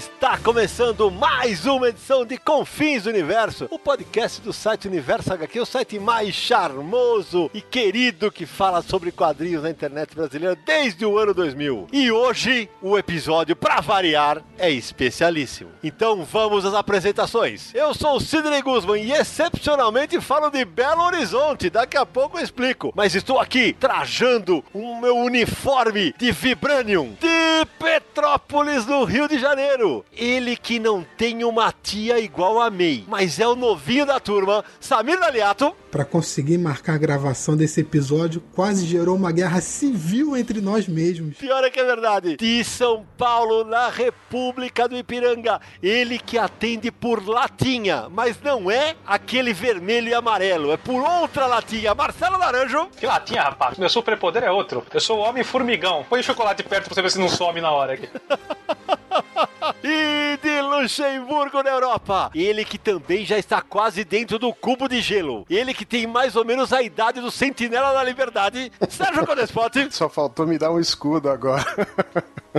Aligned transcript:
Está 0.00 0.38
começando 0.38 1.10
mais 1.10 1.66
uma 1.66 1.90
edição 1.90 2.24
de 2.24 2.38
Confins 2.38 3.04
Universo, 3.04 3.68
o 3.70 3.78
podcast 3.78 4.40
do 4.40 4.50
site 4.50 4.88
Universo 4.88 5.30
HQ, 5.30 5.60
o 5.60 5.66
site 5.66 5.98
mais 5.98 6.34
charmoso 6.34 7.50
e 7.52 7.60
querido 7.60 8.32
que 8.32 8.46
fala 8.46 8.80
sobre 8.80 9.12
quadrinhos 9.12 9.62
na 9.62 9.68
internet 9.68 10.14
brasileira 10.14 10.56
desde 10.64 11.04
o 11.04 11.18
ano 11.18 11.34
2000. 11.34 11.88
E 11.92 12.10
hoje 12.10 12.70
o 12.80 12.96
episódio, 12.96 13.54
para 13.54 13.82
variar, 13.82 14.42
é 14.56 14.70
especialíssimo. 14.70 15.70
Então 15.84 16.24
vamos 16.24 16.64
às 16.64 16.72
apresentações. 16.72 17.74
Eu 17.74 17.92
sou 17.92 18.16
o 18.16 18.20
Sidney 18.20 18.62
Guzman 18.62 19.02
e 19.02 19.12
excepcionalmente 19.12 20.18
falo 20.18 20.48
de 20.48 20.64
Belo 20.64 21.02
Horizonte, 21.02 21.68
daqui 21.68 21.98
a 21.98 22.06
pouco 22.06 22.38
eu 22.38 22.42
explico. 22.42 22.90
Mas 22.96 23.14
estou 23.14 23.38
aqui 23.38 23.74
trajando 23.74 24.64
o 24.72 24.98
meu 24.98 25.14
uniforme 25.18 26.14
de 26.16 26.32
Vibranium 26.32 27.14
de 27.20 27.66
Petrópolis, 27.78 28.86
no 28.86 29.04
Rio 29.04 29.28
de 29.28 29.38
Janeiro. 29.38 29.89
Ele 30.12 30.56
que 30.56 30.78
não 30.78 31.04
tem 31.16 31.44
uma 31.44 31.72
tia 31.72 32.18
igual 32.18 32.60
a 32.60 32.70
May, 32.70 33.04
mas 33.06 33.38
é 33.38 33.46
o 33.46 33.56
novinho 33.56 34.06
da 34.06 34.20
turma, 34.20 34.64
Samir 34.78 35.18
Daliato. 35.18 35.74
Para 35.90 36.04
conseguir 36.04 36.56
marcar 36.56 36.94
a 36.94 36.98
gravação 36.98 37.56
desse 37.56 37.80
episódio, 37.80 38.40
quase 38.54 38.86
gerou 38.86 39.16
uma 39.16 39.32
guerra 39.32 39.60
civil 39.60 40.36
entre 40.36 40.60
nós 40.60 40.86
mesmos. 40.86 41.36
Pior 41.36 41.64
é 41.64 41.70
que 41.70 41.80
é 41.80 41.84
verdade. 41.84 42.36
De 42.36 42.62
São 42.62 43.04
Paulo, 43.18 43.64
na 43.64 43.88
República 43.88 44.86
do 44.86 44.96
Ipiranga. 44.96 45.60
Ele 45.82 46.18
que 46.18 46.38
atende 46.38 46.92
por 46.92 47.26
latinha, 47.26 48.08
mas 48.08 48.40
não 48.40 48.70
é 48.70 48.94
aquele 49.04 49.52
vermelho 49.52 50.08
e 50.08 50.14
amarelo, 50.14 50.72
é 50.72 50.76
por 50.76 51.02
outra 51.02 51.46
latinha. 51.46 51.94
Marcelo 51.94 52.38
Laranjo. 52.38 52.88
Que 52.96 53.06
latinha, 53.06 53.42
rapaz? 53.42 53.76
Meu 53.76 53.88
superpoder 53.88 54.44
é 54.44 54.50
outro. 54.50 54.84
Eu 54.92 55.00
sou 55.00 55.18
o 55.18 55.22
homem 55.22 55.42
formigão. 55.42 56.06
Põe 56.08 56.20
o 56.20 56.24
chocolate 56.24 56.62
perto 56.62 56.84
pra 56.86 56.94
você 56.94 57.02
ver 57.02 57.10
se 57.10 57.18
não 57.18 57.28
some 57.28 57.60
na 57.60 57.70
hora 57.70 57.94
aqui. 57.94 58.08
e 59.82 60.38
de 60.42 60.60
Luxemburgo 60.62 61.62
na 61.62 61.70
Europa. 61.70 62.30
Ele 62.34 62.64
que 62.64 62.78
também 62.78 63.24
já 63.24 63.38
está 63.38 63.60
quase 63.60 64.04
dentro 64.04 64.38
do 64.38 64.52
cubo 64.52 64.88
de 64.88 65.00
gelo. 65.00 65.44
Ele 65.48 65.74
que 65.74 65.79
tem 65.84 66.06
mais 66.06 66.36
ou 66.36 66.44
menos 66.44 66.72
a 66.72 66.82
idade 66.82 67.20
do 67.20 67.30
Sentinela 67.30 67.92
da 67.92 68.02
Liberdade, 68.02 68.72
Sérgio 68.88 69.26
Codespote. 69.26 69.88
Só 69.90 70.08
faltou 70.08 70.46
me 70.46 70.58
dar 70.58 70.70
um 70.70 70.80
escudo 70.80 71.28
agora. 71.30 71.64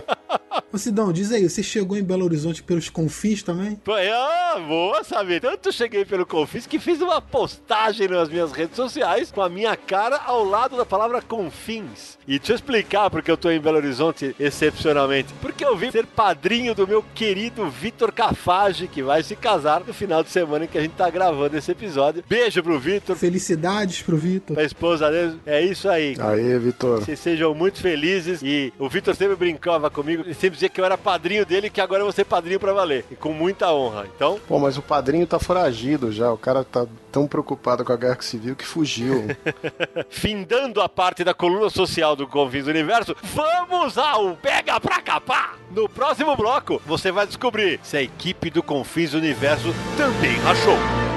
Ô 0.73 0.78
Sidão, 0.78 1.11
diz 1.11 1.34
aí, 1.34 1.50
você 1.50 1.61
chegou 1.61 1.97
em 1.97 2.03
Belo 2.03 2.23
Horizonte 2.23 2.64
pelos 2.64 2.89
confins 2.89 3.44
também? 3.44 3.78
Ah, 4.14 4.58
boa, 4.66 5.03
sabe? 5.03 5.38
Tanto 5.42 5.70
cheguei 5.70 6.06
pelo 6.06 6.25
confins 6.25 6.66
que 6.66 6.80
fiz 6.80 7.02
uma 7.02 7.22
postagem 7.22 8.08
nas 8.08 8.30
minhas 8.30 8.53
redes 8.53 8.78
sociais 8.78 9.31
com 9.31 9.42
a 9.42 9.50
minha 9.50 9.75
cara 9.75 10.22
ao 10.25 10.45
lado 10.45 10.78
da 10.78 10.86
palavra 10.86 11.22
confins. 11.22 12.17
E 12.25 12.38
deixa 12.38 12.53
eu 12.53 12.56
explicar 12.56 13.10
porque 13.10 13.30
eu 13.30 13.36
tô 13.36 13.49
em 13.49 13.60
Belo 13.60 13.77
Horizonte 13.77 14.33
excepcionalmente. 14.39 15.33
Porque 15.42 15.65
eu 15.65 15.76
vim 15.76 15.92
ser 15.92 16.05
padrinho 16.05 16.73
do 16.73 16.88
meu 16.88 17.04
querido 17.14 17.70
Vitor 17.70 18.14
Cafage, 18.14 18.88
que 18.88 19.04
vai 19.04 19.23
se 19.23 19.36
casar 19.36 19.83
no 19.86 19.94
final 19.94 20.23
de 20.23 20.30
semana 20.30 20.64
em 20.64 20.67
que 20.70 20.77
a 20.77 20.82
gente 20.82 20.94
tá 20.94 21.10
gravando 21.10 21.58
esse 21.58 21.71
episódio. 21.71 22.23
Beijo 22.30 22.64
pro 22.64 22.80
Vitor. 22.80 23.17
Felicidades 23.17 24.02
pro 24.02 24.15
Vitor. 24.15 24.58
A 24.58 24.64
esposa 24.64 25.11
dele. 25.11 25.38
É 25.45 25.61
isso 25.61 25.89
aí. 25.89 26.15
Aê, 26.17 26.58
Vitor. 26.58 27.02
Vocês 27.02 27.20
sejam 27.20 27.54
muito 27.54 27.82
felizes. 27.82 28.42
E 28.42 28.71
o 28.80 28.88
Vitor 28.88 29.14
sempre 29.15 29.36
brincava 29.36 29.80
comigo 29.89 30.23
e 30.27 30.33
sempre 30.33 30.52
dizia 30.52 30.69
que 30.69 30.80
eu 30.80 30.86
era 30.86 30.97
padrinho 30.97 31.45
dele 31.45 31.67
e 31.67 31.69
que 31.69 31.81
agora 31.81 32.02
eu 32.02 32.05
vou 32.05 32.14
ser 32.14 32.25
padrinho 32.25 32.59
pra 32.59 32.73
valer. 32.73 33.05
E 33.09 33.15
com 33.15 33.33
muita 33.33 33.71
honra. 33.71 34.08
Então. 34.15 34.39
Pô, 34.47 34.59
mas 34.59 34.77
o 34.77 34.81
padrinho 34.81 35.25
tá 35.25 35.39
foragido 35.39 36.11
já. 36.11 36.31
O 36.31 36.37
cara 36.37 36.64
tá 36.64 36.86
tão 37.11 37.27
preocupado 37.27 37.83
com 37.83 37.91
a 37.91 37.97
guerra 37.97 38.21
civil 38.21 38.55
que 38.55 38.65
fugiu. 38.65 39.27
Findando 40.09 40.81
a 40.81 40.89
parte 40.89 41.23
da 41.23 41.33
coluna 41.33 41.70
social 41.70 42.15
do 42.15 42.27
Confins 42.27 42.65
do 42.65 42.71
Universo, 42.71 43.15
vamos 43.21 43.97
ao 43.97 44.36
Pega 44.36 44.80
Pra 44.80 45.02
Capar! 45.02 45.58
No 45.71 45.87
próximo 45.87 46.36
bloco, 46.36 46.81
você 46.86 47.11
vai 47.11 47.25
descobrir 47.25 47.80
se 47.83 47.97
a 47.97 48.02
equipe 48.02 48.49
do 48.49 48.61
Confins 48.61 49.11
do 49.11 49.17
Universo 49.17 49.73
também 49.97 50.37
rachou. 50.39 51.11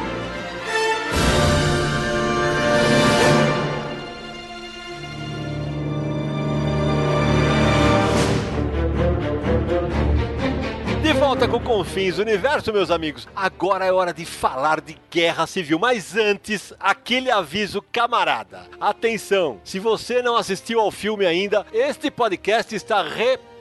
Volta 11.44 11.48
com 11.48 11.60
Confins 11.60 12.18
Universo, 12.18 12.72
meus 12.72 12.90
amigos. 12.90 13.28
Agora 13.34 13.84
é 13.84 13.92
hora 13.92 14.12
de 14.12 14.24
falar 14.24 14.80
de 14.80 14.96
guerra 15.10 15.46
civil. 15.46 15.78
Mas 15.78 16.16
antes, 16.16 16.72
aquele 16.80 17.30
aviso 17.30 17.82
camarada. 17.92 18.62
Atenção, 18.80 19.60
se 19.64 19.78
você 19.78 20.22
não 20.22 20.36
assistiu 20.36 20.80
ao 20.80 20.90
filme 20.90 21.26
ainda, 21.26 21.66
este 21.72 22.10
podcast 22.10 22.74
está 22.74 23.02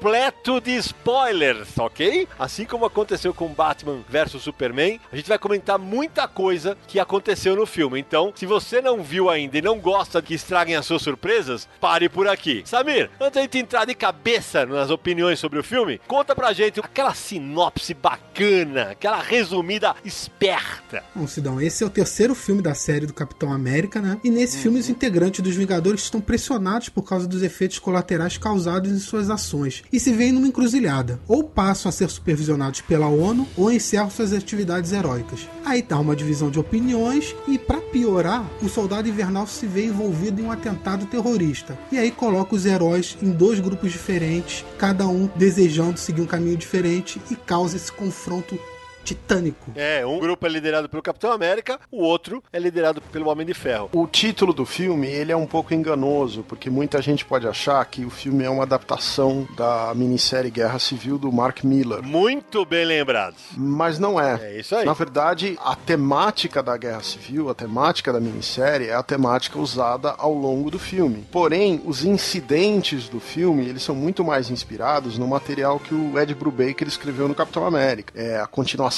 repleto 0.03 0.59
de 0.59 0.75
spoilers, 0.75 1.77
ok? 1.77 2.27
Assim 2.37 2.65
como 2.65 2.83
aconteceu 2.83 3.33
com 3.33 3.47
Batman 3.47 4.03
vs 4.09 4.41
Superman, 4.41 4.99
a 5.09 5.15
gente 5.15 5.29
vai 5.29 5.39
comentar 5.39 5.79
muita 5.79 6.27
coisa 6.27 6.77
que 6.87 6.99
aconteceu 6.99 7.55
no 7.55 7.65
filme. 7.65 8.01
Então, 8.01 8.33
se 8.35 8.45
você 8.45 8.81
não 8.81 9.01
viu 9.01 9.29
ainda 9.29 9.57
e 9.57 9.61
não 9.61 9.79
gosta 9.79 10.21
que 10.21 10.33
estraguem 10.33 10.75
as 10.75 10.85
suas 10.85 11.01
surpresas, 11.01 11.69
pare 11.79 12.09
por 12.09 12.27
aqui. 12.27 12.63
Samir, 12.65 13.09
antes 13.17 13.35
de 13.35 13.41
gente 13.43 13.57
entrar 13.59 13.85
de 13.85 13.95
cabeça 13.95 14.65
nas 14.65 14.89
opiniões 14.89 15.39
sobre 15.39 15.57
o 15.57 15.63
filme, 15.63 16.01
conta 16.05 16.35
pra 16.35 16.51
gente 16.51 16.81
aquela 16.81 17.13
sinopse 17.13 17.93
bacana, 17.93 18.89
aquela 18.91 19.21
resumida 19.21 19.95
esperta. 20.03 21.01
Bom, 21.15 21.25
Sidão, 21.27 21.61
esse 21.61 21.81
é 21.81 21.87
o 21.87 21.89
terceiro 21.89 22.35
filme 22.35 22.61
da 22.61 22.73
série 22.73 23.05
do 23.05 23.13
Capitão 23.13 23.53
América, 23.53 24.01
né? 24.01 24.19
E 24.21 24.29
nesse 24.29 24.57
filme 24.57 24.79
os 24.79 24.89
integrantes 24.89 25.39
dos 25.39 25.55
Vingadores 25.55 26.03
estão 26.03 26.19
pressionados 26.19 26.89
por 26.89 27.03
causa 27.03 27.25
dos 27.25 27.41
efeitos 27.41 27.79
colaterais 27.79 28.37
causados 28.37 28.91
em 28.91 28.99
suas 28.99 29.29
ações 29.29 29.81
e 29.93 29.99
se 29.99 30.11
veem 30.11 30.31
numa 30.31 30.47
encruzilhada. 30.47 31.19
Ou 31.27 31.43
passam 31.43 31.87
a 31.87 31.91
ser 31.91 32.09
supervisionados 32.09 32.81
pela 32.81 33.07
ONU 33.07 33.47
ou 33.55 33.71
encerram 33.71 34.09
suas 34.09 34.33
atividades 34.33 34.91
heróicas. 34.91 35.47
Aí 35.63 35.83
tá 35.83 35.99
uma 35.99 36.15
divisão 36.15 36.49
de 36.49 36.59
opiniões 36.59 37.35
e, 37.47 37.59
para 37.59 37.79
piorar, 37.79 38.43
o 38.63 38.67
soldado 38.67 39.07
invernal 39.07 39.45
se 39.45 39.67
vê 39.67 39.85
envolvido 39.85 40.41
em 40.41 40.45
um 40.45 40.51
atentado 40.51 41.05
terrorista. 41.05 41.77
E 41.91 41.99
aí 41.99 42.09
coloca 42.09 42.55
os 42.55 42.65
heróis 42.65 43.15
em 43.21 43.29
dois 43.29 43.59
grupos 43.59 43.91
diferentes, 43.91 44.65
cada 44.79 45.07
um 45.07 45.29
desejando 45.35 45.99
seguir 45.99 46.21
um 46.21 46.25
caminho 46.25 46.57
diferente 46.57 47.21
e 47.29 47.35
causa 47.35 47.77
esse 47.77 47.91
confronto 47.91 48.57
titânico. 49.03 49.71
É, 49.75 50.05
um 50.05 50.19
grupo 50.19 50.45
é 50.45 50.49
liderado 50.49 50.87
pelo 50.89 51.03
Capitão 51.03 51.31
América, 51.31 51.79
o 51.91 52.01
outro 52.01 52.43
é 52.51 52.59
liderado 52.59 53.01
pelo 53.01 53.29
Homem 53.29 53.45
de 53.45 53.53
Ferro. 53.53 53.89
O 53.93 54.07
título 54.07 54.53
do 54.53 54.65
filme, 54.65 55.07
ele 55.07 55.31
é 55.31 55.35
um 55.35 55.45
pouco 55.45 55.73
enganoso, 55.73 56.43
porque 56.43 56.69
muita 56.69 57.01
gente 57.01 57.25
pode 57.25 57.47
achar 57.47 57.83
que 57.85 58.05
o 58.05 58.09
filme 58.09 58.43
é 58.43 58.49
uma 58.49 58.63
adaptação 58.63 59.47
da 59.57 59.93
minissérie 59.95 60.49
Guerra 60.49 60.79
Civil 60.79 61.17
do 61.17 61.31
Mark 61.31 61.63
Miller. 61.63 62.01
Muito 62.01 62.65
bem 62.65 62.85
lembrado. 62.85 63.35
Mas 63.57 63.99
não 63.99 64.19
é. 64.19 64.39
É 64.41 64.59
isso 64.59 64.75
aí. 64.75 64.85
Na 64.85 64.93
verdade, 64.93 65.57
a 65.63 65.75
temática 65.75 66.63
da 66.63 66.77
Guerra 66.77 67.03
Civil, 67.03 67.49
a 67.49 67.53
temática 67.53 68.13
da 68.13 68.19
minissérie, 68.19 68.87
é 68.87 68.95
a 68.95 69.03
temática 69.03 69.59
usada 69.59 70.15
ao 70.17 70.33
longo 70.33 70.71
do 70.71 70.79
filme. 70.79 71.25
Porém, 71.31 71.81
os 71.85 72.05
incidentes 72.05 73.09
do 73.09 73.19
filme, 73.19 73.67
eles 73.67 73.83
são 73.83 73.95
muito 73.95 74.23
mais 74.23 74.49
inspirados 74.49 75.17
no 75.17 75.27
material 75.27 75.79
que 75.79 75.93
o 75.93 76.17
Ed 76.19 76.33
Brubaker 76.33 76.87
escreveu 76.87 77.27
no 77.27 77.35
Capitão 77.35 77.65
América. 77.65 78.13
É 78.15 78.39
a 78.39 78.47
continuação 78.47 78.92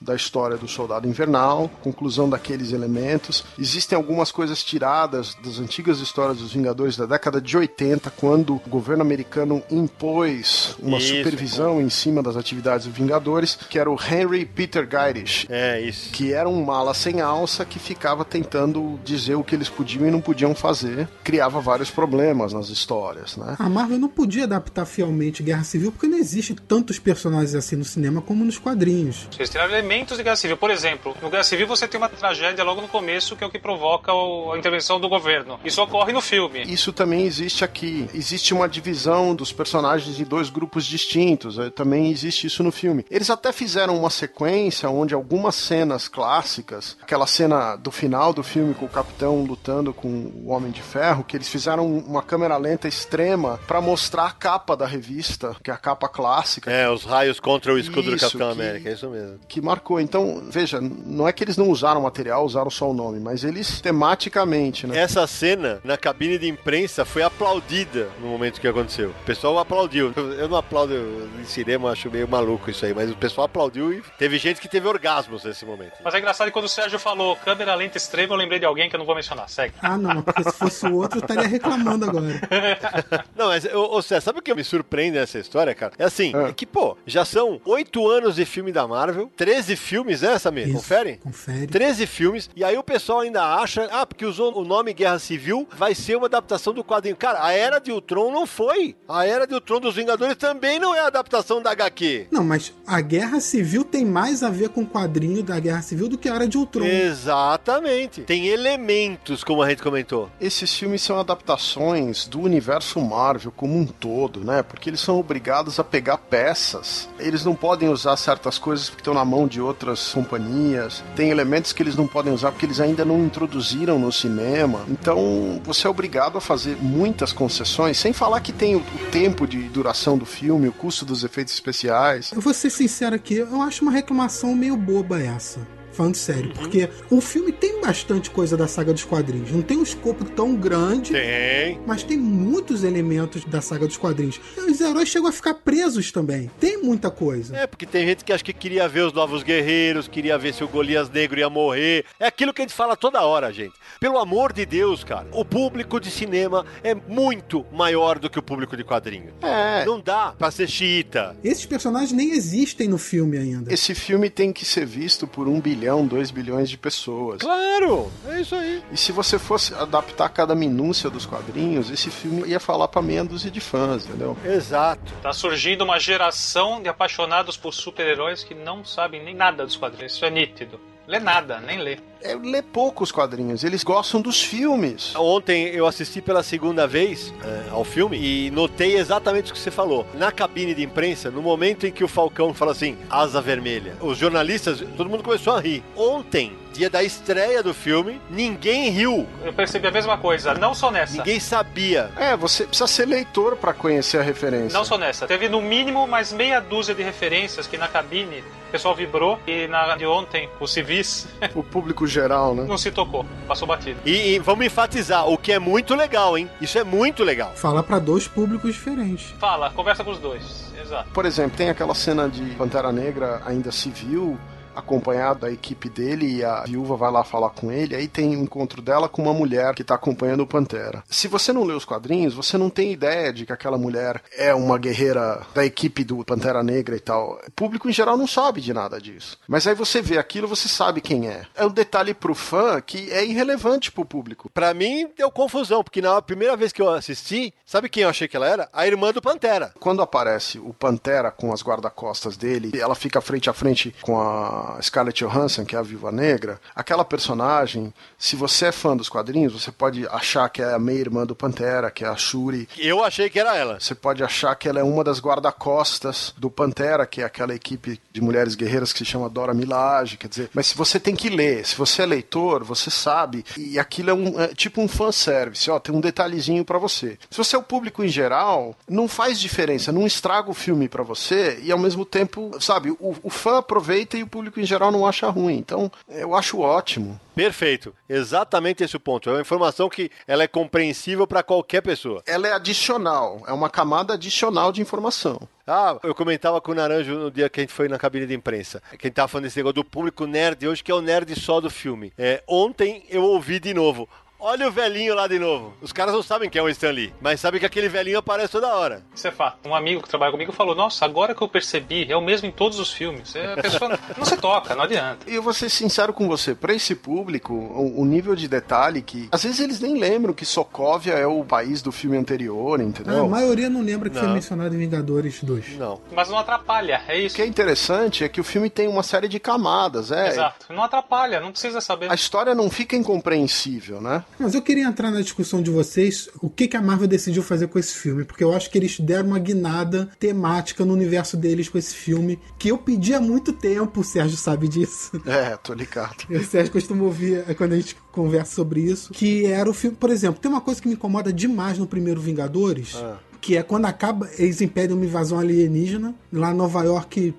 da 0.00 0.14
história 0.14 0.56
do 0.56 0.66
Soldado 0.68 1.08
Invernal, 1.08 1.70
conclusão 1.82 2.28
daqueles 2.28 2.72
elementos. 2.72 3.44
Existem 3.58 3.96
algumas 3.96 4.30
coisas 4.32 4.62
tiradas 4.62 5.36
das 5.44 5.58
antigas 5.58 6.00
histórias 6.00 6.38
dos 6.38 6.52
Vingadores 6.52 6.96
da 6.96 7.06
década 7.06 7.40
de 7.40 7.56
80, 7.56 8.10
quando 8.12 8.54
o 8.56 8.60
governo 8.68 9.02
americano 9.02 9.62
impôs 9.70 10.74
uma 10.80 10.98
Isso, 10.98 11.08
supervisão 11.16 11.80
em 11.80 11.90
cima 11.90 12.22
das 12.22 12.36
atividades 12.36 12.86
dos 12.86 12.96
Vingadores, 12.96 13.56
que 13.68 13.78
era 13.78 13.90
o 13.90 13.96
Henry 14.00 14.44
Peter 14.46 14.86
Gyrich, 14.88 15.46
É 15.50 15.80
isso. 15.80 16.10
que 16.12 16.32
era 16.32 16.48
um 16.48 16.64
mala 16.64 16.94
sem 16.94 17.20
alça 17.20 17.64
que 17.64 17.78
ficava 17.78 18.24
tentando 18.24 18.98
dizer 19.04 19.34
o 19.34 19.44
que 19.44 19.54
eles 19.54 19.68
podiam 19.68 20.06
e 20.06 20.10
não 20.10 20.20
podiam 20.20 20.54
fazer, 20.54 21.08
criava 21.24 21.60
vários 21.60 21.90
problemas 21.90 22.52
nas 22.52 22.68
histórias, 22.68 23.36
né? 23.36 23.56
A 23.58 23.68
Marvel 23.68 23.98
não 23.98 24.08
podia 24.08 24.44
adaptar 24.44 24.84
fielmente 24.86 25.42
Guerra 25.42 25.64
Civil 25.64 25.92
porque 25.92 26.06
não 26.06 26.18
existe 26.18 26.54
tantos 26.54 26.98
personagens 26.98 27.54
assim 27.54 27.76
no 27.76 27.84
cinema 27.84 28.20
como 28.20 28.44
nos 28.44 28.58
quadrinhos. 28.58 29.28
Eles 29.38 29.48
tiraram 29.50 29.72
elementos 29.72 30.16
de 30.16 30.22
Guerra 30.22 30.36
Civil. 30.36 30.56
Por 30.56 30.70
exemplo, 30.70 31.16
no 31.22 31.30
Guerra 31.30 31.44
Civil 31.44 31.66
você 31.66 31.86
tem 31.88 31.98
uma 31.98 32.08
tragédia 32.08 32.62
logo 32.64 32.80
no 32.80 32.88
começo, 32.88 33.34
que 33.36 33.44
é 33.44 33.46
o 33.46 33.50
que 33.50 33.58
provoca 33.58 34.12
o, 34.12 34.52
a 34.52 34.58
intervenção 34.58 35.00
do 35.00 35.08
governo. 35.08 35.58
Isso 35.64 35.80
ocorre 35.82 36.12
no 36.12 36.20
filme. 36.20 36.62
Isso 36.62 36.92
também 36.92 37.24
existe 37.24 37.64
aqui. 37.64 38.08
Existe 38.12 38.52
uma 38.52 38.68
divisão 38.68 39.34
dos 39.34 39.52
personagens 39.52 40.18
em 40.20 40.24
dois 40.24 40.50
grupos 40.50 40.84
distintos. 40.84 41.58
Eh, 41.58 41.70
Também 41.70 42.10
existe 42.10 42.46
isso 42.46 42.62
no 42.62 42.70
filme. 42.72 43.04
Eles 43.10 43.30
até 43.30 43.52
fizeram 43.52 43.96
uma 43.96 44.10
sequência 44.10 44.88
onde 44.90 45.14
algumas 45.14 45.54
cenas 45.54 46.08
clássicas, 46.08 46.96
aquela 47.00 47.26
cena 47.26 47.76
do 47.76 47.90
final 47.90 48.32
do 48.32 48.42
filme 48.42 48.74
com 48.74 48.84
o 48.86 48.88
capitão 48.88 49.42
lutando 49.42 49.92
com 49.94 50.08
o 50.08 50.48
Homem 50.50 50.70
de 50.70 50.82
Ferro, 50.82 51.24
que 51.24 51.36
eles 51.36 51.48
fizeram 51.48 51.86
uma 51.86 52.22
câmera 52.22 52.56
lenta 52.56 52.88
extrema 52.88 53.58
pra 53.66 53.80
mostrar 53.80 54.26
a 54.26 54.32
capa 54.32 54.76
da 54.76 54.86
revista, 54.86 55.54
que 55.62 55.70
é 55.70 55.74
a 55.74 55.76
capa 55.76 56.08
clássica. 56.08 56.70
É, 56.70 56.88
os 56.90 57.04
raios 57.04 57.38
contra 57.40 57.72
o 57.72 57.78
escudo 57.78 58.10
do 58.10 58.16
Isso, 58.16 58.26
Capitão 58.26 58.54
que- 58.54 58.60
América, 58.62 58.88
é 58.88 58.92
isso 58.92 59.08
mesmo. 59.08 59.19
Que 59.48 59.60
marcou. 59.60 60.00
Então, 60.00 60.42
veja, 60.48 60.80
não 60.80 61.26
é 61.26 61.32
que 61.32 61.42
eles 61.44 61.56
não 61.56 61.68
usaram 61.68 62.00
material, 62.02 62.44
usaram 62.44 62.70
só 62.70 62.90
o 62.90 62.94
nome, 62.94 63.18
mas 63.20 63.44
eles 63.44 63.80
tematicamente, 63.80 64.86
né? 64.86 64.98
Essa 64.98 65.26
cena 65.26 65.80
na 65.84 65.96
cabine 65.96 66.38
de 66.38 66.48
imprensa 66.48 67.04
foi 67.04 67.22
aplaudida 67.22 68.08
no 68.20 68.28
momento 68.28 68.60
que 68.60 68.68
aconteceu. 68.68 69.10
O 69.10 69.24
pessoal 69.24 69.58
aplaudiu. 69.58 70.12
Eu 70.16 70.48
não 70.48 70.56
aplaudo 70.56 70.94
em 71.40 71.44
cinema, 71.44 71.90
acho 71.90 72.10
meio 72.10 72.28
maluco 72.28 72.70
isso 72.70 72.84
aí, 72.84 72.92
mas 72.94 73.10
o 73.10 73.16
pessoal 73.16 73.44
aplaudiu 73.46 73.92
e 73.92 74.02
teve 74.18 74.38
gente 74.38 74.60
que 74.60 74.68
teve 74.68 74.86
orgasmos 74.86 75.44
nesse 75.44 75.64
momento. 75.64 75.92
Mas 76.04 76.14
é 76.14 76.18
engraçado 76.18 76.46
que 76.48 76.52
quando 76.52 76.64
o 76.66 76.68
Sérgio 76.68 76.98
falou 76.98 77.36
câmera 77.36 77.74
lenta 77.74 77.96
extrema, 77.96 78.34
eu 78.34 78.38
lembrei 78.38 78.58
de 78.58 78.66
alguém 78.66 78.88
que 78.88 78.96
eu 78.96 78.98
não 78.98 79.06
vou 79.06 79.14
mencionar. 79.14 79.48
Segue. 79.48 79.74
Ah, 79.82 79.96
não, 79.96 80.22
porque 80.22 80.42
se 80.44 80.52
fosse 80.52 80.86
o 80.86 80.94
outro, 80.96 81.18
eu 81.18 81.22
estaria 81.22 81.46
reclamando 81.48 82.04
agora. 82.08 82.20
Não, 83.36 83.46
mas, 83.48 83.64
ô, 83.72 83.96
ô 83.96 84.02
Cé, 84.02 84.20
sabe 84.20 84.38
o 84.38 84.42
que 84.42 84.54
me 84.54 84.62
surpreende 84.64 85.18
nessa 85.18 85.38
história, 85.38 85.74
cara? 85.74 85.92
É 85.98 86.04
assim, 86.04 86.32
É. 86.34 86.50
é 86.50 86.52
que, 86.52 86.66
pô, 86.66 86.96
já 87.06 87.24
são 87.24 87.60
oito 87.64 88.08
anos 88.08 88.36
de 88.36 88.44
filme 88.44 88.70
da 88.72 88.86
Marvel, 88.86 89.09
13 89.36 89.76
filmes, 89.76 90.22
né, 90.22 90.38
Samir? 90.38 90.68
Isso, 90.68 90.76
Confere? 90.76 91.16
Confere. 91.22 91.66
13 91.66 92.06
filmes, 92.06 92.50
e 92.54 92.64
aí 92.64 92.76
o 92.76 92.82
pessoal 92.82 93.20
ainda 93.20 93.42
acha, 93.42 93.88
ah, 93.92 94.06
porque 94.06 94.24
usou 94.24 94.56
o 94.56 94.64
nome 94.64 94.92
Guerra 94.92 95.18
Civil, 95.18 95.68
vai 95.76 95.94
ser 95.94 96.16
uma 96.16 96.26
adaptação 96.26 96.72
do 96.72 96.84
quadrinho. 96.84 97.16
Cara, 97.16 97.44
a 97.44 97.52
Era 97.52 97.78
de 97.78 97.92
Ultron 97.92 98.30
não 98.30 98.46
foi. 98.46 98.96
A 99.08 99.26
Era 99.26 99.46
de 99.46 99.54
Ultron 99.54 99.80
dos 99.80 99.94
Vingadores 99.94 100.36
também 100.36 100.78
não 100.78 100.94
é 100.94 101.00
a 101.00 101.06
adaptação 101.06 101.62
da 101.62 101.70
HQ. 101.70 102.28
Não, 102.30 102.44
mas 102.44 102.72
a 102.86 103.00
Guerra 103.00 103.40
Civil 103.40 103.84
tem 103.84 104.04
mais 104.04 104.42
a 104.42 104.50
ver 104.50 104.70
com 104.70 104.82
o 104.82 104.86
quadrinho 104.86 105.42
da 105.42 105.58
Guerra 105.58 105.82
Civil 105.82 106.08
do 106.08 106.18
que 106.18 106.28
a 106.28 106.34
Era 106.34 106.48
de 106.48 106.58
Ultron. 106.58 106.86
Exatamente. 106.86 108.22
Tem 108.22 108.48
elementos, 108.48 109.44
como 109.44 109.62
a 109.62 109.68
gente 109.68 109.82
comentou. 109.82 110.30
Esses 110.40 110.74
filmes 110.74 111.02
são 111.02 111.18
adaptações 111.18 112.26
do 112.26 112.40
universo 112.40 113.00
Marvel 113.00 113.52
como 113.52 113.76
um 113.76 113.86
todo, 113.86 114.44
né? 114.44 114.62
Porque 114.62 114.90
eles 114.90 115.00
são 115.00 115.18
obrigados 115.18 115.78
a 115.78 115.84
pegar 115.84 116.18
peças. 116.18 117.08
Eles 117.18 117.44
não 117.44 117.54
podem 117.54 117.88
usar 117.88 118.16
certas 118.16 118.58
coisas 118.58 118.88
porque 119.00 119.08
estão 119.10 119.14
na 119.14 119.24
mão 119.24 119.48
de 119.48 119.60
outras 119.60 120.12
companhias. 120.12 121.02
Tem 121.16 121.30
elementos 121.30 121.72
que 121.72 121.82
eles 121.82 121.96
não 121.96 122.06
podem 122.06 122.32
usar 122.32 122.52
porque 122.52 122.66
eles 122.66 122.80
ainda 122.80 123.04
não 123.04 123.24
introduziram 123.24 123.98
no 123.98 124.12
cinema. 124.12 124.84
Então, 124.88 125.60
você 125.64 125.86
é 125.86 125.90
obrigado 125.90 126.36
a 126.36 126.40
fazer 126.40 126.76
muitas 126.80 127.32
concessões, 127.32 127.98
sem 127.98 128.12
falar 128.12 128.40
que 128.40 128.52
tem 128.52 128.76
o, 128.76 128.78
o 128.78 129.10
tempo 129.10 129.46
de 129.46 129.62
duração 129.62 130.18
do 130.18 130.26
filme, 130.26 130.68
o 130.68 130.72
custo 130.72 131.04
dos 131.04 131.24
efeitos 131.24 131.54
especiais. 131.54 132.30
Eu 132.32 132.40
vou 132.40 132.52
ser 132.52 132.70
sincero 132.70 133.16
aqui, 133.16 133.34
eu 133.34 133.62
acho 133.62 133.82
uma 133.82 133.92
reclamação 133.92 134.54
meio 134.54 134.76
boba 134.76 135.20
essa. 135.20 135.79
Falando 135.92 136.14
sério, 136.14 136.46
Uhum. 136.48 136.52
porque 136.54 136.88
o 137.10 137.20
filme 137.20 137.52
tem 137.52 137.80
bastante 137.80 138.30
coisa 138.30 138.56
da 138.56 138.66
saga 138.68 138.92
dos 138.92 139.04
quadrinhos. 139.04 139.50
Não 139.50 139.62
tem 139.62 139.76
um 139.78 139.82
escopo 139.82 140.24
tão 140.24 140.54
grande, 140.54 141.12
Tem. 141.12 141.80
mas 141.86 142.02
tem 142.02 142.16
muitos 142.16 142.84
elementos 142.84 143.44
da 143.44 143.60
saga 143.60 143.86
dos 143.86 143.96
quadrinhos. 143.96 144.40
E 144.56 144.70
os 144.70 144.80
heróis 144.80 145.08
chegam 145.08 145.28
a 145.28 145.32
ficar 145.32 145.54
presos 145.54 146.10
também. 146.12 146.50
Tem 146.60 146.82
muita 146.82 147.10
coisa. 147.10 147.56
É, 147.56 147.66
porque 147.66 147.86
tem 147.86 148.06
gente 148.06 148.24
que 148.24 148.32
acha 148.32 148.44
que 148.44 148.52
queria 148.52 148.88
ver 148.88 149.00
os 149.04 149.12
novos 149.12 149.42
guerreiros, 149.42 150.06
queria 150.08 150.38
ver 150.38 150.54
se 150.54 150.62
o 150.62 150.68
Golias 150.68 151.10
Negro 151.10 151.38
ia 151.40 151.50
morrer. 151.50 152.04
É 152.18 152.26
aquilo 152.26 152.52
que 152.54 152.62
a 152.62 152.64
gente 152.64 152.74
fala 152.74 152.96
toda 152.96 153.22
hora, 153.22 153.52
gente. 153.52 153.74
Pelo 153.98 154.18
amor 154.18 154.52
de 154.52 154.64
Deus, 154.64 155.02
cara. 155.04 155.26
O 155.32 155.44
público 155.44 155.98
de 156.00 156.10
cinema 156.10 156.64
é 156.82 156.94
muito 156.94 157.64
maior 157.72 158.18
do 158.18 158.30
que 158.30 158.38
o 158.38 158.42
público 158.42 158.76
de 158.76 158.84
quadrinho. 158.84 159.32
É, 159.42 159.84
Não 159.84 160.00
dá 160.00 160.34
pra 160.38 160.50
ser 160.50 160.68
xiita. 160.68 161.36
Esses 161.42 161.66
personagens 161.66 162.12
nem 162.12 162.30
existem 162.32 162.88
no 162.88 162.98
filme 162.98 163.36
ainda. 163.38 163.72
esse 163.72 163.94
filme 163.94 164.30
tem 164.30 164.52
que 164.52 164.64
ser 164.64 164.86
visto 164.86 165.26
por 165.26 165.48
um 165.48 165.60
bilhão, 165.60 165.79
dois 166.06 166.30
bilhões 166.30 166.68
de 166.68 166.76
pessoas. 166.76 167.40
Claro, 167.40 168.10
é 168.28 168.40
isso 168.40 168.54
aí. 168.54 168.82
E 168.92 168.96
se 168.96 169.12
você 169.12 169.38
fosse 169.38 169.74
adaptar 169.74 170.28
cada 170.28 170.54
minúcia 170.54 171.08
dos 171.08 171.26
quadrinhos, 171.26 171.90
esse 171.90 172.10
filme 172.10 172.48
ia 172.48 172.60
falar 172.60 172.88
pra 172.88 173.02
meia 173.02 173.24
dúzia 173.24 173.50
de 173.50 173.60
fãs, 173.60 174.04
entendeu? 174.06 174.36
Exato. 174.44 175.12
Tá 175.22 175.32
surgindo 175.32 175.82
uma 175.82 175.98
geração 175.98 176.82
de 176.82 176.88
apaixonados 176.88 177.56
por 177.56 177.72
super-heróis 177.72 178.42
que 178.42 178.54
não 178.54 178.84
sabem 178.84 179.22
nem 179.24 179.34
nada 179.34 179.64
dos 179.64 179.76
quadrinhos. 179.76 180.14
Isso 180.14 180.24
é 180.24 180.30
nítido. 180.30 180.80
Lê 181.10 181.18
nada, 181.18 181.58
nem 181.58 181.76
lê. 181.80 181.98
É 182.22 182.36
ler 182.36 182.62
poucos 182.62 183.10
quadrinhos, 183.10 183.64
eles 183.64 183.82
gostam 183.82 184.20
dos 184.20 184.40
filmes. 184.40 185.12
Ontem 185.16 185.66
eu 185.74 185.84
assisti 185.84 186.22
pela 186.22 186.40
segunda 186.40 186.86
vez 186.86 187.34
é, 187.42 187.70
ao 187.70 187.82
filme 187.82 188.16
e 188.16 188.48
notei 188.52 188.96
exatamente 188.96 189.50
o 189.50 189.54
que 189.54 189.58
você 189.58 189.72
falou. 189.72 190.06
Na 190.14 190.30
cabine 190.30 190.72
de 190.72 190.84
imprensa, 190.84 191.28
no 191.28 191.42
momento 191.42 191.84
em 191.84 191.90
que 191.90 192.04
o 192.04 192.08
Falcão 192.08 192.54
fala 192.54 192.70
assim, 192.70 192.96
asa 193.10 193.40
vermelha, 193.40 193.96
os 194.00 194.18
jornalistas, 194.18 194.84
todo 194.96 195.10
mundo 195.10 195.24
começou 195.24 195.52
a 195.56 195.60
rir. 195.60 195.82
Ontem, 195.96 196.56
dia 196.72 196.88
da 196.88 197.02
estreia 197.02 197.60
do 197.60 197.74
filme, 197.74 198.20
ninguém 198.30 198.90
riu. 198.90 199.26
Eu 199.44 199.52
percebi 199.52 199.88
a 199.88 199.90
mesma 199.90 200.16
coisa, 200.16 200.54
não 200.54 200.76
só 200.76 200.92
nessa. 200.92 201.16
Ninguém 201.16 201.40
sabia. 201.40 202.08
É, 202.16 202.36
você 202.36 202.66
precisa 202.66 202.86
ser 202.86 203.06
leitor 203.06 203.56
pra 203.56 203.72
conhecer 203.72 204.18
a 204.18 204.22
referência. 204.22 204.78
Não 204.78 204.84
só 204.84 204.96
nessa. 204.96 205.26
Teve 205.26 205.48
no 205.48 205.60
mínimo 205.60 206.06
mais 206.06 206.32
meia 206.32 206.60
dúzia 206.60 206.94
de 206.94 207.02
referências 207.02 207.66
que 207.66 207.76
na 207.76 207.88
cabine 207.88 208.44
o 208.70 208.72
pessoal 208.72 208.94
vibrou 208.94 209.38
e 209.46 209.66
na 209.66 209.96
de 209.96 210.06
ontem, 210.06 210.48
os 210.60 210.72
civis, 210.72 211.26
O 211.54 211.62
público 211.62 212.06
geral, 212.06 212.54
né? 212.54 212.64
não 212.68 212.78
se 212.78 212.90
tocou. 212.92 213.26
Passou 213.48 213.66
batido. 213.66 213.98
E, 214.06 214.34
e 214.34 214.38
vamos 214.38 214.64
enfatizar, 214.64 215.28
o 215.28 215.36
que 215.36 215.50
é 215.52 215.58
muito 215.58 215.94
legal, 215.96 216.38
hein? 216.38 216.48
Isso 216.60 216.78
é 216.78 216.84
muito 216.84 217.24
legal. 217.24 217.52
Fala 217.56 217.82
pra 217.82 217.98
dois 217.98 218.28
públicos 218.28 218.72
diferentes. 218.72 219.34
Fala, 219.40 219.70
conversa 219.70 220.04
com 220.04 220.12
os 220.12 220.18
dois. 220.18 220.70
Exato. 220.80 221.10
Por 221.10 221.26
exemplo, 221.26 221.56
tem 221.56 221.68
aquela 221.68 221.94
cena 221.94 222.28
de 222.28 222.42
Pantera 222.54 222.92
Negra 222.92 223.42
ainda 223.44 223.72
civil, 223.72 224.38
acompanhado 224.74 225.40
da 225.40 225.50
equipe 225.50 225.88
dele 225.88 226.36
e 226.36 226.44
a 226.44 226.62
viúva 226.62 226.96
vai 226.96 227.10
lá 227.10 227.24
falar 227.24 227.50
com 227.50 227.70
ele, 227.70 227.94
aí 227.94 228.08
tem 228.08 228.36
o 228.36 228.42
encontro 228.42 228.82
dela 228.82 229.08
com 229.08 229.22
uma 229.22 229.34
mulher 229.34 229.74
que 229.74 229.84
tá 229.84 229.94
acompanhando 229.94 230.42
o 230.42 230.46
Pantera. 230.46 231.02
Se 231.08 231.28
você 231.28 231.52
não 231.52 231.64
lê 231.64 231.74
os 231.74 231.84
quadrinhos, 231.84 232.34
você 232.34 232.56
não 232.56 232.70
tem 232.70 232.92
ideia 232.92 233.32
de 233.32 233.46
que 233.46 233.52
aquela 233.52 233.78
mulher 233.78 234.22
é 234.36 234.54
uma 234.54 234.78
guerreira 234.78 235.46
da 235.54 235.64
equipe 235.64 236.04
do 236.04 236.24
Pantera 236.24 236.62
Negra 236.62 236.96
e 236.96 237.00
tal. 237.00 237.40
O 237.46 237.50
público 237.52 237.88
em 237.88 237.92
geral 237.92 238.16
não 238.16 238.26
sabe 238.26 238.60
de 238.60 238.72
nada 238.72 239.00
disso. 239.00 239.38
Mas 239.48 239.66
aí 239.66 239.74
você 239.74 240.00
vê 240.02 240.18
aquilo, 240.18 240.48
você 240.48 240.68
sabe 240.68 241.00
quem 241.00 241.28
é. 241.28 241.46
É 241.54 241.64
um 241.64 241.70
detalhe 241.70 242.14
pro 242.14 242.34
fã 242.34 242.80
que 242.80 243.10
é 243.10 243.24
irrelevante 243.24 243.92
pro 243.92 244.04
público. 244.04 244.50
Pra 244.50 244.74
mim, 244.74 245.08
deu 245.16 245.30
confusão, 245.30 245.82
porque 245.82 246.00
na 246.00 246.20
primeira 246.22 246.56
vez 246.56 246.72
que 246.72 246.82
eu 246.82 246.90
assisti, 246.90 247.52
sabe 247.64 247.88
quem 247.88 248.02
eu 248.02 248.08
achei 248.08 248.28
que 248.28 248.36
ela 248.36 248.48
era? 248.48 248.68
A 248.72 248.86
irmã 248.86 249.12
do 249.12 249.22
Pantera. 249.22 249.72
Quando 249.78 250.02
aparece 250.02 250.58
o 250.58 250.72
Pantera 250.72 251.30
com 251.30 251.52
as 251.52 251.62
guarda-costas 251.62 252.36
dele, 252.36 252.72
ela 252.78 252.94
fica 252.94 253.20
frente 253.20 253.48
a 253.48 253.52
frente 253.52 253.94
com 254.02 254.20
a 254.20 254.59
Scarlett 254.82 255.24
Johansson, 255.24 255.64
que 255.64 255.76
é 255.76 255.78
a 255.78 255.82
Viúva 255.82 256.10
Negra. 256.10 256.60
Aquela 256.74 257.04
personagem, 257.04 257.92
se 258.18 258.36
você 258.36 258.66
é 258.66 258.72
fã 258.72 258.96
dos 258.96 259.08
quadrinhos, 259.08 259.52
você 259.52 259.70
pode 259.70 260.06
achar 260.08 260.48
que 260.48 260.62
é 260.62 260.72
a 260.72 260.78
meia-irmã 260.78 261.26
do 261.26 261.34
Pantera, 261.34 261.90
que 261.90 262.04
é 262.04 262.08
a 262.08 262.16
Shuri. 262.16 262.68
Eu 262.78 263.04
achei 263.04 263.30
que 263.30 263.38
era 263.38 263.56
ela. 263.56 263.78
Você 263.78 263.94
pode 263.94 264.22
achar 264.22 264.54
que 264.54 264.68
ela 264.68 264.80
é 264.80 264.82
uma 264.82 265.04
das 265.04 265.20
guarda-costas 265.20 266.34
do 266.36 266.50
Pantera, 266.50 267.06
que 267.06 267.22
é 267.22 267.24
aquela 267.24 267.54
equipe 267.54 268.00
de 268.12 268.20
mulheres 268.20 268.54
guerreiras 268.54 268.92
que 268.92 268.98
se 268.98 269.04
chama 269.04 269.28
Dora 269.28 269.54
Milaje, 269.54 270.16
quer 270.16 270.28
dizer, 270.28 270.50
mas 270.52 270.66
se 270.66 270.76
você 270.76 270.98
tem 270.98 271.14
que 271.14 271.28
ler, 271.28 271.64
se 271.64 271.76
você 271.76 272.02
é 272.02 272.06
leitor, 272.06 272.64
você 272.64 272.90
sabe, 272.90 273.44
e 273.56 273.78
aquilo 273.78 274.10
é, 274.10 274.14
um, 274.14 274.40
é 274.40 274.48
tipo 274.48 274.80
um 274.80 274.88
fanservice, 274.88 275.70
ó, 275.70 275.78
tem 275.78 275.94
um 275.94 276.00
detalhezinho 276.00 276.64
pra 276.64 276.78
você. 276.78 277.18
Se 277.30 277.38
você 277.38 277.54
é 277.54 277.58
o 277.58 277.62
público 277.62 278.02
em 278.02 278.08
geral, 278.08 278.76
não 278.88 279.06
faz 279.06 279.38
diferença, 279.38 279.92
não 279.92 280.06
estraga 280.06 280.50
o 280.50 280.54
filme 280.54 280.88
pra 280.88 281.02
você, 281.02 281.60
e 281.62 281.70
ao 281.70 281.78
mesmo 281.78 282.04
tempo, 282.04 282.50
sabe, 282.60 282.90
o, 282.90 283.16
o 283.22 283.30
fã 283.30 283.58
aproveita 283.58 284.16
e 284.16 284.22
o 284.22 284.26
público 284.26 284.49
em 284.58 284.64
geral 284.64 284.90
não 284.90 285.06
acha 285.06 285.28
ruim, 285.28 285.56
então 285.56 285.90
eu 286.08 286.34
acho 286.34 286.60
ótimo. 286.60 287.20
Perfeito. 287.34 287.94
Exatamente 288.08 288.82
esse 288.82 288.96
o 288.96 289.00
ponto. 289.00 289.28
É 289.30 289.32
uma 289.32 289.40
informação 289.40 289.88
que 289.88 290.10
ela 290.26 290.42
é 290.42 290.48
compreensível 290.48 291.26
pra 291.26 291.42
qualquer 291.42 291.80
pessoa. 291.80 292.22
Ela 292.26 292.48
é 292.48 292.52
adicional, 292.52 293.42
é 293.46 293.52
uma 293.52 293.70
camada 293.70 294.14
adicional 294.14 294.72
de 294.72 294.80
informação. 294.80 295.40
Ah, 295.66 295.96
eu 296.02 296.14
comentava 296.14 296.60
com 296.60 296.72
o 296.72 296.74
Naranjo 296.74 297.14
no 297.14 297.30
dia 297.30 297.48
que 297.48 297.60
a 297.60 297.62
gente 297.62 297.72
foi 297.72 297.88
na 297.88 297.98
cabine 297.98 298.26
de 298.26 298.34
imprensa. 298.34 298.82
Quem 298.98 299.10
tava 299.10 299.28
falando 299.28 299.44
desse 299.44 299.58
negócio 299.58 299.74
do 299.74 299.84
público 299.84 300.26
nerd 300.26 300.66
hoje, 300.66 300.82
que 300.82 300.90
é 300.90 300.94
o 300.94 301.00
nerd 301.00 301.38
só 301.38 301.60
do 301.60 301.70
filme. 301.70 302.12
É, 302.18 302.42
ontem 302.48 303.04
eu 303.08 303.22
ouvi 303.22 303.60
de 303.60 303.72
novo. 303.72 304.08
Olha 304.40 304.68
o 304.68 304.70
velhinho 304.72 305.14
lá 305.14 305.26
de 305.26 305.38
novo. 305.38 305.72
Os 305.80 305.92
caras 305.92 306.14
não 306.14 306.22
sabem 306.22 306.48
quem 306.50 306.60
é 306.60 306.62
o 306.62 306.68
Stan 306.68 306.90
Lee, 306.90 307.12
mas 307.20 307.40
sabem 307.40 307.60
que 307.60 307.66
aquele 307.66 307.88
velhinho 307.88 308.18
aparece 308.18 308.52
toda 308.52 308.74
hora. 308.74 309.02
Isso 309.14 309.26
é 309.26 309.30
fato. 309.30 309.68
Um 309.68 309.74
amigo 309.74 310.02
que 310.02 310.08
trabalha 310.08 310.32
comigo 310.32 310.52
falou: 310.52 310.74
Nossa, 310.74 311.04
agora 311.04 311.34
que 311.34 311.42
eu 311.42 311.48
percebi, 311.48 312.10
é 312.10 312.16
o 312.16 312.20
mesmo 312.20 312.46
em 312.48 312.50
todos 312.52 312.78
os 312.78 312.92
filmes. 312.92 313.34
É, 313.36 313.52
a 313.52 313.56
pessoa 313.56 313.98
não 314.16 314.24
se 314.24 314.36
toca, 314.36 314.74
não 314.74 314.84
adianta. 314.84 315.30
E 315.30 315.34
eu 315.34 315.42
vou 315.42 315.52
ser 315.52 315.68
sincero 315.68 316.12
com 316.12 316.26
você, 316.28 316.54
pra 316.54 316.72
esse 316.74 316.94
público, 316.94 317.52
o, 317.54 318.00
o 318.00 318.04
nível 318.04 318.34
de 318.34 318.48
detalhe 318.48 319.02
que. 319.02 319.28
Às 319.32 319.44
vezes 319.44 319.60
eles 319.60 319.80
nem 319.80 319.98
lembram 319.98 320.32
que 320.32 320.44
Sokovia 320.44 321.14
é 321.14 321.26
o 321.26 321.44
país 321.44 321.82
do 321.82 321.92
filme 321.92 322.16
anterior, 322.16 322.80
entendeu? 322.80 323.24
A 323.24 323.28
maioria 323.28 323.68
não 323.68 323.82
lembra 323.82 324.08
que 324.10 324.18
foi 324.18 324.26
Não. 324.26 324.34
mencionado 324.34 324.74
em 324.74 324.78
Vingadores 324.78 325.42
2. 325.42 325.76
Não. 325.76 326.00
Mas 326.12 326.28
não 326.28 326.38
atrapalha, 326.38 327.02
é 327.08 327.14
O 327.14 327.16
isso. 327.18 327.36
que 327.36 327.42
é 327.42 327.46
interessante 327.46 328.24
é 328.24 328.28
que 328.28 328.40
o 328.40 328.44
filme 328.44 328.70
tem 328.70 328.88
uma 328.88 329.02
série 329.02 329.28
de 329.28 329.38
camadas, 329.38 330.10
é. 330.10 330.28
Exato. 330.28 330.66
Não 330.72 330.82
atrapalha, 330.82 331.40
não 331.40 331.50
precisa 331.52 331.80
saber. 331.80 332.10
A 332.10 332.14
história 332.14 332.54
não 332.54 332.70
fica 332.70 332.96
incompreensível, 332.96 334.00
né? 334.00 334.24
Mas 334.40 334.54
eu 334.54 334.62
queria 334.62 334.84
entrar 334.84 335.10
na 335.10 335.20
discussão 335.20 335.60
de 335.60 335.70
vocês 335.70 336.30
o 336.40 336.48
que, 336.48 336.66
que 336.66 336.76
a 336.76 336.80
Marvel 336.80 337.06
decidiu 337.06 337.42
fazer 337.42 337.66
com 337.68 337.78
esse 337.78 337.94
filme, 337.94 338.24
porque 338.24 338.42
eu 338.42 338.54
acho 338.54 338.70
que 338.70 338.78
eles 338.78 338.98
deram 338.98 339.28
uma 339.28 339.38
guinada 339.38 340.08
temática 340.18 340.82
no 340.82 340.94
universo 340.94 341.36
deles 341.36 341.68
com 341.68 341.76
esse 341.76 341.94
filme, 341.94 342.38
que 342.58 342.70
eu 342.70 342.78
pedi 342.78 343.12
há 343.12 343.20
muito 343.20 343.52
tempo, 343.52 344.00
o 344.00 344.04
Sérgio 344.04 344.38
sabe 344.38 344.66
disso. 344.66 345.20
É, 345.26 345.56
tô 345.58 345.74
ligado. 345.74 346.24
O 346.40 346.42
Sérgio 346.42 346.72
costuma 346.72 347.04
ouvir 347.04 347.44
é, 347.46 347.52
quando 347.52 347.74
a 347.74 347.76
gente 347.76 347.94
conversa 348.10 348.54
sobre 348.54 348.80
isso, 348.80 349.12
que 349.12 349.44
era 349.44 349.68
o 349.68 349.74
filme, 349.74 349.94
por 349.94 350.08
exemplo, 350.08 350.40
tem 350.40 350.50
uma 350.50 350.60
coisa 350.62 350.80
que 350.80 350.88
me 350.88 350.94
incomoda 350.94 351.30
demais 351.30 351.76
no 351.76 351.86
primeiro 351.86 352.18
Vingadores, 352.18 352.96
que 353.42 353.58
é 353.58 353.62
quando 353.62 353.84
acaba, 353.84 354.28
eles 354.38 354.62
impedem 354.62 354.96
uma 354.96 355.04
invasão 355.04 355.38
alienígena, 355.38 356.14
lá 356.32 356.50
em 356.50 356.56
Nova 356.56 356.82
York 356.82 357.34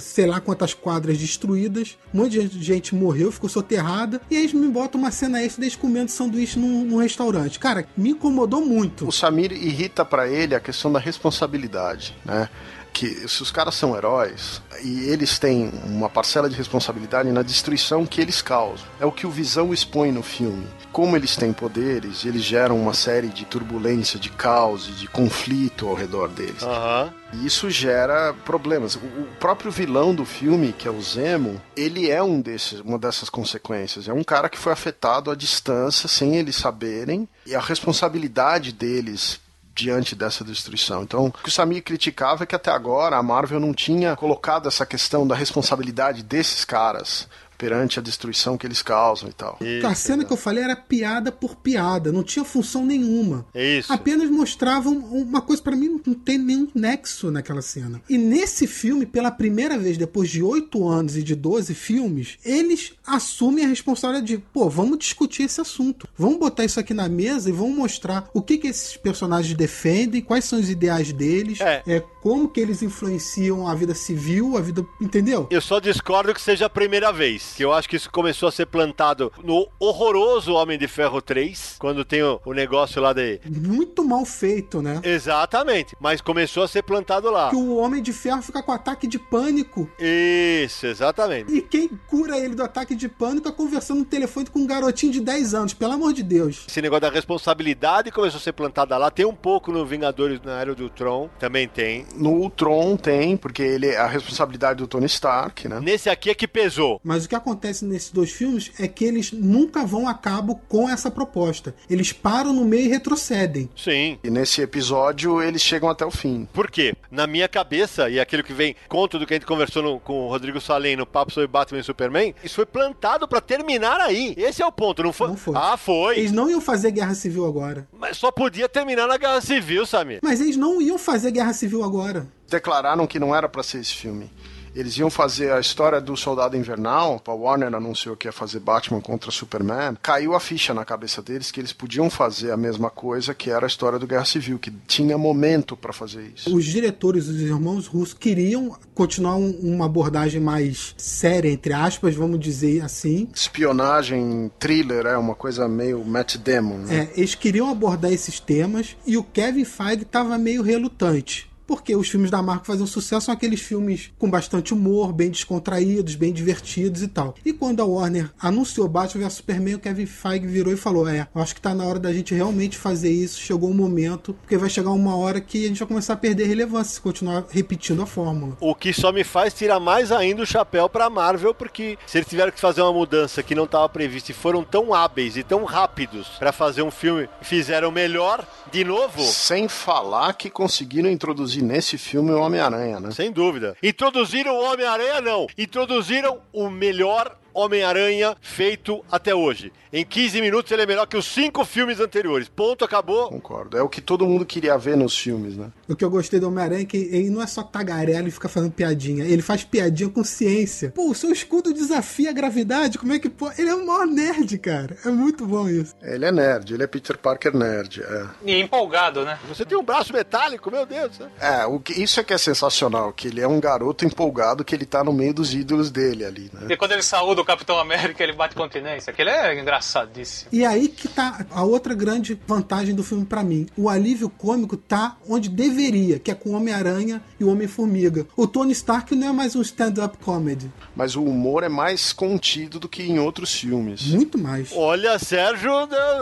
sei 0.00 0.26
lá 0.26 0.40
quantas 0.40 0.74
quadras 0.74 1.18
destruídas, 1.18 1.96
um 2.12 2.18
monte 2.18 2.46
de 2.46 2.62
gente 2.62 2.94
morreu, 2.94 3.30
ficou 3.30 3.48
soterrada, 3.48 4.20
e 4.30 4.36
aí 4.36 4.42
eles 4.42 4.52
me 4.52 4.68
botam 4.68 5.00
uma 5.00 5.10
cena 5.10 5.42
extra 5.42 5.60
deles 5.60 5.76
comendo 5.76 6.10
sanduíche 6.10 6.58
num, 6.58 6.84
num 6.84 6.96
restaurante. 6.98 7.58
Cara, 7.58 7.86
me 7.96 8.10
incomodou 8.10 8.64
muito. 8.64 9.06
O 9.06 9.12
Samir 9.12 9.52
irrita 9.52 10.04
pra 10.04 10.28
ele 10.28 10.54
a 10.54 10.60
questão 10.60 10.92
da 10.92 10.98
responsabilidade, 10.98 12.14
né? 12.24 12.48
Que 12.96 13.28
se 13.28 13.42
os 13.42 13.50
caras 13.50 13.74
são 13.74 13.94
heróis 13.94 14.62
e 14.82 15.10
eles 15.10 15.38
têm 15.38 15.70
uma 15.84 16.08
parcela 16.08 16.48
de 16.48 16.56
responsabilidade 16.56 17.30
na 17.30 17.42
destruição 17.42 18.06
que 18.06 18.22
eles 18.22 18.40
causam. 18.40 18.86
É 18.98 19.04
o 19.04 19.12
que 19.12 19.26
o 19.26 19.30
Visão 19.30 19.74
expõe 19.74 20.10
no 20.10 20.22
filme. 20.22 20.66
Como 20.92 21.14
eles 21.14 21.36
têm 21.36 21.52
poderes, 21.52 22.24
eles 22.24 22.42
geram 22.42 22.80
uma 22.80 22.94
série 22.94 23.28
de 23.28 23.44
turbulência, 23.44 24.18
de 24.18 24.30
caos 24.30 24.88
e 24.88 24.92
de 24.92 25.08
conflito 25.08 25.86
ao 25.86 25.94
redor 25.94 26.28
deles. 26.28 26.62
Aham. 26.62 27.12
E 27.34 27.44
isso 27.44 27.68
gera 27.68 28.32
problemas. 28.44 28.94
O 28.94 29.26
o 29.26 29.38
próprio 29.38 29.70
vilão 29.70 30.14
do 30.14 30.24
filme, 30.24 30.72
que 30.72 30.88
é 30.88 30.90
o 30.90 31.02
Zemo, 31.02 31.60
ele 31.76 32.10
é 32.10 32.22
um 32.22 32.40
desses, 32.40 32.80
uma 32.80 32.98
dessas 32.98 33.28
consequências. 33.28 34.08
É 34.08 34.12
um 34.12 34.24
cara 34.24 34.48
que 34.48 34.58
foi 34.58 34.72
afetado 34.72 35.30
à 35.30 35.34
distância, 35.34 36.08
sem 36.08 36.36
eles 36.36 36.56
saberem, 36.56 37.28
e 37.44 37.54
a 37.54 37.60
responsabilidade 37.60 38.72
deles 38.72 39.40
diante 39.76 40.16
dessa 40.16 40.42
destruição. 40.42 41.02
Então, 41.02 41.26
o 41.26 41.32
que 41.32 41.50
o 41.50 41.52
Samir 41.52 41.82
criticava 41.82 42.44
é 42.44 42.46
que 42.46 42.56
até 42.56 42.70
agora 42.70 43.16
a 43.16 43.22
Marvel 43.22 43.60
não 43.60 43.74
tinha 43.74 44.16
colocado 44.16 44.66
essa 44.66 44.86
questão 44.86 45.26
da 45.26 45.34
responsabilidade 45.34 46.22
desses 46.22 46.64
caras 46.64 47.28
perante 47.58 47.98
a 47.98 48.02
destruição 48.02 48.56
que 48.56 48.66
eles 48.66 48.82
causam 48.82 49.28
e 49.28 49.32
tal. 49.32 49.58
a 49.84 49.94
cena 49.94 50.24
que 50.24 50.32
eu 50.32 50.36
falei 50.36 50.64
era 50.64 50.76
piada 50.76 51.30
por 51.32 51.56
piada, 51.56 52.12
não 52.12 52.22
tinha 52.22 52.44
função 52.44 52.84
nenhuma. 52.84 53.46
É 53.54 53.78
isso. 53.78 53.92
Apenas 53.92 54.30
mostravam 54.30 54.94
uma 54.96 55.40
coisa 55.40 55.62
pra 55.62 55.74
mim 55.76 56.00
não 56.06 56.14
tem 56.14 56.38
nenhum 56.38 56.68
nexo 56.74 57.30
naquela 57.30 57.62
cena. 57.62 58.00
E 58.08 58.18
nesse 58.18 58.66
filme, 58.66 59.06
pela 59.06 59.30
primeira 59.30 59.78
vez 59.78 59.96
depois 59.96 60.28
de 60.30 60.42
8 60.42 60.86
anos 60.88 61.16
e 61.16 61.22
de 61.22 61.34
12 61.34 61.74
filmes, 61.74 62.38
eles 62.44 62.92
assumem 63.06 63.64
a 63.64 63.68
responsabilidade 63.68 64.26
de, 64.26 64.38
pô, 64.38 64.68
vamos 64.68 64.98
discutir 64.98 65.44
esse 65.44 65.60
assunto. 65.60 66.08
Vamos 66.16 66.38
botar 66.38 66.64
isso 66.64 66.78
aqui 66.80 66.92
na 66.94 67.08
mesa 67.08 67.48
e 67.48 67.52
vamos 67.52 67.76
mostrar 67.76 68.28
o 68.34 68.42
que 68.42 68.58
que 68.58 68.68
esses 68.68 68.96
personagens 68.96 69.56
defendem, 69.56 70.20
quais 70.20 70.44
são 70.44 70.58
os 70.58 70.68
ideais 70.68 71.12
deles, 71.12 71.58
É. 71.60 72.00
como 72.22 72.48
que 72.48 72.60
eles 72.60 72.82
influenciam 72.82 73.66
a 73.68 73.74
vida 73.74 73.94
civil, 73.94 74.56
a 74.56 74.60
vida, 74.60 74.84
entendeu? 75.00 75.46
Eu 75.50 75.60
só 75.60 75.78
discordo 75.80 76.34
que 76.34 76.40
seja 76.40 76.66
a 76.66 76.70
primeira 76.70 77.12
vez. 77.12 77.45
Que 77.54 77.64
eu 77.64 77.72
acho 77.72 77.88
que 77.88 77.96
isso 77.96 78.10
começou 78.10 78.48
a 78.48 78.52
ser 78.52 78.66
plantado 78.66 79.32
no 79.42 79.68
horroroso 79.78 80.54
Homem 80.54 80.78
de 80.78 80.88
Ferro 80.88 81.20
3, 81.20 81.76
quando 81.78 82.04
tem 82.04 82.22
o, 82.22 82.40
o 82.44 82.52
negócio 82.52 83.00
lá 83.00 83.12
de. 83.12 83.40
Muito 83.44 84.04
mal 84.04 84.24
feito, 84.24 84.82
né? 84.82 85.00
Exatamente. 85.02 85.96
Mas 86.00 86.20
começou 86.20 86.62
a 86.62 86.68
ser 86.68 86.82
plantado 86.82 87.30
lá. 87.30 87.50
Que 87.50 87.56
o 87.56 87.76
Homem 87.76 88.02
de 88.02 88.12
Ferro 88.12 88.42
fica 88.42 88.62
com 88.62 88.72
ataque 88.72 89.06
de 89.06 89.18
pânico. 89.18 89.88
Isso, 89.98 90.86
exatamente. 90.86 91.52
E 91.52 91.62
quem 91.62 91.88
cura 92.08 92.36
ele 92.38 92.54
do 92.54 92.62
ataque 92.62 92.94
de 92.94 93.08
pânico 93.08 93.48
é 93.48 93.52
conversando 93.52 93.98
no 93.98 94.04
telefone 94.04 94.46
com 94.46 94.60
um 94.60 94.66
garotinho 94.66 95.12
de 95.12 95.20
10 95.20 95.54
anos, 95.54 95.74
pelo 95.74 95.92
amor 95.92 96.12
de 96.12 96.22
Deus. 96.22 96.64
Esse 96.68 96.82
negócio 96.82 97.02
da 97.02 97.10
responsabilidade 97.10 98.10
começou 98.10 98.38
a 98.38 98.42
ser 98.42 98.52
plantada 98.52 98.96
lá. 98.96 99.10
Tem 99.10 99.24
um 99.24 99.34
pouco 99.34 99.70
no 99.70 99.84
Vingadores 99.86 100.40
na 100.42 100.60
Era 100.60 100.74
do 100.74 100.84
Ultron, 100.84 101.28
também 101.38 101.68
tem. 101.68 102.06
No 102.16 102.30
Ultron 102.30 102.96
tem, 102.96 103.36
porque 103.36 103.62
ele 103.62 103.88
é 103.88 103.96
a 103.96 104.06
responsabilidade 104.06 104.78
do 104.78 104.86
Tony 104.86 105.06
Stark, 105.06 105.68
né? 105.68 105.80
Nesse 105.80 106.08
aqui 106.10 106.30
é 106.30 106.34
que 106.34 106.48
pesou. 106.48 107.00
Mas 107.04 107.24
o 107.24 107.28
que 107.28 107.34
acontece 107.36 107.84
nesses 107.84 108.10
dois 108.10 108.30
filmes 108.32 108.72
é 108.78 108.86
que 108.88 109.04
eles 109.04 109.32
nunca 109.32 109.84
vão 109.84 110.08
a 110.08 110.14
cabo 110.14 110.60
com 110.68 110.88
essa 110.88 111.10
proposta. 111.10 111.74
Eles 111.88 112.12
param 112.12 112.52
no 112.52 112.64
meio 112.64 112.86
e 112.86 112.88
retrocedem. 112.88 113.68
Sim. 113.76 114.18
E 114.22 114.30
nesse 114.30 114.60
episódio 114.62 115.42
eles 115.42 115.62
chegam 115.62 115.88
até 115.88 116.04
o 116.04 116.10
fim. 116.10 116.48
Por 116.52 116.70
quê? 116.70 116.94
Na 117.10 117.26
minha 117.26 117.48
cabeça, 117.48 118.08
e 118.10 118.18
aquilo 118.20 118.42
que 118.42 118.52
vem 118.52 118.74
conto 118.88 119.18
do 119.18 119.26
que 119.26 119.34
a 119.34 119.36
gente 119.36 119.46
conversou 119.46 119.82
no- 119.82 120.00
com 120.00 120.26
o 120.26 120.28
Rodrigo 120.28 120.60
Salem 120.60 120.96
no 120.96 121.06
papo 121.06 121.32
sobre 121.32 121.46
Batman 121.48 121.80
e 121.80 121.84
Superman, 121.84 122.34
isso 122.42 122.54
foi 122.56 122.66
plantado 122.66 123.26
pra 123.28 123.40
terminar 123.40 124.00
aí. 124.00 124.34
Esse 124.36 124.62
é 124.62 124.66
o 124.66 124.72
ponto, 124.72 125.02
não 125.02 125.12
foi? 125.12 125.28
Não 125.28 125.36
foi. 125.36 125.54
Ah, 125.56 125.76
foi. 125.76 126.18
Eles 126.18 126.32
não 126.32 126.50
iam 126.50 126.60
fazer 126.60 126.90
guerra 126.90 127.14
civil 127.14 127.46
agora. 127.46 127.86
Mas 127.98 128.16
só 128.16 128.30
podia 128.30 128.68
terminar 128.68 129.06
na 129.06 129.16
Guerra 129.16 129.40
Civil, 129.40 129.86
Samir. 129.86 130.20
Mas 130.22 130.40
eles 130.40 130.56
não 130.56 130.80
iam 130.80 130.98
fazer 130.98 131.30
guerra 131.30 131.52
civil 131.52 131.82
agora. 131.84 132.26
Declararam 132.48 133.06
que 133.06 133.18
não 133.18 133.34
era 133.34 133.48
pra 133.48 133.62
ser 133.62 133.80
esse 133.80 133.92
filme. 133.94 134.30
Eles 134.76 134.96
iam 134.98 135.08
fazer 135.08 135.50
a 135.52 135.58
história 135.58 136.00
do 136.02 136.14
Soldado 136.16 136.54
Invernal. 136.56 137.22
A 137.26 137.32
Warner 137.32 137.74
anunciou 137.74 138.14
que 138.14 138.28
ia 138.28 138.32
fazer 138.32 138.60
Batman 138.60 139.00
contra 139.00 139.30
Superman. 139.30 139.96
Caiu 140.02 140.34
a 140.34 140.40
ficha 140.40 140.74
na 140.74 140.84
cabeça 140.84 141.22
deles 141.22 141.50
que 141.50 141.58
eles 141.58 141.72
podiam 141.72 142.10
fazer 142.10 142.50
a 142.50 142.56
mesma 142.58 142.90
coisa 142.90 143.32
que 143.34 143.50
era 143.50 143.64
a 143.64 143.66
história 143.66 143.98
do 143.98 144.06
Guerra 144.06 144.26
Civil, 144.26 144.58
que 144.58 144.70
tinha 144.86 145.16
momento 145.16 145.76
pra 145.78 145.94
fazer 145.94 146.30
isso. 146.36 146.54
Os 146.54 146.66
diretores, 146.66 147.26
os 147.26 147.40
irmãos 147.40 147.86
russos, 147.86 148.12
queriam 148.14 148.76
continuar 148.94 149.36
um- 149.36 149.58
uma 149.62 149.86
abordagem 149.86 150.40
mais 150.42 150.94
séria, 150.98 151.48
entre 151.50 151.72
aspas, 151.72 152.14
vamos 152.14 152.38
dizer 152.38 152.82
assim. 152.84 153.28
Espionagem, 153.34 154.50
thriller, 154.58 155.06
é 155.06 155.16
uma 155.16 155.34
coisa 155.34 155.66
meio 155.66 156.04
Matt 156.04 156.36
Damon, 156.36 156.78
né? 156.78 157.08
É, 157.14 157.20
eles 157.20 157.34
queriam 157.34 157.70
abordar 157.70 158.12
esses 158.12 158.38
temas 158.38 158.94
e 159.06 159.16
o 159.16 159.24
Kevin 159.24 159.64
Feige 159.64 160.02
estava 160.02 160.36
meio 160.36 160.62
relutante. 160.62 161.50
Porque 161.66 161.94
os 161.96 162.08
filmes 162.08 162.30
da 162.30 162.42
Marvel 162.42 162.64
faziam 162.64 162.86
sucesso 162.86 163.26
são 163.26 163.34
aqueles 163.34 163.60
filmes 163.60 164.10
com 164.18 164.30
bastante 164.30 164.72
humor, 164.72 165.12
bem 165.12 165.30
descontraídos, 165.30 166.14
bem 166.14 166.32
divertidos 166.32 167.02
e 167.02 167.08
tal. 167.08 167.34
E 167.44 167.52
quando 167.52 167.80
a 167.80 167.84
Warner 167.84 168.30
anunciou 168.40 168.88
Batman 168.88 169.24
vs 169.24 169.34
Superman, 169.34 169.74
o 169.74 169.78
Kevin 169.78 170.06
Feige 170.06 170.46
virou 170.46 170.72
e 170.72 170.76
falou: 170.76 171.08
É, 171.08 171.26
acho 171.34 171.54
que 171.54 171.60
tá 171.60 171.74
na 171.74 171.84
hora 171.84 171.98
da 171.98 172.12
gente 172.12 172.34
realmente 172.34 172.76
fazer 172.76 173.10
isso. 173.10 173.40
Chegou 173.40 173.70
o 173.70 173.74
momento, 173.74 174.34
porque 174.34 174.56
vai 174.56 174.68
chegar 174.68 174.90
uma 174.90 175.16
hora 175.16 175.40
que 175.40 175.64
a 175.64 175.68
gente 175.68 175.78
vai 175.78 175.88
começar 175.88 176.12
a 176.12 176.16
perder 176.16 176.46
relevância 176.46 176.94
se 176.94 177.00
continuar 177.00 177.44
repetindo 177.50 178.02
a 178.02 178.06
fórmula. 178.06 178.56
O 178.60 178.74
que 178.74 178.92
só 178.92 179.10
me 179.12 179.24
faz 179.24 179.52
tirar 179.52 179.80
mais 179.80 180.12
ainda 180.12 180.42
o 180.42 180.46
chapéu 180.46 180.88
pra 180.88 181.10
Marvel, 181.10 181.54
porque 181.54 181.98
se 182.06 182.18
eles 182.18 182.28
tiveram 182.28 182.52
que 182.52 182.60
fazer 182.60 182.82
uma 182.82 182.92
mudança 182.92 183.42
que 183.42 183.54
não 183.54 183.64
estava 183.64 183.88
prevista 183.88 184.30
e 184.30 184.34
foram 184.34 184.62
tão 184.62 184.94
hábeis 184.94 185.36
e 185.36 185.42
tão 185.42 185.64
rápidos 185.64 186.28
pra 186.38 186.52
fazer 186.52 186.82
um 186.82 186.90
filme 186.90 187.28
e 187.40 187.44
fizeram 187.44 187.90
melhor 187.90 188.46
de 188.70 188.84
novo, 188.84 189.22
Sem 189.22 189.68
falar 189.68 190.32
que 190.34 190.50
conseguiram 190.50 191.08
introduzir 191.10 191.55
nesse 191.62 191.98
filme 191.98 192.30
o 192.30 192.40
Homem-Aranha, 192.40 193.00
né? 193.00 193.10
sem 193.10 193.30
dúvida. 193.30 193.76
Introduziram 193.82 194.54
o 194.54 194.72
Homem-Aranha, 194.72 195.20
não. 195.20 195.46
Introduziram 195.56 196.40
o 196.52 196.68
melhor 196.68 197.36
Homem-Aranha 197.56 198.36
feito 198.40 199.04
até 199.10 199.34
hoje. 199.34 199.72
Em 199.92 200.04
15 200.04 200.40
minutos 200.40 200.70
ele 200.72 200.82
é 200.82 200.86
melhor 200.86 201.06
que 201.06 201.16
os 201.16 201.24
cinco 201.24 201.64
filmes 201.64 202.00
anteriores. 202.00 202.48
Ponto, 202.48 202.84
acabou. 202.84 203.28
Concordo. 203.28 203.78
É 203.78 203.82
o 203.82 203.88
que 203.88 204.00
todo 204.00 204.26
mundo 204.26 204.44
queria 204.44 204.76
ver 204.76 204.96
nos 204.96 205.16
filmes, 205.16 205.56
né? 205.56 205.70
O 205.88 205.96
que 205.96 206.04
eu 206.04 206.10
gostei 206.10 206.38
do 206.38 206.48
Homem-Aranha 206.48 206.82
é 206.82 206.84
que 206.84 206.96
ele 206.96 207.30
não 207.30 207.40
é 207.42 207.46
só 207.46 207.62
tagarela 207.62 208.28
e 208.28 208.30
fica 208.30 208.48
fazendo 208.48 208.72
piadinha. 208.72 209.24
Ele 209.24 209.40
faz 209.40 209.64
piadinha 209.64 210.10
com 210.10 210.22
ciência. 210.22 210.90
Pô, 210.94 211.10
o 211.10 211.14
seu 211.14 211.30
escudo 211.32 211.72
desafia 211.72 212.30
a 212.30 212.32
gravidade. 212.32 212.98
Como 212.98 213.12
é 213.12 213.18
que 213.18 213.30
pode? 213.30 213.60
Ele 213.60 213.70
é 213.70 213.74
o 213.74 213.86
maior 213.86 214.06
nerd, 214.06 214.58
cara. 214.58 214.96
É 215.04 215.08
muito 215.08 215.46
bom 215.46 215.68
isso. 215.68 215.94
Ele 216.02 216.24
é 216.26 216.32
nerd, 216.32 216.74
ele 216.74 216.82
é 216.82 216.86
Peter 216.86 217.16
Parker 217.16 217.56
nerd. 217.56 218.02
É, 218.02 218.26
E 218.44 218.60
empolgado, 218.60 219.24
né? 219.24 219.38
Você 219.48 219.64
tem 219.64 219.78
um 219.78 219.82
braço 219.84 220.12
metálico, 220.12 220.70
meu 220.70 220.84
Deus. 220.84 221.18
né? 221.18 221.30
é 221.40 221.64
o 221.64 221.78
que, 221.80 221.92
isso 221.92 222.20
é 222.20 222.24
que 222.24 222.34
é 222.34 222.38
sensacional, 222.38 223.12
que 223.12 223.28
ele 223.28 223.40
é 223.40 223.48
um 223.48 223.60
garoto 223.60 224.04
empolgado 224.04 224.64
que 224.64 224.74
ele 224.74 224.84
tá 224.84 225.02
no 225.02 225.12
meio 225.12 225.32
dos 225.32 225.54
ídolos 225.54 225.90
dele 225.90 226.24
ali, 226.24 226.50
né? 226.52 226.66
E 226.70 226.76
quando 226.76 226.92
ele 226.92 227.02
saúda 227.02 227.40
o 227.40 227.44
Capitão 227.46 227.78
América 227.78 228.22
ele 228.22 228.32
bate 228.32 228.54
continência. 228.54 229.10
Aquele 229.10 229.30
é 229.30 229.58
engraçadíssimo. 229.58 230.50
E 230.52 230.64
aí 230.64 230.88
que 230.88 231.08
tá 231.08 231.46
a 231.50 231.62
outra 231.62 231.94
grande 231.94 232.38
vantagem 232.46 232.94
do 232.94 233.02
filme 233.02 233.24
pra 233.24 233.42
mim. 233.42 233.66
O 233.76 233.88
alívio 233.88 234.28
cômico 234.28 234.76
tá 234.76 235.16
onde 235.28 235.48
deveria, 235.48 236.18
que 236.18 236.30
é 236.30 236.34
com 236.34 236.50
o 236.50 236.52
Homem-Aranha 236.54 237.22
e 237.38 237.44
o 237.44 237.50
Homem-Formiga. 237.50 238.26
O 238.36 238.46
Tony 238.46 238.72
Stark 238.72 239.14
não 239.14 239.28
é 239.28 239.32
mais 239.32 239.54
um 239.54 239.62
stand-up 239.62 240.18
comedy. 240.18 240.70
Mas 240.94 241.14
o 241.14 241.22
humor 241.22 241.62
é 241.62 241.68
mais 241.68 242.12
contido 242.12 242.80
do 242.80 242.88
que 242.88 243.02
em 243.02 243.18
outros 243.18 243.54
filmes. 243.54 244.08
Muito 244.08 244.36
mais. 244.36 244.70
Olha, 244.74 245.18
Sérgio, 245.18 245.70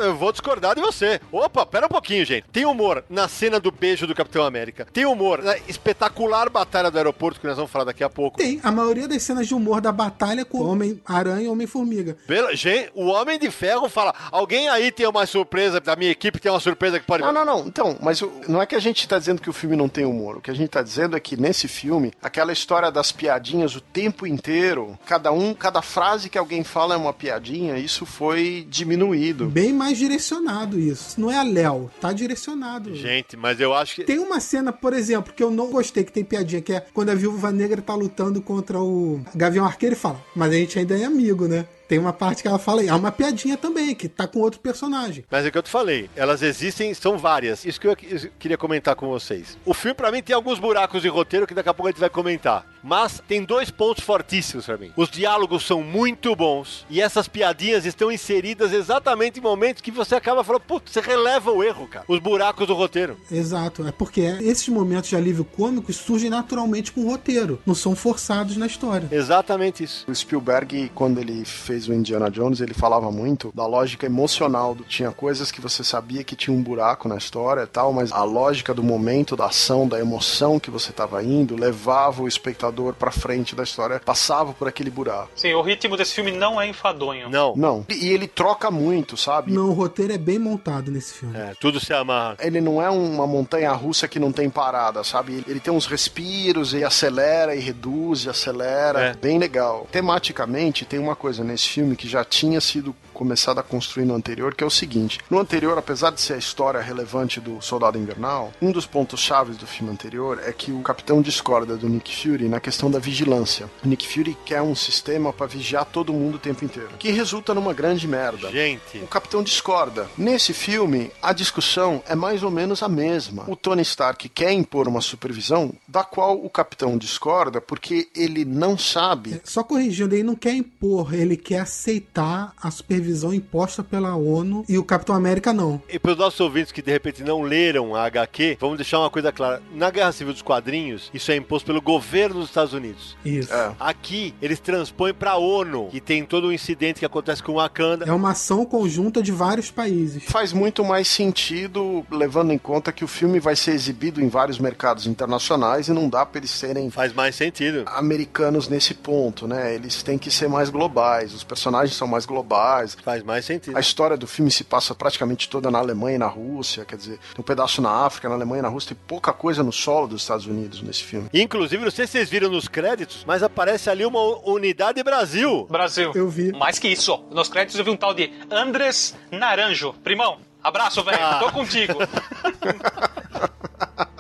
eu 0.03 0.15
vou 0.17 0.31
discordar 0.31 0.75
de 0.75 0.81
você. 0.83 1.21
Opa, 1.33 1.65
pera 1.65 1.87
um 1.87 1.89
pouquinho, 1.89 2.25
gente. 2.25 2.47
Tem 2.53 2.67
humor 2.67 3.05
na 3.09 3.27
cena 3.29 3.59
do 3.59 3.73
beijo 3.73 4.07
do 4.07 4.15
Capitão 4.15 4.45
América. 4.45 4.87
Tem 4.93 5.07
humor 5.07 5.43
na 5.43 5.57
espetacular 5.69 6.51
batalha 6.51 6.91
do 6.91 6.99
aeroporto, 6.99 7.41
que 7.41 7.47
nós 7.47 7.57
vamos 7.57 7.71
falar 7.71 7.87
daqui 7.87 8.05
a 8.05 8.11
pouco. 8.11 8.39
Tem 8.39 8.61
a 8.63 8.71
maioria 8.71 9.09
das 9.09 9.23
cenas 9.23 9.47
de 9.47 9.55
humor 9.55 9.81
da 9.81 9.91
batalha 9.91 10.43
é 10.43 10.45
com 10.45 10.59
o 10.59 10.69
Homem-Aranha 10.69 11.14
e 11.43 11.49
Homem-Formiga. 11.49 12.17
Pela- 12.27 12.55
Gente, 12.55 12.91
o 12.95 13.07
Homem 13.07 13.39
de 13.39 13.51
Ferro 13.51 13.89
fala: 13.89 14.15
alguém 14.31 14.69
aí 14.69 14.91
tem 14.91 15.07
uma 15.07 15.27
surpresa 15.27 15.81
da 15.81 15.95
minha 15.97 16.11
equipe, 16.11 16.39
tem 16.41 16.51
uma 16.51 16.61
surpresa 16.61 16.99
que 16.99 17.07
pode. 17.07 17.23
Não, 17.23 17.33
não, 17.33 17.45
não. 17.45 17.67
Então, 17.67 17.97
mas 18.01 18.21
o- 18.23 18.33
não 18.49 18.61
é 18.63 18.67
que 18.67 18.75
a 18.75 18.81
gente 18.81 19.07
tá 19.07 19.19
dizendo 19.19 19.41
que 19.41 19.51
o 19.51 19.53
filme 19.53 19.77
não 19.77 19.89
tem 19.89 20.05
humor. 20.05 20.37
O 20.37 20.41
que 20.41 20.51
a 20.51 20.55
gente 20.55 20.69
tá 20.71 20.83
dizendo 20.83 21.17
é 21.17 21.21
que 21.21 21.37
nesse 21.41 21.69
filme, 21.69 22.13
aquela 22.23 22.53
história 22.53 22.91
das 22.91 23.13
piadinhas 23.13 23.75
o 23.77 23.81
tempo 23.81 24.27
inteiro, 24.27 24.99
cada 25.07 25.33
um, 25.33 25.53
cada 25.55 25.83
frase 25.83 26.29
que 26.31 26.39
alguém 26.39 26.63
fala 26.65 26.95
é 26.95 26.97
uma 26.97 27.13
piadinha, 27.13 27.77
isso 27.79 28.05
foi 28.07 28.67
diminuído. 28.69 29.47
Bem 29.47 29.73
mais 29.73 29.99
direcionado 29.99 30.79
isso. 30.79 31.21
Não 31.21 31.31
é 31.31 31.37
a 31.39 31.43
Léo, 31.43 31.91
tá 32.01 32.13
direcionado. 32.13 32.95
Gente, 32.95 33.37
mas 33.37 33.61
eu 33.61 33.75
acho 33.75 33.97
que. 33.97 34.05
Tem 34.05 34.19
uma 34.19 34.41
cena, 34.41 34.73
por 34.73 34.93
exemplo, 34.93 35.33
que 35.33 35.43
eu 35.43 35.51
não 35.51 35.71
gostei, 35.71 36.05
que 36.05 36.13
tem 36.13 36.25
piadinha, 36.25 36.61
que 36.63 36.73
é 36.73 36.81
quando 36.93 37.11
a 37.11 37.15
Viúva 37.15 37.51
Negra 37.51 37.81
tá 37.83 37.95
lutando 37.95 38.41
contra 38.41 38.79
o 38.81 39.21
Gavião 39.35 39.65
Arqueiro 39.65 39.95
e 39.95 39.99
fala, 39.99 40.21
mas 40.35 40.53
a 40.53 40.57
gente 40.57 40.79
ainda 40.79 40.99
é 40.99 41.04
amigo, 41.05 41.47
né? 41.47 41.67
Tem 41.95 42.01
uma 42.01 42.13
parte 42.13 42.43
que 42.43 42.49
ela 42.49 42.59
fala, 42.59 42.83
é 42.85 42.93
uma 42.93 43.13
piadinha 43.13 43.57
também, 43.57 43.95
que 43.95 44.09
tá 44.09 44.27
com 44.27 44.41
outro 44.41 44.59
personagem. 44.59 45.25
Mas 45.31 45.45
é 45.45 45.49
o 45.49 45.53
que 45.53 45.59
eu 45.59 45.63
te 45.63 45.71
falei, 45.71 46.11
elas 46.17 46.43
existem, 46.43 46.93
são 46.93 47.17
várias. 47.17 47.65
Isso 47.65 47.81
que 47.81 47.87
eu 47.87 47.95
que- 47.95 48.33
queria 48.37 48.59
comentar 48.59 48.97
com 48.97 49.07
vocês. 49.09 49.57
O 49.65 49.73
filme, 49.73 49.95
pra 49.95 50.11
mim, 50.11 50.21
tem 50.21 50.35
alguns 50.35 50.59
buracos 50.59 51.03
de 51.03 51.09
roteiro 51.09 51.47
que 51.47 51.55
daqui 51.55 51.69
a 51.69 51.73
pouco 51.75 51.87
a 51.87 51.91
gente 51.93 52.01
vai 52.01 52.11
comentar. 52.11 52.67
Mas 52.83 53.23
tem 53.29 53.45
dois 53.45 53.71
pontos 53.71 54.03
fortíssimos 54.05 54.67
pra 54.67 54.77
mim. 54.77 54.91
Os 54.97 55.09
diálogos 55.09 55.65
são 55.65 55.83
muito 55.83 56.35
bons 56.35 56.85
e 56.91 57.01
essas 57.01 57.29
piadinhas 57.29 57.87
estão 57.87 58.11
inseridas 58.13 58.73
exatamente 58.73 59.39
em 59.39 59.43
momentos 59.43 59.81
que 59.81 59.91
você 59.93 60.17
acaba 60.17 60.43
falando, 60.45 60.63
putz, 60.63 60.93
você 60.93 61.01
releva 61.01 61.51
o 61.53 61.63
erro, 61.63 61.87
cara. 61.87 62.05
Os 62.09 62.19
buracos 62.19 62.67
do 62.67 62.75
roteiro. 62.75 63.17
Exato, 63.31 63.87
é 63.87 63.93
porque 63.93 64.21
esses 64.21 64.69
momentos 64.69 65.09
de 65.09 65.17
alívio 65.17 65.45
cômico 65.45 65.93
surgem 65.93 66.29
naturalmente 66.29 66.91
com 66.93 67.03
o 67.03 67.09
roteiro, 67.09 67.59
não 67.65 67.75
são 67.75 67.95
forçados 67.97 68.57
na 68.57 68.67
história. 68.67 69.09
Exatamente 69.11 69.85
isso. 69.85 70.05
O 70.07 70.15
Spielberg, 70.15 70.91
quando 70.95 71.21
ele 71.21 71.45
fez 71.45 71.84
o 71.89 71.95
Indiana 71.95 72.31
Jones, 72.31 72.61
ele 72.61 72.75
falava 72.75 73.11
muito 73.11 73.53
da 73.55 73.67
lógica 73.67 74.07
emocional. 74.07 74.75
Do, 74.75 74.85
tinha 74.85 75.11
coisas 75.11 75.51
que 75.51 75.61
você 75.61 75.83
sabia 75.85 76.25
que 76.25 76.37
tinha 76.37 76.57
um 76.57 76.63
buraco 76.63 77.09
na 77.09 77.17
história 77.17 77.63
e 77.63 77.67
tal, 77.67 77.93
mas 77.93 78.13
a 78.13 78.25
lógica 78.25 78.73
do 78.75 78.83
momento, 78.83 79.37
da 79.37 79.47
ação, 79.47 79.87
da 79.87 79.99
emoção 79.99 80.59
que 80.59 80.71
você 80.71 80.91
estava 80.91 81.23
indo, 81.23 81.57
levava 81.57 82.23
o 82.23 82.29
espectador 82.29 82.95
pra 82.95 83.11
frente 83.11 83.55
da 83.55 83.63
história, 83.63 84.01
passava 84.01 84.53
por 84.53 84.69
aquele 84.69 84.91
buraco. 84.91 85.31
Sim, 85.35 85.55
o 85.55 85.63
ritmo 85.63 85.97
desse 85.97 86.15
filme 86.15 86.33
não 86.33 86.61
é 86.61 86.67
enfadonho. 86.69 87.29
Não. 87.29 87.55
Não. 87.57 87.87
E 87.89 88.09
ele 88.09 88.27
troca 88.27 88.71
muito, 88.71 89.17
sabe? 89.17 89.53
Não, 89.53 89.69
o 89.69 89.73
roteiro 89.73 90.13
é 90.13 90.19
bem 90.19 90.39
montado 90.39 90.91
nesse 90.91 91.15
filme. 91.15 91.37
É, 91.37 91.53
tudo 91.61 91.81
se 91.81 91.93
amarra. 91.93 92.37
Ele 92.41 92.61
não 92.61 92.81
é 92.81 92.89
uma 92.91 93.27
montanha 93.27 93.73
russa 93.73 94.09
que 94.09 94.19
não 94.19 94.33
tem 94.33 94.49
parada, 94.51 95.03
sabe? 95.05 95.45
Ele 95.47 95.61
tem 95.61 95.73
uns 95.73 95.87
respiros 95.87 96.73
e 96.73 96.85
acelera 96.85 97.55
e 97.55 97.61
reduz 97.61 98.25
e 98.25 98.29
acelera. 98.29 99.01
É. 99.01 99.15
Bem 99.15 99.39
legal. 99.39 99.87
Tematicamente, 99.91 100.85
tem 100.85 100.99
uma 100.99 101.17
coisa 101.17 101.43
nesse 101.45 101.64
filme 101.69 101.97
que 101.97 102.09
já 102.09 102.25
tinha 102.25 102.61
sido 102.61 102.95
começado 103.15 103.59
a 103.59 103.63
construir 103.63 104.05
no 104.05 104.15
anterior, 104.15 104.55
que 104.55 104.63
é 104.63 104.67
o 104.67 104.71
seguinte. 104.71 105.19
No 105.31 105.39
anterior, 105.39 105.79
apesar 105.79 106.11
de 106.11 106.21
ser 106.21 106.35
a 106.35 106.39
história 106.39 106.81
relevante 106.81 107.41
do 107.41 107.63
Soldado 107.63 107.97
Invernal, 107.97 108.53
um 108.61 108.71
dos 108.73 108.85
pontos 108.87 109.21
chaves 109.21 109.57
do 109.57 109.67
filme 109.67 109.93
anterior 109.93 110.41
é 110.45 110.53
que 110.53 110.73
o 110.73 110.83
capitão 110.83 111.23
discorda 111.23 111.77
do 111.77 111.89
Nick 111.89 112.15
Fury 112.15 112.49
na 112.49 112.61
questão 112.61 112.91
da 112.91 112.99
vigilância. 112.99 113.71
O 113.85 113.89
Nick 113.89 114.07
Fury 114.07 114.37
quer 114.45 114.61
um 114.61 114.75
sistema 114.75 115.33
para 115.33 115.47
vigiar 115.47 115.85
todo 115.85 116.13
mundo 116.13 116.35
o 116.35 116.39
tempo 116.39 116.65
inteiro, 116.65 116.91
que 116.99 117.11
resulta 117.11 117.55
numa 117.55 117.73
grande 117.73 118.07
merda. 118.09 118.51
Gente, 118.51 118.99
O 118.99 119.07
capitão 119.07 119.43
discorda. 119.43 120.09
Nesse 120.19 120.53
filme, 120.53 121.11
a 121.23 121.33
discussão 121.33 122.03
é 122.09 122.15
mais 122.15 122.43
ou 122.43 122.51
menos 122.51 122.83
a 122.83 122.89
mesma. 122.89 123.45
O 123.49 123.55
Tony 123.55 123.83
Stark 123.83 124.29
quer 124.29 124.53
impor 124.53 124.89
uma 124.89 125.01
supervisão 125.01 125.73
da 125.87 126.03
qual 126.03 126.45
o 126.45 126.51
capitão 126.51 126.99
discorda 126.99 127.61
porque 127.61 128.09
ele 128.15 128.45
não 128.45 128.77
sabe. 128.77 129.41
Só 129.45 129.63
corrigindo, 129.63 130.15
ele 130.15 130.25
não 130.25 130.35
quer 130.35 130.55
impor, 130.55 131.15
ele 131.15 131.37
quer 131.37 131.61
aceitar 131.61 132.53
a 132.61 132.71
supervisão 132.71 133.04
imposta 133.35 133.83
pela 133.83 134.15
ONU 134.17 134.65
e 134.69 134.79
o 134.79 134.85
Capitão 134.85 135.15
América 135.15 135.53
não. 135.53 135.81
E 135.89 135.99
para 135.99 136.13
os 136.13 136.19
nossos 136.19 136.41
ouvintes 136.41 136.73
que 136.73 136.83
de 136.83 136.91
repente 136.91 137.23
não 137.23 137.43
leram 137.43 137.95
a 137.95 138.05
HQ, 138.05 138.59
vamos 138.61 138.77
deixar 138.77 138.99
uma 138.99 139.11
coisa 139.11 139.33
clara. 139.33 139.63
Na 139.75 139.91
Guerra 139.91 140.13
Civil 140.13 140.33
dos 140.33 140.43
Quadrinhos, 140.43 141.11
isso 141.13 141.31
é 141.31 141.37
imposto 141.37 141.67
pelo 141.67 141.81
governo 141.81 142.41
dos 142.41 142.49
Estados 142.49 142.73
Unidos. 142.73 143.17
Isso. 143.25 143.53
É. 143.53 143.73
Aqui, 143.79 144.35
eles 144.41 144.61
transpõem 144.61 145.13
pra 145.15 145.37
ONU, 145.37 145.89
que 145.91 146.01
tem 146.01 146.25
todo 146.25 146.49
um 146.49 146.53
incidente 146.53 147.01
que 147.01 147.07
acontece 147.07 147.43
com 147.43 147.53
o 147.53 147.55
Wakanda. 147.57 148.05
É 148.07 148.13
uma 148.13 148.31
ação 148.31 148.65
conjunta 148.65 149.23
de 149.23 149.33
vários 149.33 149.71
países. 149.71 150.25
Faz 150.25 150.53
muito 150.53 150.85
mais 150.85 151.09
sentido 151.09 152.05
levando 152.11 152.53
em 152.53 152.59
conta 152.59 152.93
que 152.93 153.05
o 153.05 153.09
filme 153.09 153.41
vai 153.41 153.57
ser 153.57 153.73
exibido 153.73 154.21
em 154.21 154.29
vários 154.29 154.59
mercados 154.59 155.07
internacionais 155.07 155.89
e 155.89 155.93
não 155.93 156.09
dá 156.09 156.25
para 156.25 156.39
eles 156.39 156.51
serem 156.51 156.91
Faz 156.91 157.13
mais 157.13 157.35
sentido. 157.35 157.85
americanos 157.87 158.69
nesse 158.69 158.95
ponto, 158.95 159.47
né? 159.47 159.75
Eles 159.75 160.03
têm 160.03 160.19
que 160.19 160.31
ser 160.31 160.49
mais 160.49 160.71
globais, 160.71 161.35
os 161.35 161.45
personagens 161.45 161.97
são 161.97 162.07
mais 162.07 162.25
globais. 162.27 162.94
Faz 163.03 163.23
mais 163.23 163.45
sentido. 163.45 163.77
A 163.77 163.81
história 163.81 164.17
do 164.17 164.27
filme 164.27 164.51
se 164.51 164.65
passa 164.65 164.95
praticamente 164.95 165.49
toda 165.49 165.71
na 165.71 165.79
Alemanha 165.79 166.17
e 166.17 166.19
na 166.19 166.27
Rússia, 166.27 166.85
quer 166.85 166.97
dizer, 166.97 167.19
tem 167.19 167.41
um 167.41 167.43
pedaço 167.43 167.81
na 167.83 167.91
África, 167.91 168.29
na 168.29 168.35
Alemanha 168.35 168.61
e 168.61 168.63
na 168.63 168.69
Rússia, 168.69 168.95
tem 168.95 169.05
pouca 169.07 169.33
coisa 169.33 169.63
no 169.63 169.73
solo 169.73 170.07
dos 170.07 170.23
Estados 170.23 170.47
Unidos 170.47 170.83
nesse 170.83 171.03
filme. 171.03 171.29
Inclusive, 171.33 171.83
não 171.85 171.91
sei 171.91 172.07
se 172.07 172.13
vocês 172.13 172.31
viram 172.31 172.51
nos 172.51 172.69
créditos, 172.69 173.25
mas 173.27 173.43
aparece 173.43 173.91
ali 173.91 174.05
uma 174.05 174.21
unidade 174.49 175.03
Brasil. 175.03 175.67
Brasil. 175.71 176.13
Eu 176.15 176.29
vi. 176.29 176.53
Mais 176.53 176.79
que 176.79 176.89
isso, 176.89 177.13
ó. 177.13 177.35
Nos 177.35 177.49
créditos 177.49 177.79
eu 177.79 177.85
vi 177.85 177.91
um 177.91 177.97
tal 177.97 178.15
de 178.15 178.33
Andres 178.51 179.15
Naranjo. 179.31 179.95
Primão, 180.05 180.39
abraço, 180.63 181.03
velho. 181.03 181.19
Ah. 181.21 181.39
Tô 181.39 181.51
contigo. 181.53 181.95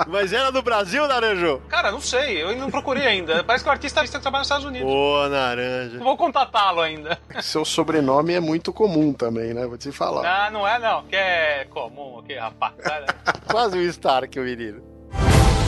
Mas 0.06 0.32
era 0.32 0.50
do 0.50 0.62
Brasil, 0.62 1.06
Naranjo? 1.08 1.60
Cara, 1.68 1.90
não 1.90 2.00
sei, 2.00 2.42
eu 2.42 2.54
não 2.56 2.70
procurei 2.70 3.06
ainda. 3.06 3.42
Parece 3.42 3.64
que 3.64 3.68
o 3.68 3.72
artista 3.72 4.00
artista 4.00 4.20
trabalha 4.20 4.40
nos 4.40 4.46
Estados 4.46 4.66
Unidos. 4.66 4.88
Ô, 4.90 5.28
Naranja. 5.28 5.98
Vou 5.98 6.16
contatá-lo 6.16 6.80
ainda. 6.80 7.18
Seu 7.40 7.64
sobrenome 7.64 8.34
é 8.34 8.40
muito 8.40 8.72
comum 8.72 9.12
também, 9.12 9.52
né? 9.54 9.66
Vou 9.66 9.78
te 9.78 9.90
falar. 9.92 10.24
Ah, 10.46 10.50
não 10.50 10.66
é 10.66 10.78
não. 10.78 11.04
Que 11.04 11.16
é 11.16 11.66
comum 11.70 12.18
aqui, 12.18 12.34
rapaz. 12.34 12.74
Quase 13.50 13.78
o 13.78 13.82
Stark, 13.82 14.38
o 14.38 14.42
menino. 14.42 14.82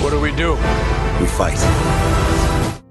What 0.02 0.10
do 0.10 0.20
we 0.20 0.32
do? 0.32 0.54
We 1.20 1.26
fight. 1.26 2.25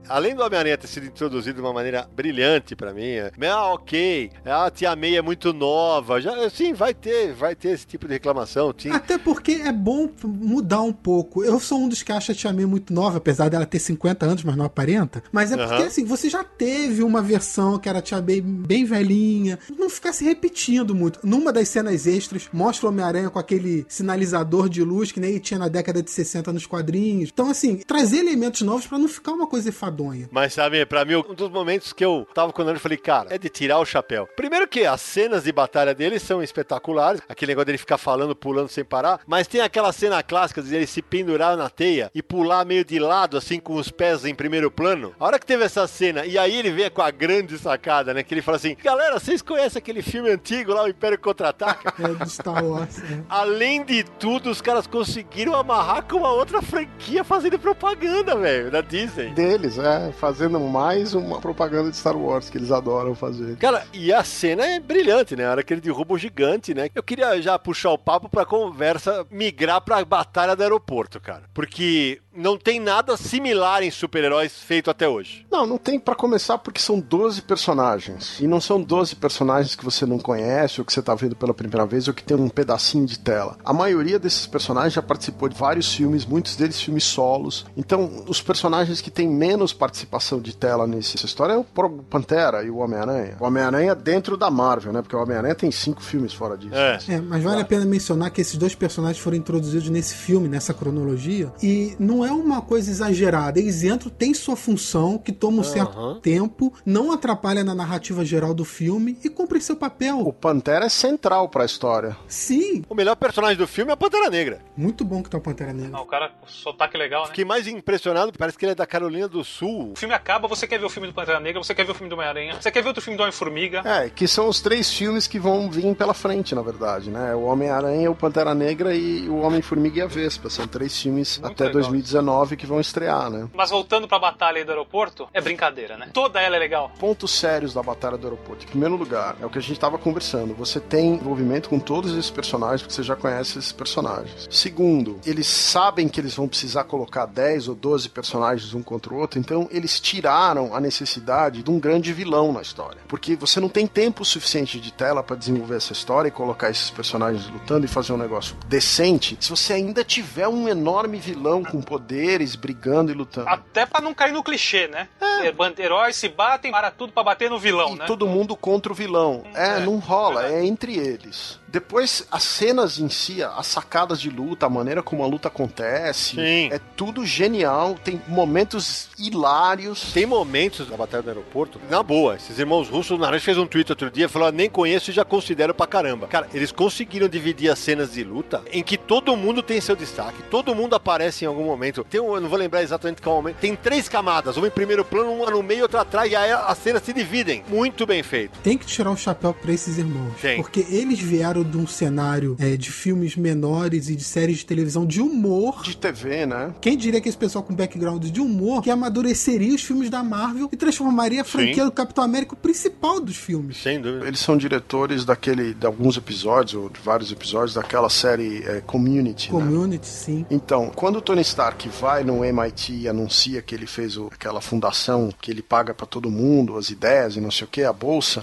Além 0.07 0.35
do 0.35 0.43
Homem-Aranha 0.43 0.77
ter 0.77 0.87
sido 0.87 1.05
introduzido 1.05 1.55
de 1.55 1.61
uma 1.61 1.73
maneira 1.73 2.07
brilhante 2.15 2.75
pra 2.75 2.93
mim, 2.93 3.03
é, 3.03 3.31
ah, 3.49 3.73
ok, 3.73 4.31
a 4.45 4.69
Tia 4.69 4.95
May 4.95 5.15
é 5.15 5.21
muito 5.21 5.53
nova, 5.53 6.19
já, 6.21 6.49
sim, 6.49 6.73
vai 6.73 6.93
ter, 6.93 7.33
vai 7.33 7.55
ter 7.55 7.69
esse 7.69 7.85
tipo 7.85 8.07
de 8.07 8.13
reclamação, 8.13 8.73
sim. 8.77 8.89
Até 8.89 9.17
porque 9.17 9.53
é 9.53 9.71
bom 9.71 10.09
mudar 10.23 10.81
um 10.81 10.93
pouco. 10.93 11.43
Eu 11.43 11.59
sou 11.59 11.79
um 11.79 11.89
dos 11.89 12.03
que 12.03 12.11
acha 12.11 12.31
a 12.31 12.35
Tia 12.35 12.53
May 12.53 12.65
muito 12.65 12.93
nova, 12.93 13.17
apesar 13.17 13.49
dela 13.49 13.65
ter 13.65 13.79
50 13.79 14.25
anos, 14.25 14.43
mas 14.43 14.55
não 14.55 14.65
aparenta. 14.65 15.23
Mas 15.31 15.51
é 15.51 15.57
porque, 15.57 15.83
assim, 15.83 16.05
você 16.05 16.29
já 16.29 16.43
teve 16.43 17.03
uma 17.03 17.21
versão 17.21 17.77
que 17.77 17.89
era 17.89 17.99
a 17.99 18.01
Tia 18.01 18.21
May 18.21 18.41
bem 18.41 18.85
velhinha. 18.85 19.59
Não 19.77 19.89
ficar 19.89 20.13
se 20.13 20.23
repetindo 20.23 20.95
muito. 20.95 21.19
Numa 21.23 21.51
das 21.51 21.69
cenas 21.69 22.05
extras, 22.07 22.49
mostra 22.51 22.87
o 22.87 22.89
Homem-Aranha 22.89 23.29
com 23.29 23.39
aquele 23.39 23.85
sinalizador 23.87 24.69
de 24.69 24.83
luz 24.83 25.11
que 25.11 25.19
nem 25.19 25.37
tinha 25.39 25.59
na 25.59 25.67
década 25.67 26.01
de 26.01 26.11
60 26.11 26.51
nos 26.53 26.65
quadrinhos. 26.65 27.29
Então, 27.33 27.49
assim, 27.49 27.77
trazer 27.77 28.17
elementos 28.17 28.61
novos 28.61 28.87
pra 28.87 28.97
não 28.97 29.07
ficar 29.07 29.33
uma 29.33 29.47
coisa 29.47 29.69
enfadonha. 29.95 30.27
Mas 30.31 30.53
sabe, 30.53 30.85
pra 30.85 31.05
mim, 31.05 31.15
um 31.15 31.33
dos 31.33 31.49
momentos 31.49 31.93
que 31.93 32.03
eu 32.03 32.27
tava 32.33 32.51
com 32.51 32.61
o 32.61 32.65
Nando, 32.65 32.77
eu 32.77 32.81
falei, 32.81 32.97
cara, 32.97 33.33
é 33.33 33.37
de 33.37 33.49
tirar 33.49 33.79
o 33.79 33.85
chapéu. 33.85 34.27
Primeiro 34.35 34.67
que 34.67 34.85
as 34.85 35.01
cenas 35.01 35.43
de 35.45 35.51
batalha 35.51 35.95
dele 35.95 36.19
são 36.19 36.43
espetaculares, 36.43 37.21
aquele 37.29 37.51
negócio 37.51 37.65
dele 37.67 37.77
ficar 37.77 37.97
falando, 37.97 38.35
pulando 38.35 38.69
sem 38.69 38.83
parar, 38.83 39.21
mas 39.25 39.47
tem 39.47 39.61
aquela 39.61 39.91
cena 39.91 40.21
clássica 40.21 40.61
de 40.61 40.75
ele 40.75 40.87
se 40.87 41.01
pendurar 41.01 41.55
na 41.55 41.69
teia 41.69 42.11
e 42.13 42.21
pular 42.21 42.65
meio 42.65 42.83
de 42.83 42.99
lado, 42.99 43.37
assim, 43.37 43.59
com 43.59 43.75
os 43.75 43.89
pés 43.89 44.25
em 44.25 44.35
primeiro 44.35 44.69
plano. 44.69 45.13
A 45.19 45.25
hora 45.25 45.39
que 45.39 45.45
teve 45.45 45.63
essa 45.63 45.87
cena, 45.87 46.25
e 46.25 46.37
aí 46.37 46.55
ele 46.55 46.71
vem 46.71 46.89
com 46.89 47.01
a 47.01 47.11
grande 47.11 47.57
sacada, 47.57 48.13
né, 48.13 48.23
que 48.23 48.33
ele 48.33 48.41
fala 48.41 48.57
assim, 48.57 48.75
galera, 48.83 49.19
vocês 49.19 49.41
conhecem 49.41 49.79
aquele 49.79 50.01
filme 50.01 50.29
antigo 50.29 50.73
lá, 50.73 50.83
o 50.83 50.87
Império 50.89 51.17
Contra-Ataca? 51.17 51.93
É 52.05 52.07
do 52.09 52.29
Star 52.29 52.63
Wars. 52.63 52.99
é. 52.99 53.23
Além 53.29 53.83
de 53.83 54.03
tudo, 54.03 54.49
os 54.49 54.61
caras 54.61 54.85
conseguiram 54.85 55.55
amarrar 55.55 56.03
com 56.03 56.17
uma 56.17 56.31
outra 56.31 56.61
franquia 56.61 57.23
fazendo 57.23 57.57
propaganda, 57.57 58.35
velho, 58.35 58.69
da 58.69 58.81
Disney. 58.81 59.29
Deles, 59.29 59.77
é, 59.77 59.84
fazendo 60.17 60.59
mais 60.59 61.13
uma 61.13 61.39
propaganda 61.39 61.89
de 61.89 61.97
Star 61.97 62.17
Wars 62.17 62.49
que 62.49 62.57
eles 62.57 62.71
adoram 62.71 63.15
fazer. 63.15 63.57
Cara, 63.57 63.85
e 63.93 64.11
a 64.13 64.23
cena 64.23 64.65
é 64.65 64.79
brilhante, 64.79 65.35
né? 65.35 65.45
A 65.45 65.51
hora 65.51 65.63
que 65.63 65.73
ele 65.73 65.81
derruba 65.81 66.13
o 66.13 66.17
gigante, 66.17 66.73
né? 66.73 66.89
Eu 66.93 67.03
queria 67.03 67.41
já 67.41 67.57
puxar 67.57 67.91
o 67.91 67.97
papo 67.97 68.29
pra 68.29 68.45
conversa 68.45 69.25
migrar 69.29 69.81
pra 69.81 70.03
batalha 70.03 70.55
do 70.55 70.63
aeroporto, 70.63 71.19
cara. 71.19 71.43
Porque 71.53 72.21
não 72.35 72.57
tem 72.57 72.79
nada 72.79 73.15
similar 73.17 73.83
em 73.83 73.91
super-heróis 73.91 74.53
feito 74.59 74.89
até 74.89 75.07
hoje. 75.07 75.45
Não, 75.51 75.65
não 75.65 75.77
tem 75.77 75.99
para 75.99 76.15
começar 76.15 76.57
porque 76.57 76.79
são 76.79 76.99
12 76.99 77.41
personagens. 77.43 78.39
E 78.39 78.47
não 78.47 78.59
são 78.59 78.81
12 78.81 79.15
personagens 79.15 79.75
que 79.75 79.85
você 79.85 80.05
não 80.05 80.19
conhece 80.19 80.81
ou 80.81 80.85
que 80.85 80.91
você 80.91 81.01
tá 81.01 81.15
vendo 81.15 81.35
pela 81.35 81.53
primeira 81.53 81.85
vez 81.85 82.07
ou 82.07 82.13
que 82.13 82.23
tem 82.23 82.35
um 82.37 82.49
pedacinho 82.49 83.05
de 83.05 83.19
tela. 83.19 83.57
A 83.63 83.73
maioria 83.73 84.19
desses 84.19 84.45
personagens 84.45 84.93
já 84.93 85.01
participou 85.01 85.47
de 85.47 85.57
vários 85.57 85.93
filmes, 85.93 86.25
muitos 86.25 86.55
deles 86.55 86.81
filmes 86.81 87.03
solos. 87.03 87.65
Então, 87.77 88.23
os 88.27 88.41
personagens 88.41 89.01
que 89.01 89.09
têm 89.09 89.27
menos 89.27 89.73
participação 89.73 90.39
de 90.39 90.55
tela 90.55 90.85
nessa 90.85 91.25
história 91.25 91.53
é 91.53 91.57
o 91.57 91.63
próprio 91.63 92.03
Pantera 92.03 92.63
e 92.63 92.69
o 92.69 92.77
Homem-Aranha. 92.77 93.37
O 93.39 93.45
Homem-Aranha 93.45 93.95
dentro 93.95 94.35
da 94.35 94.49
Marvel, 94.49 94.91
né? 94.91 95.01
Porque 95.01 95.15
o 95.15 95.21
Homem-Aranha 95.21 95.55
tem 95.55 95.71
cinco 95.71 96.01
filmes 96.01 96.33
fora 96.33 96.57
disso. 96.57 96.75
É. 96.75 96.99
É, 97.07 97.21
mas 97.21 97.43
vale 97.43 97.61
a 97.61 97.65
pena 97.65 97.85
mencionar 97.85 98.31
que 98.31 98.41
esses 98.41 98.57
dois 98.57 98.75
personagens 98.75 99.21
foram 99.21 99.37
introduzidos 99.37 99.89
nesse 99.89 100.15
filme, 100.15 100.47
nessa 100.47 100.73
cronologia, 100.73 101.51
e 101.61 101.95
não 101.99 102.24
é 102.25 102.31
uma 102.31 102.61
coisa 102.61 102.89
exagerada. 102.89 103.59
Eles 103.59 103.83
entram, 103.83 104.09
têm 104.09 104.33
sua 104.33 104.55
função, 104.55 105.17
que 105.17 105.31
toma 105.31 105.59
um 105.61 105.63
certo 105.63 106.15
tempo, 106.21 106.73
não 106.85 107.11
atrapalha 107.11 107.63
na 107.63 107.75
narrativa 107.75 108.23
geral 108.25 108.53
do 108.53 108.65
filme 108.65 109.17
e 109.23 109.29
cumpre 109.29 109.61
seu 109.61 109.75
O 109.75 109.77
papel. 109.77 110.33
Pantera 110.39 110.85
é 110.85 110.89
central 110.89 111.49
pra 111.49 111.65
história. 111.65 112.15
Sim, 112.27 112.83
O 112.89 112.95
melhor 112.95 113.15
personagem 113.15 113.57
do 113.57 113.67
filme 113.67 113.91
é 113.91 113.93
a 113.93 113.97
Pantera 113.97 114.29
Negra. 114.29 114.59
muito 114.75 115.03
bom 115.03 115.21
que 115.21 115.29
tá 115.29 115.37
o 115.37 115.41
Pantera 115.41 115.73
Negra. 115.73 115.91
Não, 115.91 116.01
o 116.01 116.05
cara, 116.05 116.31
o 116.45 116.49
sotaque 116.49 116.97
legal, 116.97 117.23
né? 117.23 117.27
Fiquei 117.27 117.45
mais 117.45 117.67
impressionado, 117.67 118.31
parece 118.37 118.57
que 118.57 118.65
ele 118.65 118.71
é 118.71 118.75
da 118.75 118.85
Carolina 118.85 119.27
do 119.27 119.43
Sul. 119.43 119.91
O 119.93 119.95
filme 119.97 120.13
acaba, 120.15 120.47
você 120.47 120.65
quer 120.67 120.79
ver 120.79 120.85
o 120.85 120.89
filme 120.89 121.07
do 121.07 121.13
Pantera 121.13 121.39
Negra, 121.39 121.61
você 121.63 121.73
quer 121.75 121.85
ver 121.85 121.91
o 121.91 121.95
filme 121.95 122.09
do 122.09 122.13
Homem-Aranha, 122.15 122.55
você 122.59 122.71
quer 122.71 122.81
ver 122.81 122.87
outro 122.87 123.01
filme 123.03 123.17
do 123.17 123.21
Homem-Formiga. 123.21 123.81
É, 123.85 124.09
que 124.09 124.27
são 124.27 124.47
os 124.47 124.61
três 124.61 124.91
filmes 124.91 125.27
que 125.27 125.39
vão 125.39 125.69
vir 125.69 125.93
pela 125.95 126.13
frente, 126.13 126.55
na 126.55 126.61
verdade, 126.61 127.09
né? 127.09 127.35
O 127.35 127.43
Homem-Aranha, 127.43 128.09
o 128.09 128.15
Pantera 128.15 128.53
Negra 128.55 128.95
e 128.95 129.27
o 129.29 129.37
Homem-Formiga 129.41 129.99
e 129.99 130.01
a 130.01 130.07
Vespa. 130.07 130.49
São 130.49 130.67
três 130.67 130.99
filmes 130.99 131.37
Muito 131.39 131.51
até 131.53 131.65
legal 131.65 131.81
2019 131.81 132.14
que 132.57 132.65
vão 132.65 132.79
estrear, 132.79 133.29
né? 133.29 133.47
Mas 133.53 133.69
voltando 133.69 134.07
pra 134.07 134.19
batalha 134.19 134.63
do 134.63 134.71
aeroporto, 134.71 135.27
é 135.33 135.41
brincadeira, 135.41 135.97
né? 135.97 136.09
Toda 136.13 136.39
ela 136.39 136.55
é 136.55 136.59
legal. 136.59 136.91
Pontos 136.99 137.31
sérios 137.31 137.73
da 137.73 137.83
Batalha 137.83 138.17
do 138.17 138.27
Aeroporto. 138.27 138.65
Em 138.65 138.67
primeiro 138.67 138.95
lugar, 138.95 139.35
é 139.41 139.45
o 139.45 139.49
que 139.49 139.57
a 139.57 139.61
gente 139.61 139.73
estava 139.73 139.97
conversando. 139.97 140.53
Você 140.55 140.79
tem 140.79 141.15
envolvimento 141.15 141.69
com 141.69 141.79
todos 141.79 142.11
esses 142.11 142.31
personagens, 142.31 142.81
porque 142.81 142.93
você 142.93 143.03
já 143.03 143.15
conhece 143.15 143.59
esses 143.59 143.71
personagens. 143.71 144.47
Segundo, 144.49 145.19
eles 145.25 145.47
sabem 145.47 146.07
que 146.07 146.19
eles 146.19 146.35
vão 146.35 146.47
precisar 146.47 146.83
colocar 146.85 147.25
10 147.25 147.67
ou 147.67 147.75
12 147.75 148.09
personagens 148.09 148.73
um 148.73 148.81
contra 148.81 149.13
o 149.13 149.17
outro, 149.17 149.39
então 149.39 149.67
eles 149.71 149.99
tiraram 149.99 150.75
a 150.75 150.79
necessidade 150.79 151.63
de 151.63 151.71
um 151.71 151.79
grande 151.79 152.13
vilão 152.13 152.51
na 152.51 152.61
história. 152.61 152.99
Porque 153.07 153.35
você 153.35 153.59
não 153.59 153.69
tem 153.69 153.87
tempo 153.87 154.23
suficiente 154.25 154.79
de 154.79 154.91
tela 154.91 155.23
para 155.23 155.35
desenvolver 155.35 155.77
essa 155.77 155.93
história 155.93 156.29
e 156.29 156.31
colocar 156.31 156.69
esses 156.69 156.89
personagens 156.89 157.47
lutando 157.49 157.85
e 157.85 157.89
fazer 157.89 158.13
um 158.13 158.17
negócio 158.17 158.55
decente, 158.67 159.37
se 159.39 159.49
você 159.49 159.73
ainda 159.73 160.03
tiver 160.03 160.47
um 160.47 160.67
enorme 160.67 161.17
vilão 161.17 161.63
com 161.63 161.81
poderes 162.05 162.55
brigando 162.55 163.11
e 163.11 163.15
lutando. 163.15 163.49
Até 163.49 163.85
pra 163.85 163.99
não 163.99 164.13
cair 164.13 164.31
no 164.31 164.43
clichê, 164.43 164.87
né? 164.87 165.07
É. 165.19 165.47
Heróis 165.81 166.15
se 166.15 166.29
batem 166.29 166.71
para 166.71 166.91
tudo 166.91 167.11
pra 167.11 167.23
bater 167.23 167.49
no 167.49 167.57
vilão, 167.59 167.95
e 167.95 167.99
né? 167.99 168.05
todo 168.05 168.27
mundo 168.27 168.55
contra 168.55 168.91
o 168.91 168.95
vilão. 168.95 169.43
É, 169.53 169.77
É, 169.77 169.79
não 169.79 169.97
rola, 169.97 170.41
verdade. 170.41 170.63
é 170.63 170.67
entre 170.67 170.95
eles. 170.97 171.59
Depois, 171.75 172.25
as 172.31 172.43
cenas 172.43 172.99
em 172.99 173.09
si, 173.09 173.43
as 173.43 173.67
sacadas 173.67 174.21
de 174.21 174.29
luta, 174.29 174.65
a 174.65 174.69
maneira 174.69 175.03
como 175.03 175.21
a 175.25 175.27
luta 175.27 175.49
acontece, 175.49 176.35
Sim. 176.37 176.69
é 176.71 176.79
tudo 176.95 177.25
genial. 177.25 177.97
Tem 178.01 178.21
momentos 178.29 179.09
hilários. 179.19 180.13
Tem 180.13 180.25
momentos 180.25 180.87
da 180.87 180.95
Batalha 180.95 181.21
do 181.21 181.29
Aeroporto, 181.31 181.77
na 181.89 182.01
boa, 182.01 182.37
esses 182.37 182.57
irmãos 182.57 182.87
russos, 182.87 183.11
o 183.11 183.17
Naranjo 183.17 183.43
fez 183.43 183.57
um 183.57 183.67
tweet 183.67 183.91
outro 183.91 184.09
dia, 184.09 184.29
falou, 184.29 184.47
"Ah, 184.47 184.51
nem 184.53 184.69
conheço 184.69 185.11
e 185.11 185.13
já 185.13 185.25
considero 185.25 185.73
pra 185.73 185.85
caramba. 185.85 186.27
Cara, 186.27 186.47
eles 186.53 186.71
conseguiram 186.71 187.27
dividir 187.27 187.69
as 187.69 187.77
cenas 187.77 188.13
de 188.13 188.23
luta 188.23 188.63
em 188.71 188.81
que 188.81 188.97
todo 188.97 189.35
mundo 189.35 189.61
tem 189.61 189.81
seu 189.81 189.97
destaque, 189.97 190.43
todo 190.43 190.73
mundo 190.73 190.95
aparece 190.95 191.43
em 191.43 191.47
algum 191.49 191.65
momento. 191.65 192.05
Tem 192.09 192.21
um, 192.21 192.35
eu 192.35 192.39
não 192.39 192.47
vou 192.47 192.57
lembrar 192.57 192.83
exatamente 192.83 193.21
qual 193.21 193.35
momento, 193.35 193.57
tem 193.57 193.75
três 193.75 194.07
camadas, 194.07 194.55
uma 194.55 194.67
em 194.67 194.71
primeiro 194.71 195.03
plano, 195.03 195.29
uma 195.33 195.51
no 195.51 195.61
meio, 195.61 195.81
outra 195.81 195.99
atrás, 196.01 196.31
e 196.31 196.37
aí 196.37 196.53
as 196.53 196.77
cenas 196.77 197.03
se 197.03 197.11
dividem. 197.11 197.65
Muito 197.67 198.05
bem 198.05 198.23
feito. 198.23 198.57
Tem 198.59 198.77
que 198.77 198.85
tirar 198.85 199.11
o 199.11 199.17
chapéu 199.17 199.53
pra 199.53 199.73
esses 199.73 199.97
irmãos. 199.97 200.39
Tem. 200.41 200.55
Porque 200.55 200.85
eles 200.89 201.19
vieram 201.19 201.64
de 201.65 201.77
um 201.77 201.87
cenário 201.87 202.55
é, 202.59 202.75
de 202.77 202.91
filmes 202.91 203.35
menores 203.35 204.09
e 204.09 204.15
de 204.15 204.23
séries 204.23 204.57
de 204.59 204.65
televisão 204.65 205.05
de 205.05 205.21
humor. 205.21 205.81
De 205.83 205.95
TV, 205.97 206.45
né? 206.45 206.73
Quem 206.81 206.97
diria 206.97 207.19
que 207.21 207.27
esse 207.29 207.37
pessoal 207.37 207.63
com 207.63 207.73
background 207.75 208.23
de 208.25 208.39
humor 208.41 208.81
que 208.81 208.89
amadureceria 208.89 209.73
os 209.73 209.81
filmes 209.81 210.09
da 210.09 210.23
Marvel 210.23 210.69
e 210.71 210.77
transformaria 210.77 211.41
a 211.41 211.45
franquia 211.45 211.75
Sim. 211.83 211.85
do 211.85 211.91
Capitão 211.91 212.23
América 212.23 212.53
o 212.53 212.57
principal 212.57 213.19
dos 213.19 213.35
filmes? 213.37 213.77
Sem 213.77 213.99
dúvida. 214.01 214.27
Eles 214.27 214.39
são 214.39 214.57
diretores 214.57 215.25
daquele, 215.25 215.73
de 215.73 215.85
alguns 215.85 216.17
episódios, 216.17 216.73
ou 216.75 216.89
de 216.89 216.99
vários 216.99 217.31
episódios, 217.31 217.73
daquela 217.75 218.09
série 218.09 218.63
é, 218.65 218.81
Community, 218.81 219.51
né? 219.53 219.59
Community, 219.59 220.07
sim. 220.07 220.45
Então, 220.49 220.91
quando 220.95 221.17
o 221.17 221.21
Tony 221.21 221.41
Stark 221.41 221.87
vai 221.89 222.23
no 222.23 222.43
MIT 222.43 222.93
e 222.93 223.07
anuncia 223.07 223.61
que 223.61 223.73
ele 223.73 223.87
fez 223.87 224.17
o- 224.17 224.27
aquela 224.31 224.61
fundação 224.61 225.33
que 225.41 225.51
ele 225.51 225.61
paga 225.61 225.93
pra 225.93 226.05
todo 226.05 226.29
mundo, 226.29 226.77
as 226.77 226.89
ideias 226.89 227.35
e 227.35 227.41
não 227.41 227.51
sei 227.51 227.65
o 227.65 227.69
que, 227.69 227.83
a 227.83 227.93
bolsa, 227.93 228.41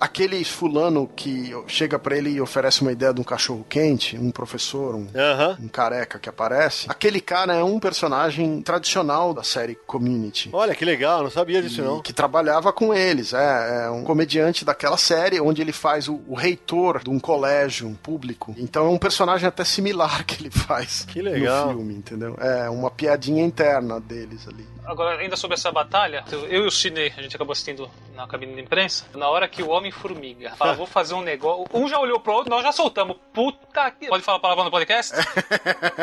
aquele 0.00 0.42
fulano 0.44 1.08
que 1.14 1.52
chega 1.66 1.98
pra 1.98 2.16
ele 2.16 2.30
e 2.30 2.40
oferece 2.40 2.63
uma 2.82 2.92
ideia 2.92 3.12
de 3.12 3.20
um 3.20 3.24
cachorro 3.24 3.64
quente, 3.68 4.16
um 4.18 4.30
professor, 4.30 4.94
um, 4.94 5.06
Aham. 5.14 5.56
um 5.62 5.68
careca 5.68 6.18
que 6.18 6.28
aparece, 6.28 6.86
aquele 6.88 7.20
cara 7.20 7.54
é 7.54 7.62
um 7.64 7.78
personagem 7.80 8.60
tradicional 8.62 9.32
da 9.34 9.42
série 9.42 9.74
Community. 9.86 10.50
Olha 10.52 10.74
que 10.74 10.84
legal, 10.84 11.22
não 11.22 11.30
sabia 11.30 11.62
disso 11.62 11.80
E 11.80 11.84
não. 11.84 12.00
que 12.00 12.12
trabalhava 12.12 12.72
com 12.72 12.92
eles, 12.94 13.32
é, 13.32 13.84
é 13.86 13.90
um 13.90 14.02
comediante 14.04 14.64
daquela 14.64 14.96
série 14.96 15.40
onde 15.40 15.60
ele 15.62 15.72
faz 15.72 16.08
o, 16.08 16.20
o 16.28 16.34
reitor 16.34 17.02
de 17.02 17.10
um 17.10 17.18
colégio 17.18 17.90
público. 18.02 18.54
Então 18.58 18.86
é 18.86 18.88
um 18.88 18.98
personagem 18.98 19.46
até 19.46 19.64
similar 19.64 20.24
que 20.26 20.40
ele 20.42 20.50
faz 20.50 21.04
Que 21.06 21.20
legal. 21.22 21.68
no 21.68 21.72
filme, 21.74 21.94
entendeu? 21.94 22.36
É 22.40 22.68
uma 22.70 22.90
piadinha 22.90 23.44
interna 23.44 24.00
deles 24.00 24.46
ali. 24.48 24.66
Agora, 24.86 25.18
ainda 25.18 25.36
sobre 25.36 25.54
essa 25.54 25.72
batalha, 25.72 26.24
eu 26.30 26.64
e 26.64 26.66
o 26.66 26.70
Cine, 26.70 27.12
a 27.16 27.22
gente 27.22 27.34
acabou 27.34 27.52
assistindo 27.52 27.90
na 28.14 28.26
cabine 28.26 28.54
de 28.54 28.60
imprensa, 28.60 29.06
na 29.14 29.28
hora 29.28 29.48
que 29.48 29.62
o 29.62 29.70
Homem-Formiga 29.70 30.54
fala, 30.56 30.74
vou 30.74 30.86
fazer 30.86 31.14
um 31.14 31.22
negócio, 31.22 31.66
um 31.72 31.88
já 31.88 31.98
olhou 31.98 32.20
pro 32.20 32.34
outro, 32.34 32.50
nós 32.50 32.62
já 32.62 32.70
soltamos. 32.70 33.16
Puta 33.32 33.90
que... 33.90 34.06
Pode 34.06 34.22
falar 34.22 34.38
palavrão 34.38 34.64
no 34.64 34.70
podcast? 34.70 35.14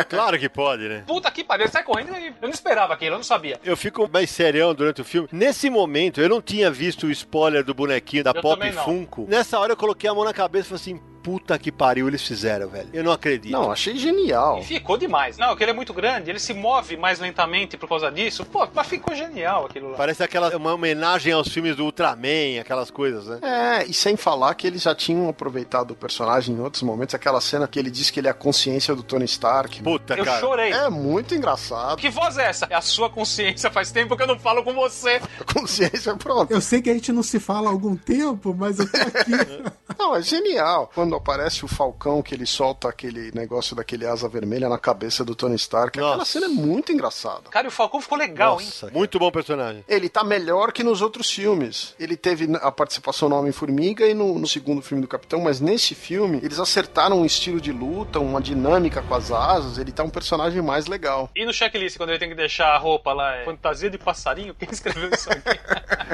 Claro 0.10 0.38
que 0.38 0.50
pode, 0.50 0.88
né? 0.88 1.04
Puta 1.08 1.32
que 1.32 1.44
pariu, 1.44 1.66
ele 1.66 1.72
sai 1.72 1.84
correndo 1.84 2.16
e 2.18 2.28
eu 2.28 2.34
não 2.42 2.50
esperava 2.50 2.94
aquilo, 2.94 3.14
eu 3.14 3.18
não 3.18 3.24
sabia. 3.24 3.60
Eu 3.64 3.78
fico 3.78 4.10
mais 4.12 4.30
serião 4.30 4.74
durante 4.74 5.02
o 5.02 5.06
filme. 5.06 5.28
Nesse 5.32 5.70
momento, 5.70 6.20
eu 6.20 6.28
não 6.28 6.42
tinha 6.42 6.70
visto 6.70 7.08
o 7.08 7.12
spoiler 7.12 7.64
do 7.64 7.74
bonequinho 7.74 8.24
da 8.24 8.32
Eu 8.32 8.42
Pop. 8.42 8.72
Funko. 8.72 9.26
Nessa 9.30 9.60
hora 9.60 9.74
eu 9.74 9.78
coloquei 9.78 10.10
a 10.10 10.14
mão 10.14 10.24
na 10.24 10.34
cabeça 10.34 10.76
e 10.76 10.80
falei 10.80 10.82
assim: 10.98 11.11
puta 11.22 11.58
que 11.58 11.72
pariu, 11.72 12.08
eles 12.08 12.22
fizeram, 12.22 12.68
velho. 12.68 12.90
Eu 12.94 13.04
não 13.04 13.12
acredito. 13.12 13.52
Não, 13.52 13.72
achei 13.72 13.96
genial. 13.98 14.60
E 14.60 14.64
ficou 14.64 14.98
demais. 14.98 15.38
Não, 15.38 15.56
que 15.56 15.64
ele 15.64 15.72
é 15.72 15.74
muito 15.74 15.94
grande, 15.94 16.30
ele 16.30 16.40
se 16.40 16.54
move 16.54 16.98
mais 16.98 17.20
lentamente 17.20 17.78
por 17.78 17.88
causa 17.88 18.12
disso. 18.12 18.46
Pô, 18.46 18.68
mas 18.74 18.88
ficou 18.88 19.16
genial 19.16 19.66
aquilo 19.66 19.92
lá. 19.92 19.98
Parece 19.98 20.24
aquela 20.24 20.56
uma 20.56 20.74
homenagem 20.74 21.34
aos 21.34 21.48
filmes 21.48 21.76
do 21.76 21.86
Ultraman, 21.86 22.60
aquelas 22.60 22.90
coisas, 22.92 23.28
né? 23.28 23.40
É, 23.42 23.86
e 23.86 23.94
sem 23.94 24.16
falar 24.18 24.54
que 24.56 24.68
eles 24.68 24.82
já 24.82 24.94
tinham 24.96 25.30
aproveitado 25.30 25.92
o 25.92 25.96
personagem 25.96 26.56
em 26.56 26.60
outros 26.60 26.84
momentos, 26.84 27.16
aquela 27.16 27.40
cena 27.42 27.68
que 27.68 27.78
ele 27.80 27.90
diz 27.92 28.10
que 28.10 28.20
ele 28.20 28.28
é 28.28 28.32
a 28.32 28.34
consciência 28.34 28.96
do 28.96 29.04
Tony 29.04 29.26
Stark. 29.26 29.82
Puta, 29.84 30.16
Eu 30.16 30.26
cara. 30.26 30.40
chorei. 30.40 30.72
É 30.72 30.90
muito 30.90 31.36
engraçado. 31.36 31.98
Que 31.98 32.10
voz 32.10 32.38
é 32.38 32.46
essa? 32.50 32.68
É 32.70 32.76
a 32.76 32.82
sua 32.82 33.10
consciência. 33.10 33.70
Faz 33.72 33.92
tempo 33.92 34.16
que 34.18 34.24
eu 34.24 34.28
não 34.28 34.40
falo 34.40 34.64
com 34.64 34.74
você. 34.74 35.22
Consciência, 35.54 36.16
pronto. 36.16 36.52
Eu 36.52 36.62
sei 36.62 36.82
que 36.82 36.90
a 36.90 36.94
gente 36.94 37.12
não 37.12 37.24
se 37.24 37.40
fala 37.40 37.70
há 37.70 37.72
algum 37.72 37.96
tempo, 37.96 38.56
mas 38.58 38.80
eu 38.80 38.90
tô 38.90 38.98
aqui. 38.98 39.32
Não, 40.00 40.16
é 40.16 40.22
genial. 40.22 40.90
Quando 40.96 41.11
aparece 41.16 41.66
o 41.66 41.68
Falcão, 41.68 42.22
que 42.22 42.34
ele 42.34 42.46
solta 42.46 42.90
aquele 42.90 43.32
negócio 43.34 43.76
daquele 43.76 44.06
asa 44.06 44.28
vermelha 44.28 44.70
na 44.70 44.78
cabeça 44.78 45.24
do 45.24 45.36
Tony 45.36 45.56
Stark, 45.56 46.00
aquela 46.00 46.18
Nossa. 46.18 46.32
cena 46.32 46.46
é 46.46 46.50
muito 46.50 46.92
engraçada. 46.92 47.50
Cara, 47.50 47.68
e 47.68 47.70
o 47.70 47.72
Falcão 47.72 48.02
ficou 48.02 48.18
legal, 48.18 48.60
hein? 48.60 48.66
Nossa, 48.66 48.90
muito 48.92 49.20
bom 49.20 49.32
personagem. 49.32 49.84
Ele 49.88 50.10
tá 50.10 50.24
melhor 50.24 50.72
que 50.72 50.84
nos 50.84 51.02
outros 51.02 51.30
filmes. 51.30 51.96
Ele 52.00 52.16
teve 52.16 52.48
a 52.62 52.72
participação 52.72 53.30
no 53.30 53.38
Homem-Formiga 53.38 54.08
e 54.08 54.14
no, 54.14 54.38
no 54.38 54.48
segundo 54.48 54.82
filme 54.82 55.02
do 55.02 55.08
Capitão, 55.08 55.42
mas 55.42 55.60
nesse 55.60 55.96
filme 55.96 56.40
eles 56.44 56.60
acertaram 56.60 57.22
um 57.22 57.26
estilo 57.26 57.60
de 57.60 57.72
luta, 57.72 58.20
uma 58.20 58.42
dinâmica 58.42 59.02
com 59.02 59.16
as 59.16 59.32
asas. 59.32 59.78
Ele 59.78 59.92
tá 59.92 60.04
um 60.04 60.10
personagem 60.10 60.62
mais 60.62 60.88
legal. 60.88 61.30
E 61.36 61.46
no 61.46 61.54
checklist, 61.54 61.98
quando 61.98 62.10
ele 62.10 62.20
tem 62.20 62.30
que 62.30 62.36
deixar 62.36 62.70
a 62.70 62.78
roupa 62.78 63.14
lá, 63.14 63.36
é 63.38 63.46
fantasia 63.46 63.90
de 63.90 63.98
passarinho? 63.98 64.54
Quem 64.56 64.70
escreveu 64.72 65.10
isso 65.10 65.30
aqui? 65.32 65.60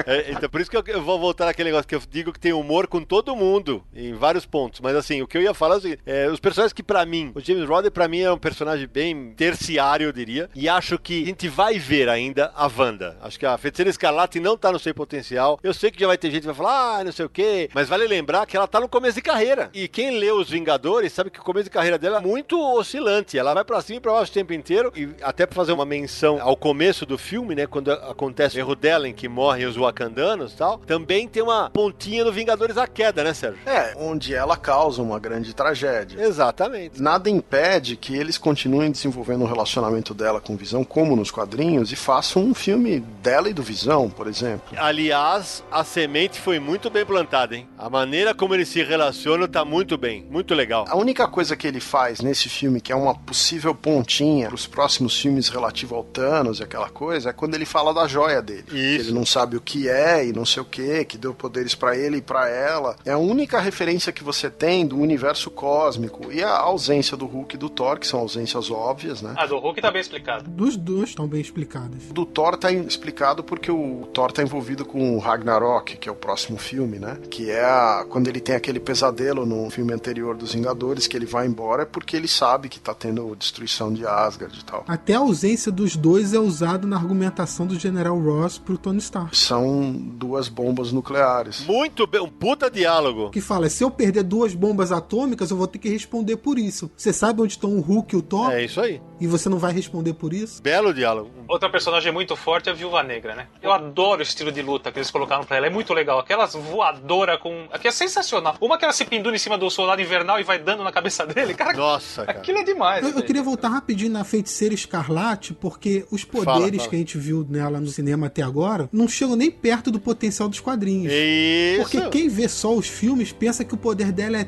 É, 0.06 0.30
então, 0.32 0.48
por 0.48 0.60
isso 0.60 0.70
que 0.70 0.76
eu, 0.76 0.84
eu 0.86 1.02
vou 1.02 1.18
voltar 1.18 1.46
naquele 1.46 1.70
negócio 1.70 1.88
que 1.88 1.94
eu 1.94 2.02
digo 2.08 2.32
que 2.32 2.40
tem 2.40 2.52
humor 2.52 2.86
com 2.86 3.02
todo 3.02 3.34
mundo, 3.34 3.84
em 3.94 4.14
vários 4.14 4.46
pontos. 4.46 4.80
Mas 4.80 4.87
assim, 4.96 5.22
o 5.22 5.26
que 5.26 5.36
eu 5.36 5.42
ia 5.42 5.54
falar 5.54 5.80
seguinte, 5.80 6.00
é, 6.06 6.28
os 6.28 6.40
personagens 6.40 6.72
que 6.72 6.82
pra 6.82 7.04
mim, 7.04 7.32
o 7.34 7.40
James 7.40 7.68
Rodder 7.68 7.90
pra 7.90 8.08
mim 8.08 8.20
é 8.20 8.32
um 8.32 8.38
personagem 8.38 8.86
bem 8.86 9.32
terciário, 9.36 10.06
eu 10.06 10.12
diria. 10.12 10.48
E 10.54 10.68
acho 10.68 10.98
que 10.98 11.22
a 11.22 11.26
gente 11.26 11.48
vai 11.48 11.78
ver 11.78 12.08
ainda 12.08 12.52
a 12.54 12.66
Wanda. 12.66 13.16
Acho 13.22 13.38
que 13.38 13.46
a 13.46 13.56
Feiticeira 13.58 13.90
Escarlate 13.90 14.40
não 14.40 14.56
tá 14.56 14.72
no 14.72 14.78
seu 14.78 14.94
potencial. 14.94 15.58
Eu 15.62 15.74
sei 15.74 15.90
que 15.90 16.00
já 16.00 16.06
vai 16.06 16.18
ter 16.18 16.30
gente 16.30 16.40
que 16.40 16.46
vai 16.46 16.54
falar, 16.54 16.98
ah, 16.98 17.04
não 17.04 17.12
sei 17.12 17.26
o 17.26 17.28
quê. 17.28 17.68
Mas 17.74 17.88
vale 17.88 18.06
lembrar 18.06 18.46
que 18.46 18.56
ela 18.56 18.66
tá 18.66 18.80
no 18.80 18.88
começo 18.88 19.16
de 19.16 19.22
carreira. 19.22 19.70
E 19.72 19.88
quem 19.88 20.18
lê 20.18 20.30
Os 20.30 20.50
Vingadores 20.50 21.12
sabe 21.12 21.30
que 21.30 21.40
o 21.40 21.42
começo 21.42 21.64
de 21.64 21.70
carreira 21.70 21.98
dela 21.98 22.18
é 22.18 22.20
muito 22.20 22.60
oscilante. 22.60 23.38
Ela 23.38 23.54
vai 23.54 23.64
pra 23.64 23.80
cima 23.80 23.98
e 23.98 24.00
pra 24.00 24.12
baixo 24.12 24.30
o 24.30 24.34
tempo 24.34 24.52
inteiro. 24.52 24.92
E 24.96 25.08
até 25.22 25.46
pra 25.46 25.56
fazer 25.56 25.72
uma 25.72 25.84
menção 25.84 26.38
ao 26.40 26.56
começo 26.56 27.04
do 27.04 27.18
filme, 27.18 27.54
né? 27.54 27.66
Quando 27.66 27.92
acontece 27.92 28.56
o 28.56 28.60
erro 28.60 28.74
dela 28.74 29.08
em 29.08 29.12
que 29.12 29.28
morrem 29.28 29.66
os 29.66 29.76
Wakandanos 29.76 30.52
e 30.52 30.56
tal. 30.56 30.78
Também 30.78 31.28
tem 31.28 31.42
uma 31.42 31.70
pontinha 31.70 32.24
no 32.24 32.32
Vingadores 32.32 32.76
a 32.76 32.86
Queda, 32.86 33.24
né, 33.24 33.34
Sérgio? 33.34 33.60
É, 33.66 33.94
onde 33.96 34.34
ela 34.34 34.56
causa 34.56 34.77
uma 34.86 35.18
grande 35.18 35.54
tragédia. 35.54 36.22
Exatamente. 36.22 37.02
Nada 37.02 37.28
impede 37.28 37.96
que 37.96 38.14
eles 38.14 38.38
continuem 38.38 38.90
desenvolvendo 38.90 39.42
o 39.42 39.44
um 39.44 39.48
relacionamento 39.48 40.14
dela 40.14 40.40
com 40.40 40.56
Visão, 40.56 40.84
como 40.84 41.16
nos 41.16 41.30
quadrinhos, 41.30 41.90
e 41.90 41.96
façam 41.96 42.42
um 42.42 42.54
filme 42.54 43.00
dela 43.22 43.48
e 43.48 43.52
do 43.52 43.62
Visão, 43.62 44.08
por 44.08 44.26
exemplo. 44.26 44.76
Aliás, 44.76 45.64
a 45.70 45.82
semente 45.82 46.40
foi 46.40 46.58
muito 46.58 46.88
bem 46.88 47.04
plantada, 47.04 47.56
hein? 47.56 47.68
A 47.76 47.90
maneira 47.90 48.34
como 48.34 48.54
eles 48.54 48.68
se 48.68 48.82
relacionam 48.82 49.48
tá 49.48 49.64
muito 49.64 49.98
bem, 49.98 50.26
muito 50.30 50.54
legal. 50.54 50.84
A 50.88 50.96
única 50.96 51.26
coisa 51.26 51.56
que 51.56 51.66
ele 51.66 51.80
faz 51.80 52.20
nesse 52.20 52.48
filme, 52.48 52.80
que 52.80 52.92
é 52.92 52.96
uma 52.96 53.14
possível 53.14 53.74
pontinha 53.74 54.46
para 54.46 54.54
os 54.54 54.66
próximos 54.66 55.18
filmes 55.18 55.48
relativo 55.48 55.94
ao 55.94 56.04
Thanos 56.04 56.60
e 56.60 56.62
aquela 56.62 56.88
coisa, 56.88 57.30
é 57.30 57.32
quando 57.32 57.54
ele 57.54 57.64
fala 57.66 57.92
da 57.92 58.06
joia 58.06 58.40
dele. 58.40 58.64
Isso. 58.68 59.08
Ele 59.08 59.12
não 59.12 59.26
sabe 59.26 59.56
o 59.56 59.60
que 59.60 59.88
é 59.88 60.26
e 60.26 60.32
não 60.32 60.44
sei 60.44 60.62
o 60.62 60.66
que, 60.66 61.04
que 61.04 61.18
deu 61.18 61.34
poderes 61.34 61.74
para 61.74 61.96
ele 61.96 62.18
e 62.18 62.22
para 62.22 62.48
ela. 62.48 62.96
É 63.04 63.12
a 63.12 63.18
única 63.18 63.60
referência 63.60 64.12
que 64.12 64.22
você 64.22 64.50
tem 64.50 64.67
do 64.86 64.98
universo 64.98 65.50
cósmico 65.50 66.32
e 66.32 66.42
a 66.42 66.56
ausência 66.56 67.16
do 67.16 67.26
Hulk 67.26 67.54
e 67.54 67.58
do 67.58 67.68
Thor, 67.68 67.98
que 67.98 68.06
são 68.06 68.20
ausências 68.20 68.70
óbvias, 68.70 69.22
né? 69.22 69.34
Ah, 69.36 69.46
do 69.46 69.58
Hulk 69.58 69.80
tá 69.80 69.90
bem 69.90 70.00
explicado. 70.00 70.48
Dos 70.50 70.76
dois 70.76 71.10
estão 71.10 71.26
bem 71.26 71.40
explicados. 71.40 72.04
Do 72.12 72.24
Thor 72.26 72.56
tá 72.56 72.70
explicado 72.72 73.42
porque 73.42 73.70
o 73.70 74.08
Thor 74.12 74.32
tá 74.32 74.42
envolvido 74.42 74.84
com 74.84 75.16
o 75.16 75.18
Ragnarok, 75.18 75.96
que 75.96 76.08
é 76.08 76.12
o 76.12 76.14
próximo 76.14 76.58
filme, 76.58 76.98
né? 76.98 77.18
Que 77.30 77.50
é 77.50 77.64
a, 77.64 78.04
quando 78.08 78.28
ele 78.28 78.40
tem 78.40 78.54
aquele 78.54 78.80
pesadelo 78.80 79.46
no 79.46 79.70
filme 79.70 79.92
anterior 79.92 80.36
dos 80.36 80.54
Vingadores, 80.54 81.06
que 81.06 81.16
ele 81.16 81.26
vai 81.26 81.46
embora, 81.46 81.82
é 81.82 81.86
porque 81.86 82.16
ele 82.16 82.28
sabe 82.28 82.68
que 82.68 82.78
tá 82.78 82.94
tendo 82.94 83.34
destruição 83.36 83.92
de 83.92 84.06
Asgard 84.06 84.58
e 84.58 84.64
tal. 84.64 84.84
Até 84.86 85.14
a 85.14 85.18
ausência 85.20 85.70
dos 85.70 85.96
dois 85.96 86.34
é 86.34 86.38
usado 86.38 86.86
na 86.86 86.96
argumentação 86.96 87.66
do 87.66 87.78
General 87.78 88.18
Ross 88.18 88.58
pro 88.58 88.78
Tony 88.78 88.98
Stark. 88.98 89.36
São 89.36 89.92
duas 89.92 90.48
bombas 90.48 90.92
nucleares. 90.92 91.64
Muito 91.66 92.06
bem, 92.06 92.20
um 92.20 92.28
puta 92.28 92.70
diálogo. 92.70 93.30
Que 93.30 93.40
fala, 93.40 93.68
se 93.68 93.84
eu 93.84 93.90
perder 93.90 94.22
duas 94.22 94.54
bombas 94.58 94.90
atômicas, 94.92 95.50
eu 95.50 95.56
vou 95.56 95.66
ter 95.66 95.78
que 95.78 95.88
responder 95.88 96.36
por 96.36 96.58
isso. 96.58 96.90
Você 96.96 97.12
sabe 97.12 97.40
onde 97.42 97.52
estão 97.52 97.70
o 97.76 97.80
Hulk 97.80 98.14
e 98.14 98.18
o 98.18 98.22
Thor? 98.22 98.50
É 98.50 98.64
isso 98.64 98.80
aí. 98.80 99.00
E 99.20 99.26
você 99.26 99.48
não 99.48 99.58
vai 99.58 99.72
responder 99.72 100.14
por 100.14 100.32
isso? 100.32 100.62
Belo 100.62 100.92
diálogo. 100.92 101.30
Outra 101.48 101.70
personagem 101.70 102.12
muito 102.12 102.36
forte 102.36 102.68
é 102.68 102.72
a 102.72 102.74
Viúva 102.74 103.02
Negra, 103.02 103.34
né? 103.34 103.46
Eu 103.62 103.72
adoro 103.72 104.20
o 104.20 104.22
estilo 104.22 104.52
de 104.52 104.60
luta 104.62 104.90
que 104.92 104.98
eles 104.98 105.10
colocaram 105.10 105.44
pra 105.44 105.56
ela. 105.56 105.66
É 105.66 105.70
muito 105.70 105.94
legal. 105.94 106.18
Aquelas 106.18 106.54
voadoras 106.54 107.38
com. 107.40 107.66
Aqui 107.72 107.88
é 107.88 107.90
sensacional. 107.90 108.56
Uma 108.60 108.76
que 108.78 108.84
ela 108.84 108.92
se 108.92 109.04
pendura 109.04 109.34
em 109.34 109.38
cima 109.38 109.56
do 109.56 109.70
soldado 109.70 110.00
invernal 110.02 110.38
e 110.40 110.42
vai 110.42 110.58
dando 110.58 110.82
na 110.84 110.92
cabeça 110.92 111.26
dele. 111.26 111.54
Cara, 111.54 111.76
Nossa, 111.76 112.24
cara. 112.26 112.38
aquilo 112.38 112.58
é 112.58 112.64
demais. 112.64 113.04
Eu, 113.04 113.14
eu 113.14 113.22
queria 113.22 113.42
voltar 113.42 113.68
rapidinho 113.68 114.10
na 114.10 114.24
feiticeira 114.24 114.74
escarlate, 114.74 115.54
porque 115.54 116.04
os 116.10 116.24
poderes 116.24 116.44
Fala, 116.44 116.70
fala. 116.78 116.88
que 116.88 116.96
a 116.96 116.98
gente 116.98 117.18
viu 117.18 117.46
nela 117.48 117.80
no 117.80 117.86
cinema 117.88 118.26
até 118.26 118.42
agora 118.42 118.88
não 118.92 119.06
chegam 119.08 119.36
nem 119.36 119.50
perto 119.50 119.90
do 119.90 120.00
potencial 120.00 120.48
dos 120.48 120.60
quadrinhos. 120.60 121.12
Isso. 121.12 121.82
Porque 121.82 122.08
quem 122.10 122.28
vê 122.28 122.48
só 122.48 122.74
os 122.74 122.88
filmes 122.88 123.32
pensa 123.32 123.64
que 123.64 123.74
o 123.74 123.76
poder 123.78 124.12
dela 124.12 124.38
é 124.38 124.47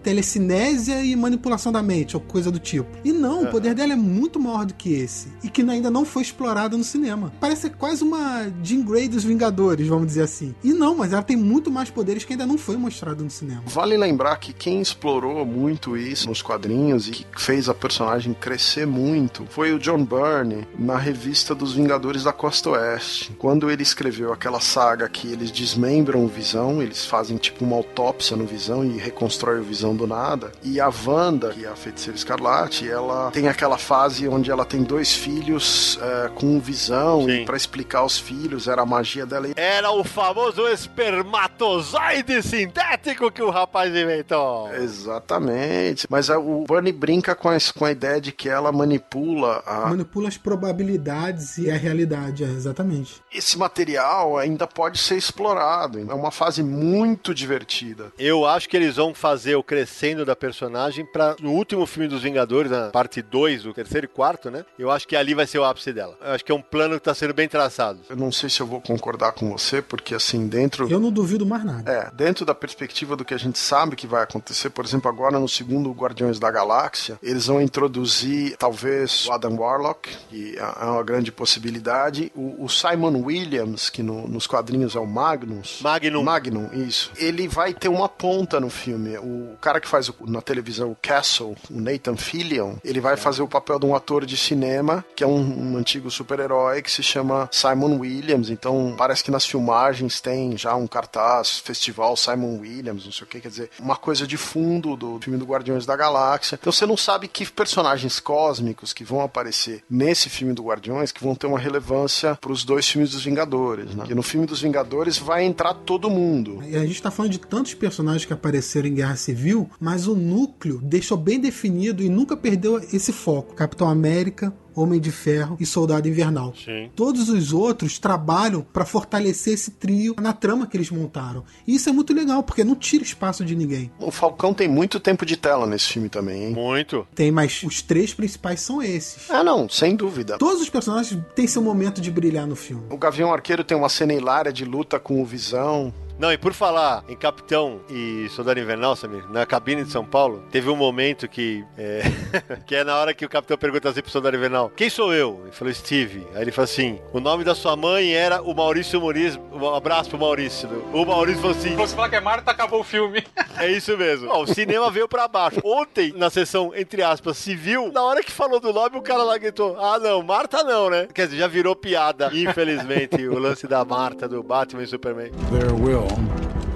telecinésia 0.01 1.03
e 1.03 1.15
manipulação 1.15 1.71
da 1.71 1.81
mente, 1.81 2.15
ou 2.15 2.21
coisa 2.21 2.51
do 2.51 2.59
tipo. 2.59 2.89
E 3.03 3.11
não, 3.11 3.43
o 3.43 3.47
poder 3.47 3.73
dela 3.73 3.93
é 3.93 3.95
muito 3.95 4.39
maior 4.39 4.65
do 4.65 4.73
que 4.73 4.93
esse. 4.93 5.29
E 5.43 5.49
que 5.49 5.61
ainda 5.61 5.91
não 5.91 6.05
foi 6.05 6.21
explorado 6.23 6.77
no 6.77 6.83
cinema. 6.83 7.31
Parece 7.39 7.69
quase 7.69 8.03
uma 8.03 8.51
Jean 8.63 8.81
Grey 8.81 9.07
dos 9.07 9.23
Vingadores, 9.23 9.87
vamos 9.87 10.07
dizer 10.07 10.23
assim. 10.23 10.53
E 10.63 10.73
não, 10.73 10.95
mas 10.95 11.13
ela 11.13 11.23
tem 11.23 11.37
muito 11.37 11.71
mais 11.71 11.89
poderes 11.89 12.23
que 12.23 12.33
ainda 12.33 12.45
não 12.45 12.57
foi 12.57 12.77
mostrado 12.77 13.23
no 13.23 13.29
cinema. 13.29 13.63
Vale 13.65 13.97
lembrar 13.97 14.37
que 14.37 14.53
quem 14.53 14.81
explorou 14.81 15.45
muito 15.45 15.95
isso 15.95 16.27
nos 16.27 16.41
quadrinhos 16.41 17.07
e 17.07 17.11
que 17.11 17.25
fez 17.37 17.69
a 17.69 17.73
personagem 17.73 18.33
crescer 18.33 18.85
muito 18.85 19.45
foi 19.49 19.73
o 19.73 19.79
John 19.79 20.03
Byrne 20.03 20.67
na 20.77 20.97
revista 20.97 21.53
dos 21.53 21.73
Vingadores 21.73 22.23
da 22.23 22.33
Costa 22.33 22.71
Oeste. 22.71 23.33
Quando 23.37 23.69
ele 23.69 23.83
escreveu 23.83 24.33
aquela 24.33 24.59
saga 24.59 25.07
que 25.09 25.27
eles 25.27 25.51
desmembram 25.51 26.23
o 26.23 26.27
Visão, 26.27 26.81
eles 26.81 27.05
fazem 27.05 27.37
tipo 27.37 27.63
uma 27.63 27.75
autópsia 27.75 28.35
no 28.35 28.45
Visão 28.45 28.83
e 28.83 28.97
reconstrói 28.97 29.59
o 29.59 29.63
Visão 29.63 29.90
do 29.95 30.07
nada. 30.07 30.51
E 30.63 30.79
a 30.79 30.89
Wanda, 31.05 31.49
que 31.53 31.65
é 31.65 31.69
a 31.69 31.75
feiticeira 31.75 32.17
escarlate, 32.17 32.89
ela 32.89 33.31
tem 33.31 33.47
aquela 33.47 33.77
fase 33.77 34.27
onde 34.27 34.49
ela 34.51 34.65
tem 34.65 34.83
dois 34.83 35.13
filhos 35.13 35.97
é, 36.01 36.29
com 36.29 36.59
visão 36.59 37.25
Sim. 37.25 37.41
e 37.41 37.45
para 37.45 37.57
explicar 37.57 38.03
os 38.03 38.17
filhos 38.19 38.67
era 38.67 38.81
a 38.81 38.85
magia 38.85 39.25
dela. 39.25 39.47
E 39.47 39.53
Era 39.55 39.91
o 39.91 40.03
famoso 40.03 40.67
espermatozoide 40.67 42.41
sintético 42.43 43.31
que 43.31 43.41
o 43.41 43.49
rapaz 43.49 43.89
inventou. 43.95 44.73
Exatamente. 44.73 46.07
Mas 46.09 46.29
a- 46.29 46.39
o 46.39 46.63
Bunny 46.67 46.91
brinca 46.91 47.35
com 47.35 47.49
a, 47.49 47.57
com 47.77 47.85
a 47.85 47.91
ideia 47.91 48.19
de 48.21 48.31
que 48.31 48.49
ela 48.49 48.71
manipula 48.71 49.63
a- 49.65 49.89
Manipula 49.89 50.27
as 50.27 50.37
probabilidades 50.37 51.57
e 51.57 51.69
a 51.69 51.75
realidade, 51.77 52.43
é, 52.43 52.47
exatamente. 52.47 53.21
esse 53.33 53.57
material 53.57 54.37
ainda 54.37 54.67
pode 54.67 54.97
ser 54.99 55.15
explorado. 55.17 55.99
É 55.99 56.13
uma 56.13 56.31
fase 56.31 56.63
muito 56.63 57.33
divertida. 57.33 58.11
Eu 58.17 58.45
acho 58.45 58.67
que 58.69 58.75
eles 58.77 58.95
vão 58.95 59.13
fazer 59.13 59.55
o 59.55 59.63
crescendo 59.85 60.23
da 60.23 60.35
personagem 60.35 61.03
pra 61.05 61.35
no 61.41 61.51
último 61.53 61.85
filme 61.87 62.07
dos 62.07 62.21
Vingadores, 62.21 62.69
na 62.71 62.89
parte 62.89 63.21
2, 63.21 63.65
o 63.65 63.73
terceiro 63.73 64.05
e 64.05 64.07
quarto, 64.07 64.51
né? 64.51 64.63
Eu 64.77 64.91
acho 64.91 65.07
que 65.07 65.15
ali 65.15 65.33
vai 65.33 65.47
ser 65.47 65.57
o 65.57 65.63
ápice 65.65 65.91
dela. 65.91 66.15
Eu 66.21 66.33
acho 66.33 66.45
que 66.45 66.51
é 66.51 66.55
um 66.55 66.61
plano 66.61 66.95
que 66.95 67.01
tá 67.03 67.13
sendo 67.15 67.33
bem 67.33 67.47
traçado. 67.47 67.99
Eu 68.09 68.15
não 68.15 68.31
sei 68.31 68.47
se 68.49 68.59
eu 68.61 68.67
vou 68.67 68.79
concordar 68.79 69.31
com 69.31 69.49
você, 69.51 69.81
porque 69.81 70.13
assim, 70.13 70.47
dentro. 70.47 70.87
Eu 70.89 70.99
não 70.99 71.11
duvido 71.11 71.45
mais 71.45 71.63
nada. 71.63 71.91
É, 71.91 72.11
dentro 72.13 72.45
da 72.45 72.53
perspectiva 72.53 73.15
do 73.15 73.25
que 73.25 73.33
a 73.33 73.37
gente 73.39 73.57
sabe 73.57 73.95
que 73.95 74.05
vai 74.05 74.21
acontecer, 74.23 74.69
por 74.69 74.85
exemplo, 74.85 75.09
agora 75.09 75.39
no 75.39 75.49
segundo 75.49 75.91
Guardiões 75.91 76.37
da 76.39 76.51
Galáxia, 76.51 77.17
eles 77.23 77.47
vão 77.47 77.59
introduzir 77.61 78.55
talvez 78.57 79.25
o 79.27 79.31
Adam 79.31 79.55
Warlock, 79.55 80.09
que 80.29 80.55
é 80.57 80.85
uma 80.85 81.03
grande 81.03 81.31
possibilidade, 81.31 82.31
o, 82.35 82.65
o 82.65 82.69
Simon 82.69 83.21
Williams, 83.23 83.89
que 83.89 84.03
no- 84.03 84.27
nos 84.27 84.45
quadrinhos 84.45 84.95
é 84.95 84.99
o 84.99 85.07
Magnus. 85.07 85.79
Magnum. 85.81 86.23
Magnum, 86.23 86.69
isso. 86.73 87.11
Ele 87.17 87.47
vai 87.47 87.73
ter 87.73 87.87
uma 87.89 88.07
ponta 88.07 88.59
no 88.59 88.69
filme. 88.69 89.17
O 89.17 89.55
cara 89.61 89.70
que 89.79 89.87
faz 89.87 90.09
o- 90.09 90.15
na 90.27 90.41
televisão 90.41 90.91
o 90.91 90.97
Castle, 91.01 91.55
o 91.69 91.79
Nathan 91.79 92.17
Fillion, 92.17 92.75
ele 92.83 92.99
vai 92.99 93.15
fazer 93.15 93.41
o 93.41 93.47
papel 93.47 93.79
de 93.79 93.85
um 93.85 93.95
ator 93.95 94.25
de 94.25 94.35
cinema, 94.35 95.05
que 95.15 95.23
é 95.23 95.27
um, 95.27 95.73
um 95.73 95.77
antigo 95.77 96.09
super-herói 96.11 96.81
que 96.81 96.91
se 96.91 97.03
chama 97.03 97.47
Simon 97.51 97.97
Williams. 97.99 98.49
Então, 98.49 98.93
parece 98.97 99.23
que 99.23 99.31
nas 99.31 99.45
filmagens 99.45 100.19
tem 100.19 100.57
já 100.57 100.75
um 100.75 100.87
cartaz, 100.87 101.59
festival 101.59 102.15
Simon 102.17 102.59
Williams, 102.59 103.05
não 103.05 103.11
sei 103.11 103.23
o 103.23 103.27
que, 103.27 103.39
quer 103.39 103.49
dizer, 103.49 103.69
uma 103.79 103.95
coisa 103.95 104.25
de 104.27 104.37
fundo 104.37 104.95
do 104.95 105.19
filme 105.21 105.37
do 105.37 105.45
Guardiões 105.45 105.85
da 105.85 105.95
Galáxia. 105.95 106.57
Então, 106.59 106.71
você 106.71 106.85
não 106.85 106.97
sabe 106.97 107.27
que 107.27 107.45
personagens 107.51 108.19
cósmicos 108.19 108.93
que 108.93 109.03
vão 109.03 109.21
aparecer 109.21 109.83
nesse 109.89 110.29
filme 110.29 110.53
do 110.53 110.63
Guardiões 110.63 111.11
que 111.11 111.23
vão 111.23 111.35
ter 111.35 111.47
uma 111.47 111.59
relevância 111.59 112.37
para 112.39 112.51
os 112.51 112.63
dois 112.63 112.87
filmes 112.87 113.11
dos 113.11 113.23
Vingadores, 113.23 113.87
né? 113.91 113.97
Porque 113.97 114.15
no 114.15 114.23
filme 114.23 114.45
dos 114.45 114.61
Vingadores 114.61 115.17
vai 115.17 115.43
entrar 115.43 115.73
todo 115.73 116.09
mundo. 116.09 116.63
E 116.67 116.75
a 116.75 116.85
gente 116.85 117.01
tá 117.01 117.11
falando 117.11 117.31
de 117.31 117.39
tantos 117.39 117.73
personagens 117.73 118.25
que 118.25 118.33
apareceram 118.33 118.87
em 118.87 118.93
Guerra 118.95 119.15
Civil, 119.15 119.60
mas 119.79 120.07
o 120.07 120.15
núcleo 120.15 120.79
deixou 120.81 121.17
bem 121.17 121.39
definido 121.39 122.03
e 122.03 122.09
nunca 122.09 122.35
perdeu 122.37 122.77
esse 122.93 123.11
foco. 123.11 123.53
Capitão 123.53 123.89
América, 123.89 124.53
Homem 124.75 124.99
de 124.99 125.11
Ferro 125.11 125.57
e 125.59 125.65
Soldado 125.65 126.07
Invernal. 126.07 126.53
Sim. 126.55 126.89
Todos 126.95 127.29
os 127.29 127.51
outros 127.51 127.99
trabalham 127.99 128.61
para 128.61 128.85
fortalecer 128.85 129.53
esse 129.53 129.71
trio 129.71 130.15
na 130.19 130.33
trama 130.33 130.65
que 130.65 130.77
eles 130.77 130.89
montaram. 130.89 131.43
E 131.67 131.75
isso 131.75 131.89
é 131.89 131.91
muito 131.91 132.13
legal, 132.13 132.41
porque 132.43 132.63
não 132.63 132.75
tira 132.75 133.03
espaço 133.03 133.43
de 133.43 133.55
ninguém. 133.55 133.91
O 133.99 134.11
Falcão 134.11 134.53
tem 134.53 134.67
muito 134.67 134.99
tempo 134.99 135.25
de 135.25 135.35
tela 135.35 135.65
nesse 135.65 135.87
filme 135.87 136.09
também, 136.09 136.45
hein? 136.45 136.53
Muito. 136.53 137.05
Tem, 137.13 137.31
mas 137.31 137.63
os 137.63 137.81
três 137.81 138.13
principais 138.13 138.61
são 138.61 138.81
esses. 138.81 139.29
Ah, 139.29 139.43
não, 139.43 139.67
sem 139.67 139.95
dúvida. 139.95 140.37
Todos 140.37 140.61
os 140.61 140.69
personagens 140.69 141.21
têm 141.35 141.47
seu 141.47 141.61
momento 141.61 141.99
de 141.99 142.09
brilhar 142.09 142.47
no 142.47 142.55
filme. 142.55 142.83
O 142.89 142.97
Gavião 142.97 143.33
Arqueiro 143.33 143.63
tem 143.63 143.77
uma 143.77 143.89
cena 143.89 144.13
hilária 144.13 144.53
de 144.53 144.63
luta 144.63 144.99
com 144.99 145.21
o 145.21 145.25
Visão. 145.25 145.93
Não, 146.21 146.31
e 146.31 146.37
por 146.37 146.53
falar 146.53 147.03
em 147.09 147.15
Capitão 147.15 147.81
e 147.89 148.29
Soldado 148.29 148.59
Invernal, 148.59 148.95
Samir, 148.95 149.27
na 149.31 149.43
cabine 149.43 149.83
de 149.83 149.89
São 149.89 150.05
Paulo, 150.05 150.43
teve 150.51 150.69
um 150.69 150.75
momento 150.75 151.27
que 151.27 151.65
é, 151.75 152.03
que 152.67 152.75
é 152.75 152.83
na 152.83 152.95
hora 152.95 153.11
que 153.11 153.25
o 153.25 153.29
Capitão 153.29 153.57
pergunta 153.57 153.89
assim 153.89 154.03
pro 154.03 154.11
Soldado 154.11 154.37
Invernal, 154.37 154.69
quem 154.75 154.87
sou 154.87 155.11
eu? 155.11 155.39
Ele 155.45 155.51
falou, 155.51 155.73
Steve. 155.73 156.27
Aí 156.35 156.43
ele 156.43 156.51
falou 156.51 156.65
assim, 156.65 157.01
o 157.11 157.19
nome 157.19 157.43
da 157.43 157.55
sua 157.55 157.75
mãe 157.75 158.13
era 158.13 158.39
o 158.39 158.53
Maurício 158.53 159.01
Muniz, 159.01 159.35
um 159.51 159.73
abraço 159.73 160.11
pro 160.11 160.19
Maurício. 160.19 160.69
O 160.93 161.03
Maurício 161.03 161.41
falou 161.41 161.57
assim, 161.57 161.75
Você 161.75 161.95
falar 161.95 162.09
que 162.09 162.15
é 162.17 162.21
Marta, 162.21 162.51
acabou 162.51 162.81
o 162.81 162.83
filme. 162.83 163.23
é 163.57 163.71
isso 163.71 163.97
mesmo. 163.97 164.29
Ó, 164.29 164.43
o 164.43 164.47
cinema 164.47 164.91
veio 164.91 165.07
pra 165.07 165.27
baixo. 165.27 165.59
Ontem, 165.63 166.13
na 166.15 166.29
sessão, 166.29 166.71
entre 166.75 167.01
aspas, 167.01 167.35
civil, 167.35 167.91
na 167.91 168.03
hora 168.03 168.21
que 168.21 168.31
falou 168.31 168.59
do 168.59 168.71
nome, 168.71 168.95
o 168.95 169.01
cara 169.01 169.23
lá 169.23 169.39
gritou, 169.39 169.75
ah 169.79 169.97
não, 169.97 170.21
Marta 170.21 170.63
não, 170.63 170.87
né? 170.87 171.07
Quer 171.11 171.25
dizer, 171.25 171.39
já 171.39 171.47
virou 171.47 171.75
piada, 171.75 172.29
infelizmente, 172.31 173.27
o 173.27 173.39
lance 173.39 173.65
da 173.65 173.83
Marta, 173.83 174.29
do 174.29 174.43
Batman 174.43 174.83
e 174.83 174.87
Superman. 174.87 175.31
There 175.49 175.73
will 175.73 176.10
form 176.15 176.27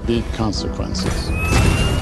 the 0.06 0.22
consequences. 0.34 1.45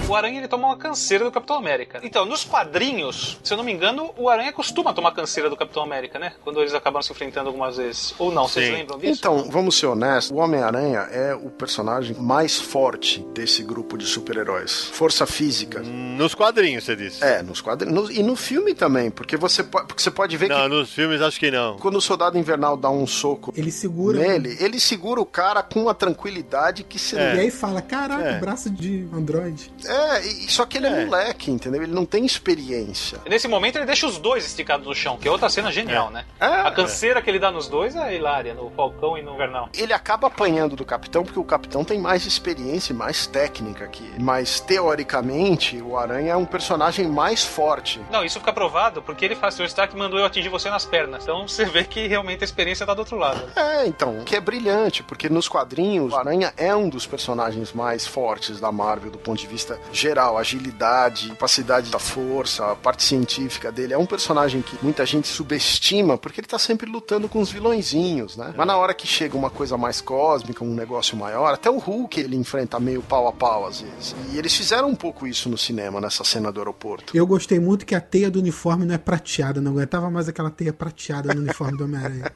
O 0.07 0.15
Aranha 0.15 0.37
ele 0.39 0.47
toma 0.47 0.67
uma 0.67 0.77
canseira 0.77 1.23
do 1.23 1.31
Capitão 1.31 1.55
América. 1.55 1.99
Então, 2.03 2.25
nos 2.25 2.43
quadrinhos, 2.43 3.39
se 3.43 3.51
eu 3.53 3.57
não 3.57 3.63
me 3.63 3.71
engano, 3.71 4.11
o 4.17 4.29
Aranha 4.29 4.51
costuma 4.51 4.93
tomar 4.93 5.11
canseira 5.13 5.49
do 5.49 5.55
Capitão 5.55 5.81
América, 5.81 6.19
né? 6.19 6.33
Quando 6.43 6.59
eles 6.59 6.73
acabam 6.73 7.01
se 7.01 7.11
enfrentando 7.11 7.47
algumas 7.47 7.77
vezes. 7.77 8.13
Ou 8.19 8.31
não, 8.31 8.47
vocês 8.47 8.67
Sim. 8.67 8.73
lembram 8.73 8.99
disso? 8.99 9.13
Então, 9.19 9.49
vamos 9.49 9.75
ser 9.79 9.87
honestos, 9.87 10.29
o 10.31 10.35
Homem-Aranha 10.39 10.99
é 11.11 11.33
o 11.33 11.49
personagem 11.49 12.15
mais 12.17 12.59
forte 12.59 13.25
desse 13.33 13.63
grupo 13.63 13.97
de 13.97 14.05
super-heróis. 14.05 14.85
Força 14.91 15.25
física. 15.25 15.79
Nos 15.81 16.35
quadrinhos, 16.35 16.83
você 16.83 16.95
disse. 16.95 17.23
É, 17.23 17.41
nos 17.41 17.61
quadrinhos. 17.61 18.09
E 18.11 18.21
no 18.21 18.35
filme 18.35 18.75
também, 18.75 19.09
porque 19.09 19.35
você, 19.37 19.63
po- 19.63 19.83
porque 19.85 20.01
você 20.03 20.11
pode 20.11 20.35
ver 20.37 20.49
Não, 20.49 20.61
que 20.63 20.67
nos 20.67 20.91
filmes 20.93 21.21
acho 21.21 21.39
que 21.39 21.49
não. 21.49 21.77
quando 21.77 21.95
o 21.95 22.01
Soldado 22.01 22.37
Invernal 22.37 22.75
dá 22.77 22.89
um 22.89 23.07
soco 23.07 23.51
Ele 23.55 23.71
segura. 23.71 24.19
nele, 24.19 24.57
ele 24.59 24.79
segura 24.79 25.19
o 25.21 25.25
cara 25.25 25.63
com 25.63 25.81
uma 25.83 25.93
tranquilidade 25.95 26.83
que 26.83 26.99
se 26.99 27.15
E 27.15 27.19
É. 27.19 27.31
aí 27.31 27.49
fala: 27.49 27.81
caraca, 27.81 28.21
É. 28.23 28.39
braço 28.39 28.69
de 28.69 29.07
Android. 29.13 29.71
É, 29.85 29.92
É, 29.93 30.25
e, 30.25 30.51
só 30.51 30.65
que 30.65 30.77
ele 30.77 30.87
é. 30.87 31.01
é 31.01 31.05
moleque, 31.05 31.51
entendeu? 31.51 31.83
Ele 31.83 31.93
não 31.93 32.05
tem 32.05 32.25
experiência. 32.25 33.19
Nesse 33.27 33.47
momento 33.47 33.77
ele 33.77 33.85
deixa 33.85 34.07
os 34.07 34.17
dois 34.17 34.45
esticados 34.45 34.85
no 34.85 34.95
chão, 34.95 35.17
que 35.17 35.27
é 35.27 35.31
outra 35.31 35.49
cena 35.49 35.71
genial, 35.71 36.09
é. 36.09 36.11
né? 36.11 36.25
É, 36.39 36.45
a 36.45 36.71
canseira 36.71 37.21
que 37.21 37.29
ele 37.29 37.39
dá 37.39 37.51
nos 37.51 37.67
dois 37.67 37.95
é 37.95 38.15
hilária, 38.15 38.53
no 38.53 38.69
Falcão 38.71 39.17
e 39.17 39.21
no 39.21 39.35
Vernal. 39.37 39.69
Ele 39.73 39.93
acaba 39.93 40.27
apanhando 40.27 40.75
do 40.75 40.85
capitão 40.85 41.23
porque 41.23 41.39
o 41.39 41.43
capitão 41.43 41.83
tem 41.83 41.99
mais 41.99 42.25
experiência 42.25 42.93
e 42.93 42.95
mais 42.95 43.27
técnica 43.27 43.87
que 43.87 44.03
ele. 44.03 44.23
Mas 44.23 44.59
teoricamente, 44.59 45.81
o 45.81 45.97
Aranha 45.97 46.33
é 46.33 46.35
um 46.35 46.45
personagem 46.45 47.07
mais 47.07 47.43
forte. 47.43 48.01
Não, 48.11 48.23
isso 48.23 48.39
fica 48.39 48.53
provado 48.53 49.01
porque 49.01 49.25
ele 49.25 49.35
faz: 49.35 49.59
o 49.59 49.63
Stark 49.63 49.95
mandou 49.95 50.19
eu 50.19 50.25
atingir 50.25 50.49
você 50.49 50.69
nas 50.69 50.85
pernas. 50.85 51.23
Então 51.23 51.45
você 51.47 51.65
vê 51.65 51.83
que 51.83 52.07
realmente 52.07 52.43
a 52.43 52.45
experiência 52.45 52.85
tá 52.85 52.93
do 52.93 52.99
outro 52.99 53.17
lado. 53.17 53.41
É, 53.55 53.85
então, 53.85 54.23
que 54.23 54.35
é 54.35 54.41
brilhante, 54.41 55.03
porque 55.03 55.29
nos 55.29 55.47
quadrinhos, 55.47 56.13
o 56.13 56.15
Aranha 56.15 56.53
é 56.57 56.75
um 56.75 56.89
dos 56.89 57.05
personagens 57.05 57.73
mais 57.73 58.05
fortes 58.05 58.59
da 58.59 58.71
Marvel 58.71 59.11
do 59.11 59.17
ponto 59.17 59.39
de 59.39 59.47
vista 59.47 59.79
geral, 59.91 60.37
agilidade, 60.37 61.29
capacidade 61.29 61.91
da 61.91 61.99
força, 61.99 62.71
a 62.71 62.75
parte 62.75 63.03
científica 63.03 63.71
dele. 63.71 63.93
É 63.93 63.97
um 63.97 64.05
personagem 64.05 64.61
que 64.61 64.77
muita 64.81 65.05
gente 65.05 65.27
subestima 65.27 66.17
porque 66.17 66.41
ele 66.41 66.47
tá 66.47 66.59
sempre 66.59 66.89
lutando 66.89 67.27
com 67.27 67.39
os 67.39 67.51
vilõezinhos, 67.51 68.37
né? 68.37 68.53
Mas 68.55 68.67
na 68.67 68.77
hora 68.77 68.93
que 68.93 69.07
chega 69.07 69.37
uma 69.37 69.49
coisa 69.49 69.77
mais 69.77 70.01
cósmica, 70.01 70.63
um 70.63 70.73
negócio 70.73 71.17
maior, 71.17 71.53
até 71.53 71.69
o 71.69 71.77
Hulk 71.77 72.19
ele 72.19 72.35
enfrenta 72.35 72.79
meio 72.79 73.01
pau 73.01 73.27
a 73.27 73.33
pau 73.33 73.65
às 73.65 73.81
vezes. 73.81 74.15
E 74.31 74.37
eles 74.37 74.53
fizeram 74.53 74.89
um 74.89 74.95
pouco 74.95 75.27
isso 75.27 75.49
no 75.49 75.57
cinema, 75.57 75.99
nessa 75.99 76.23
cena 76.23 76.51
do 76.51 76.59
aeroporto. 76.59 77.15
Eu 77.15 77.27
gostei 77.27 77.59
muito 77.59 77.85
que 77.85 77.95
a 77.95 78.01
teia 78.01 78.29
do 78.29 78.39
uniforme 78.39 78.85
não 78.85 78.95
é 78.95 78.97
prateada, 78.97 79.61
não 79.61 79.71
aguentava 79.71 80.09
mais 80.09 80.27
aquela 80.27 80.49
teia 80.49 80.73
prateada 80.73 81.33
no 81.33 81.41
uniforme 81.41 81.77
do 81.77 81.85
Homem-Aranha. 81.85 82.31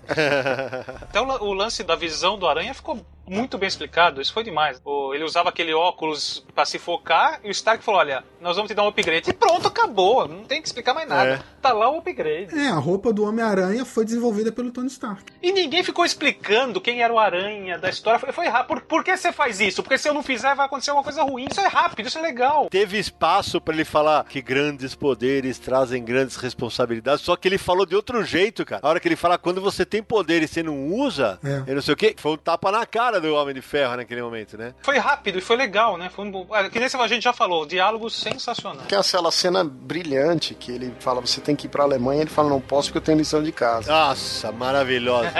Até 1.01 1.19
o, 1.21 1.25
o 1.45 1.53
lance 1.53 1.83
da 1.83 1.95
visão 1.95 2.37
do 2.37 2.47
Aranha 2.47 2.73
ficou 2.73 2.99
muito 3.27 3.57
bem 3.57 3.67
explicado, 3.67 4.21
isso 4.21 4.33
foi 4.33 4.43
demais. 4.43 4.81
Ele 5.13 5.23
usava 5.23 5.49
aquele 5.49 5.73
óculos 5.73 6.45
para 6.53 6.65
se 6.65 6.79
focar 6.79 7.39
e 7.43 7.49
o 7.49 7.51
Stark 7.51 7.83
falou: 7.83 7.99
Olha, 7.99 8.23
nós 8.41 8.55
vamos 8.55 8.69
te 8.69 8.75
dar 8.75 8.83
um 8.83 8.87
upgrade. 8.87 9.29
E 9.29 9.33
pronto, 9.33 9.67
acabou. 9.67 10.27
Não 10.27 10.43
tem 10.43 10.61
que 10.61 10.67
explicar 10.67 10.93
mais 10.93 11.07
nada. 11.07 11.29
É. 11.29 11.39
Tá 11.61 11.73
lá 11.73 11.89
o 11.89 11.97
upgrade. 11.99 12.57
É, 12.57 12.69
a 12.69 12.75
roupa 12.75 13.11
do 13.11 13.25
Homem-Aranha 13.25 13.83
foi 13.85 14.05
desenvolvida 14.05 14.51
pelo 14.51 14.71
Tony 14.71 14.87
Stark. 14.87 15.23
E 15.41 15.51
ninguém 15.51 15.83
ficou 15.83 16.05
explicando 16.05 16.79
quem 16.79 17.01
era 17.01 17.13
o 17.13 17.19
Aranha 17.19 17.77
da 17.77 17.89
história. 17.89 18.19
Foi, 18.19 18.31
foi 18.31 18.47
rápido. 18.47 18.67
Por, 18.67 18.81
por 18.81 19.03
que 19.03 19.15
você 19.15 19.31
faz 19.31 19.59
isso? 19.59 19.83
Porque 19.83 19.97
se 19.97 20.07
eu 20.07 20.13
não 20.13 20.23
fizer, 20.23 20.55
vai 20.55 20.65
acontecer 20.65 20.91
alguma 20.91 21.03
coisa 21.03 21.23
ruim. 21.23 21.47
Isso 21.49 21.59
é 21.59 21.67
rápido, 21.67 22.07
isso 22.07 22.17
é 22.17 22.21
legal. 22.21 22.69
Teve 22.69 22.97
espaço 22.97 23.59
para 23.59 23.73
ele 23.73 23.85
falar 23.85 24.23
que 24.25 24.41
grandes 24.41 24.95
poderes 24.95 25.59
trazem 25.59 26.03
grandes 26.03 26.35
responsabilidades, 26.35 27.23
só 27.23 27.35
que 27.35 27.47
ele 27.47 27.57
falou 27.57 27.85
de 27.85 27.95
outro 27.95 28.23
jeito, 28.23 28.65
cara. 28.65 28.81
A 28.83 28.89
hora 28.89 28.99
que 28.99 29.07
ele 29.07 29.15
fala, 29.15 29.37
quando 29.37 29.61
você 29.61 29.85
tem 29.85 30.01
poder 30.01 30.41
e 30.41 30.47
você 30.47 30.63
não 30.63 30.87
usa, 30.87 31.39
é. 31.43 31.63
eu 31.67 31.75
não 31.75 31.81
sei 31.81 31.93
o 31.93 31.97
que, 31.97 32.15
foi 32.17 32.33
um 32.33 32.37
tapa 32.37 32.71
na 32.71 32.85
cara 32.85 33.16
do 33.19 33.33
Homem 33.33 33.53
de 33.53 33.61
Ferro 33.61 33.95
naquele 33.95 34.21
momento, 34.21 34.57
né? 34.57 34.73
Foi 34.81 34.97
rápido 34.97 35.37
e 35.39 35.41
foi 35.41 35.55
legal, 35.55 35.97
né? 35.97 36.09
Foi 36.13 36.25
um... 36.25 36.55
É, 36.55 36.69
que 36.69 36.79
nem 36.79 36.87
a 36.87 37.07
gente 37.07 37.23
já 37.23 37.33
falou, 37.33 37.65
diálogo 37.65 38.09
sensacional. 38.09 38.85
Tem 38.87 38.97
aquela 38.97 39.31
cena 39.31 39.63
brilhante 39.63 40.53
que 40.53 40.71
ele 40.71 40.93
fala, 40.99 41.21
você 41.21 41.41
tem 41.41 41.55
que 41.55 41.67
ir 41.67 41.69
pra 41.69 41.83
Alemanha, 41.83 42.21
ele 42.21 42.29
fala, 42.29 42.49
não 42.49 42.61
posso 42.61 42.89
porque 42.89 42.97
eu 42.97 43.01
tenho 43.01 43.17
lição 43.17 43.43
de 43.43 43.51
casa. 43.51 43.91
Nossa, 43.91 44.51
maravilhosa. 44.51 45.31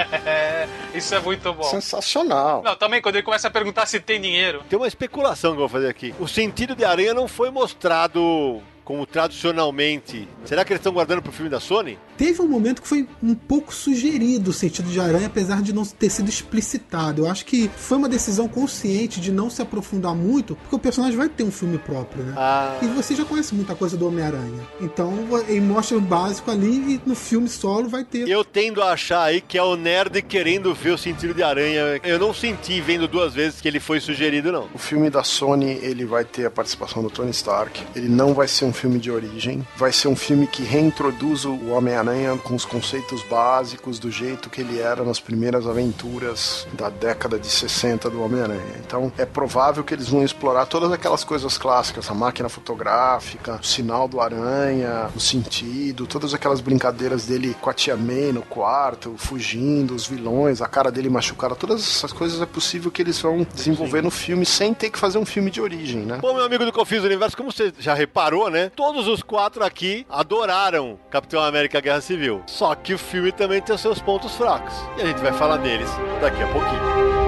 Isso 0.94 1.14
é 1.14 1.20
muito 1.20 1.52
bom. 1.52 1.64
Sensacional. 1.64 2.62
Não, 2.62 2.76
também 2.76 3.00
quando 3.00 3.16
ele 3.16 3.24
começa 3.24 3.48
a 3.48 3.50
perguntar 3.50 3.86
se 3.86 4.00
tem 4.00 4.20
dinheiro. 4.20 4.62
Tem 4.68 4.78
uma 4.78 4.88
especulação 4.88 5.52
que 5.52 5.56
eu 5.56 5.60
vou 5.60 5.68
fazer 5.68 5.88
aqui. 5.88 6.14
O 6.18 6.28
sentido 6.28 6.74
de 6.74 6.84
aranha 6.84 7.14
não 7.14 7.28
foi 7.28 7.50
mostrado 7.50 8.62
como 8.88 9.04
tradicionalmente. 9.04 10.26
Será 10.46 10.64
que 10.64 10.72
eles 10.72 10.80
estão 10.80 10.94
guardando 10.94 11.20
pro 11.20 11.30
filme 11.30 11.50
da 11.50 11.60
Sony? 11.60 11.98
Teve 12.16 12.40
um 12.40 12.48
momento 12.48 12.80
que 12.80 12.88
foi 12.88 13.06
um 13.22 13.34
pouco 13.34 13.72
sugerido 13.74 14.50
o 14.50 14.52
sentido 14.52 14.88
de 14.88 14.98
aranha, 14.98 15.26
apesar 15.26 15.60
de 15.60 15.74
não 15.74 15.84
ter 15.84 16.08
sido 16.08 16.30
explicitado. 16.30 17.20
Eu 17.20 17.30
acho 17.30 17.44
que 17.44 17.70
foi 17.76 17.98
uma 17.98 18.08
decisão 18.08 18.48
consciente 18.48 19.20
de 19.20 19.30
não 19.30 19.50
se 19.50 19.60
aprofundar 19.60 20.14
muito, 20.14 20.56
porque 20.56 20.74
o 20.74 20.78
personagem 20.78 21.18
vai 21.18 21.28
ter 21.28 21.44
um 21.44 21.50
filme 21.50 21.76
próprio, 21.76 22.24
né? 22.24 22.32
Ah. 22.34 22.78
E 22.80 22.86
você 22.86 23.14
já 23.14 23.26
conhece 23.26 23.54
muita 23.54 23.74
coisa 23.74 23.94
do 23.94 24.08
Homem-Aranha. 24.08 24.66
Então 24.80 25.12
ele 25.46 25.60
mostra 25.60 25.98
o 25.98 26.00
básico 26.00 26.50
ali 26.50 26.94
e 26.94 27.00
no 27.04 27.14
filme 27.14 27.46
solo 27.46 27.90
vai 27.90 28.04
ter. 28.04 28.26
Eu 28.26 28.42
tendo 28.42 28.82
a 28.82 28.92
achar 28.92 29.24
aí 29.24 29.42
que 29.42 29.58
é 29.58 29.62
o 29.62 29.76
nerd 29.76 30.22
querendo 30.22 30.74
ver 30.74 30.92
o 30.92 30.98
sentido 30.98 31.34
de 31.34 31.42
aranha. 31.42 32.00
Eu 32.02 32.18
não 32.18 32.32
senti 32.32 32.80
vendo 32.80 33.06
duas 33.06 33.34
vezes 33.34 33.60
que 33.60 33.68
ele 33.68 33.80
foi 33.80 34.00
sugerido, 34.00 34.50
não. 34.50 34.66
O 34.72 34.78
filme 34.78 35.10
da 35.10 35.22
Sony, 35.22 35.78
ele 35.82 36.06
vai 36.06 36.24
ter 36.24 36.46
a 36.46 36.50
participação 36.50 37.02
do 37.02 37.10
Tony 37.10 37.32
Stark. 37.32 37.82
Ele 37.94 38.08
não 38.08 38.32
vai 38.32 38.48
ser 38.48 38.64
um 38.64 38.77
filme 38.78 38.98
de 38.98 39.10
origem. 39.10 39.66
Vai 39.76 39.92
ser 39.92 40.08
um 40.08 40.14
filme 40.14 40.46
que 40.46 40.62
reintroduz 40.62 41.44
o 41.44 41.70
Homem-Aranha 41.70 42.36
com 42.38 42.54
os 42.54 42.64
conceitos 42.64 43.22
básicos 43.24 43.98
do 43.98 44.10
jeito 44.10 44.48
que 44.48 44.60
ele 44.60 44.78
era 44.78 45.02
nas 45.02 45.18
primeiras 45.18 45.66
aventuras 45.66 46.66
da 46.72 46.88
década 46.88 47.38
de 47.38 47.48
60 47.48 48.08
do 48.08 48.22
Homem-Aranha. 48.22 48.76
Então 48.86 49.12
é 49.18 49.26
provável 49.26 49.82
que 49.82 49.92
eles 49.92 50.08
vão 50.08 50.24
explorar 50.24 50.66
todas 50.66 50.92
aquelas 50.92 51.24
coisas 51.24 51.58
clássicas, 51.58 52.08
a 52.08 52.14
máquina 52.14 52.48
fotográfica, 52.48 53.58
o 53.60 53.66
sinal 53.66 54.06
do 54.06 54.20
aranha, 54.20 55.10
o 55.14 55.20
sentido, 55.20 56.06
todas 56.06 56.32
aquelas 56.32 56.60
brincadeiras 56.60 57.26
dele 57.26 57.56
com 57.60 57.70
a 57.70 57.74
tia 57.74 57.96
May 57.96 58.32
no 58.32 58.42
quarto, 58.42 59.14
fugindo, 59.16 59.94
os 59.94 60.06
vilões, 60.06 60.62
a 60.62 60.68
cara 60.68 60.92
dele 60.92 61.10
machucada, 61.10 61.56
todas 61.56 61.80
essas 61.80 62.12
coisas 62.12 62.40
é 62.40 62.46
possível 62.46 62.90
que 62.90 63.02
eles 63.02 63.20
vão 63.20 63.46
desenvolver 63.54 64.02
no 64.02 64.10
filme 64.10 64.46
sem 64.46 64.72
ter 64.72 64.90
que 64.90 64.98
fazer 64.98 65.18
um 65.18 65.26
filme 65.26 65.50
de 65.50 65.60
origem, 65.60 66.02
né? 66.02 66.18
Bom, 66.20 66.34
meu 66.34 66.44
amigo 66.44 66.64
do 66.64 66.72
Confis 66.72 67.02
Universo, 67.02 67.36
como 67.36 67.50
você 67.50 67.72
já 67.78 67.94
reparou, 67.94 68.48
né? 68.48 68.67
Todos 68.70 69.06
os 69.06 69.22
quatro 69.22 69.64
aqui 69.64 70.06
adoraram 70.08 70.98
Capitão 71.10 71.42
América 71.42 71.80
Guerra 71.80 72.00
Civil. 72.00 72.42
Só 72.46 72.74
que 72.74 72.94
o 72.94 72.98
filme 72.98 73.32
também 73.32 73.60
tem 73.60 73.74
os 73.74 73.80
seus 73.80 74.00
pontos 74.00 74.34
fracos. 74.34 74.74
E 74.96 75.02
a 75.02 75.06
gente 75.06 75.20
vai 75.20 75.32
falar 75.32 75.58
deles 75.58 75.90
daqui 76.20 76.42
a 76.42 76.48
pouquinho. 76.48 77.27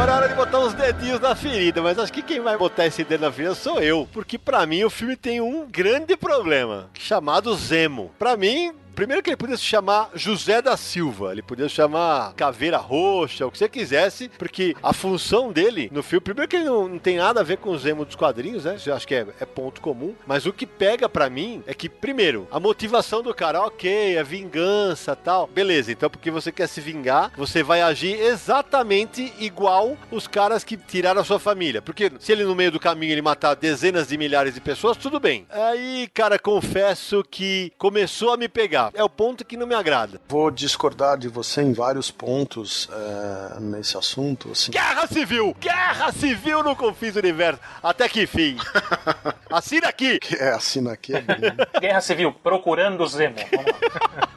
Agora 0.00 0.12
é 0.12 0.16
hora 0.16 0.28
de 0.28 0.34
botar 0.34 0.60
os 0.60 0.72
dedinhos 0.72 1.20
na 1.20 1.34
ferida, 1.34 1.82
mas 1.82 1.98
acho 1.98 2.10
que 2.10 2.22
quem 2.22 2.40
vai 2.40 2.56
botar 2.56 2.86
esse 2.86 3.04
dedo 3.04 3.20
na 3.20 3.30
ferida 3.30 3.54
sou 3.54 3.82
eu, 3.82 4.08
porque 4.10 4.38
para 4.38 4.64
mim 4.64 4.82
o 4.82 4.88
filme 4.88 5.14
tem 5.14 5.42
um 5.42 5.68
grande 5.70 6.16
problema, 6.16 6.88
chamado 6.94 7.54
Zemo. 7.54 8.10
Para 8.18 8.34
mim, 8.34 8.72
Primeiro 8.94 9.22
que 9.22 9.30
ele 9.30 9.36
podia 9.36 9.56
se 9.56 9.62
chamar 9.62 10.10
José 10.14 10.60
da 10.60 10.76
Silva, 10.76 11.32
ele 11.32 11.42
podia 11.42 11.68
se 11.68 11.74
chamar 11.74 12.34
Caveira 12.34 12.76
Roxa, 12.76 13.46
o 13.46 13.50
que 13.50 13.58
você 13.58 13.68
quisesse, 13.68 14.28
porque 14.38 14.76
a 14.82 14.92
função 14.92 15.52
dele 15.52 15.88
no 15.92 16.02
filme, 16.02 16.22
primeiro 16.22 16.48
que 16.48 16.56
ele 16.56 16.64
não, 16.66 16.88
não 16.88 16.98
tem 16.98 17.16
nada 17.16 17.40
a 17.40 17.44
ver 17.44 17.58
com 17.58 17.70
o 17.70 17.78
Zemo 17.78 18.04
dos 18.04 18.14
quadrinhos, 18.14 18.64
né? 18.64 18.76
Eu 18.84 18.94
acho 18.94 19.06
que 19.06 19.14
é, 19.14 19.26
é 19.40 19.46
ponto 19.46 19.80
comum, 19.80 20.14
mas 20.26 20.46
o 20.46 20.52
que 20.52 20.66
pega 20.66 21.08
para 21.08 21.30
mim 21.30 21.62
é 21.66 21.72
que, 21.72 21.88
primeiro, 21.88 22.46
a 22.50 22.60
motivação 22.60 23.22
do 23.22 23.34
cara, 23.34 23.62
ok, 23.62 24.16
é 24.16 24.22
vingança 24.22 25.16
tal. 25.16 25.46
Beleza, 25.46 25.92
então 25.92 26.10
porque 26.10 26.30
você 26.30 26.52
quer 26.52 26.66
se 26.66 26.80
vingar, 26.80 27.32
você 27.36 27.62
vai 27.62 27.80
agir 27.82 28.20
exatamente 28.20 29.32
igual 29.38 29.96
os 30.10 30.26
caras 30.26 30.64
que 30.64 30.76
tiraram 30.76 31.20
a 31.20 31.24
sua 31.24 31.38
família. 31.38 31.80
Porque 31.80 32.12
se 32.18 32.32
ele 32.32 32.44
no 32.44 32.54
meio 32.54 32.70
do 32.70 32.80
caminho 32.80 33.12
ele 33.12 33.22
matar 33.22 33.54
dezenas 33.54 34.08
de 34.08 34.18
milhares 34.18 34.54
de 34.54 34.60
pessoas, 34.60 34.96
tudo 34.96 35.20
bem. 35.20 35.46
Aí, 35.50 36.08
cara, 36.12 36.38
confesso 36.38 37.24
que 37.30 37.72
começou 37.78 38.32
a 38.32 38.36
me 38.36 38.48
pegar 38.48 38.89
é 38.94 39.02
o 39.02 39.08
ponto 39.08 39.44
que 39.44 39.56
não 39.56 39.66
me 39.66 39.74
agrada. 39.74 40.20
Vou 40.28 40.50
discordar 40.50 41.18
de 41.18 41.28
você 41.28 41.62
em 41.62 41.72
vários 41.72 42.10
pontos 42.10 42.88
é, 42.92 43.60
nesse 43.60 43.96
assunto. 43.96 44.50
Assim. 44.52 44.72
Guerra 44.72 45.06
Civil! 45.06 45.56
Guerra 45.60 46.12
Civil 46.12 46.62
no 46.62 46.76
Confins 46.76 47.14
do 47.14 47.18
Universo! 47.18 47.60
Até 47.82 48.08
que 48.08 48.26
fim! 48.26 48.56
assina 49.50 49.88
aqui! 49.88 50.18
É, 50.38 50.50
assina 50.50 50.92
aqui. 50.92 51.12
É 51.14 51.80
Guerra 51.80 52.00
Civil, 52.00 52.32
procurando 52.32 53.02
o 53.02 53.06
Zemo. 53.06 53.36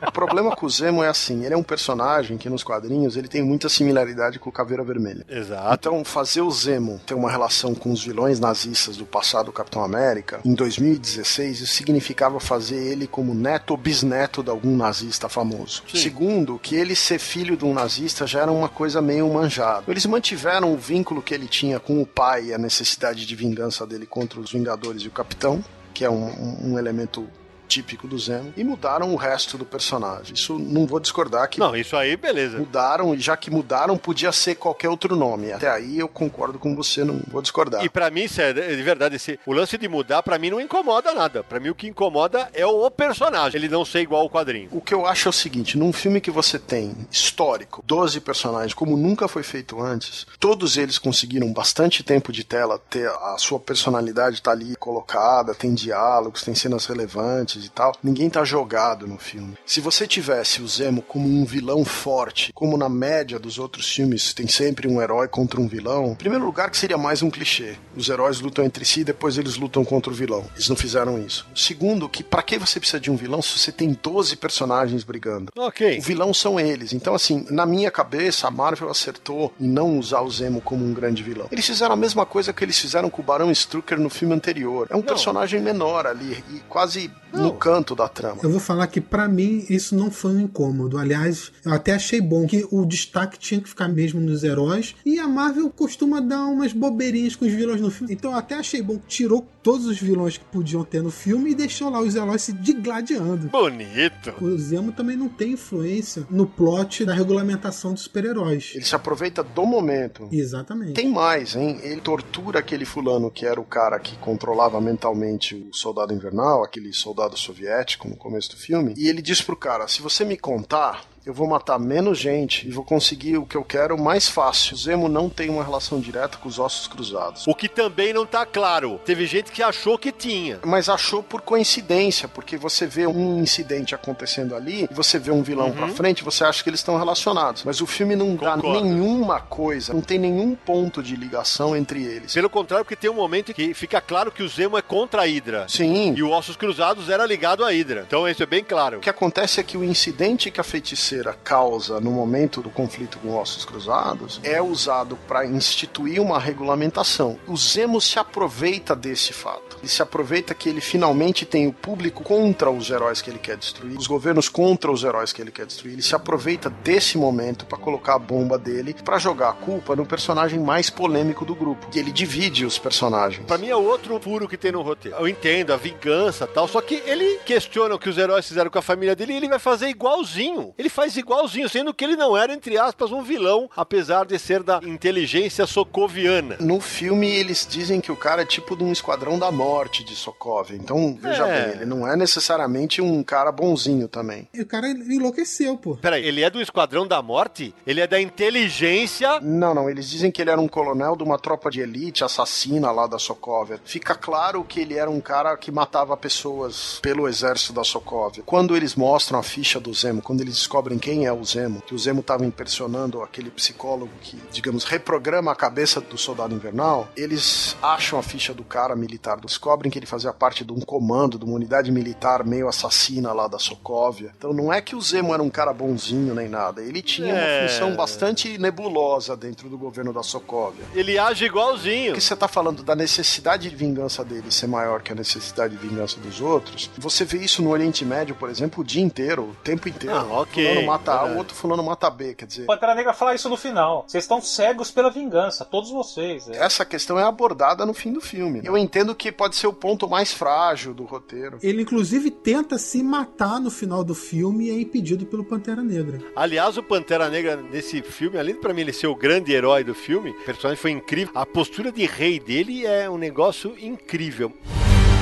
o 0.06 0.12
problema 0.12 0.56
com 0.56 0.66
o 0.66 0.70
Zemo 0.70 1.04
é 1.04 1.08
assim, 1.08 1.46
ele 1.46 1.54
é 1.54 1.58
um 1.58 1.63
personagem 1.63 2.38
que 2.38 2.50
nos 2.50 2.63
quadrinhos 2.63 3.18
ele 3.18 3.28
tem 3.28 3.44
muita 3.44 3.70
similaridade 3.70 4.39
com 4.39 4.50
o 4.50 4.54
Caveira 4.54 4.84
Vermelha. 4.84 5.26
Exato. 5.30 5.74
Então, 5.74 6.04
fazer 6.04 6.42
o 6.42 6.52
Zemo 6.52 7.00
ter 7.06 7.13
uma 7.13 7.30
relação 7.30 7.74
com 7.76 7.92
os 7.92 8.04
vilões 8.04 8.39
nazistas 8.39 8.98
do 8.98 9.06
passado 9.06 9.48
do 9.48 9.52
Capitão 9.52 9.84
América, 9.84 10.39
em 10.46 10.54
2016, 10.54 11.62
isso 11.62 11.74
significava 11.74 12.39
fazer 12.39 12.76
ele 12.76 13.08
como 13.08 13.34
neto 13.34 13.72
ou 13.72 13.78
bisneto 13.78 14.33
neto 14.34 14.41
de 14.41 14.50
algum 14.50 14.76
nazista 14.76 15.30
famoso. 15.30 15.84
Sim. 15.88 15.98
Segundo, 15.98 16.58
que 16.58 16.76
ele 16.76 16.96
ser 16.96 17.19
filho 17.19 17.56
de 17.56 17.63
um 17.63 17.74
nazista 17.74 18.26
já 18.26 18.41
era 18.41 18.52
uma 18.52 18.67
coisa 18.67 19.02
meio 19.02 19.32
manjada. 19.32 19.84
Eles 19.88 20.06
mantiveram 20.08 20.74
o 20.74 20.78
vínculo 20.78 21.22
que 21.22 21.34
ele 21.34 21.48
tinha 21.48 21.80
com 21.80 22.02
o 22.02 22.06
pai 22.06 22.46
e 22.46 22.54
a 22.54 22.58
necessidade 22.58 23.26
de 23.26 23.36
vingança 23.36 23.86
dele 23.86 24.08
contra 24.08 24.39
os 24.39 24.52
Vingadores 24.52 25.04
e 25.04 25.08
o 25.08 25.12
Capitão, 25.12 25.63
que 25.93 26.04
é 26.04 26.10
um, 26.10 26.72
um 26.72 26.80
elemento 26.80 27.28
típico 27.67 28.08
do 28.08 28.17
Zemo, 28.17 28.54
e 28.56 28.63
mudaram 28.63 29.13
o 29.13 29.15
resto 29.15 29.58
do 29.58 29.65
personagem. 29.65 30.34
Isso 30.34 30.58
não 30.60 30.86
vou 30.86 30.99
discordar 30.99 31.49
que 31.49 31.60
Não, 31.60 31.76
isso 31.76 31.95
aí, 31.95 32.15
beleza. 32.15 32.58
mudaram, 32.58 33.13
e 33.13 33.19
já 33.19 33.36
que 33.36 33.49
mudaram, 33.49 33.97
podia 33.97 34.32
ser 34.32 34.56
qualquer 34.56 34.89
outro 34.89 35.15
nome. 35.15 35.52
Até 35.52 35.69
aí 35.69 35.99
eu 35.99 36.08
concordo 36.08 36.60
com 36.60 36.76
você, 36.76 37.04
não 37.04 37.21
vou 37.30 37.41
discordar. 37.41 37.84
E 37.84 37.89
pra 37.89 38.10
mim, 38.10 38.23
isso 38.23 38.41
é 38.41 38.54
de 38.54 38.84
verdade, 38.84 39.15
esse, 39.15 39.39
o 39.45 39.54
lance 39.54 39.78
de 39.78 39.88
mudar, 39.88 40.23
pra 40.23 40.38
mim, 40.38 40.49
não 40.49 40.62
incomoda 40.62 41.13
nada. 41.13 41.43
Pra 41.43 41.60
mim, 41.60 41.69
o 41.69 41.76
que 41.76 41.88
incomoda 41.88 42.49
é 42.54 42.65
o 42.65 42.89
personagem, 42.91 43.60
ele 43.60 43.69
não 43.69 43.86
ser 43.86 44.02
igual 44.02 44.21
ao 44.21 44.30
quadrinho. 44.30 44.69
O 44.71 44.82
que 44.82 44.93
eu 44.93 45.06
acho 45.06 45.28
é 45.28 45.32
o 45.32 45.34
seguinte, 45.34 45.78
num 45.78 45.93
filme 45.93 46.21
que 46.21 46.32
você 46.32 46.58
tem 46.60 46.93
histórico, 47.12 47.84
12 47.86 48.19
personagens, 48.21 48.73
como 48.73 48.97
nunca 48.97 49.28
foi 49.28 49.43
feito 49.43 49.82
antes, 49.82 50.26
todos 50.39 50.78
eles 50.78 50.97
conseguiram 50.97 51.52
bastante 51.52 52.04
tempo 52.04 52.32
de 52.32 52.43
tela, 52.43 52.80
ter 52.89 53.08
a 53.10 53.36
sua 53.38 53.60
personalidade 53.60 54.41
tá 54.41 54.52
ali 54.52 54.76
colocada, 54.76 55.54
tem 55.56 55.73
diálogos, 55.73 56.43
tem 56.43 56.56
cenas 56.56 56.86
relevantes 56.86 57.53
e 57.56 57.70
tal. 57.70 57.94
Ninguém 58.04 58.30
tá 58.30 58.44
jogado 58.44 59.08
no 59.08 59.18
filme. 59.18 59.58
Se 59.66 59.82
você 59.82 60.08
tivesse 60.08 60.62
o 60.62 60.68
Zemo 60.68 61.02
como 61.02 61.28
um 61.28 61.46
vilão 61.46 61.84
forte, 61.84 62.52
como 62.54 62.78
na 62.78 62.89
média 62.89 63.39
dos 63.39 63.60
outros 63.60 63.92
filmes 63.92 64.34
tem 64.34 64.48
sempre 64.48 64.88
um 64.88 65.01
herói 65.01 65.28
contra 65.28 65.60
um 65.60 65.68
vilão, 65.68 66.12
em 66.12 66.16
primeiro 66.16 66.45
lugar 66.45 66.70
que 66.70 66.78
seria 66.78 66.97
mais 66.97 67.22
um 67.22 67.30
clichê. 67.30 67.76
Os 67.95 68.10
heróis 68.10 68.39
lutam 68.39 68.66
entre 68.66 68.86
si, 68.86 69.04
depois 69.04 69.38
eles 69.38 69.58
lutam 69.58 69.84
contra 69.84 70.12
o 70.12 70.16
vilão. 70.16 70.45
Eles 70.56 70.70
não 70.70 70.76
fizeram 70.76 71.20
isso. 71.20 71.47
Segundo, 71.56 72.10
que 72.10 72.24
pra 72.24 72.41
que 72.41 72.58
você 72.58 72.80
precisa 72.80 72.99
de 72.99 73.12
um 73.12 73.16
vilão 73.16 73.41
se 73.41 73.58
você 73.58 73.72
tem 73.72 73.97
12 74.01 74.36
personagens 74.38 75.04
brigando? 75.04 75.51
Ok. 75.58 75.99
O 75.99 76.01
vilão 76.01 76.34
são 76.34 76.60
eles. 76.60 76.93
Então, 76.93 77.14
assim, 77.14 77.45
na 77.49 77.66
minha 77.66 77.91
cabeça, 77.91 78.47
a 78.47 78.51
Marvel 78.51 78.89
acertou 78.89 79.54
em 79.60 79.68
não 79.68 79.97
usar 79.97 80.22
o 80.22 80.30
Zemo 80.30 80.62
como 80.62 80.86
um 80.86 80.93
grande 80.93 81.24
vilão. 81.24 81.47
Eles 81.51 81.66
fizeram 81.66 81.93
a 81.93 81.97
mesma 81.97 82.26
coisa 82.26 82.54
que 82.54 82.64
eles 82.64 82.78
fizeram 82.78 83.10
com 83.10 83.22
o 83.22 83.26
Barão 83.26 83.51
Strucker 83.51 83.99
no 83.99 84.10
filme 84.10 84.34
anterior. 84.34 84.88
É 84.89 84.95
um 84.95 85.01
personagem 85.01 85.62
menor 85.62 86.06
ali 86.08 86.43
e 86.51 86.60
quase 86.70 87.12
no 87.44 87.54
canto 87.54 87.96
da 87.96 88.08
trama. 88.08 88.39
Eu 88.44 88.50
vou 88.50 88.60
falar 88.60 88.88
que 88.88 89.02
pra 89.02 89.28
mim 89.28 89.66
isso 89.70 89.96
não 89.96 90.10
foi 90.10 90.32
um 90.32 90.39
incômodo. 90.41 90.98
Aliás, 90.98 91.52
eu 91.66 91.74
até 91.74 91.94
achei 91.94 92.22
bom 92.22 92.46
que 92.48 92.68
o 92.72 92.86
destaque 92.86 93.38
tinha 93.38 93.62
que 93.62 93.70
ficar 93.70 93.88
mesmo 93.88 94.20
nos 94.20 94.44
heróis. 94.44 94.96
E 95.06 95.20
a 95.20 95.28
Marvel 95.28 95.70
costuma 95.70 96.20
dar 96.20 96.46
umas 96.46 96.74
bobeirinhas 96.74 97.36
com 97.36 97.46
os 97.46 97.52
vilões 97.52 97.82
no 97.82 97.91
filme. 97.91 98.14
Então 98.14 98.32
eu 98.32 98.38
até 98.38 98.56
achei 98.56 98.82
bom 98.82 98.98
que 98.98 99.08
tirou 99.08 99.46
todos 99.62 99.86
os 99.86 99.98
vilões 99.98 100.38
que 100.38 100.44
podiam 100.46 100.84
ter 100.84 101.02
no 101.02 101.10
filme 101.10 101.52
e 101.52 101.56
deixou 101.56 101.89
lá 101.89 102.02
os 102.02 102.16
heróis 102.16 102.41
se 102.41 102.52
digladiando. 102.52 103.48
Bonito. 103.48 104.34
O 104.41 104.58
Zemo 104.58 104.91
também 104.91 105.16
não 105.16 105.30
tem 105.30 105.54
influência 105.54 106.28
no 106.30 106.46
plot 106.46 107.06
da 107.06 107.14
regulamentação 107.14 107.94
dos 107.94 108.04
super-heróis. 108.04 108.72
Ele 108.76 108.84
se 108.84 108.96
aproveita 108.96 109.41
do 109.41 109.66
momento. 109.66 110.28
Exatamente. 110.32 110.94
Tem 110.94 111.10
mais, 111.10 111.56
hein? 111.56 111.80
Ele 111.82 112.02
tortura 112.02 112.60
aquele 112.60 112.86
fulano 112.86 113.32
que 113.32 113.46
era 113.46 113.60
o 113.60 113.66
cara 113.66 114.00
que 114.00 114.18
controlava 114.18 114.82
mentalmente 114.82 115.56
o 115.56 115.74
soldado 115.74 116.14
invernal, 116.14 116.64
aquele 116.64 116.91
soldado 116.94 117.33
soviético 117.36 118.08
no 118.08 118.16
começo 118.16 118.52
do 118.52 118.58
filme, 118.58 118.94
e 118.98 119.08
ele 119.08 119.22
diz 119.22 119.42
pro 119.42 119.56
cara: 119.56 119.88
se 119.88 120.02
você 120.02 120.24
me 120.24 120.38
contar, 120.38 121.06
eu 121.26 121.34
vou 121.34 121.47
matar 121.47 121.80
menos 121.80 122.17
gente 122.17 122.67
e 122.67 122.71
vou 122.71 122.84
conseguir 122.84 123.38
o 123.38 123.45
que 123.45 123.55
eu 123.55 123.63
quero 123.63 123.97
mais 123.97 124.28
fácil. 124.28 124.76
O 124.76 124.78
Zemo 124.78 125.07
não 125.07 125.30
tem 125.30 125.49
uma 125.49 125.63
relação 125.63 125.99
direta 125.99 126.38
com 126.38 126.49
os 126.49 126.59
ossos 126.59 126.86
cruzados. 126.86 127.47
O 127.47 127.55
que 127.55 127.69
também 127.69 128.11
não 128.11 128.26
tá 128.26 128.45
claro. 128.45 128.99
Teve 129.05 129.26
gente 129.26 129.51
que 129.51 129.63
achou 129.63 129.97
que 129.97 130.11
tinha. 130.11 130.59
Mas 130.65 130.89
achou 130.89 131.24
por 131.24 131.41
coincidência, 131.41 132.28
porque 132.28 132.57
você 132.57 132.86
vê 132.86 133.07
um 133.07 133.39
incidente 133.39 133.95
acontecendo 133.95 134.53
ali, 134.53 134.88
você 134.91 135.17
vê 135.17 135.32
um 135.32 135.41
vilão 135.41 135.71
pra 135.71 135.88
frente, 135.88 136.24
você 136.24 136.43
acha 136.43 136.61
que 136.61 136.69
eles 136.69 136.82
estão 136.82 136.97
relacionados. 136.97 137.63
Mas 137.63 137.80
o 137.80 137.88
filme 137.88 138.15
não 138.15 138.36
dá 138.36 138.55
Concordo. 138.55 138.84
nenhuma 138.84 139.39
coisa, 139.39 139.93
não 139.93 140.01
tem 140.01 140.19
nenhum 140.19 140.55
ponto 140.55 141.01
de 141.01 141.15
ligação 141.15 141.76
entre 141.76 142.03
eles. 142.03 142.34
Pelo 142.34 142.49
contrário, 142.49 142.84
porque 142.84 142.97
tem 142.97 143.09
um 143.09 143.15
momento 143.15 143.53
que 143.53 143.74
fica 143.74 144.01
claro 144.01 144.30
que 144.30 144.43
o 144.43 144.49
Zemo 144.49 144.78
é 144.78 144.82
contra 144.82 145.21
a 145.21 145.26
Hydra. 145.26 145.67
Sim. 145.69 146.13
E 146.17 146.21
o 146.21 146.32
Ossos 146.32 146.57
Cruzados 146.57 147.09
era 147.09 147.26
ligado 147.26 147.63
à 147.63 147.69
Hydra. 147.69 148.03
Então 148.05 148.28
isso 148.28 148.43
é 148.43 148.45
bem 148.45 148.63
claro. 148.63 148.97
O 148.97 149.01
que 149.01 149.09
acontece 149.09 149.61
é 149.61 149.63
que 149.63 149.78
o 149.78 149.84
incidente 149.86 150.51
que 150.51 150.59
a 150.59 150.63
feiticeira 150.63 151.12
causa 151.43 151.99
no 151.99 152.11
momento 152.11 152.61
do 152.61 152.70
conflito 152.70 153.18
com 153.20 153.36
ossos 153.36 153.66
cruzados 153.66 154.39
é 154.43 154.61
usado 154.61 155.18
para 155.28 155.45
instituir 155.45 156.22
uma 156.22 156.39
regulamentação. 156.39 157.38
O 157.47 157.57
Zemo 157.57 157.99
se 157.99 158.18
aproveita 158.18 158.95
desse 158.95 159.34
fato. 159.34 159.78
Ele 159.80 159.89
se 159.89 160.01
aproveita 160.01 160.53
que 160.53 160.70
ele 160.70 160.80
finalmente 160.80 161.45
tem 161.45 161.68
o 161.68 161.74
público 161.74 162.24
contra 162.24 162.72
os 162.72 162.89
heróis 162.89 163.22
que 163.22 163.30
ele 163.30 163.39
quer 163.39 163.57
destruir, 163.57 163.97
os 163.97 164.07
governos 164.07 164.47
contra 164.47 164.89
os 164.89 165.03
heróis 165.03 165.34
que 165.34 165.41
ele 165.41 165.51
quer 165.51 165.66
destruir. 165.66 165.93
Ele 165.93 166.01
se 166.01 166.16
aproveita 166.16 166.70
desse 166.70 167.18
momento 167.18 167.66
para 167.66 167.78
colocar 167.78 168.16
a 168.16 168.20
bomba 168.20 168.57
dele, 168.57 168.95
para 169.03 169.18
jogar 169.18 169.49
a 169.49 169.53
culpa 169.53 169.95
no 169.95 170.05
personagem 170.05 170.59
mais 170.59 170.89
polêmico 170.89 171.43
do 171.43 171.53
grupo. 171.53 171.88
E 171.93 171.99
ele 171.99 172.11
divide 172.11 172.66
os 172.66 172.80
personagens. 172.80 173.45
Pra 173.45 173.57
mim 173.57 173.68
é 173.68 173.76
outro 173.76 174.18
furo 174.22 174.47
que 174.47 174.57
tem 174.57 174.72
no 174.72 174.82
roteiro. 174.82 175.18
Eu 175.18 175.28
entendo 175.28 175.74
a 175.74 175.78
vingança 175.78 176.47
tal, 176.47 176.68
só 176.68 176.80
que 176.80 177.03
ele 177.05 177.39
questiona 177.45 177.95
o 177.95 177.99
que 177.99 178.09
os 178.09 178.18
heróis 178.18 178.47
fizeram 178.47 178.72
com 178.72 178.80
a 178.80 178.82
família 178.82 179.16
dele 179.16 179.34
e 179.34 179.36
ele 179.36 179.49
vai 179.49 179.59
fazer 179.59 179.89
igualzinho. 179.89 180.74
Ele 180.78 180.89
faz 180.89 181.03
igualzinho, 181.18 181.70
sendo 181.70 181.93
que 181.93 182.04
ele 182.04 182.16
não 182.16 182.36
era, 182.38 182.54
entre 182.54 182.78
aspas, 182.78 183.12
um 183.12 183.22
vilão, 183.22 183.70
apesar 183.76 184.26
de 184.26 184.38
ser 184.39 184.64
da 184.64 184.80
inteligência 184.84 185.66
socoviana. 185.68 186.58
No 186.60 186.80
filme, 186.80 187.28
eles 187.30 187.68
dizem 187.70 187.99
que 188.01 188.12
o 188.12 188.16
cara 188.16 188.41
é 188.41 188.45
tipo 188.45 188.76
de 188.76 188.84
um 188.84 188.91
esquadrão 188.91 189.38
da 189.38 189.51
morte 189.51 190.04
de 190.04 190.16
Sokovia. 190.16 190.78
Então, 190.78 191.18
veja 191.20 191.47
É. 191.47 191.66
bem, 191.68 191.76
ele 191.78 191.86
não 191.86 192.08
é 192.08 192.16
necessariamente 192.16 193.01
um 193.01 193.22
cara 193.24 193.51
bonzinho 193.51 194.08
também. 194.08 194.47
E 194.54 194.62
o 194.62 194.66
cara 194.66 194.88
enlouqueceu, 194.89 195.78
pô. 195.78 195.95
Peraí, 195.95 196.26
ele 196.26 196.41
é 196.43 196.49
do 196.49 196.62
Esquadrão 196.62 197.06
da 197.08 197.22
Morte? 197.22 197.74
Ele 197.86 198.01
é 198.01 198.08
da 198.08 198.20
inteligência. 198.64 199.39
Não, 199.41 199.74
não, 199.74 199.89
eles 199.89 200.10
dizem 200.10 200.32
que 200.32 200.41
ele 200.41 200.49
era 200.51 200.60
um 200.62 200.68
coronel 200.68 201.16
de 201.16 201.24
uma 201.24 201.38
tropa 201.38 201.70
de 201.70 201.82
elite 201.82 202.24
assassina 202.24 202.91
lá 202.91 203.08
da 203.08 203.20
Sokovia. 203.20 203.80
Fica 203.84 204.16
claro 204.16 204.64
que 204.64 204.80
ele 204.80 204.95
era 204.95 205.10
um 205.10 205.20
cara 205.22 205.56
que 205.58 205.72
matava 205.72 206.16
pessoas 206.16 206.99
pelo 207.01 207.28
exército 207.28 207.74
da 207.74 207.84
Sokovia. 207.84 208.43
Quando 208.45 208.76
eles 208.76 208.95
mostram 208.95 209.39
a 209.39 209.43
ficha 209.43 209.80
do 209.80 209.93
Zemo, 209.93 210.22
quando 210.22 210.41
eles 210.41 210.56
descobrem 210.56 210.93
quem 210.98 211.26
é 211.26 211.34
o 211.34 211.44
Zemo, 211.44 211.82
que 211.82 211.94
o 211.94 212.00
Zemo 212.00 212.20
estava 212.22 212.46
impressionando 212.46 213.22
aquele 213.22 213.50
psicólogo 213.50 214.12
que, 214.22 214.38
digamos, 214.52 214.84
reprograma 214.84 215.52
a 215.52 215.56
cabeça 215.56 216.00
do 216.02 216.18
soldado 216.18 216.54
invernal, 216.54 217.08
eles 217.16 217.76
acham 217.82 218.18
a 218.20 218.24
ficha 218.24 218.54
do 218.54 218.64
cara 218.64 218.96
militar, 218.96 219.39
descobrem 219.39 219.91
que 219.91 219.98
ele 220.00 220.06
fazia 220.06 220.32
parte 220.34 220.64
de 220.64 220.72
um 220.72 220.80
comando, 220.80 221.38
de 221.38 221.46
uma 221.46 221.56
unidade 221.56 221.91
militar 221.91 222.44
meio 222.46 222.68
assassina 222.68 223.32
lá 223.34 223.48
da 223.48 223.60
Sokovia. 223.60 224.32
Então 224.38 224.54
não 224.54 224.72
é 224.72 224.82
que 224.82 224.96
o 224.96 225.02
Zemo 225.02 225.34
era 225.34 225.41
um 225.44 225.50
cara 225.50 225.74
bonzinho 225.74 226.34
nem 226.36 226.48
nada, 226.50 226.82
ele 226.82 227.02
tinha 227.02 227.34
É. 227.34 227.62
uma 227.62 227.68
função 227.70 227.96
bastante 227.96 228.58
nebulosa 228.58 229.36
dentro 229.36 229.70
do 229.70 229.78
governo 229.78 230.12
da 230.14 230.24
Sokovia. 230.24 230.84
Ele 230.94 231.18
age 231.18 231.46
igualzinho. 231.46 232.12
Porque 232.14 232.22
você 232.22 232.36
tá 232.36 232.48
falando 232.48 232.84
da 232.84 232.96
necessidade 232.96 233.70
de 233.70 233.76
vingança 233.76 234.24
dele 234.24 234.52
ser 234.52 234.68
maior 234.68 235.02
que 235.02 235.12
a 235.12 235.16
necessidade 235.16 235.76
de 235.76 235.88
vingança 235.88 236.20
dos 236.20 236.41
outros. 236.41 236.89
Você 236.98 237.24
vê 237.26 237.39
isso 237.39 237.62
no 237.62 237.70
Oriente 237.72 238.04
Médio, 238.06 238.36
por 238.36 238.50
exemplo, 238.50 238.82
o 238.82 238.84
dia 238.86 239.02
inteiro, 239.02 239.44
o 239.44 239.56
tempo 239.64 239.88
inteiro. 239.88 240.16
Ah, 240.16 240.41
ok, 240.41 240.83
mata 240.86 241.14
A, 241.14 241.26
o 241.26 241.38
outro 241.38 241.56
fulano 241.56 241.84
mata 241.84 242.10
B, 242.10 242.34
quer 242.34 242.46
dizer. 242.46 242.66
Pantera 242.66 242.96
Negra 242.96 243.14
fala 243.14 243.36
isso 243.36 243.50
no 243.50 243.58
final. 243.58 244.06
Vocês 244.08 244.24
estão 244.24 244.42
cegos 244.42 244.92
pela 244.92 245.10
vingança, 245.10 245.66
todos 245.66 245.90
vocês. 245.90 246.48
É. 246.50 246.58
Essa 246.58 246.86
questão 246.86 247.20
é 247.20 247.24
abordada 247.24 247.86
no 247.86 247.94
fim 247.94 248.12
do 248.12 248.22
filme. 248.22 248.62
Eu 248.64 248.78
entendo 248.78 249.16
que 249.16 249.32
pode 249.32 249.56
ser 249.56 249.68
o 249.68 249.74
ponto 249.74 250.10
mais 250.10 250.34
frágil 250.34 250.94
do 250.94 251.06
roteiro. 251.06 251.58
Ele, 251.62 251.82
inclusive, 251.82 252.30
tenta 252.32 252.78
se 252.78 253.04
matar 253.04 253.60
no 253.60 253.70
final 253.70 254.04
do 254.04 254.16
filme 254.16 254.68
e 254.68 254.72
é 254.72 254.80
impedido 254.80 255.26
pelo 255.26 255.44
Pantera 255.44 255.82
Negra. 255.82 256.20
Aliás, 256.36 256.78
o 256.78 256.84
Pantera 256.84 257.30
Negra 257.30 257.56
nesse 257.56 258.02
filme, 258.02 258.38
além 258.38 258.56
de 258.56 258.62
pra 258.62 258.74
mim 258.74 258.82
ele 258.82 258.94
ser 258.94 259.08
o 259.08 259.16
grande 259.16 259.52
herói 259.52 259.84
do 259.84 259.94
filme, 259.94 260.32
o 260.32 260.46
personagem 260.46 260.82
foi 260.82 260.92
incrível. 260.92 261.34
A 261.36 261.46
postura 261.46 261.92
de 261.92 262.06
rei 262.06 262.40
dele 262.40 262.86
é 262.86 263.10
um 263.10 263.18
negócio 263.18 263.76
incrível. 263.80 264.52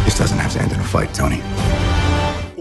This 0.06 0.18
doesn't 0.18 0.40
have 0.40 0.54
to 0.54 0.64
end 0.64 0.74
in 0.74 0.80
a 0.80 0.84
fight, 0.84 1.14
Tony. 1.14 1.42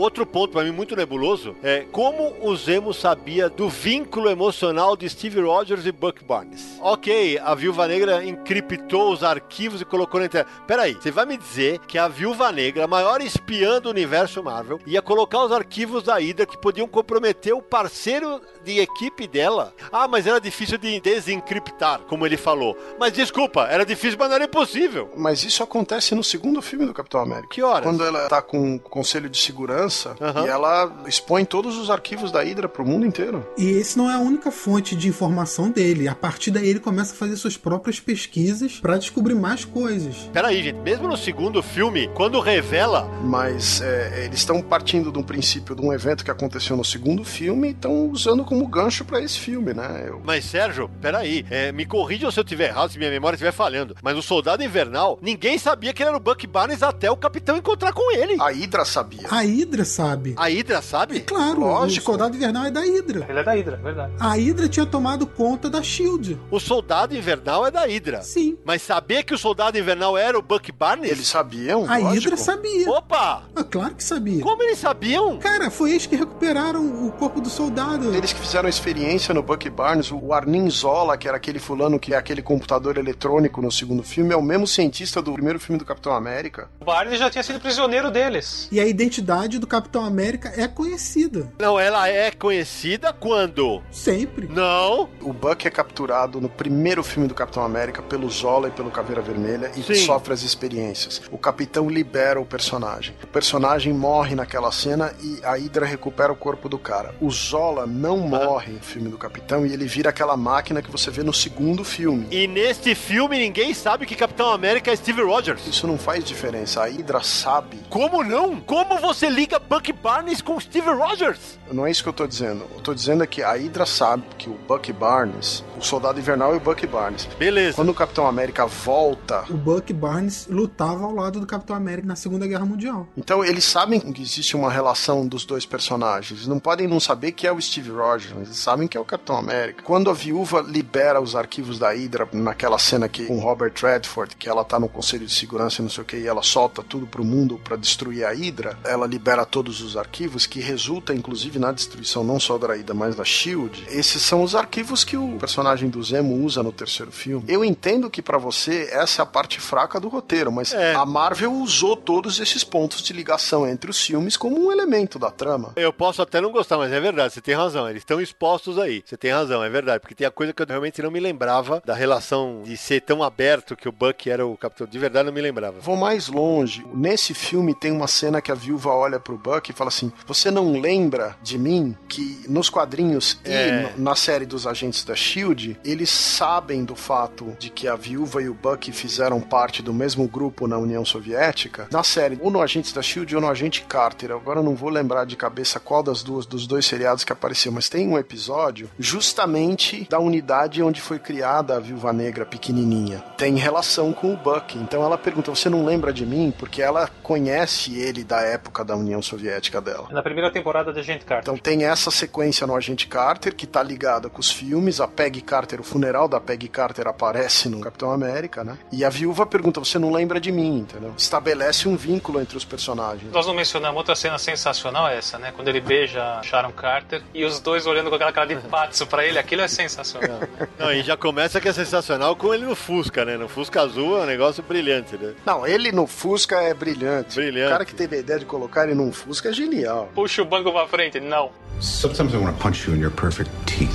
Outro 0.01 0.25
ponto 0.25 0.53
pra 0.53 0.65
mim 0.65 0.71
muito 0.71 0.97
nebuloso 0.97 1.55
é 1.63 1.85
como 1.93 2.35
o 2.41 2.57
Zemo 2.57 2.95
sabia 2.95 3.51
do 3.51 3.69
vínculo 3.69 4.31
emocional 4.31 4.97
de 4.97 5.07
Steve 5.07 5.43
Rogers 5.43 5.85
e 5.85 5.93
Buck 5.93 6.25
Barnes. 6.25 6.79
Ok, 6.81 7.39
a 7.39 7.55
Viúva 7.55 7.87
Negra 7.87 8.25
encriptou 8.25 9.13
os 9.13 9.23
arquivos 9.23 9.83
e 9.83 9.85
colocou 9.85 10.19
na 10.19 10.25
internet. 10.25 10.51
Peraí, 10.67 10.95
você 10.95 11.11
vai 11.11 11.27
me 11.27 11.37
dizer 11.37 11.81
que 11.81 11.99
a 11.99 12.09
Viúva 12.09 12.51
Negra, 12.51 12.85
a 12.85 12.89
maior 12.89 13.21
espiã 13.21 13.79
do 13.79 13.91
universo 13.91 14.43
Marvel, 14.43 14.81
ia 14.87 15.03
colocar 15.03 15.45
os 15.45 15.53
arquivos 15.53 16.05
da 16.05 16.15
Hydra 16.15 16.47
que 16.47 16.57
podiam 16.57 16.89
comprometer 16.89 17.53
o 17.53 17.61
parceiro 17.61 18.41
de 18.65 18.81
equipe 18.81 19.29
dela? 19.29 19.75
Ah, 19.93 20.09
mas 20.09 20.27
era 20.27 20.41
difícil 20.41 20.79
de 20.79 20.99
desencriptar, 20.99 22.01
como 22.09 22.25
ele 22.25 22.39
falou. 22.39 22.75
Mas 22.99 23.13
desculpa, 23.13 23.67
era 23.67 23.85
difícil, 23.85 24.17
mas 24.19 24.31
não 24.31 24.37
era 24.37 24.45
impossível. 24.47 25.11
Mas 25.15 25.45
isso 25.45 25.63
acontece 25.63 26.15
no 26.15 26.25
segundo 26.25 26.63
filme 26.63 26.87
do 26.87 26.95
Capitão 26.95 27.21
América. 27.21 27.49
Que 27.51 27.63
horas? 27.63 27.85
Quando 27.85 28.03
ela 28.03 28.31
tá 28.31 28.41
com 28.41 28.77
o 28.77 28.81
conselho 28.81 29.29
de 29.29 29.37
segurança 29.37 29.89
Aham. 30.20 30.45
e 30.47 30.49
ela 30.49 30.93
expõe 31.07 31.45
todos 31.45 31.76
os 31.76 31.91
arquivos 31.91 32.30
da 32.32 32.43
Hydra 32.43 32.68
pro 32.68 32.84
mundo 32.86 33.05
inteiro. 33.07 33.47
E 33.57 33.68
esse 33.70 33.97
não 33.99 34.11
é 34.11 34.14
a 34.14 34.18
única 34.18 34.51
fonte 34.51 34.95
de 34.97 35.09
informação 35.09 35.70
dele. 35.70 36.09
A 36.09 36.14
partir 36.14 36.51
daí 36.51 36.68
ele 36.68 36.80
começa 36.80 37.12
a 37.12 37.16
fazer 37.16 37.36
suas 37.36 37.57
próprias 37.57 37.99
pesquisas 38.01 38.78
pra 38.80 38.97
descobrir 38.99 39.34
mais 39.34 39.64
coisas. 39.64 40.14
Peraí, 40.32 40.62
gente, 40.62 40.78
mesmo 40.80 41.09
no 41.09 41.16
segundo 41.16 41.62
filme, 41.62 42.09
quando 42.14 42.38
revela, 42.41 43.09
Mas 43.22 43.80
é, 43.80 44.24
eles 44.24 44.38
estão 44.41 44.61
partindo 44.62 45.11
de 45.12 45.18
um 45.18 45.22
princípio 45.22 45.74
de 45.74 45.82
um 45.82 45.93
evento 45.93 46.24
que 46.24 46.30
aconteceu 46.30 46.76
no 46.76 46.84
segundo 46.84 47.24
filme 47.24 47.68
e 47.68 47.70
estão 47.72 48.09
usando 48.11 48.45
como 48.45 48.66
gancho 48.66 49.05
pra 49.05 49.20
esse 49.20 49.38
filme, 49.38 49.72
né? 49.74 50.05
Eu- 50.07 50.20
Mas, 50.24 50.45
Sérgio, 50.45 50.91
peraí, 51.01 51.45
é, 51.51 51.72
me 51.72 51.84
corrijam 51.86 52.30
se 52.30 52.38
eu 52.38 52.45
estiver 52.45 52.68
errado, 52.68 52.91
se 52.91 52.99
minha 52.99 53.11
memória 53.11 53.34
estiver 53.36 53.53
falhando. 53.53 53.97
Mas 54.03 54.16
o 54.16 54.22
Soldado 54.22 54.62
Invernal, 54.62 55.18
ninguém 55.22 55.59
sabia 55.59 55.93
que 55.93 56.03
ele 56.03 56.09
era 56.09 56.16
o 56.16 56.20
Buck 56.20 56.47
Barnes 56.47 56.82
até 56.82 57.11
o 57.11 57.16
Capitão 57.16 57.57
encontrar 57.57 57.93
com 57.93 58.11
ele. 58.12 58.36
A 58.41 58.51
Hydra 58.51 58.84
sabia. 58.84 59.26
A 59.30 59.41
Hydra 59.43 59.80
sabe. 59.85 60.35
A 60.37 60.49
Hydra 60.49 60.81
sabe? 60.83 61.20
Claro, 61.20 61.61
Lógico. 61.61 62.03
o 62.03 62.05
Soldado 62.12 62.37
Invernal 62.37 62.64
é 62.66 62.70
da 62.70 62.81
Hydra. 62.81 63.26
Ele 63.28 63.39
é 63.39 63.43
da 63.45 63.53
Hydra, 63.53 63.76
verdade. 63.76 64.12
A 64.18 64.35
Hydra 64.37 64.68
tinha 64.68 64.87
tomado 64.87 65.26
conta 65.26 65.68
da 65.70 65.83
SHIELD. 65.83 66.39
O 66.51 66.59
Soldado 66.61 67.16
Invernal 67.16 67.66
é 67.66 67.70
da 67.70 67.85
Hydra. 67.87 68.22
Sim. 68.22 68.57
Mas 68.64 68.83
saber 68.83 69.22
que 69.24 69.35
o 69.35 69.39
Soldado 69.39 69.78
Invernal 69.78 70.16
era 70.16 70.39
o 70.39 70.43
Buck 70.43 70.70
Barnes? 70.72 71.11
Eles 71.11 71.26
sabiam, 71.26 71.85
A 71.89 71.97
lógico. 71.99 72.24
Hydra 72.24 72.37
sabia. 72.37 72.91
Opa! 72.91 73.43
Ah, 73.55 73.64
claro 73.64 73.95
que 73.95 74.05
sabia. 74.05 74.43
Como 74.43 74.62
eles 74.62 74.78
sabiam? 74.78 75.39
Cara, 75.39 75.70
foi 75.70 75.91
eles 75.91 76.07
que 76.07 76.16
recuperaram 76.16 77.07
o 77.07 77.12
corpo 77.12 77.41
do 77.41 77.49
soldado. 77.51 78.14
Eles 78.14 78.33
que 78.33 78.41
fizeram 78.41 78.66
a 78.66 78.70
experiência 78.70 79.33
no 79.35 79.43
Bucky 79.43 79.70
Barnes, 79.70 80.11
o 80.11 80.33
Arnim 80.33 80.68
Zola, 80.70 81.16
que 81.16 81.28
era 81.28 81.37
aquele 81.37 81.59
fulano 81.59 81.99
que 81.99 82.14
é 82.14 82.16
aquele 82.16 82.43
computador 82.43 82.97
eletrônico 82.99 83.61
no 83.62 83.70
segundo 83.70 84.03
filme, 84.03 84.33
é 84.33 84.37
o 84.37 84.43
mesmo 84.43 84.66
cientista 84.66 85.20
do 85.22 85.33
primeiro 85.33 85.61
filme 85.61 85.78
do 85.78 85.85
Capitão 85.85 86.12
América. 86.12 86.68
O 86.81 86.85
Barney 86.85 87.16
já 87.16 87.31
tinha 87.31 87.43
sido 87.43 87.61
prisioneiro 87.61 88.11
deles. 88.11 88.68
E 88.72 88.81
a 88.81 88.87
identidade 88.87 89.59
do 89.61 89.67
Capitão 89.67 90.05
América 90.05 90.53
é 90.57 90.67
conhecida. 90.67 91.53
Não, 91.59 91.79
ela 91.79 92.09
é 92.09 92.31
conhecida 92.31 93.13
quando? 93.13 93.83
Sempre. 93.91 94.49
Não. 94.49 95.09
O 95.21 95.33
Buck 95.33 95.67
é 95.67 95.71
capturado 95.71 96.41
no 96.41 96.49
primeiro 96.49 97.05
filme 97.05 97.29
do 97.29 97.35
Capitão 97.35 97.63
América 97.63 98.03
pelo 98.03 98.29
Zola 98.29 98.69
e 98.69 98.71
pelo 98.71 98.91
Caveira 98.91 99.21
Vermelha 99.21 99.71
e 99.77 99.83
Sim. 99.83 99.95
sofre 100.07 100.33
as 100.33 100.43
experiências. 100.43 101.23
O 101.31 101.39
Capitão 101.39 101.89
libera 101.89 102.41
o 102.41 102.47
personagem. 102.47 103.15
O 103.23 103.27
personagem 103.27 103.93
morre 103.93 104.35
naquela 104.35 104.73
cena 104.73 105.13
e 105.23 105.45
a 105.45 105.57
Hydra 105.57 105.87
recupera 105.87 106.33
o 106.33 106.37
corpo 106.37 106.69
do 106.69 106.79
cara. 106.79 107.15
O 107.21 107.31
Zola 107.31 107.87
não 107.87 108.17
morre 108.19 108.73
no 108.73 108.81
filme 108.81 109.09
do 109.09 109.19
Capitão 109.19 109.67
e 109.67 109.73
ele 109.73 109.87
vira 109.87 110.11
aquela 110.11 110.37
máquina 110.37 110.81
que 110.83 110.91
você 110.91 111.11
vê 111.11 111.23
no 111.23 111.33
segundo 111.33 111.85
filme. 111.85 112.27
E 112.31 112.47
neste 112.47 112.95
filme 112.95 113.39
ninguém 113.39 113.75
sabe 113.75 114.07
que 114.07 114.15
Capitão 114.15 114.51
América 114.51 114.91
é 114.91 114.97
Steve 114.97 115.23
Rogers. 115.23 115.67
Isso 115.67 115.87
não 115.87 115.99
faz 115.99 116.25
diferença. 116.25 116.83
A 116.83 116.87
Hydra 116.87 117.23
sabe. 117.23 117.79
Como 117.91 118.23
não? 118.23 118.61
Como 118.61 118.99
você 118.99 119.29
liga 119.29 119.50
Buck 119.59 119.93
Barnes 119.93 120.41
com 120.41 120.59
Steve 120.61 120.91
Rogers? 120.91 121.59
Não 121.73 121.87
é 121.87 121.91
isso 121.91 122.03
que 122.03 122.09
eu 122.09 122.13
tô 122.13 122.27
dizendo. 122.27 122.67
Eu 122.75 122.81
tô 122.81 122.95
dizendo 122.95 123.25
é 123.25 123.27
que 123.27 123.43
a 123.43 123.53
Hydra 123.53 123.87
sabe 123.87 124.23
que 124.39 124.49
o 124.49 124.55
Bucky 124.55 124.93
Barnes, 124.93 125.65
o 125.81 125.85
Soldado 125.85 126.20
Invernal 126.20 126.55
e 126.55 126.59
o 126.59 126.61
Bucky 126.61 126.87
Barnes, 126.87 127.26
Beleza. 127.39 127.74
quando 127.74 127.89
o 127.89 127.95
Capitão 127.95 128.26
América 128.26 128.66
volta 128.66 129.45
O 129.49 129.57
Buck 129.57 129.93
Barnes 129.93 130.47
lutava 130.49 131.05
ao 131.05 131.14
lado 131.14 131.41
do 131.41 131.47
Capitão 131.47 131.74
América 131.74 132.07
na 132.07 132.16
Segunda 132.16 132.47
Guerra 132.47 132.66
Mundial. 132.66 133.09
Então 133.16 133.45
eles 133.45 133.64
sabem 133.64 133.99
que 133.99 134.22
existe 134.22 134.55
uma 134.57 134.70
relação 134.70 135.26
dos 135.26 135.45
dois 135.45 135.64
personagens. 135.64 136.41
Eles 136.41 136.47
não 136.47 136.59
podem 136.59 136.87
não 136.87 137.01
saber 137.01 137.33
que 137.33 137.47
é 137.47 137.53
o 137.53 137.61
Steve 137.61 137.91
Rogers, 137.91 138.35
mas 138.37 138.49
eles 138.49 138.59
sabem 138.59 138.87
que 138.87 138.97
é 138.97 139.01
o 139.01 139.05
Capitão 139.05 139.37
América. 139.37 139.83
Quando 139.83 140.11
a 140.11 140.12
viúva 140.12 140.61
libera 140.61 141.20
os 141.20 141.35
arquivos 141.35 141.78
da 141.78 141.91
Hydra, 141.93 142.28
naquela 142.33 142.78
cena 142.78 143.09
que 143.09 143.26
com 143.26 143.39
Robert 143.39 143.72
Redford, 143.81 144.37
que 144.37 144.49
ela 144.49 144.64
tá 144.64 144.78
no 144.78 144.89
Conselho 144.89 145.26
de 145.26 145.33
Segurança 145.33 145.81
e 145.81 145.83
não 145.83 145.91
sei 145.91 146.03
o 146.03 146.07
que, 146.07 146.16
e 146.16 146.26
ela 146.26 146.43
solta 146.43 146.83
tudo 146.83 147.07
pro 147.07 147.24
mundo 147.24 147.59
pra 147.62 147.76
destruir 147.76 148.24
a 148.24 148.33
Hydra, 148.33 148.78
ela 148.85 149.07
libera 149.07 149.47
todos 149.47 149.81
os 149.81 149.97
arquivos, 149.97 150.47
que 150.47 150.61
resulta 150.61 151.14
inclusive 151.14 151.59
na 151.59 151.72
destruição 151.72 152.22
não 152.22 152.39
só 152.39 152.59
da 152.59 152.74
Hydra, 152.74 152.95
mas 152.95 153.16
da 153.16 153.24
SHIELD. 153.24 153.87
Esses 153.89 154.22
são 154.22 154.43
os 154.43 154.55
arquivos 154.55 155.05
que 155.05 155.16
o 155.16 155.39
personagem 155.39 155.70
do 155.89 156.03
Zemo 156.03 156.35
usa 156.45 156.62
no 156.62 156.73
terceiro 156.73 157.12
filme. 157.12 157.45
Eu 157.49 157.64
entendo 157.64 158.11
que 158.11 158.21
pra 158.23 158.39
você 158.39 158.89
essa 158.93 159.21
é 159.21 159.25
a 159.25 159.27
parte 159.27 159.61
fraca 159.61 159.99
do 160.01 160.09
roteiro, 160.09 160.51
mas 160.53 160.73
É. 160.73 160.95
a 160.95 161.05
Marvel 161.07 161.53
usou 161.53 161.97
todos 161.97 162.41
esses 162.41 162.64
pontos 162.64 163.03
de 163.03 163.12
ligação 163.12 163.66
entre 163.66 163.91
os 163.91 164.01
filmes 164.01 164.37
como 164.37 164.59
um 164.59 164.73
elemento 164.73 165.18
da 165.18 165.31
trama. 165.31 165.73
Eu 165.77 165.93
posso 165.93 166.23
até 166.23 166.41
não 166.41 166.51
gostar, 166.51 166.77
mas 166.79 166.93
é 166.93 167.01
verdade, 167.01 167.33
você 167.35 167.41
tem 167.41 167.55
razão. 167.55 167.89
Eles 167.89 168.03
estão 168.03 168.21
expostos 168.21 168.79
aí. 168.79 169.03
Você 169.05 169.16
tem 169.16 169.31
razão, 169.31 169.62
é 169.62 169.68
verdade. 169.71 170.01
Porque 170.01 170.14
tem 170.14 170.27
a 170.27 170.31
coisa 170.31 170.53
que 170.53 170.62
eu 170.62 170.66
realmente 170.66 171.03
não 171.03 171.11
me 171.11 171.21
lembrava 171.21 171.83
da 171.85 171.95
relação 171.95 172.62
de 172.64 172.77
ser 172.77 173.01
tão 173.03 173.23
aberto 173.23 173.77
que 173.77 173.89
o 173.89 173.93
Buck 173.93 174.29
era 174.31 174.47
o 174.47 174.57
capitão. 174.57 174.87
De 174.87 174.99
verdade, 174.99 175.27
não 175.27 175.33
me 175.33 175.41
lembrava. 175.41 175.81
Vou 175.81 175.97
mais 175.97 176.29
longe. 176.29 176.85
Nesse 176.95 177.35
filme 177.35 177.75
tem 177.75 177.93
uma 177.93 178.07
cena 178.07 178.41
que 178.41 178.51
a 178.51 178.55
viúva 178.55 178.91
olha 178.91 179.18
pro 179.21 179.37
Buck 179.39 179.71
e 179.71 179.75
fala 179.75 179.89
assim: 179.89 180.11
Você 180.27 180.51
não 180.51 180.81
lembra 180.81 181.37
de 181.43 181.59
mim 181.59 181.97
que 182.09 182.45
nos 182.49 182.68
quadrinhos 182.71 183.39
É. 183.45 183.93
e 183.97 184.01
na 184.01 184.14
série 184.14 184.47
dos 184.47 184.66
agentes 184.66 185.05
da 185.05 185.14
Shield, 185.14 185.60
eles 185.85 186.11
sabem 186.11 186.85
do 186.85 186.95
fato 186.95 187.57
de 187.59 187.71
que 187.71 187.89
a 187.89 187.97
viúva 187.97 188.43
e 188.43 188.49
o 188.49 188.55
Buck 188.55 188.91
fizeram 188.93 189.41
parte 189.41 189.83
do 189.83 189.93
mesmo 189.93 190.27
grupo 190.27 190.67
na 190.67 190.79
União 190.79 191.05
Soviética? 191.05 191.89
Na 191.91 192.03
série, 192.03 192.39
ou 192.41 192.51
no 192.51 192.61
Agentes 192.61 192.93
da 192.93 193.03
Shield 193.03 193.35
ou 193.35 193.41
no 193.41 193.49
Agente 193.49 193.83
Carter. 193.83 194.33
Agora 194.33 194.61
eu 194.61 194.65
não 194.65 194.75
vou 194.75 194.91
lembrar 194.91 195.25
de 195.25 195.37
cabeça 195.37 195.81
qual 195.81 196.03
das 196.03 196.23
duas 196.23 196.47
dos 196.47 196.67
dois 196.67 196.87
seriados 196.87 197.25
que 197.25 197.33
apareceu, 197.33 197.73
mas 197.73 197.89
tem 197.89 198.09
um 198.09 198.19
episódio 198.19 198.91
justamente 198.99 200.07
da 200.09 200.19
unidade 200.19 200.83
onde 200.83 201.01
foi 201.01 201.19
criada 201.19 201.77
a 201.77 201.81
Viúva 201.81 202.13
Negra 202.13 202.47
pequenininha. 202.47 203.19
Tem 203.37 203.57
relação 203.57 204.13
com 204.13 204.33
o 204.33 204.37
Buck. 204.37 204.79
Então 204.79 205.05
ela 205.05 205.19
pergunta: 205.19 205.51
"Você 205.51 205.69
não 205.69 205.85
lembra 205.85 206.13
de 206.13 206.25
mim?" 206.25 206.53
Porque 206.57 206.83
ela 206.83 207.09
conhece 207.23 207.99
ele 207.99 208.25
da 208.25 208.41
época 208.41 208.85
da 208.85 208.97
União 208.97 209.21
Soviética 209.21 209.81
dela. 209.81 210.09
Na 210.11 210.23
primeira 210.23 210.51
temporada 210.51 210.93
de 210.93 211.01
Agente 211.01 211.25
Carter. 211.25 211.43
Então 211.43 211.57
tem 211.57 211.85
essa 211.85 212.11
sequência 212.11 212.67
no 212.67 212.75
Agente 212.75 213.07
Carter 213.07 213.55
que 213.55 213.67
tá 213.67 213.83
ligada 213.83 214.29
com 214.29 214.41
os 214.41 214.51
filmes. 214.51 215.01
A 215.01 215.09
Peggy 215.09 215.43
Carter, 215.51 215.81
o 215.81 215.83
funeral 215.83 216.29
da 216.29 216.41
Peggy 216.41 216.69
Carter 216.69 217.09
aparece 217.09 217.69
no 217.69 217.81
Capitão 217.81 218.13
América, 218.13 218.63
né? 218.63 218.79
E 218.93 219.05
a 219.05 219.11
viúva 219.11 219.45
pergunta: 219.45 219.81
"Você 219.81 219.99
não 219.99 220.13
lembra 220.13 220.39
de 220.39 220.53
mim?", 220.53 220.79
entendeu? 220.79 221.13
Estabelece 221.19 221.89
um 221.89 221.97
vínculo 221.97 222.41
entre 222.41 222.57
os 222.57 222.65
personagens. 222.65 223.33
Nós 223.33 223.49
não 223.49 223.55
mencionamos 223.55 223.97
outra 223.97 224.15
cena 224.15 224.39
sensacional 224.39 225.09
é 225.09 225.19
essa, 225.19 225.39
né? 225.39 225.53
Quando 225.55 225.67
ele 225.67 225.81
beija 225.81 226.41
Sharon 226.45 226.71
Carter 226.71 227.21
e 227.35 227.45
os 227.45 227.59
dois 227.59 227.85
olhando 227.85 228.11
com 228.11 228.15
aquela 228.15 228.33
cara 228.33 228.47
de 228.47 228.55
patso 228.69 229.09
pra 229.09 229.25
ele, 229.25 229.41
aquilo 229.41 229.63
é 229.63 229.69
sensacional. 229.69 230.39
Não, 230.79 230.93
e 230.93 231.03
já 231.03 231.17
começa 231.17 231.61
que 231.61 231.69
é 231.69 231.73
sensacional 231.73 232.37
com 232.37 232.55
ele 232.55 232.65
no 232.65 232.77
Fusca, 232.77 233.25
né? 233.25 233.37
No 233.37 233.49
Fusca 233.49 233.81
azul 233.83 234.19
é 234.19 234.23
um 234.23 234.27
negócio 234.27 234.63
brilhante, 234.63 235.17
né? 235.17 235.35
Não, 235.45 235.67
ele 235.67 235.91
no 235.91 236.07
Fusca 236.07 236.57
é 236.63 236.73
brilhante. 236.73 237.35
Brilhante. 237.35 237.67
O 237.67 237.71
cara 237.71 237.85
que 237.85 237.95
teve 237.95 238.17
a 238.17 238.19
ideia 238.21 238.39
de 238.39 238.47
colocar 238.47 238.85
ele 238.85 238.95
num 238.95 239.13
Fusca 239.13 239.49
é 239.49 239.53
genial. 239.53 240.09
Puxa 240.15 240.43
o 240.43 240.45
banco 240.45 240.71
pra 240.71 240.87
frente, 240.87 241.19
não. 241.19 241.51
Sometimes 241.81 242.33
I 242.35 242.37
want 242.37 242.57
to 242.57 242.63
punch 242.63 242.87
you 242.89 242.95
in 242.95 243.01
your 243.01 243.11
perfect 243.13 243.51
teeth. 243.67 243.91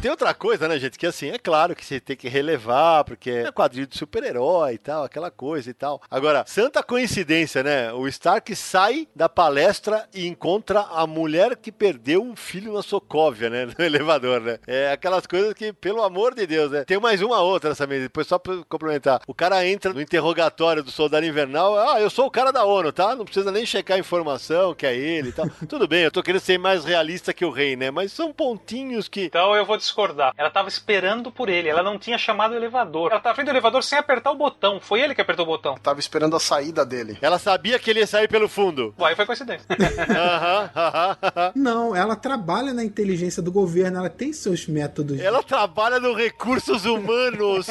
Tem 0.00 0.10
outra 0.10 0.32
coisa, 0.32 0.66
né, 0.66 0.78
gente? 0.78 0.98
Que 0.98 1.06
assim, 1.06 1.28
é 1.28 1.38
claro 1.38 1.76
que 1.76 1.84
você 1.84 2.00
tem 2.00 2.16
que 2.16 2.26
relevar, 2.26 3.04
porque 3.04 3.30
é 3.30 3.52
quadrinho 3.52 3.86
de 3.86 3.98
super-herói 3.98 4.72
e 4.72 4.78
tal, 4.78 5.04
aquela 5.04 5.30
coisa 5.30 5.68
e 5.68 5.74
tal. 5.74 6.00
Agora, 6.10 6.42
santa 6.46 6.82
coincidência, 6.82 7.62
né? 7.62 7.92
O 7.92 8.08
Stark 8.08 8.56
sai 8.56 9.06
da 9.14 9.28
palestra 9.28 10.08
e 10.14 10.26
encontra 10.26 10.80
a 10.80 11.06
mulher 11.06 11.54
que 11.54 11.70
perdeu 11.70 12.22
um 12.22 12.34
filho 12.34 12.72
na 12.72 12.80
Sokovia, 12.80 13.50
né? 13.50 13.68
No 13.78 13.84
elevador, 13.84 14.40
né? 14.40 14.58
É 14.66 14.90
aquelas 14.90 15.26
coisas 15.26 15.52
que, 15.52 15.70
pelo 15.70 16.02
amor 16.02 16.34
de 16.34 16.46
Deus, 16.46 16.70
né? 16.70 16.82
Tem 16.84 16.98
mais 16.98 17.20
uma 17.20 17.40
outra 17.40 17.74
também, 17.74 18.00
depois 18.00 18.26
só 18.26 18.38
pra 18.38 18.56
complementar. 18.70 19.20
O 19.26 19.34
cara 19.34 19.66
entra 19.66 19.92
no 19.92 20.00
interrogatório 20.00 20.82
do 20.82 20.90
soldado 20.90 21.26
invernal, 21.26 21.76
ah, 21.76 22.00
eu 22.00 22.08
sou 22.08 22.24
o 22.24 22.30
cara 22.30 22.50
da 22.50 22.64
ONU, 22.64 22.90
tá? 22.90 23.14
Não 23.14 23.26
precisa 23.26 23.52
nem 23.52 23.66
checar 23.66 23.98
a 23.98 24.00
informação 24.00 24.74
que 24.74 24.86
é 24.86 24.96
ele 24.96 25.28
e 25.28 25.32
tal. 25.32 25.46
Tudo 25.68 25.86
bem, 25.86 26.04
eu 26.04 26.10
tô 26.10 26.22
querendo 26.22 26.40
ser 26.40 26.58
mais 26.58 26.86
realista 26.86 27.34
que 27.34 27.44
o 27.44 27.50
rei, 27.50 27.76
né? 27.76 27.90
Mas 27.90 28.12
são 28.12 28.32
pontinhos 28.32 29.06
que 29.06 29.24
Então 29.24 29.54
eu 29.54 29.66
vou 29.66 29.76
discordar. 29.90 30.32
Ela 30.36 30.50
tava 30.50 30.68
esperando 30.68 31.30
por 31.30 31.48
ele, 31.48 31.68
ela 31.68 31.82
não 31.82 31.98
tinha 31.98 32.16
chamado 32.16 32.52
o 32.52 32.56
elevador. 32.56 33.10
Ela 33.10 33.20
tava 33.20 33.34
frente 33.34 33.48
do 33.48 33.52
elevador 33.52 33.82
sem 33.82 33.98
apertar 33.98 34.30
o 34.30 34.36
botão. 34.36 34.80
Foi 34.80 35.00
ele 35.00 35.14
que 35.14 35.20
apertou 35.20 35.44
o 35.44 35.48
botão. 35.48 35.76
Tava 35.76 36.00
esperando 36.00 36.36
a 36.36 36.40
saída 36.40 36.84
dele. 36.84 37.18
Ela 37.20 37.38
sabia 37.38 37.78
que 37.78 37.90
ele 37.90 38.00
ia 38.00 38.06
sair 38.06 38.28
pelo 38.28 38.48
fundo. 38.48 38.94
Aí 38.98 39.14
foi 39.14 39.26
coincidência. 39.26 39.66
Aham, 40.10 40.70
aham, 40.74 41.16
aham. 41.22 41.52
Não, 41.54 41.96
ela 41.96 42.14
trabalha 42.16 42.72
na 42.72 42.84
inteligência 42.84 43.42
do 43.42 43.50
governo, 43.50 43.98
ela 43.98 44.10
tem 44.10 44.32
seus 44.32 44.66
métodos. 44.66 45.18
Ela 45.18 45.42
trabalha 45.42 45.98
no 45.98 46.14
recursos 46.14 46.84
humanos. 46.84 47.66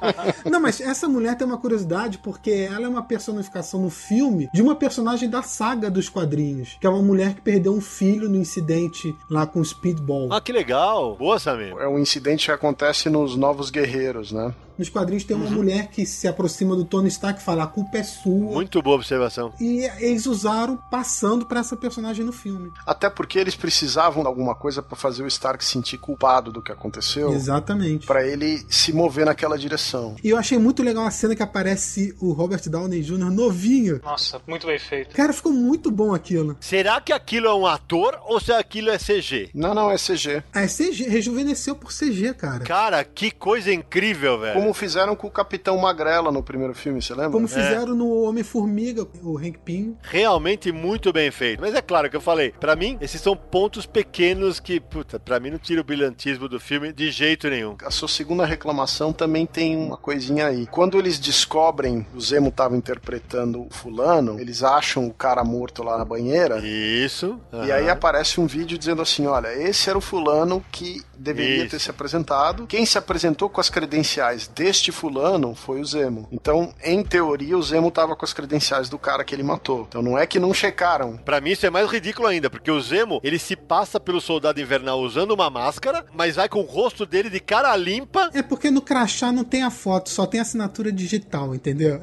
Não, 0.44 0.60
mas 0.60 0.80
essa 0.80 1.08
mulher 1.08 1.36
tem 1.36 1.46
uma 1.46 1.58
curiosidade 1.58 2.18
porque 2.18 2.68
ela 2.70 2.86
é 2.86 2.88
uma 2.88 3.02
personificação 3.02 3.80
no 3.80 3.90
filme 3.90 4.48
de 4.52 4.62
uma 4.62 4.74
personagem 4.74 5.28
da 5.28 5.42
saga 5.42 5.90
dos 5.90 6.08
quadrinhos, 6.08 6.76
que 6.80 6.86
é 6.86 6.90
uma 6.90 7.02
mulher 7.02 7.34
que 7.34 7.40
perdeu 7.40 7.72
um 7.72 7.80
filho 7.80 8.28
no 8.28 8.36
incidente 8.36 9.14
lá 9.30 9.46
com 9.46 9.60
o 9.60 9.64
Speedball. 9.64 10.32
Ah, 10.32 10.40
que 10.40 10.52
legal. 10.52 11.16
Boa, 11.16 11.38
Samir. 11.38 11.59
É 11.62 11.88
um 11.88 11.98
incidente 11.98 12.46
que 12.46 12.52
acontece 12.52 13.08
nos 13.08 13.36
Novos 13.36 13.70
Guerreiros, 13.70 14.32
né? 14.32 14.54
Nos 14.80 14.88
quadrinhos 14.88 15.24
tem 15.24 15.36
uma 15.36 15.50
mulher 15.50 15.88
que 15.88 16.06
se 16.06 16.26
aproxima 16.26 16.74
do 16.74 16.86
Tony 16.86 17.08
Stark 17.08 17.38
e 17.38 17.44
fala: 17.44 17.64
a 17.64 17.66
culpa 17.66 17.98
é 17.98 18.02
sua. 18.02 18.54
Muito 18.54 18.80
boa 18.80 18.96
observação. 18.96 19.52
E 19.60 19.80
eles 19.98 20.24
usaram 20.24 20.78
passando 20.90 21.44
pra 21.44 21.60
essa 21.60 21.76
personagem 21.76 22.24
no 22.24 22.32
filme. 22.32 22.72
Até 22.86 23.10
porque 23.10 23.38
eles 23.38 23.54
precisavam 23.54 24.22
de 24.22 24.26
alguma 24.26 24.54
coisa 24.54 24.80
pra 24.80 24.96
fazer 24.96 25.22
o 25.22 25.26
Stark 25.26 25.62
sentir 25.62 25.98
culpado 25.98 26.50
do 26.50 26.62
que 26.62 26.72
aconteceu. 26.72 27.30
Exatamente. 27.30 28.06
Pra 28.06 28.26
ele 28.26 28.64
se 28.70 28.90
mover 28.90 29.26
naquela 29.26 29.58
direção. 29.58 30.16
E 30.24 30.30
eu 30.30 30.38
achei 30.38 30.56
muito 30.56 30.82
legal 30.82 31.04
a 31.04 31.10
cena 31.10 31.36
que 31.36 31.42
aparece 31.42 32.16
o 32.18 32.32
Robert 32.32 32.66
Downey 32.66 33.02
Jr. 33.02 33.30
novinho. 33.30 34.00
Nossa, 34.02 34.40
muito 34.46 34.66
bem 34.66 34.78
feito. 34.78 35.14
Cara, 35.14 35.34
ficou 35.34 35.52
muito 35.52 35.90
bom 35.90 36.14
aquilo. 36.14 36.56
Será 36.58 37.02
que 37.02 37.12
aquilo 37.12 37.48
é 37.48 37.54
um 37.54 37.66
ator 37.66 38.18
ou 38.24 38.40
se 38.40 38.50
aquilo 38.50 38.88
é 38.88 38.96
CG? 38.96 39.50
Não, 39.52 39.74
não, 39.74 39.90
é 39.90 39.96
CG. 39.96 40.42
É 40.54 40.66
CG, 40.66 41.06
rejuvenesceu 41.06 41.76
por 41.76 41.92
CG, 41.92 42.32
cara. 42.32 42.64
Cara, 42.64 43.04
que 43.04 43.30
coisa 43.30 43.70
incrível, 43.70 44.40
velho. 44.40 44.54
Como 44.54 44.69
fizeram 44.74 45.14
com 45.16 45.26
o 45.26 45.30
Capitão 45.30 45.76
Magrela 45.78 46.30
no 46.30 46.42
primeiro 46.42 46.74
filme, 46.74 47.00
você 47.00 47.14
lembra? 47.14 47.30
Como 47.30 47.48
fizeram 47.48 47.94
no 47.94 48.22
Homem-Formiga, 48.22 49.06
o 49.22 49.38
Hank 49.38 49.58
Pym. 49.64 49.96
Realmente 50.02 50.72
muito 50.72 51.12
bem 51.12 51.30
feito. 51.30 51.60
Mas 51.60 51.74
é 51.74 51.82
claro 51.82 52.08
que 52.10 52.16
eu 52.16 52.20
falei, 52.20 52.52
pra 52.52 52.76
mim, 52.76 52.98
esses 53.00 53.20
são 53.20 53.36
pontos 53.36 53.86
pequenos 53.86 54.60
que, 54.60 54.80
puta, 54.80 55.18
pra 55.18 55.40
mim 55.40 55.50
não 55.50 55.58
tira 55.58 55.80
o 55.80 55.84
brilhantismo 55.84 56.48
do 56.48 56.60
filme 56.60 56.92
de 56.92 57.10
jeito 57.10 57.48
nenhum. 57.48 57.76
A 57.84 57.90
sua 57.90 58.08
segunda 58.08 58.44
reclamação 58.44 59.12
também 59.12 59.46
tem 59.46 59.76
uma 59.76 59.96
coisinha 59.96 60.46
aí. 60.46 60.66
Quando 60.66 60.98
eles 60.98 61.18
descobrem 61.18 62.06
o 62.14 62.20
Zemo 62.20 62.50
tava 62.50 62.76
interpretando 62.76 63.62
o 63.62 63.68
fulano, 63.70 64.38
eles 64.40 64.62
acham 64.62 65.06
o 65.06 65.12
cara 65.12 65.44
morto 65.44 65.82
lá 65.82 65.98
na 65.98 66.04
banheira. 66.04 66.58
Isso. 66.58 67.38
E 67.66 67.72
aí 67.72 67.88
aparece 67.88 68.40
um 68.40 68.46
vídeo 68.46 68.78
dizendo 68.78 69.02
assim: 69.02 69.26
olha, 69.26 69.52
esse 69.52 69.88
era 69.88 69.98
o 69.98 70.00
fulano 70.00 70.64
que 70.70 71.02
deveria 71.20 71.58
Isso. 71.64 71.70
ter 71.70 71.78
se 71.78 71.90
apresentado. 71.90 72.66
Quem 72.66 72.84
se 72.86 72.96
apresentou 72.98 73.48
com 73.48 73.60
as 73.60 73.68
credenciais 73.68 74.48
deste 74.48 74.90
fulano 74.90 75.54
foi 75.54 75.80
o 75.80 75.84
Zemo. 75.84 76.26
Então, 76.32 76.74
em 76.82 77.02
teoria, 77.02 77.56
o 77.56 77.62
Zemo 77.62 77.90
tava 77.90 78.16
com 78.16 78.24
as 78.24 78.32
credenciais 78.32 78.88
do 78.88 78.98
cara 78.98 79.22
que 79.22 79.34
ele 79.34 79.42
matou. 79.42 79.86
Então 79.88 80.02
não 80.02 80.18
é 80.18 80.26
que 80.26 80.38
não 80.38 80.54
checaram. 80.54 81.16
Pra 81.18 81.40
mim 81.40 81.50
isso 81.50 81.66
é 81.66 81.70
mais 81.70 81.90
ridículo 81.90 82.26
ainda, 82.26 82.48
porque 82.48 82.70
o 82.70 82.80
Zemo, 82.80 83.20
ele 83.22 83.38
se 83.38 83.54
passa 83.54 84.00
pelo 84.00 84.20
soldado 84.20 84.60
invernal 84.60 85.00
usando 85.00 85.32
uma 85.32 85.50
máscara, 85.50 86.04
mas 86.14 86.36
vai 86.36 86.48
com 86.48 86.60
o 86.60 86.66
rosto 86.66 87.04
dele 87.04 87.28
de 87.28 87.40
cara 87.40 87.76
limpa 87.76 88.30
É 88.32 88.42
porque 88.42 88.70
no 88.70 88.80
crachá 88.80 89.30
não 89.30 89.44
tem 89.44 89.62
a 89.62 89.70
foto, 89.70 90.08
só 90.08 90.26
tem 90.26 90.40
a 90.40 90.42
assinatura 90.42 90.90
digital, 90.90 91.54
entendeu? 91.54 92.00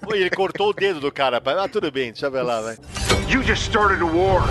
Pô, 0.00 0.14
ele 0.14 0.30
cortou 0.30 0.70
o 0.70 0.72
dedo 0.72 1.00
do 1.00 1.12
cara. 1.12 1.42
Ah, 1.44 1.68
tudo 1.68 1.90
bem, 1.90 2.12
deixa 2.12 2.26
eu 2.26 2.30
ver 2.30 2.42
lá, 2.42 2.60
vai. 2.60 2.78
You 3.28 3.42
just 3.42 3.62
started 3.62 4.02
a 4.02 4.06
war. 4.06 4.42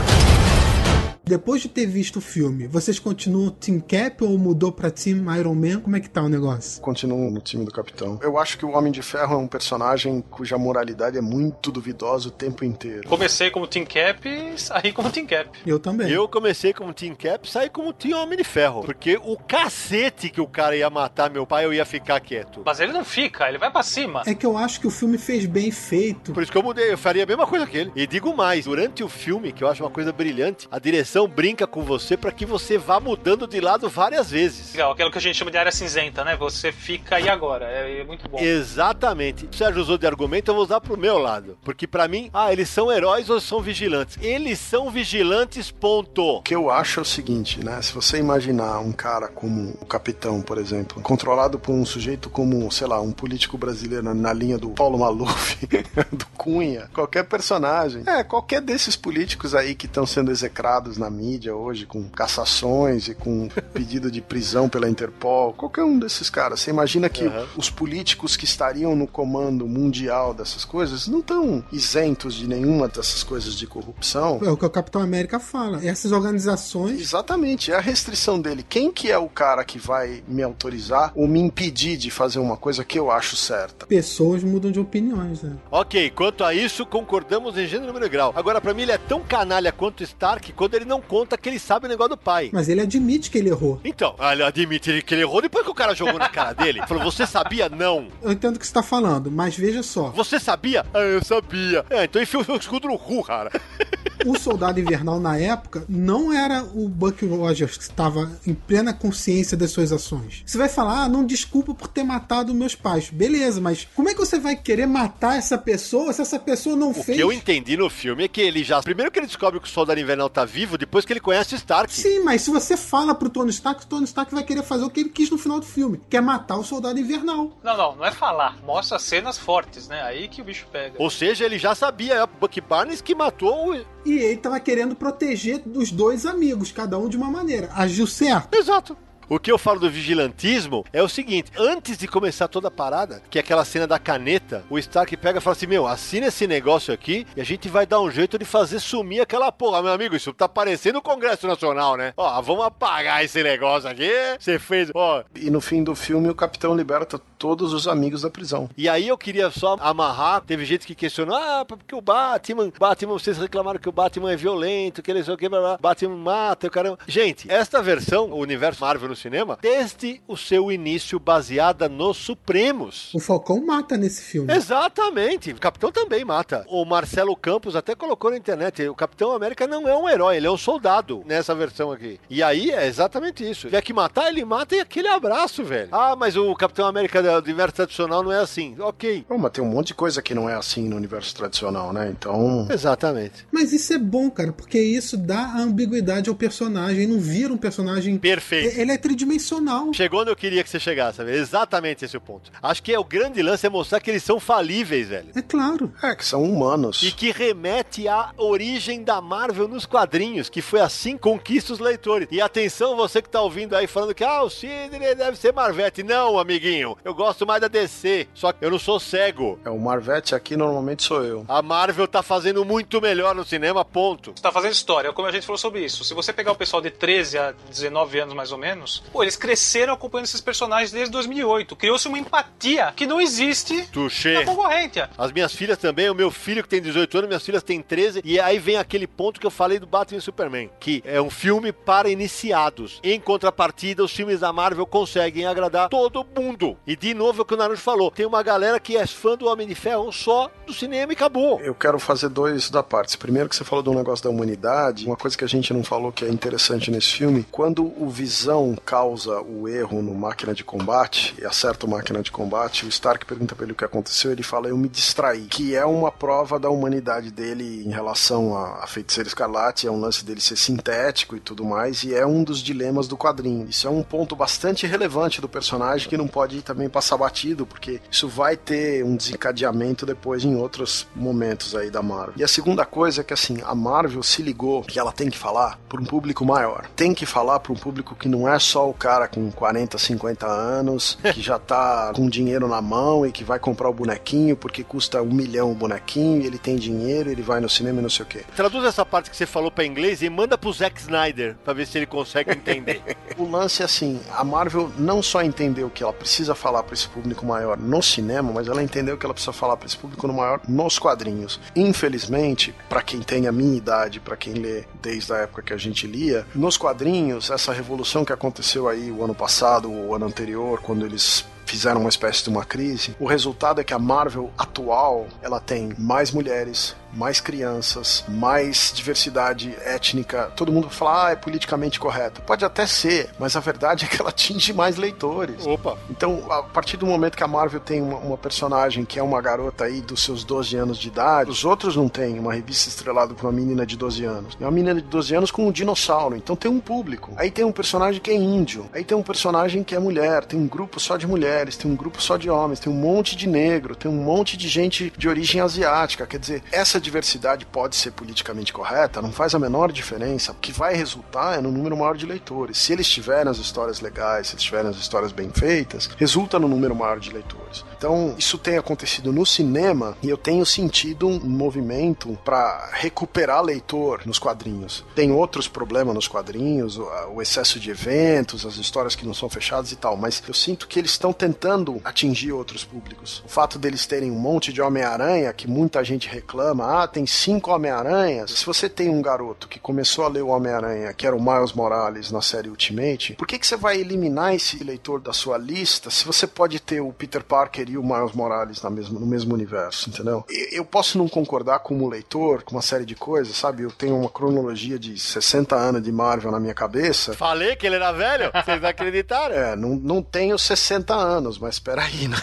Depois 1.27 1.61
de 1.61 1.67
ter 1.67 1.85
visto 1.85 2.19
o 2.19 2.21
filme, 2.21 2.67
vocês 2.67 2.99
continuam 2.99 3.49
Team 3.49 3.81
Cap 3.81 4.23
ou 4.23 4.37
mudou 4.37 4.71
pra 4.71 4.89
Team 4.89 5.25
Iron 5.37 5.55
Man? 5.55 5.81
Como 5.81 5.93
é 5.97 5.99
que 5.99 6.09
tá 6.09 6.23
o 6.23 6.29
negócio? 6.29 6.81
Continuam 6.81 7.29
no 7.29 7.41
time 7.41 7.65
do 7.65 7.71
Capitão. 7.71 8.17
Eu 8.23 8.37
acho 8.37 8.57
que 8.57 8.65
o 8.65 8.71
Homem 8.71 8.93
de 8.93 9.01
Ferro 9.01 9.33
é 9.33 9.37
um 9.37 9.45
personagem 9.45 10.23
cuja 10.29 10.57
moralidade 10.57 11.17
é 11.17 11.21
muito 11.21 11.69
duvidosa 11.69 12.29
o 12.29 12.31
tempo 12.31 12.63
inteiro. 12.63 13.09
Comecei 13.09 13.51
como 13.51 13.67
Team 13.67 13.85
Cap 13.85 14.25
e 14.25 14.57
saí 14.57 14.93
como 14.93 15.09
Team 15.09 15.25
Cap. 15.25 15.49
Eu 15.65 15.79
também. 15.79 16.09
Eu 16.09 16.29
comecei 16.29 16.71
como 16.71 16.93
Team 16.93 17.13
Cap, 17.13 17.49
saí 17.49 17.69
como 17.69 17.91
Team 17.91 18.17
Homem 18.17 18.37
de 18.37 18.45
Ferro. 18.45 18.83
Porque 18.83 19.19
o 19.21 19.35
cacete 19.35 20.29
que 20.29 20.39
o 20.39 20.47
cara 20.47 20.77
ia 20.77 20.89
matar 20.89 21.29
meu 21.29 21.45
pai, 21.45 21.65
eu 21.65 21.73
ia 21.73 21.85
ficar 21.85 22.21
quieto. 22.21 22.61
Mas 22.65 22.79
ele 22.79 22.93
não 22.93 23.03
fica, 23.03 23.49
ele 23.49 23.57
vai 23.57 23.69
pra 23.69 23.83
cima. 23.83 24.23
É 24.25 24.33
que 24.33 24.45
eu 24.45 24.57
acho 24.57 24.79
que 24.79 24.87
o 24.87 24.91
filme 24.91 25.17
fez 25.17 25.45
bem 25.45 25.71
feito. 25.71 26.31
Por 26.31 26.41
isso 26.41 26.51
que 26.53 26.57
eu 26.57 26.63
mudei, 26.63 26.93
eu 26.93 26.97
faria 26.97 27.23
a 27.23 27.27
mesma 27.27 27.45
coisa 27.45 27.67
que 27.67 27.77
ele. 27.77 27.91
E 27.97 28.07
digo 28.07 28.33
mais, 28.33 28.63
durante 28.63 29.03
o 29.03 29.09
filme, 29.09 29.51
que 29.51 29.61
eu 29.61 29.67
acho 29.67 29.83
uma 29.83 29.91
coisa 29.91 30.13
brilhante, 30.13 30.69
a 30.71 30.79
direção 30.79 31.16
brinca 31.25 31.65
com 31.65 31.83
você 31.83 32.17
pra 32.17 32.33
que 32.33 32.45
você 32.45 32.77
vá 32.77 32.99
mudando 32.99 33.47
de 33.47 33.61
lado 33.61 33.87
várias 33.87 34.29
vezes. 34.29 34.73
Legal, 34.73 34.91
aquilo 34.91 35.09
que 35.09 35.17
a 35.17 35.21
gente 35.21 35.37
chama 35.37 35.49
de 35.49 35.57
área 35.57 35.71
cinzenta, 35.71 36.25
né? 36.25 36.35
Você 36.35 36.73
fica 36.73 37.17
e 37.21 37.29
agora. 37.29 37.63
É, 37.65 38.01
é 38.01 38.03
muito 38.03 38.27
bom. 38.27 38.37
Exatamente. 38.39 39.45
O 39.45 39.55
Sérgio 39.55 39.81
usou 39.81 39.97
de 39.97 40.05
argumento, 40.05 40.51
eu 40.51 40.55
vou 40.55 40.63
usar 40.65 40.81
pro 40.81 40.97
meu 40.97 41.17
lado. 41.17 41.57
Porque 41.63 41.87
pra 41.87 42.07
mim, 42.09 42.29
ah, 42.33 42.51
eles 42.51 42.67
são 42.67 42.91
heróis 42.91 43.29
ou 43.29 43.39
são 43.39 43.61
vigilantes? 43.61 44.17
Eles 44.21 44.59
são 44.59 44.89
vigilantes, 44.91 45.71
ponto. 45.71 46.21
O 46.37 46.41
que 46.41 46.53
eu 46.53 46.69
acho 46.69 46.99
é 46.99 47.03
o 47.03 47.05
seguinte, 47.05 47.63
né? 47.63 47.81
Se 47.81 47.93
você 47.93 48.17
imaginar 48.17 48.79
um 48.79 48.91
cara 48.91 49.29
como 49.29 49.77
o 49.81 49.85
Capitão, 49.85 50.41
por 50.41 50.57
exemplo, 50.57 51.01
controlado 51.01 51.57
por 51.57 51.71
um 51.73 51.85
sujeito 51.85 52.29
como, 52.29 52.69
sei 52.71 52.87
lá, 52.87 52.99
um 52.99 53.11
político 53.11 53.57
brasileiro 53.57 54.03
na- 54.03 54.13
na 54.13 54.33
linha 54.33 54.57
do 54.57 54.69
Paulo 54.71 54.97
Maluf, 54.97 55.55
do 56.11 56.25
Cunha, 56.37 56.89
qualquer 56.93 57.23
personagem. 57.23 58.03
É, 58.05 58.23
qualquer 58.23 58.61
desses 58.61 58.95
políticos 58.95 59.55
aí 59.55 59.75
que 59.75 59.85
estão 59.85 60.05
sendo 60.05 60.31
execrados 60.31 60.97
na 60.97 61.06
mídia 61.09 61.55
hoje, 61.55 61.85
com 61.85 62.03
cassações 62.09 63.07
e 63.07 63.15
com 63.15 63.47
pedido 63.73 64.11
de 64.11 64.21
prisão 64.21 64.69
pela 64.69 64.89
Interpol, 64.89 65.53
qualquer 65.53 65.83
um 65.83 65.97
desses 65.97 66.29
caras. 66.29 66.59
Você 66.59 66.69
imagina 66.69 67.09
que 67.09 67.25
Aham. 67.25 67.45
os 67.55 67.69
políticos 67.69 68.35
que 68.35 68.45
estariam 68.45 68.95
no 68.95 69.07
comando 69.07 69.67
mundial 69.67 70.33
dessas 70.33 70.65
coisas 70.65 71.07
não 71.07 71.19
estão 71.19 71.63
isentos 71.71 72.33
de 72.35 72.47
nenhuma 72.47 72.87
dessas 72.87 73.23
coisas 73.23 73.55
de 73.55 73.67
corrupção. 73.67 74.39
É 74.43 74.49
o 74.49 74.57
que 74.57 74.65
o 74.65 74.69
Capitão 74.69 75.01
América 75.01 75.39
fala. 75.39 75.85
Essas 75.85 76.11
organizações. 76.11 76.99
Exatamente, 76.99 77.71
é 77.71 77.75
a 77.75 77.79
restrição 77.79 78.39
dele. 78.39 78.65
Quem 78.67 78.91
que 78.91 79.11
é 79.11 79.17
o 79.17 79.29
cara 79.29 79.63
que 79.63 79.79
vai 79.79 80.23
me 80.27 80.43
autorizar 80.43 81.11
ou 81.15 81.27
me 81.27 81.39
impedir 81.39 81.97
de 81.97 82.09
fazer 82.11 82.39
uma 82.39 82.57
coisa 82.57 82.83
que 82.83 82.97
eu 82.97 83.11
acho 83.11 83.35
certa? 83.35 83.85
Pessoas 83.85 84.43
mudam 84.43 84.71
de 84.71 84.79
opiniões, 84.79 85.41
né? 85.41 85.55
Ok, 85.71 86.09
quanto 86.11 86.43
a 86.43 86.53
isso, 86.53 86.85
concordamos 86.85 87.57
em 87.57 87.67
gênero, 87.67 87.87
número 87.87 88.05
e 88.05 88.09
grau. 88.09 88.33
Agora, 88.35 88.59
pra 88.61 88.73
mim, 88.73 88.83
ele 88.83 88.91
é 88.91 88.97
tão 88.97 89.21
canalha 89.21 89.71
quanto 89.71 90.03
Stark 90.03 90.51
quando 90.53 90.73
ele 90.73 90.85
não 90.85 90.96
conta 91.01 91.37
que 91.37 91.49
ele 91.49 91.59
sabe 91.59 91.85
o 91.85 91.89
negócio 91.89 92.11
do 92.11 92.17
pai. 92.17 92.49
Mas 92.53 92.69
ele 92.69 92.81
admite 92.81 93.29
que 93.29 93.37
ele 93.37 93.49
errou. 93.49 93.79
Então, 93.83 94.15
ele 94.31 94.43
admite 94.43 95.01
que 95.01 95.13
ele 95.13 95.21
errou 95.21 95.41
depois 95.41 95.63
que 95.63 95.71
o 95.71 95.75
cara 95.75 95.93
jogou 95.95 96.19
na 96.19 96.29
cara 96.29 96.53
dele. 96.53 96.81
Falou, 96.87 97.03
você 97.03 97.25
sabia? 97.25 97.69
Não. 97.69 98.07
Eu 98.21 98.31
entendo 98.31 98.55
o 98.55 98.59
que 98.59 98.67
você 98.67 98.73
tá 98.73 98.83
falando, 98.83 99.31
mas 99.31 99.55
veja 99.55 99.83
só. 99.83 100.09
Você 100.09 100.39
sabia? 100.39 100.85
Ah, 100.93 100.99
eu 100.99 101.23
sabia. 101.23 101.85
É, 101.89 102.03
então 102.05 102.21
enfia 102.21 102.39
o 102.39 102.55
escudo 102.55 102.87
no 102.87 102.97
cu, 102.97 103.23
cara. 103.23 103.51
O 104.25 104.37
Soldado 104.37 104.79
Invernal 104.79 105.19
na 105.19 105.37
época 105.37 105.85
não 105.87 106.33
era 106.33 106.63
o 106.63 106.87
Buck 106.89 107.25
Rogers 107.25 107.77
que 107.77 107.83
estava 107.83 108.31
em 108.45 108.53
plena 108.53 108.93
consciência 108.93 109.55
das 109.57 109.71
suas 109.71 109.91
ações. 109.91 110.43
Você 110.45 110.57
vai 110.57 110.69
falar, 110.69 111.03
ah, 111.03 111.09
não 111.09 111.25
desculpa 111.25 111.73
por 111.73 111.87
ter 111.87 112.03
matado 112.03 112.53
meus 112.53 112.75
pais. 112.75 113.09
Beleza, 113.09 113.61
mas 113.61 113.87
como 113.95 114.09
é 114.09 114.13
que 114.13 114.19
você 114.19 114.39
vai 114.39 114.55
querer 114.55 114.85
matar 114.85 115.37
essa 115.37 115.57
pessoa 115.57 116.11
se 116.13 116.21
essa 116.21 116.39
pessoa 116.39 116.75
não 116.75 116.91
O 116.91 116.93
fez? 116.93 117.17
que 117.17 117.23
eu 117.23 117.31
entendi 117.31 117.77
no 117.77 117.89
filme 117.89 118.23
é 118.23 118.27
que 118.27 118.41
ele 118.41 118.63
já. 118.63 118.81
Primeiro 118.81 119.11
que 119.11 119.19
ele 119.19 119.27
descobre 119.27 119.59
que 119.59 119.67
o 119.67 119.71
soldado 119.71 119.99
invernal 119.99 120.29
tá 120.29 120.45
vivo, 120.45 120.77
depois 120.77 121.05
que 121.05 121.13
ele 121.13 121.19
conhece 121.19 121.55
Stark. 121.55 121.93
Sim, 121.93 122.23
mas 122.23 122.41
se 122.41 122.49
você 122.51 122.75
fala 122.75 123.13
pro 123.15 123.29
Tony 123.29 123.49
Stark, 123.51 123.83
o 123.83 123.87
Tony 123.87 124.05
Stark 124.05 124.33
vai 124.33 124.43
querer 124.43 124.63
fazer 124.63 124.83
o 124.83 124.89
que 124.89 124.99
ele 124.99 125.09
quis 125.09 125.29
no 125.29 125.37
final 125.37 125.59
do 125.59 125.65
filme, 125.65 126.01
que 126.09 126.17
é 126.17 126.21
matar 126.21 126.57
o 126.57 126.63
Soldado 126.63 126.99
Invernal. 126.99 127.51
Não, 127.63 127.77
não, 127.77 127.95
não 127.95 128.05
é 128.05 128.11
falar. 128.11 128.57
Mostra 128.65 128.99
cenas 128.99 129.37
fortes, 129.37 129.87
né? 129.87 130.01
Aí 130.01 130.27
que 130.27 130.41
o 130.41 130.45
bicho 130.45 130.67
pega. 130.71 130.95
Ou 130.97 131.09
seja, 131.09 131.45
ele 131.45 131.57
já 131.57 131.73
sabia, 131.75 132.13
é 132.15 132.23
o 132.23 132.27
Buck 132.27 132.59
Barnes 132.61 133.01
que 133.01 133.13
matou 133.15 133.73
o. 133.73 133.96
E 134.07 134.19
ele 134.19 134.37
tava 134.37 134.57
querendo 134.57 134.95
proteger 134.95 135.61
os 135.75 135.91
dois 135.91 136.25
amigos, 136.25 136.71
cada 136.71 136.97
um 136.97 137.09
de 137.09 137.17
uma 137.17 137.29
maneira. 137.29 137.69
Agiu 137.73 138.07
certo. 138.07 138.55
Exato. 138.55 138.95
O 139.29 139.37
que 139.37 139.51
eu 139.51 139.57
falo 139.57 139.81
do 139.81 139.89
vigilantismo 139.89 140.85
é 140.93 141.03
o 141.03 141.09
seguinte: 141.09 141.51
antes 141.57 141.97
de 141.97 142.07
começar 142.07 142.47
toda 142.47 142.69
a 142.69 142.71
parada, 142.71 143.21
que 143.29 143.37
é 143.37 143.41
aquela 143.41 143.65
cena 143.65 143.85
da 143.85 143.99
caneta, 143.99 144.63
o 144.69 144.79
Stark 144.79 145.17
pega 145.17 145.39
e 145.39 145.41
fala 145.41 145.53
assim: 145.53 145.67
Meu, 145.67 145.85
assina 145.85 146.27
esse 146.27 146.47
negócio 146.47 146.93
aqui 146.93 147.27
e 147.35 147.41
a 147.41 147.43
gente 147.43 147.67
vai 147.67 147.85
dar 147.85 147.99
um 147.99 148.09
jeito 148.09 148.39
de 148.39 148.45
fazer 148.45 148.79
sumir 148.79 149.19
aquela 149.19 149.51
porra. 149.51 149.83
Meu 149.83 149.91
amigo, 149.91 150.15
isso 150.15 150.33
tá 150.33 150.47
parecendo 150.47 150.99
o 150.99 151.01
Congresso 151.01 151.45
Nacional, 151.45 151.97
né? 151.97 152.13
Ó, 152.15 152.41
vamos 152.41 152.65
apagar 152.65 153.21
esse 153.21 153.43
negócio 153.43 153.89
aqui. 153.89 154.09
Você 154.39 154.57
fez, 154.57 154.89
ó. 154.95 155.25
E 155.35 155.49
no 155.49 155.59
fim 155.59 155.83
do 155.83 155.93
filme, 155.93 156.29
o 156.29 156.35
capitão 156.35 156.73
liberta 156.73 157.19
todos 157.37 157.73
os 157.73 157.87
amigos 157.87 158.21
da 158.21 158.29
prisão. 158.29 158.69
E 158.77 158.89
aí 158.89 159.07
eu 159.07 159.17
queria 159.17 159.49
só 159.49 159.77
amarrar. 159.79 160.41
Teve 160.41 160.65
gente 160.65 160.85
que 160.85 160.95
questionou: 160.95 161.35
Ah, 161.35 161.65
porque 161.65 161.95
o 161.95 162.01
Batman, 162.01 162.71
Batman, 162.77 163.13
vocês 163.13 163.37
reclamaram 163.37 163.79
que 163.79 163.89
o 163.89 163.91
Batman 163.91 164.31
é 164.31 164.35
violento, 164.35 165.01
que 165.01 165.11
ele 165.11 165.23
sei 165.23 165.33
o 165.33 165.37
que, 165.37 165.47
blá, 165.47 165.59
blá, 165.59 165.77
Batman 165.77 166.15
mata, 166.15 166.67
o 166.67 166.71
caramba. 166.71 166.99
Gente, 167.07 167.49
esta 167.51 167.81
versão, 167.81 168.31
o 168.31 168.37
universo 168.37 168.81
Marvel 168.81 169.09
no 169.09 169.15
cinema, 169.15 169.57
desde 169.61 170.21
o 170.27 170.35
seu 170.35 170.71
início 170.71 171.19
baseada 171.19 171.87
nos 171.87 172.17
Supremos. 172.17 173.13
O 173.13 173.19
Falcão 173.19 173.63
mata 173.65 173.95
nesse 173.95 174.23
filme. 174.23 174.53
Exatamente, 174.53 175.51
o 175.51 175.59
Capitão 175.59 175.91
também 175.91 176.25
mata. 176.25 176.65
O 176.67 176.83
Marcelo 176.85 177.35
Campos 177.35 177.75
até 177.75 177.95
colocou 177.95 178.31
na 178.31 178.37
internet: 178.37 178.87
o 178.87 178.95
Capitão 178.95 179.31
América 179.33 179.67
não 179.67 179.87
é 179.87 179.95
um 179.95 180.09
herói, 180.09 180.37
ele 180.37 180.47
é 180.47 180.51
um 180.51 180.57
soldado 180.57 181.23
nessa 181.25 181.53
versão 181.53 181.91
aqui. 181.91 182.19
E 182.29 182.41
aí 182.41 182.71
é 182.71 182.87
exatamente 182.87 183.47
isso. 183.49 183.61
Se 183.61 183.67
tiver 183.67 183.81
que 183.81 183.93
matar, 183.93 184.29
ele 184.29 184.43
mata 184.43 184.75
e 184.75 184.79
aquele 184.79 185.07
abraço, 185.07 185.63
velho. 185.63 185.89
Ah, 185.91 186.15
mas 186.15 186.35
o 186.35 186.53
Capitão 186.55 186.85
América 186.87 187.21
do 187.39 187.45
universo 187.45 187.75
tradicional 187.75 188.23
não 188.23 188.31
é 188.31 188.39
assim. 188.39 188.75
Ok. 188.79 189.25
Mas 189.29 189.51
tem 189.51 189.63
um 189.63 189.67
monte 189.67 189.87
de 189.87 189.93
coisa 189.93 190.21
que 190.21 190.33
não 190.33 190.49
é 190.49 190.55
assim 190.55 190.87
no 190.87 190.95
universo 190.95 191.35
tradicional, 191.35 191.93
né? 191.93 192.09
Então. 192.09 192.67
Exatamente. 192.69 193.45
Mas 193.51 193.73
isso 193.73 193.93
é 193.93 193.97
bom, 193.97 194.29
cara, 194.29 194.51
porque 194.51 194.79
isso 194.79 195.17
dá 195.17 195.39
a 195.39 195.59
ambiguidade 195.59 196.29
ao 196.29 196.35
personagem. 196.35 197.07
Não 197.07 197.19
vira 197.19 197.53
um 197.53 197.57
personagem. 197.57 198.17
Perfeito. 198.17 198.79
Ele 198.79 198.91
é 198.91 198.97
tridimensional. 198.97 199.93
Chegou 199.93 200.21
onde 200.21 200.31
eu 200.31 200.35
queria 200.35 200.63
que 200.63 200.69
você 200.69 200.79
chegasse, 200.79 201.17
sabe? 201.17 201.31
Exatamente 201.31 202.05
esse 202.05 202.15
é 202.15 202.19
o 202.19 202.21
ponto. 202.21 202.51
Acho 202.61 202.83
que 202.83 202.93
é 202.93 202.99
o 202.99 203.03
grande 203.03 203.41
lance 203.41 203.65
é 203.65 203.69
mostrar 203.69 203.99
que 203.99 204.09
eles 204.09 204.23
são 204.23 204.39
falíveis, 204.39 205.09
velho. 205.09 205.29
É 205.35 205.41
claro. 205.41 205.91
É, 206.01 206.15
que 206.15 206.25
são 206.25 206.43
humanos. 206.43 207.01
E 207.03 207.11
que 207.11 207.31
remete 207.31 208.07
à 208.07 208.31
origem 208.37 209.03
da 209.03 209.21
Marvel 209.21 209.67
nos 209.67 209.85
quadrinhos, 209.85 210.49
que 210.49 210.61
foi 210.61 210.81
assim 210.81 211.17
conquista 211.17 211.73
os 211.73 211.79
leitores. 211.79 212.27
E 212.31 212.41
atenção, 212.41 212.95
você 212.95 213.21
que 213.21 213.29
tá 213.29 213.41
ouvindo 213.41 213.75
aí 213.75 213.87
falando 213.87 214.13
que 214.13 214.23
ah, 214.23 214.43
o 214.43 214.49
Sidney 214.49 215.15
deve 215.15 215.37
ser 215.37 215.53
Marvete. 215.53 216.03
Não, 216.03 216.37
amiguinho. 216.39 216.97
Eu 217.03 217.13
gosto 217.17 217.47
mais 217.47 217.59
da 217.59 217.67
DC. 217.67 218.27
Só 218.33 218.53
que 218.53 218.63
eu 218.63 218.69
não 218.69 218.77
sou 218.77 218.99
cego. 218.99 219.59
É, 219.65 219.69
o 219.69 219.79
Marvete 219.79 220.35
aqui 220.35 220.55
normalmente 220.55 221.03
sou 221.03 221.23
eu. 221.23 221.43
A 221.47 221.61
Marvel 221.61 222.07
tá 222.07 222.21
fazendo 222.21 222.63
muito 222.63 223.01
melhor 223.01 223.33
no 223.33 223.43
cinema, 223.43 223.83
ponto. 223.83 224.31
Você 224.35 224.41
tá 224.41 224.51
fazendo 224.51 224.73
história, 224.73 225.11
como 225.11 225.27
a 225.27 225.31
gente 225.31 225.45
falou 225.45 225.57
sobre 225.57 225.83
isso. 225.83 226.03
Se 226.03 226.13
você 226.13 226.31
pegar 226.31 226.51
o 226.51 226.55
pessoal 226.55 226.81
de 226.81 226.91
13 226.91 227.37
a 227.39 227.53
19 227.69 228.19
anos, 228.19 228.33
mais 228.35 228.51
ou 228.51 228.57
menos, 228.57 229.03
pô, 229.11 229.23
eles 229.23 229.35
cresceram 229.35 229.93
acompanhando 229.93 230.25
esses 230.25 230.39
personagens 230.39 230.91
desde 230.91 231.11
2008. 231.11 231.75
Criou-se 231.75 232.07
uma 232.07 232.19
empatia 232.19 232.93
que 232.95 233.07
não 233.07 233.19
existe 233.19 233.87
Touché. 233.87 234.35
na 234.35 234.45
concorrente. 234.45 235.03
As 235.17 235.31
minhas 235.31 235.53
filhas 235.53 235.77
também, 235.79 236.09
o 236.09 236.15
meu 236.15 236.29
filho 236.29 236.61
que 236.61 236.69
tem 236.69 236.81
18 236.81 237.17
anos, 237.17 237.27
minhas 237.27 237.45
filhas 237.45 237.63
têm 237.63 237.81
13. 237.81 238.21
E 238.23 238.39
aí 238.39 238.59
vem 238.59 238.77
aquele 238.77 239.07
ponto 239.07 239.39
que 239.39 239.47
eu 239.47 239.51
falei 239.51 239.79
do 239.79 239.87
Batman 239.87 240.19
e 240.19 240.21
Superman, 240.21 240.69
que 240.79 241.01
é 241.03 241.19
um 241.19 241.31
filme 241.31 241.71
para 241.71 242.09
iniciados. 242.09 242.99
Em 243.03 243.19
contrapartida, 243.19 244.03
os 244.03 244.11
filmes 244.11 244.41
da 244.41 244.53
Marvel 244.53 244.85
conseguem 244.85 245.45
agradar 245.47 245.89
todo 245.89 246.25
mundo. 246.35 246.77
E 246.85 246.95
de 246.95 247.06
novo 247.13 247.39
é 247.39 247.41
o 247.41 247.45
que 247.45 247.53
o 247.53 247.57
Naruto 247.57 247.79
falou, 247.79 248.11
tem 248.11 248.25
uma 248.25 248.41
galera 248.41 248.79
que 248.79 248.95
é 248.95 249.05
fã 249.05 249.35
do 249.35 249.47
Homem 249.47 249.67
de 249.67 249.75
Ferro 249.75 250.11
só 250.11 250.49
do 250.65 250.73
cinema 250.73 251.11
e 251.11 251.15
acabou. 251.15 251.59
Eu 251.59 251.75
quero 251.75 251.99
fazer 251.99 252.29
dois 252.29 252.69
da 252.69 252.81
parte. 252.81 253.17
Primeiro 253.17 253.49
que 253.49 253.55
você 253.55 253.63
falou 253.63 253.83
do 253.83 253.93
negócio 253.93 254.23
da 254.23 254.29
humanidade, 254.29 255.05
uma 255.05 255.17
coisa 255.17 255.37
que 255.37 255.43
a 255.43 255.47
gente 255.47 255.73
não 255.73 255.83
falou 255.83 256.11
que 256.11 256.25
é 256.25 256.29
interessante 256.29 256.89
nesse 256.89 257.13
filme, 257.13 257.45
quando 257.51 257.83
o 257.83 258.09
Visão 258.09 258.75
causa 258.85 259.41
o 259.41 259.67
erro 259.67 260.01
no 260.01 260.13
máquina 260.13 260.53
de 260.53 260.63
combate 260.63 261.35
e 261.39 261.45
acerta 261.45 261.85
o 261.85 261.89
máquina 261.89 262.21
de 262.21 262.31
combate, 262.31 262.85
o 262.85 262.89
Stark 262.89 263.25
pergunta 263.25 263.55
pra 263.55 263.65
ele 263.65 263.73
o 263.73 263.75
que 263.75 263.85
aconteceu, 263.85 264.31
ele 264.31 264.43
fala 264.43 264.67
eu 264.67 264.77
me 264.77 264.87
distraí, 264.87 265.45
que 265.45 265.75
é 265.75 265.85
uma 265.85 266.11
prova 266.11 266.59
da 266.59 266.69
humanidade 266.69 267.31
dele 267.31 267.83
em 267.85 267.91
relação 267.91 268.55
à 268.57 268.77
à 268.81 268.87
feiticeira 268.87 269.27
escarlate, 269.27 269.87
é 269.87 269.91
um 269.91 269.99
lance 269.99 270.23
dele 270.23 270.41
ser 270.41 270.55
sintético 270.55 271.35
e 271.35 271.39
tudo 271.39 271.63
mais, 271.63 272.03
e 272.03 272.13
é 272.13 272.25
um 272.25 272.43
dos 272.43 272.59
dilemas 272.59 273.07
do 273.07 273.17
quadrinho. 273.17 273.67
Isso 273.69 273.87
é 273.87 273.89
um 273.89 274.03
ponto 274.03 274.35
bastante 274.35 274.85
relevante 274.85 275.41
do 275.41 275.49
personagem 275.49 276.07
que 276.07 276.17
não 276.17 276.27
pode 276.27 276.61
também 276.61 276.89
passar 276.97 277.15
batido, 277.15 277.63
porque 277.63 278.01
isso 278.09 278.27
vai 278.27 278.57
ter 278.57 279.05
um 279.05 279.15
desencadeamento 279.15 280.03
depois 280.03 280.43
em 280.43 280.55
outros 280.55 281.05
momentos 281.15 281.75
aí 281.75 281.91
da 281.91 282.01
Marvel. 282.01 282.33
E 282.35 282.43
a 282.43 282.47
segunda 282.47 282.85
coisa 282.85 283.21
é 283.21 283.23
que 283.23 283.35
assim, 283.35 283.59
a 283.63 283.75
Marvel 283.75 284.23
se 284.23 284.41
ligou 284.41 284.81
que 284.81 284.97
ela 284.97 285.11
tem 285.11 285.29
que 285.29 285.37
falar 285.37 285.79
para 285.87 286.01
um 286.01 286.03
público 286.05 286.43
maior. 286.43 286.87
Tem 286.95 287.13
que 287.13 287.23
falar 287.23 287.59
para 287.59 287.71
um 287.71 287.75
público 287.75 288.15
que 288.15 288.27
não 288.27 288.51
é 288.51 288.57
só 288.57 288.89
o 288.89 288.95
cara 288.95 289.27
com 289.27 289.51
40, 289.51 289.95
50 289.95 290.47
anos, 290.47 291.19
que 291.35 291.39
já 291.39 291.59
tá 291.59 292.11
com 292.15 292.27
dinheiro 292.27 292.67
na 292.67 292.81
mão 292.81 293.27
e 293.27 293.31
que 293.31 293.43
vai 293.43 293.59
comprar 293.59 293.89
o 293.89 293.93
bonequinho 293.93 294.57
porque 294.57 294.83
custa 294.83 295.21
um 295.21 295.31
milhão 295.31 295.71
o 295.71 295.75
bonequinho, 295.75 296.43
ele 296.43 296.57
tem 296.57 296.77
dinheiro, 296.77 297.29
ele 297.29 297.43
vai 297.43 297.59
no 297.59 297.69
cinema 297.69 297.99
e 297.99 298.01
não 298.01 298.09
sei 298.09 298.25
o 298.25 298.27
quê. 298.27 298.43
Traduz 298.55 298.83
essa 298.85 299.05
parte 299.05 299.29
que 299.29 299.37
você 299.37 299.45
falou 299.45 299.69
pra 299.69 299.85
inglês 299.85 300.23
e 300.23 300.29
manda 300.31 300.57
pro 300.57 300.73
Zack 300.73 300.99
Snyder 300.99 301.55
pra 301.63 301.73
ver 301.73 301.85
se 301.85 301.95
ele 301.99 302.07
consegue 302.07 302.51
entender. 302.51 303.03
O 303.37 303.47
lance 303.47 303.83
é 303.83 303.85
assim, 303.85 304.19
a 304.31 304.43
Marvel 304.43 304.91
não 304.97 305.21
só 305.21 305.43
entendeu 305.43 305.91
que 305.91 306.01
ela 306.01 306.13
precisa 306.13 306.55
falar 306.55 306.81
para 306.87 306.95
esse 306.95 307.07
público 307.07 307.45
maior 307.45 307.77
no 307.77 308.01
cinema, 308.01 308.51
mas 308.51 308.67
ela 308.67 308.81
entendeu 308.81 309.17
que 309.17 309.25
ela 309.25 309.33
precisa 309.33 309.53
falar 309.53 309.77
para 309.77 309.85
esse 309.85 309.97
público 309.97 310.25
no 310.25 310.33
maior 310.33 310.61
nos 310.67 310.97
quadrinhos. 310.97 311.59
Infelizmente, 311.75 312.73
para 312.89 313.01
quem 313.01 313.21
tem 313.21 313.45
a 313.45 313.51
minha 313.51 313.77
idade, 313.77 314.19
para 314.19 314.35
quem 314.37 314.53
lê 314.53 314.85
desde 315.01 315.33
a 315.33 315.37
época 315.37 315.61
que 315.61 315.73
a 315.73 315.77
gente 315.77 316.07
lia, 316.07 316.47
nos 316.55 316.77
quadrinhos, 316.77 317.51
essa 317.51 317.73
revolução 317.73 318.25
que 318.25 318.33
aconteceu 318.33 318.87
aí 318.87 319.11
o 319.11 319.23
ano 319.23 319.35
passado, 319.35 319.91
o 319.91 320.15
ano 320.15 320.25
anterior, 320.25 320.81
quando 320.81 321.05
eles 321.05 321.45
fizeram 321.67 321.99
uma 321.99 322.09
espécie 322.09 322.43
de 322.43 322.49
uma 322.49 322.63
crise, 322.63 323.15
o 323.19 323.25
resultado 323.25 323.81
é 323.81 323.83
que 323.83 323.93
a 323.93 323.99
Marvel 323.99 324.49
atual, 324.57 325.27
ela 325.41 325.59
tem 325.59 325.93
mais 325.97 326.31
mulheres, 326.31 326.95
mais 327.17 327.41
crianças, 327.41 328.23
mais 328.27 328.91
diversidade 328.93 329.75
étnica. 329.83 330.51
Todo 330.55 330.71
mundo 330.71 330.89
fala, 330.89 331.27
ah, 331.27 331.31
é 331.31 331.35
politicamente 331.35 331.99
correto. 331.99 332.41
Pode 332.43 332.63
até 332.63 332.85
ser, 332.85 333.29
mas 333.39 333.55
a 333.55 333.59
verdade 333.59 334.05
é 334.05 334.07
que 334.07 334.21
ela 334.21 334.29
atinge 334.29 334.71
mais 334.71 334.97
leitores. 334.97 335.65
Opa. 335.65 335.97
Então, 336.09 336.43
a 336.49 336.61
partir 336.61 336.95
do 336.95 337.07
momento 337.07 337.35
que 337.35 337.43
a 337.43 337.47
Marvel 337.47 337.79
tem 337.79 338.01
uma, 338.01 338.17
uma 338.17 338.37
personagem 338.37 339.03
que 339.03 339.17
é 339.17 339.23
uma 339.23 339.41
garota 339.41 339.85
aí 339.85 339.99
dos 339.99 340.23
seus 340.23 340.43
12 340.43 340.75
anos 340.75 340.97
de 340.99 341.07
idade, 341.07 341.49
os 341.49 341.65
outros 341.65 341.95
não 341.95 342.07
têm 342.07 342.37
uma 342.37 342.53
revista 342.53 342.87
estrelada 342.87 343.33
por 343.33 343.45
uma 343.45 343.51
menina 343.51 343.85
de 343.85 343.97
12 343.97 344.23
anos. 344.23 344.57
É 344.59 344.63
uma 344.63 344.71
menina 344.71 345.01
de 345.01 345.07
12 345.07 345.35
anos 345.35 345.51
com 345.51 345.67
um 345.67 345.71
dinossauro, 345.71 346.35
então 346.35 346.55
tem 346.55 346.69
um 346.69 346.79
público. 346.79 347.33
Aí 347.35 347.49
tem 347.49 347.65
um 347.65 347.71
personagem 347.71 348.21
que 348.21 348.29
é 348.29 348.35
índio, 348.35 348.85
aí 348.93 349.03
tem 349.03 349.17
um 349.17 349.23
personagem 349.23 349.83
que 349.83 349.95
é 349.95 349.99
mulher, 349.99 350.45
tem 350.45 350.59
um 350.59 350.67
grupo 350.67 350.99
só 350.99 351.17
de 351.17 351.25
mulheres, 351.25 351.75
tem 351.75 351.89
um 351.89 351.95
grupo 351.95 352.21
só 352.21 352.37
de 352.37 352.49
homens, 352.49 352.79
tem 352.79 352.93
um 352.93 352.95
monte 352.95 353.35
de 353.35 353.47
negro, 353.47 353.95
tem 353.95 354.11
um 354.11 354.23
monte 354.23 354.55
de 354.55 354.67
gente 354.67 355.11
de 355.17 355.27
origem 355.27 355.61
asiática. 355.61 356.27
Quer 356.27 356.39
dizer, 356.39 356.63
essa 356.71 356.99
diversidade 357.07 357.65
pode 357.65 357.95
ser 357.95 358.11
politicamente 358.11 358.73
correta, 358.73 359.21
não 359.21 359.31
faz 359.31 359.55
a 359.55 359.59
menor 359.59 359.91
diferença. 359.91 360.51
O 360.51 360.55
que 360.55 360.71
vai 360.71 360.95
resultar 360.95 361.57
é 361.57 361.61
no 361.61 361.71
número 361.71 361.95
maior 361.95 362.15
de 362.15 362.25
leitores. 362.25 362.77
Se 362.77 362.93
eles 362.93 363.07
tiverem 363.07 363.49
as 363.49 363.57
histórias 363.57 364.01
legais, 364.01 364.47
se 364.47 364.53
eles 364.55 364.63
tiverem 364.63 364.89
as 364.89 364.97
histórias 364.97 365.31
bem 365.31 365.49
feitas, 365.49 366.09
resulta 366.17 366.59
no 366.59 366.67
número 366.67 366.95
maior 366.95 367.19
de 367.19 367.31
leitores. 367.31 367.85
Então, 367.97 368.35
isso 368.37 368.57
tem 368.57 368.77
acontecido 368.77 369.31
no 369.31 369.45
cinema 369.45 370.17
e 370.21 370.29
eu 370.29 370.37
tenho 370.37 370.65
sentido 370.65 371.27
um 371.27 371.39
movimento 371.39 372.37
para 372.43 372.89
recuperar 372.93 373.63
leitor 373.63 374.21
nos 374.25 374.37
quadrinhos. 374.37 375.03
Tem 375.15 375.31
outros 375.31 375.67
problemas 375.67 376.13
nos 376.13 376.27
quadrinhos, 376.27 376.97
o, 376.97 377.41
excesso 377.41 377.79
de 377.79 377.89
eventos, 377.89 378.65
as 378.65 378.75
histórias 378.75 379.15
que 379.15 379.25
não 379.25 379.33
são 379.33 379.49
fechadas 379.49 379.91
e 379.91 379.95
tal, 379.95 380.17
mas 380.17 380.43
eu 380.47 380.53
sinto 380.53 380.87
que 380.87 380.99
eles 380.99 381.11
estão 381.11 381.31
tentando 381.31 382.01
atingir 382.03 382.51
outros 382.51 382.83
públicos. 382.83 383.43
O 383.45 383.49
fato 383.49 383.79
deles 383.79 384.05
terem 384.05 384.31
um 384.31 384.39
monte 384.39 384.73
de 384.73 384.81
Homem-Aranha, 384.81 385.53
que 385.53 385.67
muita 385.67 386.03
gente 386.03 386.27
reclama, 386.27 386.85
ah, 386.87 387.07
tem 387.07 387.25
cinco 387.25 387.71
Homem-Aranhas. 387.71 388.51
Se 388.51 388.65
você 388.65 388.89
tem 388.89 389.09
um 389.09 389.21
garoto 389.21 389.67
que 389.67 389.79
começou 389.79 390.25
a 390.25 390.29
ler 390.29 390.41
o 390.41 390.47
Homem-Aranha, 390.47 391.13
que 391.13 391.27
era 391.27 391.35
o 391.35 391.41
Miles 391.41 391.73
Morales 391.73 392.31
na 392.31 392.41
série 392.41 392.69
Ultimate, 392.69 393.33
por 393.33 393.47
que, 393.47 393.59
que 393.59 393.67
você 393.67 393.75
vai 393.75 393.99
eliminar 393.99 394.55
esse 394.55 394.83
leitor 394.83 395.19
da 395.19 395.33
sua 395.33 395.57
lista 395.57 396.09
se 396.09 396.25
você 396.25 396.47
pode 396.47 396.79
ter 396.79 397.01
o 397.01 397.11
Peter 397.11 397.43
Parker 397.43 397.89
e 397.89 397.97
o 397.97 398.03
Miles 398.03 398.33
Morales 398.33 398.81
na 398.81 398.89
mesma, 398.89 399.19
no 399.19 399.25
mesmo 399.25 399.53
universo, 399.53 400.09
entendeu? 400.09 400.45
Eu 400.71 400.85
posso 400.85 401.17
não 401.17 401.27
concordar 401.27 401.79
como 401.79 402.07
leitor 402.09 402.63
com 402.63 402.75
uma 402.75 402.81
série 402.81 403.05
de 403.05 403.15
coisas, 403.15 403.55
sabe? 403.55 403.83
Eu 403.83 403.91
tenho 403.91 404.17
uma 404.17 404.29
cronologia 404.29 404.97
de 404.97 405.19
60 405.19 405.75
anos 405.75 406.01
de 406.01 406.11
Marvel 406.11 406.51
na 406.51 406.59
minha 406.59 406.73
cabeça. 406.73 407.33
Falei 407.33 407.75
que 407.75 407.85
ele 407.85 407.95
era 407.95 408.11
velho? 408.11 408.51
Vocês 408.53 408.81
não 408.81 408.89
acreditaram? 408.89 409.55
É, 409.55 409.75
não, 409.75 409.89
não 409.95 410.21
tenho 410.21 410.57
60 410.57 411.13
anos, 411.13 411.57
mas 411.57 411.79
peraí, 411.79 412.27
né? 412.27 412.37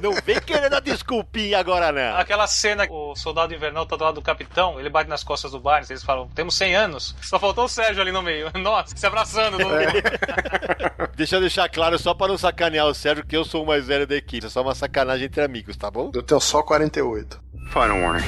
Não 0.00 0.12
vem 0.12 0.40
querendo 0.40 0.74
a 0.74 0.80
desculpinha 0.80 1.58
agora, 1.58 1.92
não. 1.92 2.16
Aquela 2.16 2.46
cena, 2.46 2.86
o 2.88 3.14
soldado 3.20 3.54
invernal 3.54 3.86
tá 3.86 3.96
do 3.96 4.04
lado 4.04 4.14
do 4.14 4.22
capitão, 4.22 4.78
ele 4.78 4.88
bate 4.88 5.08
nas 5.08 5.22
costas 5.22 5.52
do 5.52 5.60
Barnes, 5.60 5.90
eles 5.90 6.02
falam, 6.02 6.28
temos 6.28 6.54
100 6.54 6.74
anos. 6.74 7.16
Só 7.22 7.38
faltou 7.38 7.64
o 7.64 7.68
Sérgio 7.68 8.02
ali 8.02 8.12
no 8.12 8.22
meio. 8.22 8.50
Nossa, 8.58 8.96
se 8.96 9.06
abraçando. 9.06 9.58
No... 9.58 9.68
Deixa 11.16 11.36
eu 11.36 11.40
deixar 11.40 11.68
claro, 11.68 11.98
só 11.98 12.14
pra 12.14 12.28
não 12.28 12.38
sacanear 12.38 12.86
o 12.86 12.94
Sérgio, 12.94 13.24
que 13.24 13.36
eu 13.36 13.44
sou 13.44 13.62
o 13.64 13.66
mais 13.66 13.86
velho 13.86 14.06
da 14.06 14.16
equipe. 14.16 14.46
É 14.46 14.48
só 14.48 14.62
uma 14.62 14.74
sacanagem 14.74 15.26
entre 15.26 15.42
amigos, 15.42 15.76
tá 15.76 15.90
bom? 15.90 16.10
Eu 16.14 16.22
tenho 16.22 16.40
só 16.40 16.62
48. 16.62 17.40
Final 17.72 18.00
warning. 18.00 18.26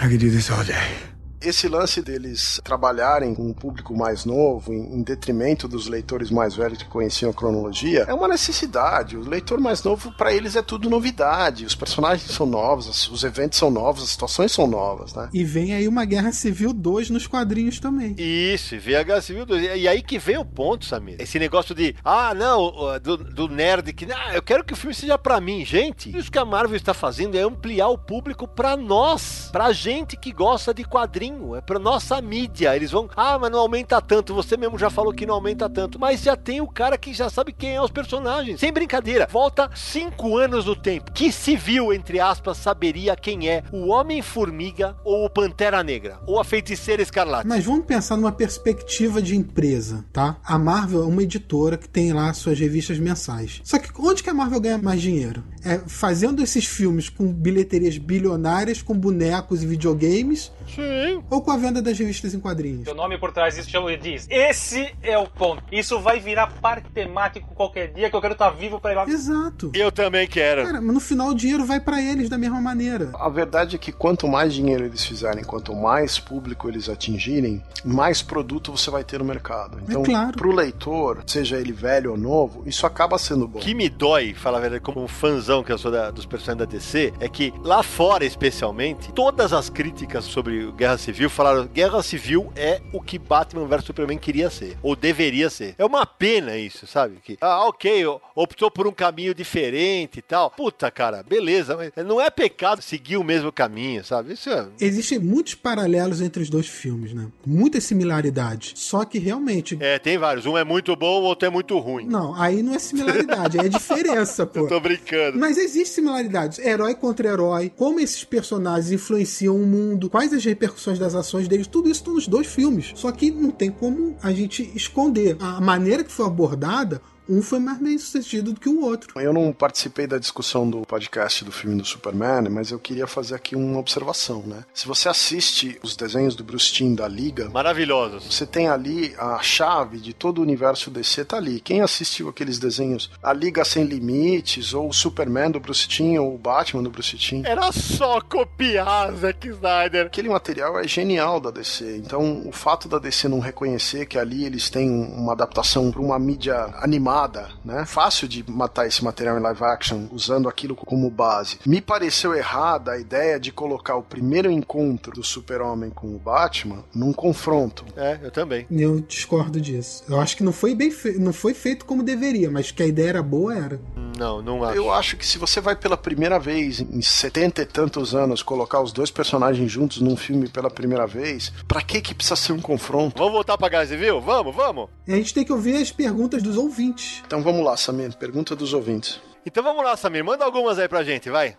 I 0.00 0.02
could 0.02 0.18
do 0.18 0.30
this 0.30 0.50
all 0.50 0.62
day. 0.64 1.17
Esse 1.40 1.68
lance 1.68 2.02
deles 2.02 2.60
trabalharem 2.64 3.34
com 3.34 3.46
um 3.46 3.52
público 3.52 3.96
mais 3.96 4.24
novo, 4.24 4.72
em, 4.72 4.96
em 4.96 5.02
detrimento 5.02 5.68
dos 5.68 5.86
leitores 5.86 6.30
mais 6.30 6.54
velhos 6.54 6.78
que 6.78 6.84
conheciam 6.84 7.30
a 7.30 7.34
cronologia, 7.34 8.04
é 8.08 8.14
uma 8.14 8.26
necessidade. 8.28 9.16
O 9.16 9.28
leitor 9.28 9.60
mais 9.60 9.82
novo, 9.82 10.12
pra 10.12 10.32
eles, 10.32 10.56
é 10.56 10.62
tudo 10.62 10.90
novidade. 10.90 11.64
Os 11.64 11.74
personagens 11.74 12.30
são 12.30 12.44
novos, 12.44 13.08
os 13.08 13.22
eventos 13.22 13.58
são 13.58 13.70
novos, 13.70 14.02
as 14.02 14.10
situações 14.10 14.52
são 14.52 14.66
novas, 14.66 15.14
né? 15.14 15.28
E 15.32 15.44
vem 15.44 15.74
aí 15.74 15.86
uma 15.86 16.04
Guerra 16.04 16.32
Civil 16.32 16.72
2 16.72 17.10
nos 17.10 17.26
quadrinhos 17.26 17.78
também. 17.78 18.14
Isso, 18.18 18.74
e 18.74 18.78
VH 18.78 19.22
Civil 19.22 19.46
2. 19.46 19.76
E 19.76 19.88
aí 19.88 20.02
que 20.02 20.18
vem 20.18 20.38
o 20.38 20.44
ponto, 20.44 20.84
Samir. 20.84 21.16
Esse 21.20 21.38
negócio 21.38 21.74
de, 21.74 21.94
ah, 22.04 22.34
não, 22.34 22.98
do, 23.00 23.16
do 23.16 23.48
nerd 23.48 23.92
que, 23.92 24.10
ah, 24.10 24.34
eu 24.34 24.42
quero 24.42 24.64
que 24.64 24.72
o 24.72 24.76
filme 24.76 24.94
seja 24.94 25.16
pra 25.16 25.40
mim. 25.40 25.64
Gente, 25.64 26.16
isso 26.16 26.32
que 26.32 26.38
a 26.38 26.44
Marvel 26.44 26.76
está 26.76 26.92
fazendo 26.92 27.36
é 27.36 27.42
ampliar 27.42 27.88
o 27.88 27.98
público 27.98 28.48
pra 28.48 28.76
nós, 28.76 29.48
pra 29.52 29.72
gente 29.72 30.16
que 30.16 30.32
gosta 30.32 30.74
de 30.74 30.84
quadrinho, 31.28 31.54
é 31.54 31.60
pra 31.60 31.78
nossa 31.78 32.20
mídia. 32.20 32.74
Eles 32.74 32.90
vão, 32.90 33.08
ah, 33.16 33.38
mas 33.38 33.50
não 33.50 33.60
aumenta 33.60 34.00
tanto. 34.00 34.34
Você 34.34 34.56
mesmo 34.56 34.78
já 34.78 34.90
falou 34.90 35.12
que 35.12 35.26
não 35.26 35.34
aumenta 35.34 35.68
tanto. 35.68 35.98
Mas 35.98 36.22
já 36.22 36.36
tem 36.36 36.60
o 36.60 36.66
cara 36.66 36.96
que 36.96 37.12
já 37.12 37.28
sabe 37.28 37.52
quem 37.52 37.74
é 37.74 37.82
os 37.82 37.90
personagens. 37.90 38.60
Sem 38.60 38.72
brincadeira, 38.72 39.28
volta 39.30 39.70
cinco 39.74 40.36
anos 40.36 40.64
no 40.64 40.74
tempo. 40.74 41.12
Que 41.12 41.30
civil, 41.30 41.92
entre 41.92 42.20
aspas, 42.20 42.56
saberia 42.56 43.16
quem 43.16 43.48
é 43.48 43.62
o 43.72 43.88
Homem-Formiga 43.88 44.96
ou 45.04 45.24
o 45.24 45.30
Pantera 45.30 45.82
Negra? 45.82 46.18
Ou 46.26 46.40
a 46.40 46.44
Feiticeira 46.44 47.02
Escarlate? 47.02 47.46
Mas 47.46 47.64
vamos 47.64 47.86
pensar 47.86 48.16
numa 48.16 48.32
perspectiva 48.32 49.20
de 49.20 49.36
empresa, 49.36 50.04
tá? 50.12 50.36
A 50.44 50.58
Marvel 50.58 51.02
é 51.02 51.06
uma 51.06 51.22
editora 51.22 51.76
que 51.76 51.88
tem 51.88 52.12
lá 52.12 52.32
suas 52.32 52.58
revistas 52.58 52.98
mensais. 52.98 53.60
Só 53.64 53.78
que 53.78 53.88
onde 53.98 54.22
que 54.22 54.30
a 54.30 54.34
Marvel 54.34 54.60
ganha 54.60 54.78
mais 54.78 55.00
dinheiro? 55.00 55.42
É 55.64 55.78
fazendo 55.86 56.42
esses 56.42 56.64
filmes 56.64 57.08
com 57.08 57.32
bilheterias 57.32 57.98
bilionárias, 57.98 58.82
com 58.82 58.94
bonecos 58.94 59.62
e 59.62 59.66
videogames, 59.66 60.50
Sim. 60.74 61.17
Sim. 61.18 61.24
Ou 61.30 61.42
com 61.42 61.50
a 61.50 61.56
venda 61.56 61.80
das 61.82 61.98
revistas 61.98 62.34
em 62.34 62.40
quadrinhos? 62.40 62.86
O 62.88 62.94
nome 62.94 63.18
por 63.18 63.32
trás 63.32 63.54
disso 63.54 63.70
chama 63.70 63.96
diz. 63.96 64.26
Esse 64.30 64.94
é 65.02 65.16
o 65.18 65.26
ponto. 65.26 65.62
Isso 65.72 65.98
vai 66.00 66.20
virar 66.20 66.46
parque 66.60 66.90
temático 66.90 67.54
qualquer 67.54 67.92
dia 67.92 68.08
que 68.10 68.16
eu 68.16 68.20
quero 68.20 68.32
estar 68.34 68.50
vivo 68.50 68.80
pra 68.80 68.92
ir 68.92 68.94
lá. 68.94 69.04
Exato. 69.08 69.70
Eu 69.74 69.90
também 69.90 70.26
quero. 70.26 70.64
Cara, 70.64 70.80
mas 70.80 70.94
no 70.94 71.00
final 71.00 71.28
o 71.28 71.34
dinheiro 71.34 71.64
vai 71.64 71.80
pra 71.80 72.00
eles 72.00 72.28
da 72.28 72.38
mesma 72.38 72.60
maneira. 72.60 73.10
A 73.18 73.28
verdade 73.28 73.76
é 73.76 73.78
que 73.78 73.90
quanto 73.92 74.26
mais 74.28 74.52
dinheiro 74.54 74.84
eles 74.84 75.04
fizerem, 75.04 75.42
quanto 75.44 75.74
mais 75.74 76.18
público 76.18 76.68
eles 76.68 76.88
atingirem, 76.88 77.62
mais 77.84 78.22
produto 78.22 78.70
você 78.72 78.90
vai 78.90 79.04
ter 79.04 79.18
no 79.18 79.24
mercado. 79.24 79.78
Então, 79.88 80.02
claro. 80.02 80.36
pro 80.36 80.52
leitor, 80.54 81.22
seja 81.26 81.56
ele 81.58 81.72
velho 81.72 82.12
ou 82.12 82.16
novo, 82.16 82.62
isso 82.66 82.86
acaba 82.86 83.18
sendo 83.18 83.46
bom. 83.48 83.58
O 83.58 83.62
que 83.62 83.74
me 83.74 83.88
dói, 83.88 84.34
falar 84.34 84.58
a 84.58 84.60
verdade, 84.60 84.82
como 84.82 85.02
um 85.02 85.08
fãzão 85.08 85.62
que 85.62 85.72
eu 85.72 85.78
sou 85.78 85.90
da- 85.90 86.10
dos 86.10 86.26
personagens 86.26 86.58
da 86.58 86.64
DC, 86.64 87.12
é 87.20 87.28
que 87.28 87.52
lá 87.62 87.82
fora, 87.82 88.24
especialmente, 88.24 89.12
todas 89.12 89.52
as 89.52 89.68
críticas 89.70 90.24
sobre 90.24 90.64
o 90.64 90.72
Guerra 90.72 90.96
Civil 90.98 91.07
falaram 91.28 91.66
Guerra 91.66 92.02
Civil 92.02 92.52
é 92.56 92.80
o 92.92 93.00
que 93.00 93.18
Batman 93.18 93.66
vs 93.66 93.84
Superman 93.84 94.18
queria 94.18 94.50
ser, 94.50 94.76
ou 94.82 94.94
deveria 94.94 95.50
ser. 95.50 95.74
É 95.78 95.84
uma 95.84 96.04
pena 96.04 96.56
isso, 96.56 96.86
sabe? 96.86 97.18
Que, 97.22 97.38
ah, 97.40 97.66
ok, 97.66 98.04
optou 98.34 98.70
por 98.70 98.86
um 98.86 98.92
caminho 98.92 99.34
diferente 99.34 100.18
e 100.18 100.22
tal. 100.22 100.50
Puta, 100.50 100.90
cara, 100.90 101.22
beleza, 101.22 101.76
mas 101.76 102.06
não 102.06 102.20
é 102.20 102.30
pecado 102.30 102.82
seguir 102.82 103.16
o 103.16 103.24
mesmo 103.24 103.52
caminho, 103.52 104.04
sabe? 104.04 104.34
Isso 104.34 104.50
é... 104.50 104.66
Existem 104.80 105.18
muitos 105.18 105.54
paralelos 105.54 106.20
entre 106.20 106.42
os 106.42 106.50
dois 106.50 106.66
filmes, 106.66 107.12
né? 107.12 107.28
Muitas 107.46 107.84
similaridades. 107.84 108.72
Só 108.76 109.04
que 109.04 109.18
realmente. 109.18 109.76
É, 109.80 109.98
tem 109.98 110.18
vários. 110.18 110.46
Um 110.46 110.56
é 110.56 110.64
muito 110.64 110.94
bom, 110.96 111.20
o 111.20 111.24
outro 111.24 111.46
é 111.46 111.50
muito 111.50 111.78
ruim. 111.78 112.06
Não, 112.06 112.34
aí 112.34 112.62
não 112.62 112.74
é 112.74 112.78
similaridade, 112.78 113.58
é 113.58 113.68
diferença, 113.68 114.44
pô. 114.46 114.66
Tô 114.66 114.80
brincando. 114.80 115.38
Mas 115.38 115.56
existe 115.56 115.94
similaridades. 115.94 116.58
Herói 116.58 116.94
contra 116.94 117.28
herói, 117.28 117.72
como 117.74 118.00
esses 118.00 118.24
personagens 118.24 118.92
influenciam 118.92 119.56
o 119.56 119.66
mundo, 119.66 120.10
quais 120.10 120.32
as 120.32 120.44
repercussões 120.44 120.97
das 120.98 121.14
ações 121.14 121.48
deles, 121.48 121.66
tudo 121.66 121.88
isso 121.88 122.12
nos 122.12 122.26
dois 122.26 122.46
filmes. 122.46 122.92
Só 122.94 123.10
que 123.12 123.30
não 123.30 123.50
tem 123.50 123.70
como 123.70 124.16
a 124.22 124.32
gente 124.32 124.70
esconder. 124.74 125.36
A 125.40 125.60
maneira 125.60 126.04
que 126.04 126.12
foi 126.12 126.26
abordada, 126.26 127.00
um 127.28 127.42
foi 127.42 127.58
mais 127.58 127.78
bem 127.78 127.98
sucedido 127.98 128.52
do 128.52 128.60
que 128.60 128.68
o 128.68 128.82
outro. 128.82 129.18
Eu 129.20 129.32
não 129.32 129.52
participei 129.52 130.06
da 130.06 130.18
discussão 130.18 130.68
do 130.68 130.82
podcast 130.82 131.44
do 131.44 131.52
filme 131.52 131.76
do 131.76 131.84
Superman, 131.84 132.48
mas 132.50 132.70
eu 132.70 132.78
queria 132.78 133.06
fazer 133.06 133.34
aqui 133.34 133.54
uma 133.54 133.78
observação, 133.78 134.42
né? 134.46 134.64
Se 134.72 134.86
você 134.86 135.08
assiste 135.08 135.78
os 135.82 135.96
desenhos 135.96 136.34
do 136.34 136.44
Bruce 136.44 136.72
Timm 136.72 136.94
da 136.94 137.06
Liga, 137.06 137.48
Maravilhosos. 137.50 138.24
você 138.34 138.46
tem 138.46 138.68
ali 138.68 139.14
a 139.18 139.40
chave 139.42 139.98
de 139.98 140.12
todo 140.12 140.38
o 140.38 140.42
universo 140.42 140.90
DC 140.90 141.24
tá 141.24 141.36
ali. 141.36 141.60
Quem 141.60 141.80
assistiu 141.80 142.28
aqueles 142.28 142.58
desenhos, 142.58 143.10
a 143.22 143.32
Liga 143.32 143.64
Sem 143.64 143.84
Limites, 143.84 144.72
ou 144.72 144.88
o 144.88 144.92
Superman 144.92 145.50
do 145.50 145.60
Bruce 145.60 145.86
Timm, 145.86 146.18
ou 146.18 146.34
o 146.34 146.38
Batman 146.38 146.82
do 146.82 146.90
Bruce 146.90 147.16
Timm, 147.16 147.42
Era 147.44 147.70
só 147.72 148.20
copiar 148.20 149.12
Zack 149.14 149.48
Snyder. 149.48 150.06
Aquele 150.06 150.28
material 150.28 150.78
é 150.78 150.86
genial 150.86 151.40
da 151.40 151.50
DC. 151.50 151.96
Então, 151.98 152.42
o 152.46 152.52
fato 152.52 152.88
da 152.88 152.98
DC 152.98 153.28
não 153.28 153.40
reconhecer 153.40 154.06
que 154.06 154.18
ali 154.18 154.44
eles 154.44 154.70
têm 154.70 154.88
uma 154.90 155.32
adaptação 155.32 155.90
para 155.90 156.00
uma 156.00 156.18
mídia 156.18 156.56
animada, 156.76 157.17
né? 157.64 157.84
Fácil 157.86 158.28
de 158.28 158.48
matar 158.48 158.86
esse 158.86 159.02
material 159.02 159.38
em 159.38 159.42
live 159.42 159.64
action 159.64 160.06
usando 160.12 160.48
aquilo 160.48 160.76
como 160.76 161.10
base. 161.10 161.58
Me 161.66 161.80
pareceu 161.80 162.34
errada 162.34 162.92
a 162.92 162.98
ideia 162.98 163.40
de 163.40 163.50
colocar 163.50 163.96
o 163.96 164.02
primeiro 164.02 164.50
encontro 164.50 165.12
do 165.12 165.24
Super-Homem 165.24 165.90
com 165.90 166.14
o 166.14 166.18
Batman 166.18 166.84
num 166.94 167.12
confronto. 167.12 167.84
É, 167.96 168.18
eu 168.22 168.30
também. 168.30 168.66
Eu 168.70 169.00
discordo 169.00 169.60
disso. 169.60 170.04
Eu 170.08 170.20
acho 170.20 170.36
que 170.36 170.44
não 170.44 170.52
foi 170.52 170.74
bem 170.74 170.90
fe... 170.90 171.18
não 171.18 171.32
foi 171.32 171.54
feito 171.54 171.84
como 171.84 172.02
deveria, 172.02 172.50
mas 172.50 172.70
que 172.70 172.82
a 172.82 172.86
ideia 172.86 173.08
era 173.08 173.22
boa 173.22 173.56
era. 173.56 173.80
Não, 174.16 174.42
não 174.42 174.64
acho. 174.64 174.76
Eu 174.76 174.92
acho 174.92 175.16
que 175.16 175.26
se 175.26 175.38
você 175.38 175.60
vai 175.60 175.76
pela 175.76 175.96
primeira 175.96 176.38
vez 176.38 176.80
em 176.80 177.02
setenta 177.02 177.62
e 177.62 177.66
tantos 177.66 178.14
anos 178.14 178.42
colocar 178.42 178.80
os 178.80 178.92
dois 178.92 179.10
personagens 179.10 179.70
juntos 179.70 180.00
num 180.00 180.16
filme 180.16 180.48
pela 180.48 180.70
primeira 180.70 181.06
vez, 181.06 181.52
pra 181.66 181.82
que 181.82 182.00
que 182.00 182.14
precisa 182.14 182.36
ser 182.36 182.52
um 182.52 182.60
confronto? 182.60 183.16
Vamos 183.16 183.32
voltar 183.32 183.56
pra 183.56 183.68
Guerra 183.68 183.86
Civil? 183.86 184.20
Vamos, 184.20 184.54
vamos. 184.54 184.88
E 185.06 185.12
a 185.12 185.16
gente 185.16 185.32
tem 185.32 185.44
que 185.44 185.52
ouvir 185.52 185.76
as 185.76 185.90
perguntas 185.90 186.42
dos 186.42 186.56
ouvintes. 186.56 187.07
Então 187.26 187.42
vamos 187.42 187.64
lá, 187.64 187.76
Samir, 187.76 188.16
pergunta 188.16 188.56
dos 188.56 188.72
ouvintes. 188.72 189.20
Então 189.44 189.62
vamos 189.62 189.84
lá, 189.84 189.96
Samir. 189.96 190.24
Manda 190.24 190.44
algumas 190.44 190.78
aí 190.78 190.88
pra 190.88 191.02
gente, 191.02 191.30
vai. 191.30 191.56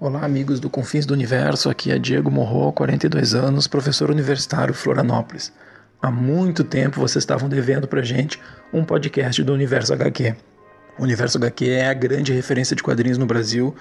Olá, 0.00 0.24
amigos 0.24 0.60
do 0.60 0.68
Confins 0.68 1.06
do 1.06 1.14
Universo. 1.14 1.70
Aqui 1.70 1.90
é 1.90 1.98
Diego 1.98 2.30
Morro, 2.30 2.72
42 2.72 3.34
anos, 3.34 3.66
professor 3.66 4.10
universitário 4.10 4.74
Florianópolis. 4.74 5.52
Há 6.02 6.10
muito 6.10 6.62
tempo 6.62 7.00
vocês 7.00 7.22
estavam 7.22 7.48
devendo 7.48 7.88
pra 7.88 8.02
gente 8.02 8.38
um 8.72 8.84
podcast 8.84 9.42
do 9.42 9.52
Universo 9.52 9.92
HQ. 9.94 10.34
O 10.98 11.02
Universo 11.02 11.38
HQ 11.38 11.68
é 11.70 11.88
a 11.88 11.94
grande 11.94 12.32
referência 12.32 12.76
de 12.76 12.82
quadrinhos 12.82 13.18
no 13.18 13.26
Brasil. 13.26 13.74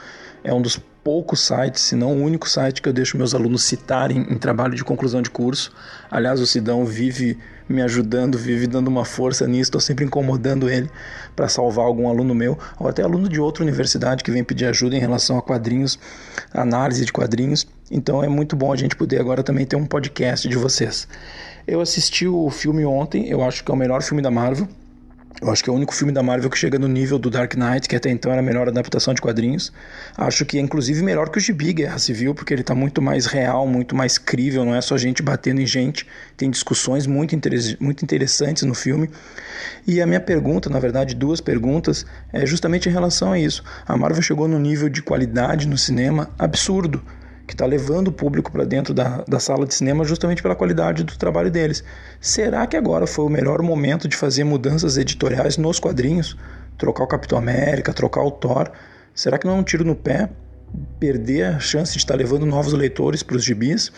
É 0.43 0.53
um 0.53 0.61
dos 0.61 0.79
poucos 1.03 1.41
sites, 1.41 1.81
se 1.81 1.95
não 1.95 2.13
o 2.13 2.23
único 2.23 2.49
site 2.49 2.81
que 2.81 2.89
eu 2.89 2.93
deixo 2.93 3.17
meus 3.17 3.35
alunos 3.35 3.63
citarem 3.63 4.19
em 4.29 4.37
trabalho 4.37 4.73
de 4.73 4.83
conclusão 4.83 5.21
de 5.21 5.29
curso. 5.29 5.71
Aliás, 6.09 6.39
o 6.39 6.47
Sidão 6.47 6.85
vive 6.85 7.37
me 7.67 7.81
ajudando, 7.81 8.37
vive 8.37 8.67
dando 8.67 8.87
uma 8.87 9.05
força 9.05 9.47
nisso. 9.47 9.69
Estou 9.69 9.81
sempre 9.81 10.05
incomodando 10.05 10.69
ele 10.69 10.89
para 11.35 11.47
salvar 11.47 11.85
algum 11.85 12.07
aluno 12.07 12.33
meu 12.35 12.57
ou 12.79 12.87
até 12.87 13.03
aluno 13.03 13.27
de 13.27 13.39
outra 13.39 13.63
universidade 13.63 14.23
que 14.23 14.31
vem 14.31 14.43
pedir 14.43 14.65
ajuda 14.65 14.95
em 14.95 14.99
relação 14.99 15.37
a 15.37 15.41
quadrinhos, 15.41 15.99
análise 16.53 17.05
de 17.05 17.11
quadrinhos. 17.11 17.67
Então 17.91 18.23
é 18.23 18.27
muito 18.27 18.55
bom 18.55 18.71
a 18.71 18.75
gente 18.75 18.95
poder 18.95 19.19
agora 19.19 19.43
também 19.43 19.65
ter 19.65 19.75
um 19.75 19.85
podcast 19.85 20.47
de 20.47 20.57
vocês. 20.57 21.07
Eu 21.65 21.79
assisti 21.79 22.27
o 22.27 22.49
filme 22.49 22.85
ontem, 22.85 23.29
eu 23.29 23.41
acho 23.43 23.63
que 23.63 23.71
é 23.71 23.73
o 23.73 23.77
melhor 23.77 24.01
filme 24.01 24.21
da 24.21 24.29
Marvel. 24.29 24.67
Eu 25.41 25.51
acho 25.51 25.63
que 25.63 25.69
é 25.69 25.73
o 25.73 25.75
único 25.75 25.93
filme 25.93 26.13
da 26.13 26.23
Marvel 26.23 26.49
que 26.49 26.57
chega 26.57 26.79
no 26.79 26.87
nível 26.87 27.19
do 27.19 27.29
Dark 27.29 27.55
Knight, 27.55 27.89
que 27.89 27.95
até 27.95 28.09
então 28.09 28.31
era 28.31 28.39
a 28.39 28.43
melhor 28.43 28.67
adaptação 28.67 29.13
de 29.13 29.21
quadrinhos. 29.21 29.73
Acho 30.15 30.45
que 30.45 30.57
é 30.57 30.61
inclusive 30.61 31.01
melhor 31.01 31.29
que 31.29 31.37
o 31.37 31.41
Gibi 31.41 31.73
Guerra 31.73 31.97
Civil, 31.97 32.33
porque 32.33 32.53
ele 32.53 32.61
está 32.61 32.73
muito 32.73 33.01
mais 33.01 33.25
real, 33.25 33.67
muito 33.67 33.95
mais 33.95 34.17
crível, 34.17 34.63
não 34.63 34.75
é 34.75 34.79
só 34.79 34.97
gente 34.97 35.21
batendo 35.21 35.59
em 35.59 35.65
gente. 35.65 36.07
Tem 36.37 36.49
discussões 36.49 37.07
muito, 37.07 37.35
muito 37.79 38.03
interessantes 38.03 38.63
no 38.63 38.73
filme. 38.73 39.09
E 39.85 40.01
a 40.01 40.07
minha 40.07 40.21
pergunta, 40.21 40.69
na 40.69 40.79
verdade, 40.79 41.15
duas 41.15 41.41
perguntas, 41.41 42.05
é 42.31 42.45
justamente 42.45 42.87
em 42.87 42.91
relação 42.91 43.31
a 43.31 43.39
isso. 43.39 43.63
A 43.85 43.97
Marvel 43.97 44.21
chegou 44.21 44.47
num 44.47 44.59
nível 44.59 44.87
de 44.87 45.01
qualidade 45.01 45.67
no 45.67 45.77
cinema 45.77 46.29
absurdo 46.37 47.03
que 47.53 47.55
está 47.55 47.67
levando 47.67 48.07
o 48.07 48.11
público 48.11 48.51
para 48.51 48.65
dentro 48.65 48.95
da, 48.95 49.23
da 49.27 49.39
sala 49.39 49.67
de 49.67 49.75
cinema 49.75 50.03
justamente 50.03 50.41
pela 50.41 50.55
qualidade 50.55 51.03
do 51.03 51.15
trabalho 51.15 51.51
deles. 51.51 51.83
Será 52.19 52.65
que 52.65 52.75
agora 52.75 53.05
foi 53.05 53.25
o 53.25 53.29
melhor 53.29 53.61
momento 53.61 54.07
de 54.07 54.17
fazer 54.17 54.43
mudanças 54.43 54.97
editoriais 54.97 55.55
nos 55.55 55.79
quadrinhos? 55.79 56.35
Trocar 56.79 57.03
o 57.03 57.07
Capitão 57.07 57.37
América, 57.37 57.93
trocar 57.93 58.23
o 58.23 58.31
Thor? 58.31 58.71
Será 59.13 59.37
que 59.37 59.45
não 59.45 59.57
é 59.57 59.59
um 59.59 59.63
tiro 59.63 59.85
no 59.85 59.95
pé? 59.95 60.29
Perder 60.99 61.43
a 61.43 61.59
chance 61.59 61.91
de 61.91 61.99
estar 61.99 62.15
levando 62.15 62.43
novos 62.43 62.73
leitores 62.73 63.21
para 63.21 63.37
os 63.37 63.43
gibis? 63.43 63.91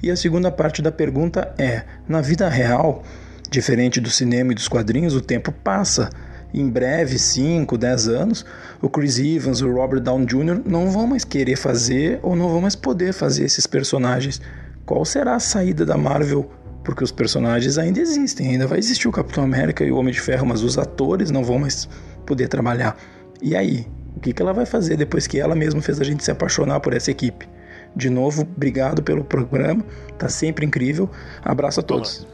E 0.00 0.08
a 0.08 0.16
segunda 0.16 0.52
parte 0.52 0.80
da 0.80 0.92
pergunta 0.92 1.52
é: 1.58 1.82
na 2.08 2.20
vida 2.20 2.48
real, 2.48 3.02
diferente 3.50 4.00
do 4.00 4.08
cinema 4.08 4.52
e 4.52 4.54
dos 4.54 4.68
quadrinhos, 4.68 5.16
o 5.16 5.20
tempo 5.20 5.50
passa 5.50 6.10
em 6.52 6.68
breve, 6.68 7.18
5, 7.18 7.76
10 7.78 8.08
anos, 8.08 8.44
o 8.82 8.88
Chris 8.88 9.18
Evans, 9.18 9.60
o 9.62 9.72
Robert 9.72 10.00
Downey 10.00 10.26
Jr. 10.26 10.62
não 10.64 10.90
vão 10.90 11.06
mais 11.06 11.24
querer 11.24 11.56
fazer 11.56 12.18
ou 12.22 12.34
não 12.34 12.48
vão 12.48 12.60
mais 12.60 12.74
poder 12.74 13.12
fazer 13.12 13.44
esses 13.44 13.66
personagens. 13.66 14.40
Qual 14.84 15.04
será 15.04 15.34
a 15.34 15.40
saída 15.40 15.86
da 15.86 15.96
Marvel? 15.96 16.50
Porque 16.84 17.04
os 17.04 17.12
personagens 17.12 17.78
ainda 17.78 18.00
existem, 18.00 18.50
ainda 18.50 18.66
vai 18.66 18.78
existir 18.78 19.06
o 19.06 19.12
Capitão 19.12 19.44
América 19.44 19.84
e 19.84 19.92
o 19.92 19.96
Homem 19.96 20.12
de 20.12 20.20
Ferro, 20.20 20.46
mas 20.46 20.62
os 20.62 20.78
atores 20.78 21.30
não 21.30 21.44
vão 21.44 21.58
mais 21.58 21.88
poder 22.26 22.48
trabalhar. 22.48 22.96
E 23.40 23.54
aí? 23.54 23.86
O 24.16 24.20
que 24.20 24.42
ela 24.42 24.52
vai 24.52 24.66
fazer 24.66 24.96
depois 24.96 25.26
que 25.26 25.38
ela 25.38 25.54
mesma 25.54 25.80
fez 25.80 26.00
a 26.00 26.04
gente 26.04 26.24
se 26.24 26.30
apaixonar 26.30 26.80
por 26.80 26.92
essa 26.92 27.10
equipe? 27.10 27.48
De 27.94 28.10
novo, 28.10 28.42
obrigado 28.42 29.02
pelo 29.02 29.24
programa, 29.24 29.84
tá 30.18 30.28
sempre 30.28 30.66
incrível. 30.66 31.08
Abraço 31.42 31.80
a 31.80 31.82
todos. 31.82 32.26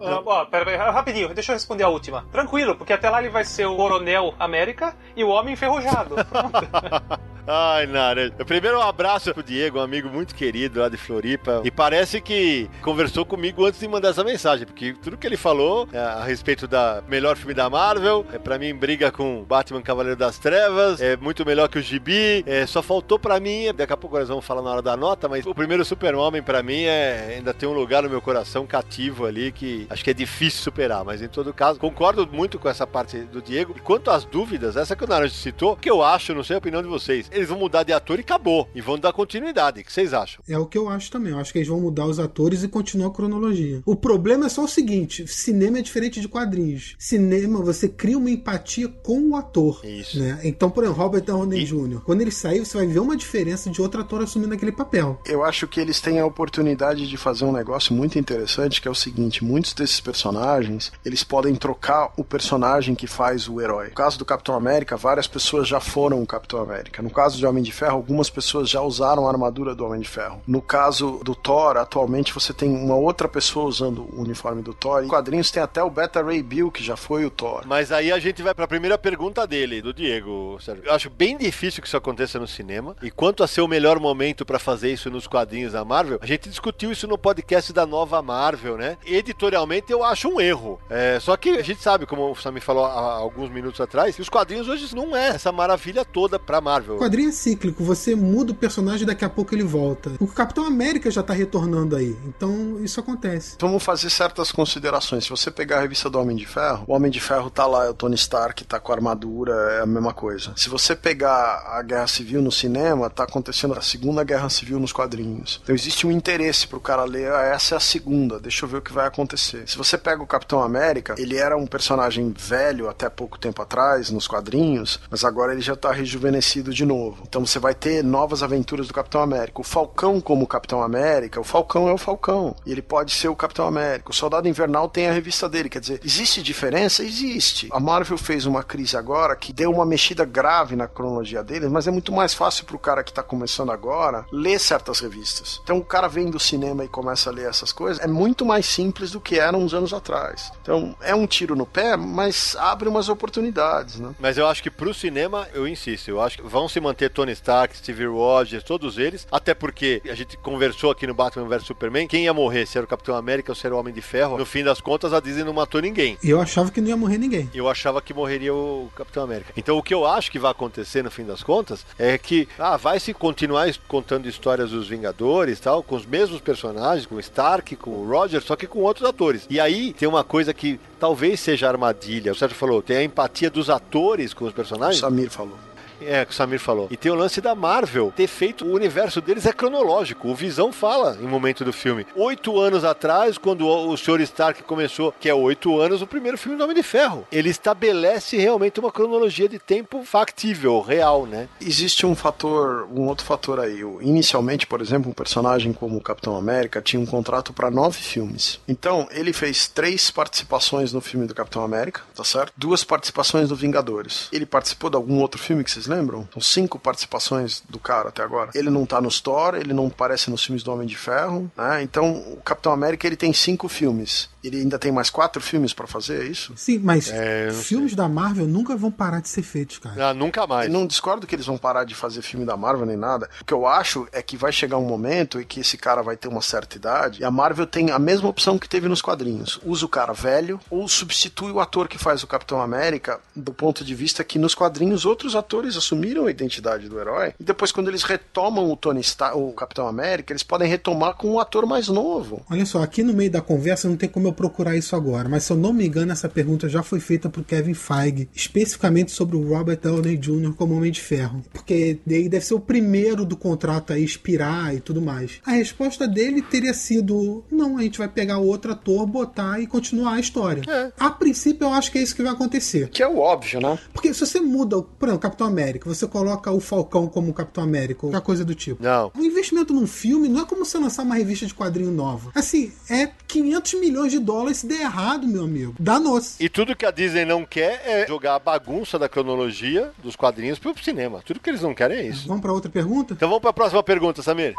Ah, 0.00 0.22
ó, 0.24 0.44
pera, 0.44 0.64
pera, 0.64 0.90
rapidinho, 0.90 1.32
deixa 1.32 1.52
eu 1.52 1.56
responder 1.56 1.84
a 1.84 1.88
última. 1.88 2.26
Tranquilo, 2.30 2.76
porque 2.76 2.92
até 2.92 3.08
lá 3.08 3.20
ele 3.20 3.30
vai 3.30 3.44
ser 3.44 3.66
o 3.66 3.76
Coronel 3.76 4.34
América 4.38 4.94
e 5.16 5.24
o 5.24 5.28
Homem 5.28 5.54
Enferrujado. 5.54 6.16
Ai, 7.48 7.86
Nara. 7.86 8.32
Primeiro 8.44 8.78
um 8.78 8.82
abraço 8.82 9.32
pro 9.32 9.40
Diego, 9.40 9.78
um 9.78 9.82
amigo 9.82 10.08
muito 10.08 10.34
querido 10.34 10.80
lá 10.80 10.88
de 10.88 10.96
Floripa. 10.96 11.62
E 11.64 11.70
parece 11.70 12.20
que 12.20 12.68
conversou 12.82 13.24
comigo 13.24 13.64
antes 13.64 13.78
de 13.78 13.86
mandar 13.86 14.08
essa 14.08 14.24
mensagem, 14.24 14.66
porque 14.66 14.94
tudo 14.94 15.16
que 15.16 15.24
ele 15.24 15.36
falou 15.36 15.88
é, 15.92 15.98
a 15.98 16.24
respeito 16.24 16.66
da 16.66 17.04
melhor 17.06 17.36
filme 17.36 17.54
da 17.54 17.70
Marvel, 17.70 18.26
é 18.32 18.38
para 18.38 18.58
mim 18.58 18.74
briga 18.74 19.12
com 19.12 19.44
Batman 19.44 19.80
Cavaleiro 19.80 20.18
das 20.18 20.38
Trevas, 20.38 21.00
é 21.00 21.16
muito 21.16 21.46
melhor 21.46 21.68
que 21.68 21.78
o 21.78 21.82
Gibi. 21.82 22.42
É, 22.46 22.66
só 22.66 22.82
faltou 22.82 23.16
para 23.16 23.38
mim, 23.38 23.72
daqui 23.72 23.92
a 23.92 23.96
pouco 23.96 24.18
nós 24.18 24.28
vamos 24.28 24.44
falar 24.44 24.62
na 24.62 24.70
hora 24.70 24.82
da 24.82 24.96
nota, 24.96 25.28
mas 25.28 25.46
o 25.46 25.54
primeiro 25.54 25.84
Super-Homem 25.84 26.42
para 26.42 26.64
mim 26.64 26.82
é 26.82 27.34
ainda 27.36 27.54
tem 27.54 27.68
um 27.68 27.72
lugar 27.72 28.02
no 28.02 28.10
meu 28.10 28.20
coração 28.20 28.66
cativo 28.66 29.24
ali 29.24 29.52
que 29.52 29.85
acho 29.88 30.04
que 30.04 30.10
é 30.10 30.14
difícil 30.14 30.60
superar, 30.62 31.04
mas 31.04 31.22
em 31.22 31.28
todo 31.28 31.52
caso, 31.52 31.78
concordo 31.78 32.26
muito 32.30 32.58
com 32.58 32.68
essa 32.68 32.86
parte 32.86 33.18
do 33.18 33.40
Diego. 33.42 33.74
E 33.76 33.80
quanto 33.80 34.10
às 34.10 34.24
dúvidas, 34.24 34.76
essa 34.76 34.94
que 34.96 35.04
o 35.04 35.06
Naranjo 35.06 35.34
citou, 35.34 35.76
que 35.76 35.90
eu 35.90 36.02
acho, 36.02 36.34
não 36.34 36.44
sei 36.44 36.56
a 36.56 36.58
opinião 36.58 36.82
de 36.82 36.88
vocês, 36.88 37.28
eles 37.32 37.48
vão 37.48 37.58
mudar 37.58 37.82
de 37.82 37.92
ator 37.92 38.18
e 38.18 38.22
acabou. 38.22 38.68
E 38.74 38.80
vão 38.80 38.98
dar 38.98 39.12
continuidade. 39.12 39.80
O 39.80 39.84
que 39.84 39.92
vocês 39.92 40.12
acham? 40.12 40.42
É 40.48 40.58
o 40.58 40.66
que 40.66 40.78
eu 40.78 40.88
acho 40.88 41.10
também. 41.10 41.32
Eu 41.32 41.38
acho 41.38 41.52
que 41.52 41.58
eles 41.58 41.68
vão 41.68 41.80
mudar 41.80 42.06
os 42.06 42.18
atores 42.18 42.62
e 42.62 42.68
continuar 42.68 43.08
a 43.08 43.12
cronologia. 43.12 43.82
O 43.84 43.96
problema 43.96 44.46
é 44.46 44.48
só 44.48 44.64
o 44.64 44.68
seguinte: 44.68 45.26
cinema 45.26 45.78
é 45.78 45.82
diferente 45.82 46.20
de 46.20 46.28
quadrinhos. 46.28 46.94
Cinema, 46.98 47.62
você 47.62 47.88
cria 47.88 48.18
uma 48.18 48.30
empatia 48.30 48.88
com 48.88 49.30
o 49.30 49.36
ator. 49.36 49.80
Isso. 49.84 50.18
Né? 50.18 50.40
Então, 50.44 50.70
por 50.70 50.84
exemplo, 50.84 51.02
Robert 51.02 51.22
Downey 51.22 51.62
E- 51.62 51.64
Jr., 51.64 52.00
quando 52.04 52.20
ele 52.20 52.30
sair, 52.30 52.60
você 52.64 52.76
vai 52.76 52.86
ver 52.86 53.00
uma 53.00 53.16
diferença 53.16 53.70
de 53.70 53.80
outro 53.80 54.00
ator 54.00 54.22
assumindo 54.22 54.54
aquele 54.54 54.72
papel. 54.72 55.20
Eu 55.26 55.44
acho 55.44 55.66
que 55.66 55.80
eles 55.80 56.00
têm 56.00 56.18
a 56.20 56.26
oportunidade 56.26 57.06
de 57.08 57.16
fazer 57.16 57.44
um 57.44 57.52
negócio 57.52 57.94
muito 57.94 58.18
interessante, 58.18 58.80
que 58.80 58.88
é 58.88 58.90
o 58.90 58.94
seguinte, 58.94 59.44
muitos 59.44 59.72
desses 59.76 60.00
personagens, 60.00 60.92
eles 61.04 61.22
podem 61.22 61.54
trocar 61.54 62.12
o 62.16 62.24
personagem 62.24 62.94
que 62.94 63.06
faz 63.06 63.48
o 63.48 63.60
herói. 63.60 63.88
No 63.88 63.94
caso 63.94 64.18
do 64.18 64.24
Capitão 64.24 64.54
América, 64.54 64.96
várias 64.96 65.26
pessoas 65.26 65.68
já 65.68 65.80
foram 65.80 66.22
o 66.22 66.26
Capitão 66.26 66.60
América. 66.60 67.02
No 67.02 67.10
caso 67.10 67.38
de 67.38 67.46
Homem 67.46 67.62
de 67.62 67.72
Ferro, 67.72 67.94
algumas 67.94 68.30
pessoas 68.30 68.68
já 68.68 68.80
usaram 68.80 69.26
a 69.26 69.30
armadura 69.30 69.74
do 69.74 69.84
Homem 69.84 70.00
de 70.00 70.08
Ferro. 70.08 70.42
No 70.46 70.62
caso 70.62 71.20
do 71.22 71.34
Thor, 71.34 71.76
atualmente 71.76 72.32
você 72.32 72.52
tem 72.52 72.74
uma 72.74 72.96
outra 72.96 73.28
pessoa 73.28 73.66
usando 73.66 74.08
o 74.12 74.22
uniforme 74.22 74.62
do 74.62 74.74
Thor. 74.74 75.04
Em 75.04 75.08
quadrinhos 75.08 75.50
tem 75.50 75.62
até 75.62 75.82
o 75.82 75.90
Beta 75.90 76.22
Ray 76.22 76.42
Bill, 76.42 76.70
que 76.70 76.82
já 76.82 76.96
foi 76.96 77.24
o 77.24 77.30
Thor. 77.30 77.62
Mas 77.66 77.92
aí 77.92 78.10
a 78.10 78.18
gente 78.18 78.42
vai 78.42 78.54
pra 78.54 78.66
primeira 78.66 78.96
pergunta 78.96 79.46
dele, 79.46 79.82
do 79.82 79.92
Diego. 79.92 80.58
Eu 80.84 80.94
acho 80.94 81.10
bem 81.10 81.36
difícil 81.36 81.82
que 81.82 81.88
isso 81.88 81.96
aconteça 81.96 82.38
no 82.38 82.46
cinema. 82.46 82.96
E 83.02 83.10
quanto 83.10 83.42
a 83.42 83.46
ser 83.46 83.60
o 83.60 83.68
melhor 83.68 84.00
momento 84.00 84.44
pra 84.44 84.58
fazer 84.58 84.92
isso 84.92 85.10
nos 85.10 85.26
quadrinhos 85.26 85.72
da 85.72 85.84
Marvel, 85.84 86.18
a 86.20 86.26
gente 86.26 86.48
discutiu 86.48 86.90
isso 86.90 87.06
no 87.06 87.18
podcast 87.18 87.72
da 87.72 87.86
nova 87.86 88.22
Marvel, 88.22 88.76
né? 88.76 88.96
Editorialmente 89.04 89.65
eu 89.88 90.04
acho 90.04 90.28
um 90.28 90.40
erro. 90.40 90.78
É, 90.88 91.18
só 91.20 91.36
que 91.36 91.50
a 91.50 91.62
gente 91.62 91.82
sabe, 91.82 92.06
como 92.06 92.30
o 92.30 92.36
Samir 92.36 92.62
falou 92.62 92.84
há 92.84 93.16
alguns 93.16 93.50
minutos 93.50 93.80
atrás, 93.80 94.16
que 94.16 94.22
os 94.22 94.28
quadrinhos 94.28 94.68
hoje 94.68 94.94
não 94.94 95.16
é 95.16 95.28
essa 95.28 95.52
maravilha 95.52 96.04
toda 96.04 96.38
pra 96.38 96.60
Marvel. 96.60 96.96
O 96.96 96.98
quadrinho 96.98 97.28
é 97.28 97.32
cíclico, 97.32 97.82
você 97.82 98.14
muda 98.14 98.52
o 98.52 98.54
personagem 98.54 99.02
e 99.02 99.06
daqui 99.06 99.24
a 99.24 99.28
pouco 99.28 99.54
ele 99.54 99.64
volta. 99.64 100.12
O 100.20 100.26
Capitão 100.26 100.64
América 100.64 101.10
já 101.10 101.22
tá 101.22 101.32
retornando 101.32 101.96
aí. 101.96 102.16
Então 102.26 102.78
isso 102.82 103.00
acontece. 103.00 103.56
Vamos 103.60 103.82
fazer 103.82 104.10
certas 104.10 104.52
considerações. 104.52 105.24
Se 105.24 105.30
você 105.30 105.50
pegar 105.50 105.78
a 105.78 105.80
revista 105.80 106.08
do 106.08 106.18
Homem 106.18 106.36
de 106.36 106.46
Ferro, 106.46 106.84
o 106.86 106.94
Homem 106.94 107.10
de 107.10 107.20
Ferro 107.20 107.50
tá 107.50 107.66
lá, 107.66 107.86
é 107.86 107.90
o 107.90 107.94
Tony 107.94 108.14
Stark, 108.14 108.64
tá 108.64 108.78
com 108.78 108.92
a 108.92 108.94
armadura, 108.94 109.52
é 109.78 109.82
a 109.82 109.86
mesma 109.86 110.12
coisa. 110.12 110.52
Se 110.56 110.68
você 110.68 110.94
pegar 110.94 111.64
a 111.66 111.82
Guerra 111.82 112.06
Civil 112.06 112.42
no 112.42 112.52
cinema, 112.52 113.10
tá 113.10 113.24
acontecendo 113.24 113.74
a 113.74 113.82
Segunda 113.82 114.24
Guerra 114.24 114.48
Civil 114.48 114.78
nos 114.78 114.92
quadrinhos. 114.92 115.60
Então 115.62 115.74
existe 115.74 116.06
um 116.06 116.10
interesse 116.10 116.66
pro 116.66 116.80
cara 116.80 117.04
ler, 117.04 117.32
ah, 117.32 117.42
essa 117.42 117.74
é 117.74 117.76
a 117.76 117.80
segunda, 117.80 118.38
deixa 118.38 118.64
eu 118.64 118.68
ver 118.68 118.78
o 118.78 118.82
que 118.82 118.92
vai 118.92 119.06
acontecer. 119.06 119.55
Se 119.66 119.76
você 119.76 119.96
pega 119.96 120.22
o 120.22 120.26
Capitão 120.26 120.62
América, 120.62 121.14
ele 121.18 121.36
era 121.36 121.56
um 121.56 121.66
personagem 121.66 122.34
velho 122.36 122.88
até 122.88 123.08
pouco 123.08 123.38
tempo 123.38 123.62
atrás 123.62 124.10
nos 124.10 124.26
quadrinhos, 124.26 125.00
mas 125.10 125.24
agora 125.24 125.52
ele 125.52 125.60
já 125.60 125.76
tá 125.76 125.92
rejuvenescido 125.92 126.72
de 126.72 126.84
novo. 126.84 127.22
Então 127.28 127.44
você 127.44 127.58
vai 127.58 127.74
ter 127.74 128.02
novas 128.02 128.42
aventuras 128.42 128.88
do 128.88 128.94
Capitão 128.94 129.20
América. 129.20 129.60
O 129.60 129.64
Falcão 129.64 130.20
como 130.20 130.46
Capitão 130.46 130.82
América, 130.82 131.40
o 131.40 131.44
Falcão 131.44 131.88
é 131.88 131.92
o 131.92 131.98
Falcão. 131.98 132.54
E 132.64 132.72
ele 132.72 132.82
pode 132.82 133.12
ser 133.12 133.28
o 133.28 133.36
Capitão 133.36 133.66
América. 133.66 134.10
O 134.10 134.14
Soldado 134.14 134.48
Invernal 134.48 134.88
tem 134.88 135.08
a 135.08 135.12
revista 135.12 135.48
dele. 135.48 135.68
Quer 135.68 135.80
dizer, 135.80 136.00
existe 136.04 136.42
diferença? 136.42 137.02
Existe. 137.02 137.68
A 137.70 137.80
Marvel 137.80 138.18
fez 138.18 138.46
uma 138.46 138.62
crise 138.62 138.96
agora 138.96 139.36
que 139.36 139.52
deu 139.52 139.70
uma 139.70 139.86
mexida 139.86 140.24
grave 140.24 140.76
na 140.76 140.86
cronologia 140.86 141.42
dele, 141.42 141.68
mas 141.68 141.86
é 141.86 141.90
muito 141.90 142.12
mais 142.12 142.34
fácil 142.34 142.64
pro 142.64 142.78
cara 142.78 143.02
que 143.02 143.12
tá 143.12 143.22
começando 143.22 143.70
agora 143.70 144.24
ler 144.32 144.58
certas 144.58 145.00
revistas. 145.00 145.60
Então 145.62 145.78
o 145.78 145.84
cara 145.84 146.08
vem 146.08 146.30
do 146.30 146.38
cinema 146.38 146.84
e 146.84 146.88
começa 146.88 147.30
a 147.30 147.32
ler 147.32 147.48
essas 147.48 147.72
coisas, 147.72 148.02
é 148.02 148.06
muito 148.06 148.44
mais 148.44 148.66
simples 148.66 149.10
do 149.10 149.20
que 149.20 149.38
era 149.46 149.56
uns 149.56 149.74
anos 149.74 149.92
atrás. 149.92 150.50
Então 150.62 150.94
é 151.00 151.14
um 151.14 151.26
tiro 151.26 151.54
no 151.54 151.66
pé, 151.66 151.96
mas 151.96 152.56
abre 152.58 152.88
umas 152.88 153.08
oportunidades, 153.08 153.98
né? 153.98 154.14
Mas 154.18 154.38
eu 154.38 154.46
acho 154.46 154.62
que 154.62 154.70
pro 154.70 154.92
cinema, 154.92 155.46
eu 155.52 155.66
insisto, 155.66 156.08
eu 156.08 156.20
acho 156.20 156.38
que 156.38 156.42
vão 156.42 156.68
se 156.68 156.80
manter 156.80 157.10
Tony 157.10 157.32
Stark, 157.32 157.76
Steve 157.76 158.06
Rogers, 158.06 158.64
todos 158.64 158.98
eles, 158.98 159.26
até 159.30 159.54
porque 159.54 160.02
a 160.08 160.14
gente 160.14 160.36
conversou 160.36 160.90
aqui 160.90 161.06
no 161.06 161.14
Batman 161.14 161.48
vs 161.48 161.66
Superman, 161.66 162.06
quem 162.06 162.24
ia 162.24 162.34
morrer, 162.34 162.66
se 162.66 162.78
era 162.78 162.84
o 162.84 162.88
Capitão 162.88 163.16
América 163.16 163.52
ou 163.52 163.56
se 163.56 163.66
era 163.66 163.74
o 163.74 163.78
Homem 163.78 163.92
de 163.92 164.02
Ferro. 164.02 164.38
No 164.38 164.46
fim 164.46 164.62
das 164.62 164.80
contas, 164.80 165.12
a 165.12 165.20
Disney 165.20 165.44
não 165.44 165.52
matou 165.52 165.80
ninguém. 165.80 166.18
Eu 166.22 166.40
achava 166.40 166.70
que 166.70 166.80
não 166.80 166.88
ia 166.88 166.96
morrer 166.96 167.18
ninguém. 167.18 167.50
Eu 167.54 167.68
achava 167.68 168.00
que 168.00 168.14
morreria 168.14 168.54
o 168.54 168.90
Capitão 168.94 169.22
América. 169.22 169.52
Então 169.56 169.76
o 169.76 169.82
que 169.82 169.94
eu 169.94 170.06
acho 170.06 170.30
que 170.30 170.38
vai 170.38 170.50
acontecer 170.50 171.02
no 171.02 171.10
fim 171.10 171.24
das 171.24 171.42
contas 171.42 171.84
é 171.98 172.16
que 172.18 172.48
ah, 172.58 172.76
vai 172.76 172.98
se 173.00 173.12
continuar 173.12 173.66
contando 173.88 174.28
histórias 174.28 174.70
dos 174.70 174.88
Vingadores, 174.88 175.60
tal, 175.60 175.82
com 175.82 175.96
os 175.96 176.06
mesmos 176.06 176.40
personagens, 176.40 177.06
com 177.06 177.16
o 177.16 177.20
Stark, 177.20 177.74
com 177.76 177.90
o 177.90 178.08
Roger, 178.08 178.40
só 178.42 178.56
que 178.56 178.66
com 178.66 178.80
outros 178.80 179.08
atores. 179.08 179.35
E 179.50 179.58
aí 179.60 179.92
tem 179.92 180.08
uma 180.08 180.24
coisa 180.24 180.54
que 180.54 180.78
talvez 180.98 181.40
seja 181.40 181.68
armadilha. 181.68 182.32
O 182.32 182.34
Sérgio 182.34 182.56
falou, 182.56 182.82
tem 182.82 182.96
a 182.96 183.02
empatia 183.04 183.50
dos 183.50 183.68
atores 183.68 184.32
com 184.32 184.44
os 184.44 184.52
O 184.52 184.54
personagens. 184.54 185.00
Samir 185.00 185.30
falou. 185.30 185.58
É, 186.00 186.24
que 186.24 186.32
o 186.32 186.34
Samir 186.34 186.60
falou. 186.60 186.88
E 186.90 186.96
tem 186.96 187.10
o 187.10 187.14
lance 187.14 187.40
da 187.40 187.54
Marvel 187.54 188.12
ter 188.14 188.26
feito 188.26 188.64
o 188.64 188.72
universo 188.72 189.20
deles 189.20 189.46
é 189.46 189.52
cronológico. 189.52 190.28
O 190.28 190.34
Visão 190.34 190.72
fala 190.72 191.16
em 191.20 191.26
momento 191.26 191.64
do 191.64 191.72
filme. 191.72 192.06
Oito 192.14 192.60
anos 192.60 192.84
atrás, 192.84 193.38
quando 193.38 193.66
o 193.66 193.96
Sr. 193.96 194.20
Stark 194.20 194.62
começou, 194.62 195.12
que 195.18 195.28
é 195.28 195.34
oito 195.34 195.80
anos, 195.80 196.02
o 196.02 196.06
primeiro 196.06 196.38
filme 196.38 196.56
do 196.56 196.64
Homem 196.64 196.76
de 196.76 196.82
Ferro. 196.82 197.26
Ele 197.30 197.50
estabelece 197.50 198.36
realmente 198.36 198.80
uma 198.80 198.92
cronologia 198.92 199.48
de 199.48 199.58
tempo 199.58 200.02
factível, 200.04 200.80
real, 200.80 201.26
né? 201.26 201.48
Existe 201.60 202.06
um 202.06 202.14
fator, 202.14 202.88
um 202.92 203.06
outro 203.06 203.24
fator 203.24 203.60
aí. 203.60 203.80
Inicialmente, 204.00 204.66
por 204.66 204.80
exemplo, 204.80 205.10
um 205.10 205.14
personagem 205.14 205.72
como 205.72 205.96
o 205.96 206.00
Capitão 206.00 206.36
América 206.36 206.80
tinha 206.80 207.00
um 207.00 207.06
contrato 207.06 207.52
para 207.52 207.70
nove 207.70 207.98
filmes. 207.98 208.60
Então, 208.68 209.08
ele 209.10 209.32
fez 209.32 209.68
três 209.68 210.10
participações 210.10 210.92
no 210.92 211.00
filme 211.00 211.26
do 211.26 211.34
Capitão 211.34 211.62
América, 211.62 212.02
tá 212.14 212.24
certo? 212.24 212.52
Duas 212.56 212.84
participações 212.84 213.48
do 213.48 213.56
Vingadores. 213.56 214.28
Ele 214.32 214.46
participou 214.46 214.90
de 214.90 214.96
algum 214.96 215.18
outro 215.20 215.40
filme 215.40 215.64
que 215.64 215.70
vocês 215.70 215.85
lembram? 215.86 216.28
São 216.32 216.42
cinco 216.42 216.78
participações 216.78 217.62
do 217.68 217.78
cara 217.78 218.08
até 218.08 218.22
agora. 218.22 218.50
Ele 218.54 218.70
não 218.70 218.86
tá 218.86 219.00
nos 219.00 219.20
Thor, 219.20 219.54
ele 219.54 219.72
não 219.72 219.86
aparece 219.86 220.30
nos 220.30 220.44
filmes 220.44 220.62
do 220.62 220.72
Homem 220.72 220.86
de 220.86 220.96
Ferro, 220.96 221.50
né? 221.56 221.82
Então, 221.82 222.12
o 222.32 222.36
Capitão 222.44 222.72
América 222.72 223.06
ele 223.06 223.16
tem 223.16 223.32
cinco 223.32 223.68
filmes. 223.68 224.28
Ele 224.46 224.60
ainda 224.60 224.78
tem 224.78 224.92
mais 224.92 225.10
quatro 225.10 225.42
filmes 225.42 225.72
para 225.72 225.86
fazer, 225.86 226.22
é 226.22 226.26
isso? 226.26 226.52
Sim, 226.56 226.78
mas 226.78 227.10
É, 227.10 227.50
filmes 227.50 227.94
da 227.94 228.08
Marvel 228.08 228.46
nunca 228.46 228.76
vão 228.76 228.90
parar 228.90 229.20
de 229.20 229.28
ser 229.28 229.42
feitos, 229.42 229.78
cara. 229.78 230.10
Ah, 230.10 230.14
nunca 230.14 230.46
mais. 230.46 230.66
Eu 230.68 230.72
não 230.72 230.86
discordo 230.86 231.26
que 231.26 231.34
eles 231.34 231.46
vão 231.46 231.58
parar 231.58 231.84
de 231.84 231.94
fazer 231.94 232.22
filme 232.22 232.46
da 232.46 232.56
Marvel 232.56 232.86
nem 232.86 232.96
nada. 232.96 233.28
O 233.40 233.44
que 233.44 233.52
eu 233.54 233.66
acho 233.66 234.06
é 234.12 234.22
que 234.22 234.36
vai 234.36 234.52
chegar 234.52 234.76
um 234.78 234.84
momento 234.86 235.40
em 235.40 235.44
que 235.44 235.60
esse 235.60 235.76
cara 235.76 236.02
vai 236.02 236.16
ter 236.16 236.28
uma 236.28 236.40
certa 236.42 236.76
idade 236.76 237.20
e 237.20 237.24
a 237.24 237.30
Marvel 237.30 237.66
tem 237.66 237.90
a 237.90 237.98
mesma 237.98 238.28
opção 238.28 238.58
que 238.58 238.68
teve 238.68 238.88
nos 238.88 239.02
quadrinhos. 239.02 239.60
Usa 239.64 239.84
o 239.84 239.88
cara 239.88 240.12
velho 240.12 240.60
ou 240.70 240.86
substitui 240.88 241.50
o 241.50 241.60
ator 241.60 241.88
que 241.88 241.98
faz 241.98 242.22
o 242.22 242.26
Capitão 242.26 242.60
América 242.60 243.20
do 243.34 243.52
ponto 243.52 243.84
de 243.84 243.94
vista 243.94 244.22
que 244.22 244.38
nos 244.38 244.54
quadrinhos 244.54 245.04
outros 245.04 245.34
atores 245.34 245.76
assumiram 245.76 246.26
a 246.26 246.30
identidade 246.30 246.88
do 246.88 247.00
herói 247.00 247.34
e 247.40 247.44
depois 247.44 247.72
quando 247.72 247.88
eles 247.88 248.02
retomam 248.02 248.70
o 248.70 248.76
Tony 248.76 249.00
Stark, 249.00 249.36
o 249.36 249.52
Capitão 249.52 249.88
América, 249.88 250.32
eles 250.32 250.42
podem 250.42 250.68
retomar 250.68 251.14
com 251.14 251.32
um 251.32 251.40
ator 251.40 251.66
mais 251.66 251.88
novo. 251.88 252.44
Olha 252.50 252.64
só, 252.64 252.82
aqui 252.82 253.02
no 253.02 253.12
meio 253.12 253.30
da 253.30 253.40
conversa 253.40 253.88
não 253.88 253.96
tem 253.96 254.08
como 254.08 254.28
eu 254.28 254.32
procurar 254.36 254.76
isso 254.76 254.94
agora, 254.94 255.28
mas 255.28 255.44
se 255.44 255.52
eu 255.52 255.56
não 255.56 255.72
me 255.72 255.86
engano, 255.86 256.12
essa 256.12 256.28
pergunta 256.28 256.68
já 256.68 256.82
foi 256.82 257.00
feita 257.00 257.28
por 257.28 257.42
Kevin 257.44 257.74
Feige, 257.74 258.28
especificamente 258.34 259.10
sobre 259.10 259.36
o 259.36 259.48
Robert 259.48 259.80
Downey 259.80 260.16
Jr. 260.16 260.52
como 260.54 260.74
Homem 260.74 260.92
de 260.92 261.00
Ferro. 261.00 261.42
Porque 261.52 261.98
daí 262.06 262.28
deve 262.28 262.44
ser 262.44 262.54
o 262.54 262.60
primeiro 262.60 263.24
do 263.24 263.36
contrato 263.36 263.92
a 263.92 263.98
expirar 263.98 264.74
e 264.74 264.80
tudo 264.80 265.00
mais. 265.00 265.40
A 265.44 265.52
resposta 265.52 266.06
dele 266.06 266.42
teria 266.42 266.74
sido: 266.74 267.44
não, 267.50 267.78
a 267.78 267.82
gente 267.82 267.98
vai 267.98 268.08
pegar 268.08 268.38
outro 268.38 268.72
ator, 268.72 269.06
botar 269.06 269.60
e 269.60 269.66
continuar 269.66 270.14
a 270.14 270.20
história. 270.20 270.62
A 270.98 271.10
princípio, 271.10 271.66
eu 271.66 271.72
acho 271.72 271.90
que 271.90 271.98
é 271.98 272.02
isso 272.02 272.14
que 272.14 272.22
vai 272.22 272.32
acontecer. 272.32 272.88
Que 272.90 273.02
é 273.02 273.08
o 273.08 273.18
óbvio, 273.18 273.60
né? 273.60 273.78
Porque 273.92 274.12
se 274.12 274.20
você 274.20 274.40
muda, 274.40 274.82
por 274.82 275.08
exemplo, 275.08 275.22
Capitão 275.22 275.46
América, 275.46 275.88
você 275.88 276.06
coloca 276.06 276.50
o 276.50 276.60
Falcão 276.60 277.08
como 277.08 277.32
Capitão 277.32 277.64
América, 277.64 278.06
ou 278.06 278.12
coisa 278.26 278.44
do 278.44 278.54
tipo. 278.54 278.82
Não. 278.82 279.12
O 279.16 279.22
investimento 279.22 279.72
num 279.72 279.86
filme 279.86 280.28
não 280.28 280.42
é 280.42 280.44
como 280.44 280.64
você 280.64 280.76
lançar 280.78 281.04
uma 281.04 281.14
revista 281.14 281.46
de 281.46 281.54
quadrinho 281.54 281.92
nova. 281.92 282.32
Assim, 282.34 282.72
é 282.90 283.08
500 283.28 283.74
milhões 283.74 284.12
de 284.12 284.18
dólares 284.26 284.58
se 284.58 284.66
der 284.66 284.80
errado, 284.80 285.26
meu 285.26 285.44
amigo. 285.44 285.74
Danos. 285.78 286.38
E 286.40 286.48
tudo 286.48 286.74
que 286.74 286.84
a 286.84 286.90
Disney 286.90 287.24
não 287.24 287.44
quer 287.44 287.80
é 287.86 288.06
jogar 288.08 288.34
a 288.34 288.38
bagunça 288.40 288.98
da 288.98 289.08
cronologia 289.08 289.92
dos 290.02 290.16
quadrinhos 290.16 290.58
pro 290.58 290.74
cinema. 290.82 291.22
Tudo 291.24 291.38
que 291.38 291.48
eles 291.48 291.62
não 291.62 291.72
querem 291.72 291.98
é 291.98 292.06
isso. 292.08 292.26
Vamos 292.26 292.42
pra 292.42 292.52
outra 292.52 292.70
pergunta? 292.70 293.14
Então 293.14 293.28
vamos 293.28 293.40
pra 293.40 293.52
próxima 293.52 293.82
pergunta, 293.82 294.22
Samir. 294.22 294.54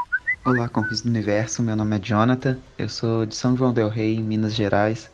Olá, 0.45 0.69
Confins 0.69 1.01
do 1.01 1.09
Universo, 1.09 1.61
meu 1.61 1.75
nome 1.75 1.97
é 1.97 1.99
Jonathan, 1.99 2.57
eu 2.77 2.87
sou 2.87 3.25
de 3.25 3.35
São 3.35 3.57
João 3.57 3.73
del 3.73 3.89
Rei, 3.89 4.15
em 4.15 4.23
Minas 4.23 4.55
Gerais, 4.55 5.11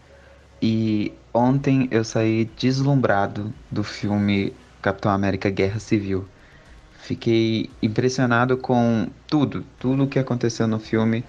e 0.62 1.12
ontem 1.34 1.88
eu 1.90 2.04
saí 2.04 2.46
deslumbrado 2.56 3.52
do 3.72 3.84
filme 3.84 4.54
Capitão 4.80 5.12
América 5.12 5.50
Guerra 5.50 5.80
Civil. 5.80 6.28
Fiquei 7.00 7.72
impressionado 7.82 8.58
com 8.58 9.08
tudo, 9.26 9.66
tudo 9.80 10.06
que 10.06 10.20
aconteceu 10.20 10.68
no 10.68 10.78
filme 10.78 11.24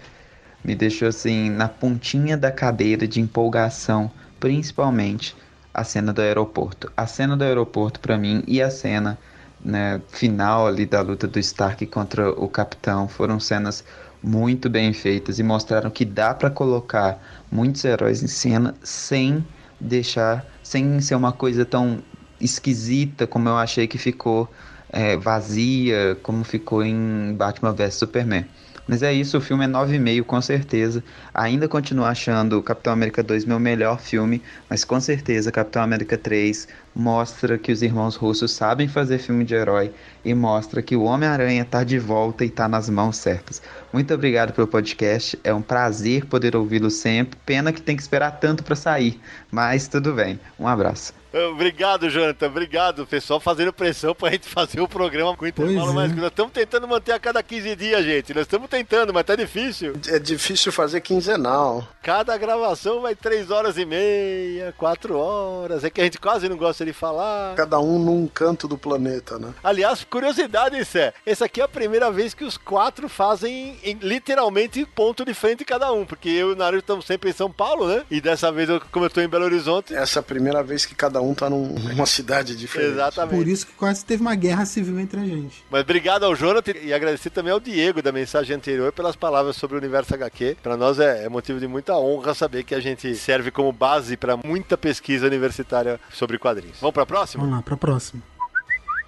me 0.65 0.75
deixou 0.75 1.09
assim 1.09 1.51
na 1.51 1.69
pontinha 1.69 2.37
da 2.37 2.51
cadeira 2.51 3.07
de 3.07 3.21
empolgação, 3.21 4.11
principalmente 4.41 5.37
a 5.73 5.85
cena 5.85 6.13
do 6.13 6.23
aeroporto. 6.23 6.91
A 6.97 7.07
cena 7.07 7.37
do 7.37 7.45
aeroporto 7.45 8.01
para 8.01 8.17
mim 8.17 8.43
e 8.47 8.63
a 8.63 8.71
cena 8.71 9.19
né, 9.65 10.01
final 10.09 10.67
ali 10.67 10.87
da 10.87 11.01
luta 11.01 11.27
do 11.27 11.39
Stark 11.39 11.85
contra 11.87 12.31
o 12.31 12.49
Capitão 12.49 13.09
foram 13.09 13.39
cenas 13.39 13.85
muito 14.23 14.71
bem 14.71 14.93
feitas 14.93 15.39
e 15.39 15.43
mostraram 15.43 15.91
que 15.91 16.05
dá 16.05 16.33
para 16.33 16.51
colocar 16.51 17.23
muitos 17.53 17.85
heróis 17.85 18.23
em 18.23 18.27
cena 18.27 18.75
sem 18.83 19.45
deixar, 19.79 20.47
sem 20.63 21.01
ser 21.01 21.15
uma 21.15 21.33
coisa 21.33 21.65
tão 21.65 22.03
esquisita 22.41 23.27
como 23.27 23.49
eu 23.49 23.57
achei 23.57 23.87
que 23.87 23.99
ficou 23.99 24.51
é, 24.91 25.17
vazia 25.17 26.17
como 26.23 26.45
ficou 26.45 26.83
em 26.85 27.35
Batman 27.37 27.73
vs 27.73 27.95
Superman. 27.95 28.47
Mas 28.87 29.03
é 29.03 29.13
isso, 29.13 29.39
o 29.39 29.41
filme 29.41 29.65
é 29.65 29.69
9,5 29.69 30.25
com 30.25 30.41
certeza. 30.43 31.03
Ainda 31.33 31.67
continuo 31.69 32.05
achando 32.05 32.63
Capitão 32.63 32.93
América 32.93 33.23
2 33.23 33.47
meu 33.47 33.59
melhor 33.59 33.99
filme, 33.99 34.43
mas 34.69 34.85
com 34.85 35.01
certeza 35.01 35.51
Capitão 35.51 35.83
América 35.83 36.19
3 36.19 36.69
mostra 36.95 37.59
que 37.59 37.73
os 37.73 37.83
irmãos 37.83 38.17
russos 38.17 38.53
sabem 38.53 38.87
fazer 38.87 39.19
filme 39.19 39.45
de 39.45 39.55
herói 39.55 39.93
e 40.25 40.33
mostra 40.33 40.83
que 40.83 40.95
o 40.95 41.03
Homem-Aranha 41.03 41.63
está 41.63 41.83
de 41.83 41.99
volta 41.99 42.45
e 42.45 42.49
está 42.49 42.69
nas 42.69 42.89
mãos 42.89 43.17
certas. 43.17 43.61
Muito 43.93 44.15
obrigado 44.15 44.53
pelo 44.53 44.69
podcast, 44.69 45.39
é 45.43 45.53
um 45.53 45.63
prazer 45.63 46.27
poder 46.27 46.55
ouvi-lo 46.57 46.91
sempre. 46.91 47.39
Pena 47.45 47.73
que 47.73 47.83
tem 47.83 47.97
que 47.97 48.03
esperar 48.03 48.39
tanto 48.39 48.63
para 48.63 48.77
sair, 48.77 49.21
mas 49.51 49.89
tudo 49.89 50.13
bem. 50.13 50.39
Um 50.59 50.69
abraço. 50.69 51.13
Obrigado, 51.53 52.09
Jonathan. 52.09 52.47
Obrigado, 52.47 53.05
pessoal, 53.07 53.41
fazendo 53.41 53.73
pressão 53.73 54.15
pra 54.15 54.31
gente 54.31 54.47
fazer 54.47 54.81
o 54.81 54.87
programa 54.87 55.37
com 55.37 55.45
intervalo 55.45 55.93
mais 55.93 56.13
é. 56.13 56.15
Nós 56.15 56.29
estamos 56.29 56.53
tentando 56.53 56.87
manter 56.87 57.11
a 57.11 57.19
cada 57.19 57.43
15 57.43 57.75
dias, 57.75 58.05
gente. 58.05 58.33
Nós 58.33 58.43
estamos 58.43 58.71
tentando, 58.71 59.13
mas 59.13 59.25
tá 59.25 59.35
difícil. 59.35 59.95
É 60.07 60.21
difícil 60.21 60.71
fazer 60.71 61.01
quinzenal. 61.01 61.89
Cada 62.05 62.39
gravação 62.39 63.01
vai 63.01 63.17
3 63.17 63.51
horas 63.51 63.77
e 63.77 63.85
meia, 63.85 64.73
4 64.79 65.19
horas. 65.19 65.83
É 65.83 65.91
que 65.91 66.01
a 66.01 66.05
gente 66.05 66.21
quase 66.21 66.49
não 66.49 66.57
gosta 66.57 66.84
de 66.85 66.93
falar. 66.93 67.55
Cada 67.57 67.79
um 67.81 67.99
num 67.99 68.27
canto 68.27 68.67
do 68.69 68.77
planeta, 68.79 69.39
né? 69.39 69.53
Aliás, 69.63 70.05
curiosidade, 70.05 70.79
isso 70.79 70.99
é. 70.99 71.13
Essa 71.27 71.45
aqui 71.47 71.61
é 71.61 71.65
a 71.65 71.69
primeira 71.69 72.11
vez 72.11 72.35
que 72.35 72.45
os 72.45 72.57
quatro 72.57 73.09
fazem 73.09 73.77
em- 73.83 73.99
literalmente 74.01 74.85
ponto 74.87 75.25
de 75.25 75.35
frente 75.35 75.65
cada 75.65 75.93
um. 75.93 76.05
Porque 76.05 76.29
eu 76.29 76.51
e 76.51 76.53
o 76.53 76.57
Naruto 76.57 76.79
estamos 76.81 77.07
sempre 77.07 77.31
em 77.31 77.33
São 77.33 77.51
Paulo, 77.51 77.87
né? 77.89 78.03
E 78.11 78.21
dessa 78.21 78.51
vez, 78.53 78.69
eu, 78.69 78.81
como 78.93 79.05
eu 79.07 79.11
tô 79.11 79.21
em 79.21 79.29
Belo 79.29 79.45
Horizonte. 79.45 79.95
Essa 79.95 80.19
é 80.19 80.21
a 80.21 80.23
primeira 80.23 80.63
vez 80.63 80.85
que 80.87 80.95
cada 80.95 81.21
um 81.21 81.35
tá 81.35 81.49
num- 81.51 81.75
numa 81.75 82.07
cidade 82.07 82.57
diferente. 82.57 82.93
Exatamente. 82.93 83.37
Por 83.37 83.49
isso 83.49 83.67
que 83.67 83.73
quase 83.75 84.05
teve 84.05 84.23
uma 84.23 84.35
guerra 84.35 84.65
civil 84.67 84.99
entre 85.01 85.21
a 85.21 85.25
gente. 85.25 85.65
Mas 85.71 85.83
obrigado 85.83 86.25
ao 86.25 86.35
Jonathan 86.35 86.73
e 86.83 86.93
agradecer 86.93 87.31
também 87.31 87.53
ao 87.53 87.61
Diego 87.61 88.03
da 88.03 88.13
mensagem 88.13 88.57
anterior 88.57 88.93
pelas 88.93 89.17
palavras 89.17 89.57
sobre 89.57 89.77
o 89.77 89.79
universo 89.79 90.15
HQ. 90.15 90.57
Para 90.63 90.77
nós 90.77 90.99
é, 90.99 91.25
é 91.25 91.29
motivo 91.29 91.59
de 91.61 91.67
muita 91.67 91.97
honra 91.97 92.35
saber 92.35 92.65
que 92.65 92.75
a 92.75 92.81
gente 92.81 93.15
serve 93.15 93.51
como 93.51 93.73
base 93.73 94.17
para 94.17 94.37
muita 94.37 94.77
pesquisa 94.77 95.27
universitária 95.27 96.01
sobre 96.13 96.39
quadrinhos. 96.39 96.74
Vamos 96.81 96.93
para 96.93 97.05
a 97.05 97.07
próxima? 97.07 97.43
Vamos 97.45 97.57
lá, 97.57 97.63
pra 97.63 97.77
próxima. 97.77 98.23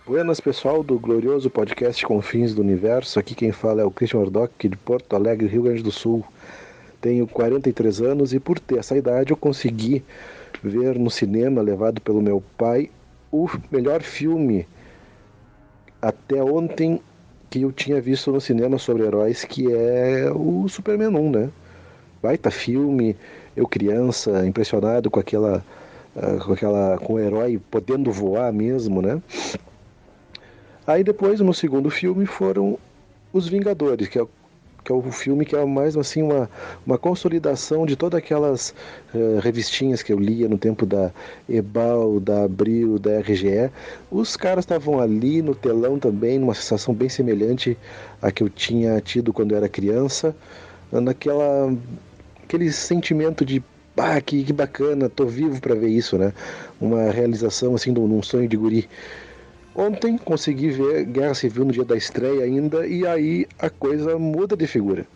Buenas 0.07 0.39
pessoal 0.39 0.85
do 0.85 0.99
glorioso 1.01 1.51
podcast 1.51 2.05
Confins 2.07 2.55
do 2.55 2.63
Universo. 2.63 3.19
Aqui 3.19 3.35
quem 3.35 3.51
fala 3.51 3.83
é 3.83 3.85
o 3.85 3.91
Christian 3.91 4.21
Ordoc, 4.21 4.53
de 4.69 4.77
Porto 4.77 5.17
Alegre, 5.17 5.49
Rio 5.49 5.65
Grande 5.65 5.83
do 5.83 5.91
Sul. 5.91 6.25
Tenho 7.01 7.27
43 7.27 8.01
anos 8.03 8.33
e 8.33 8.39
por 8.39 8.61
ter 8.61 8.79
essa 8.79 8.97
idade 8.97 9.33
eu 9.33 9.37
consegui 9.37 10.05
ver 10.63 10.97
no 10.97 11.11
cinema, 11.11 11.61
levado 11.61 12.01
pelo 12.01 12.23
meu 12.23 12.43
pai, 12.57 12.89
o 13.33 13.49
melhor 13.71 14.01
filme 14.01 14.67
até 16.01 16.43
ontem 16.43 17.01
que 17.51 17.63
eu 17.63 17.73
tinha 17.73 18.01
visto 18.01 18.31
no 18.31 18.41
cinema 18.41 18.79
sobre 18.79 19.05
heróis, 19.05 19.45
que 19.45 19.73
é 19.73 20.31
o 20.33 20.69
Superman 20.69 21.09
1, 21.09 21.31
né? 21.31 21.51
Baita 22.23 22.51
filme, 22.51 23.17
eu 23.57 23.67
criança, 23.67 24.47
impressionado 24.47 25.11
com 25.11 25.19
aquela 25.19 25.65
com 26.45 26.53
aquela 26.53 26.99
com 26.99 27.15
o 27.15 27.19
herói 27.19 27.61
podendo 27.71 28.11
voar 28.11 28.53
mesmo, 28.53 29.03
né? 29.03 29.21
Aí 30.87 31.03
depois, 31.03 31.41
no 31.41 31.53
segundo 31.53 31.91
filme, 31.91 32.27
foram 32.27 32.79
Os 33.33 33.49
Vingadores, 33.49 34.09
que 34.09 34.19
é, 34.19 34.23
o- 34.23 34.29
que 34.85 34.93
é 34.93 34.95
o 34.95 35.03
filme 35.11 35.45
que 35.45 35.57
é 35.57 35.65
mais 35.65 35.97
assim 35.97 36.23
uma, 36.23 36.49
uma 36.87 36.97
consolidação 36.97 37.85
de 37.85 37.97
todas 37.97 38.17
aquelas 38.19 38.73
eh, 39.13 39.41
revistinhas 39.43 40.01
que 40.01 40.13
eu 40.13 40.19
lia 40.19 40.49
no 40.49 40.57
tempo 40.57 40.87
da 40.87 41.11
Ebal, 41.49 42.21
da 42.21 42.45
Abril, 42.45 42.99
da 42.99 43.19
RGE. 43.21 43.69
Os 44.11 44.37
caras 44.37 44.63
estavam 44.63 45.01
ali 45.01 45.43
no 45.43 45.57
telão 45.57 45.99
também, 45.99 46.39
numa 46.39 46.55
sensação 46.55 46.95
bem 46.95 47.09
semelhante 47.09 47.77
à 48.23 48.31
que 48.31 48.45
eu 48.45 48.49
tinha 48.49 49.01
tido 49.01 49.33
quando 49.33 49.51
eu 49.53 49.57
era 49.59 49.69
criança, 49.69 50.35
naquela 50.93 51.75
aquele 52.45 52.71
sentimento 52.71 53.45
de 53.45 53.61
ah, 53.97 54.21
que, 54.21 54.45
que 54.45 54.53
bacana, 54.53 55.09
tô 55.09 55.27
vivo 55.27 55.61
para 55.61 55.75
ver 55.75 55.89
isso, 55.89 56.19
né? 56.19 56.33
Uma 56.81 57.11
realização 57.11 57.75
assim 57.75 57.93
de 57.93 58.01
um, 58.01 58.23
sonho 58.23 58.49
de 58.49 58.57
guri. 58.57 58.89
Ontem 59.75 60.17
consegui 60.19 60.71
ver 60.71 61.05
Guerra 61.05 61.35
Civil 61.35 61.65
no 61.65 61.73
dia 61.73 61.85
da 61.85 61.97
estreia 61.97 62.45
ainda 62.45 62.87
e 62.87 63.07
aí 63.07 63.47
a 63.59 63.69
coisa 63.69 64.19
muda 64.19 64.57
de 64.57 64.67
figura. 64.67 65.07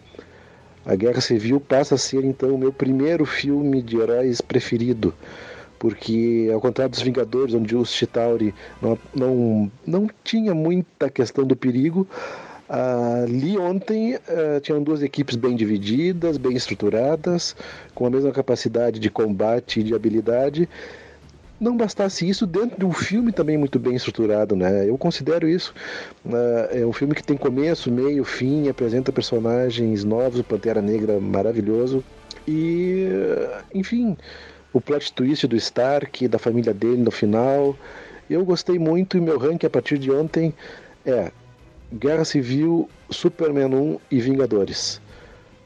A 0.85 0.95
Guerra 0.95 1.21
Civil 1.21 1.61
passa 1.61 1.95
a 1.95 1.99
ser 1.99 2.25
então 2.25 2.55
o 2.55 2.59
meu 2.59 2.73
primeiro 2.73 3.27
filme 3.27 3.83
de 3.83 3.99
heróis 3.99 4.41
preferido, 4.41 5.15
porque 5.79 6.51
ao 6.53 6.61
contrário 6.61 6.91
dos 6.91 7.03
Vingadores, 7.03 7.55
onde 7.55 7.77
o 7.77 7.85
Chitauri 7.85 8.55
não, 8.81 8.99
não, 9.15 9.73
não 9.87 10.11
tinha 10.25 10.55
muita 10.55 11.11
questão 11.11 11.45
do 11.45 11.55
perigo, 11.55 12.07
ali 12.71 13.59
ontem 13.59 14.17
eh, 14.29 14.61
tinham 14.61 14.81
duas 14.81 15.03
equipes 15.03 15.35
bem 15.35 15.57
divididas, 15.57 16.39
bem 16.39 16.55
estruturadas, 16.55 17.57
com 17.95 18.07
a 18.07 18.11
mesma 18.11 18.31
capacidade 18.31 19.01
de 19.01 19.11
combate 19.11 19.81
e 19.81 19.83
de 19.83 19.93
habilidade. 19.93 20.69
Não 21.61 21.77
bastasse 21.77 22.27
isso, 22.29 22.47
dentro 22.47 22.79
de 22.79 22.85
um 22.87 22.93
filme 22.93 23.33
também 23.33 23.59
muito 23.59 23.79
bem 23.79 23.97
estruturado, 23.97 24.55
né? 24.55 24.89
Eu 24.89 24.97
considero 24.97 25.49
isso. 25.49 25.75
eh, 26.33 26.83
é 26.83 26.87
um 26.87 26.93
filme 26.93 27.15
que 27.15 27.25
tem 27.25 27.37
começo, 27.37 27.91
meio, 27.91 28.25
fim, 28.25 28.69
apresenta 28.69 29.11
personagens 29.11 30.05
novos, 30.05 30.39
o 30.39 30.45
Pantera 30.45 30.81
Negra 30.81 31.19
maravilhoso. 31.19 32.05
E, 32.47 33.07
enfim, 33.75 34.17
o 34.73 34.81
plot 34.81 35.13
twist 35.13 35.47
do 35.47 35.57
Stark, 35.57 36.29
da 36.29 36.39
família 36.39 36.73
dele 36.73 37.03
no 37.03 37.11
final. 37.11 37.77
Eu 38.29 38.45
gostei 38.45 38.79
muito 38.79 39.17
e 39.17 39.21
meu 39.21 39.39
ranking 39.39 39.67
a 39.67 39.71
partir 39.71 39.99
de 39.99 40.11
ontem 40.11 40.55
é 41.05 41.33
Guerra 41.93 42.25
Civil, 42.25 42.89
Superman 43.11 43.75
1 43.75 43.99
e 44.11 44.21
Vingadores. 44.21 45.01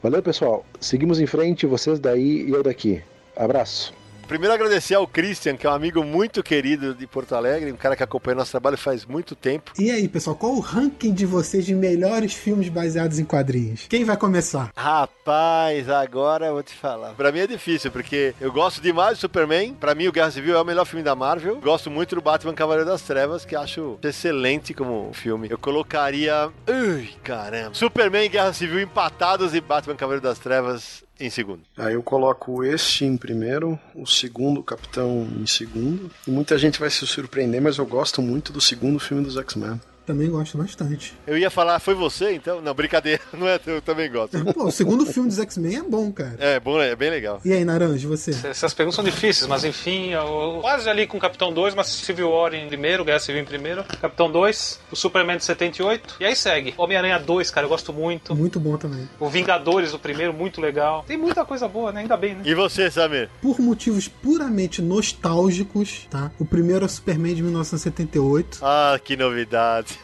Valeu, 0.01 0.23
pessoal. 0.23 0.65
Seguimos 0.79 1.19
em 1.19 1.25
frente, 1.27 1.65
vocês 1.65 1.99
daí 1.99 2.47
e 2.47 2.51
eu 2.51 2.63
daqui. 2.63 3.01
Abraço. 3.35 3.93
Primeiro 4.27 4.53
agradecer 4.53 4.95
ao 4.95 5.07
Christian, 5.07 5.55
que 5.55 5.67
é 5.67 5.69
um 5.69 5.73
amigo 5.73 6.03
muito 6.03 6.41
querido 6.41 6.95
de 6.95 7.05
Porto 7.05 7.35
Alegre, 7.35 7.71
um 7.71 7.75
cara 7.75 7.95
que 7.95 8.03
acompanha 8.03 8.35
nosso 8.35 8.51
trabalho 8.51 8.77
faz 8.77 9.05
muito 9.05 9.35
tempo. 9.35 9.71
E 9.77 9.91
aí, 9.91 10.07
pessoal, 10.07 10.35
qual 10.35 10.53
o 10.53 10.59
ranking 10.59 11.13
de 11.13 11.25
vocês 11.25 11.63
de 11.63 11.75
melhores 11.75 12.33
filmes 12.33 12.67
baseados 12.67 13.19
em 13.19 13.23
quadrinhos? 13.23 13.85
Quem 13.87 14.03
vai 14.03 14.17
começar? 14.17 14.71
Rapaz, 14.75 15.89
agora 15.89 16.47
eu 16.47 16.53
vou 16.53 16.63
te 16.63 16.73
falar. 16.73 17.13
Pra 17.13 17.31
mim 17.31 17.39
é 17.39 17.47
difícil, 17.47 17.91
porque 17.91 18.33
eu 18.41 18.51
gosto 18.51 18.81
demais 18.81 19.17
do 19.17 19.21
Superman. 19.21 19.73
Pra 19.75 19.93
mim, 19.93 20.07
o 20.07 20.11
Guerra 20.11 20.31
Civil 20.31 20.55
é 20.55 20.61
o 20.61 20.65
melhor 20.65 20.85
filme 20.85 21.03
da 21.03 21.15
Marvel. 21.15 21.61
Gosto 21.61 21.91
muito 21.91 22.15
do 22.15 22.21
Batman 22.21 22.53
Cavaleiro 22.53 22.89
das 22.89 23.03
Trevas, 23.03 23.45
que 23.45 23.55
acho 23.55 23.99
excelente 24.03 24.73
como 24.73 25.11
filme. 25.13 25.47
Eu 25.51 25.57
colocaria. 25.57 26.49
Ui, 26.67 27.09
caramba. 27.23 27.75
Superman 27.75 28.25
e 28.25 28.29
Guerra 28.29 28.53
Civil 28.53 28.81
empatados 28.81 29.53
e 29.53 29.61
Batman 29.61 29.95
Cavaleiro 29.95 30.23
das 30.23 30.39
Trevas 30.39 31.04
em 31.19 31.29
segundo. 31.29 31.61
Aí 31.77 31.93
eu 31.93 32.03
coloco 32.03 32.63
este 32.63 33.05
em 33.05 33.17
primeiro, 33.17 33.79
o 33.93 34.05
segundo 34.05 34.63
Capitão 34.63 35.27
em 35.39 35.47
segundo. 35.47 36.11
E 36.27 36.31
muita 36.31 36.57
gente 36.57 36.79
vai 36.79 36.89
se 36.89 37.05
surpreender, 37.07 37.61
mas 37.61 37.77
eu 37.77 37.85
gosto 37.85 38.21
muito 38.21 38.51
do 38.51 38.61
segundo 38.61 38.99
filme 38.99 39.23
dos 39.23 39.37
X-Men. 39.37 39.79
Também 40.05 40.29
gosto 40.29 40.57
bastante. 40.57 41.13
Eu 41.25 41.37
ia 41.37 41.49
falar, 41.49 41.79
foi 41.79 41.95
você 41.95 42.33
então? 42.33 42.61
Não, 42.61 42.73
brincadeira, 42.73 43.21
não 43.33 43.47
é? 43.47 43.59
Eu 43.65 43.81
também 43.81 44.11
gosto. 44.11 44.37
Pô, 44.53 44.65
o 44.65 44.71
segundo 44.71 45.05
filme 45.05 45.29
dos 45.29 45.39
X-Men 45.39 45.77
é 45.77 45.81
bom, 45.83 46.11
cara. 46.11 46.35
É 46.39 46.59
bom, 46.59 46.79
é 46.79 46.95
bem 46.95 47.09
legal. 47.09 47.41
E 47.43 47.51
aí, 47.51 47.65
Naranja, 47.65 48.07
você? 48.07 48.31
Essas 48.47 48.73
perguntas 48.73 48.95
são 48.95 49.03
difíceis, 49.03 49.47
mas 49.47 49.63
enfim, 49.63 50.11
eu 50.11 50.59
quase 50.61 50.87
ali 50.89 51.07
com 51.07 51.17
o 51.17 51.19
Capitão 51.19 51.51
2, 51.51 51.73
mas 51.73 51.87
Civil 51.87 52.29
War 52.29 52.53
em 52.53 52.67
primeiro, 52.67 53.03
Guerra 53.03 53.19
Civil 53.19 53.41
em 53.41 53.45
primeiro, 53.45 53.83
Capitão 53.99 54.31
2, 54.31 54.79
o 54.91 54.95
Superman 54.95 55.37
de 55.37 55.45
78, 55.45 56.17
e 56.19 56.25
aí 56.25 56.35
segue. 56.35 56.73
Homem-Aranha 56.77 57.19
2, 57.19 57.49
cara, 57.49 57.65
eu 57.65 57.69
gosto 57.69 57.91
muito. 57.91 58.35
Muito 58.35 58.59
bom 58.59 58.77
também. 58.77 59.09
O 59.19 59.27
Vingadores, 59.29 59.93
o 59.93 59.99
primeiro, 59.99 60.33
muito 60.33 60.61
legal. 60.61 61.03
Tem 61.07 61.17
muita 61.17 61.43
coisa 61.43 61.67
boa, 61.67 61.91
né? 61.91 62.01
Ainda 62.01 62.15
bem, 62.15 62.35
né? 62.35 62.41
E 62.45 62.53
você, 62.53 62.91
Samir? 62.91 63.29
Por 63.41 63.59
motivos 63.59 64.07
puramente 64.07 64.81
nostálgicos, 64.81 66.07
tá? 66.09 66.31
O 66.39 66.45
primeiro 66.45 66.83
é 66.83 66.87
o 66.87 66.89
Superman 66.89 67.33
de 67.33 67.41
1978. 67.41 68.59
Ah, 68.61 68.99
que 69.03 69.15
novidade. 69.17 69.94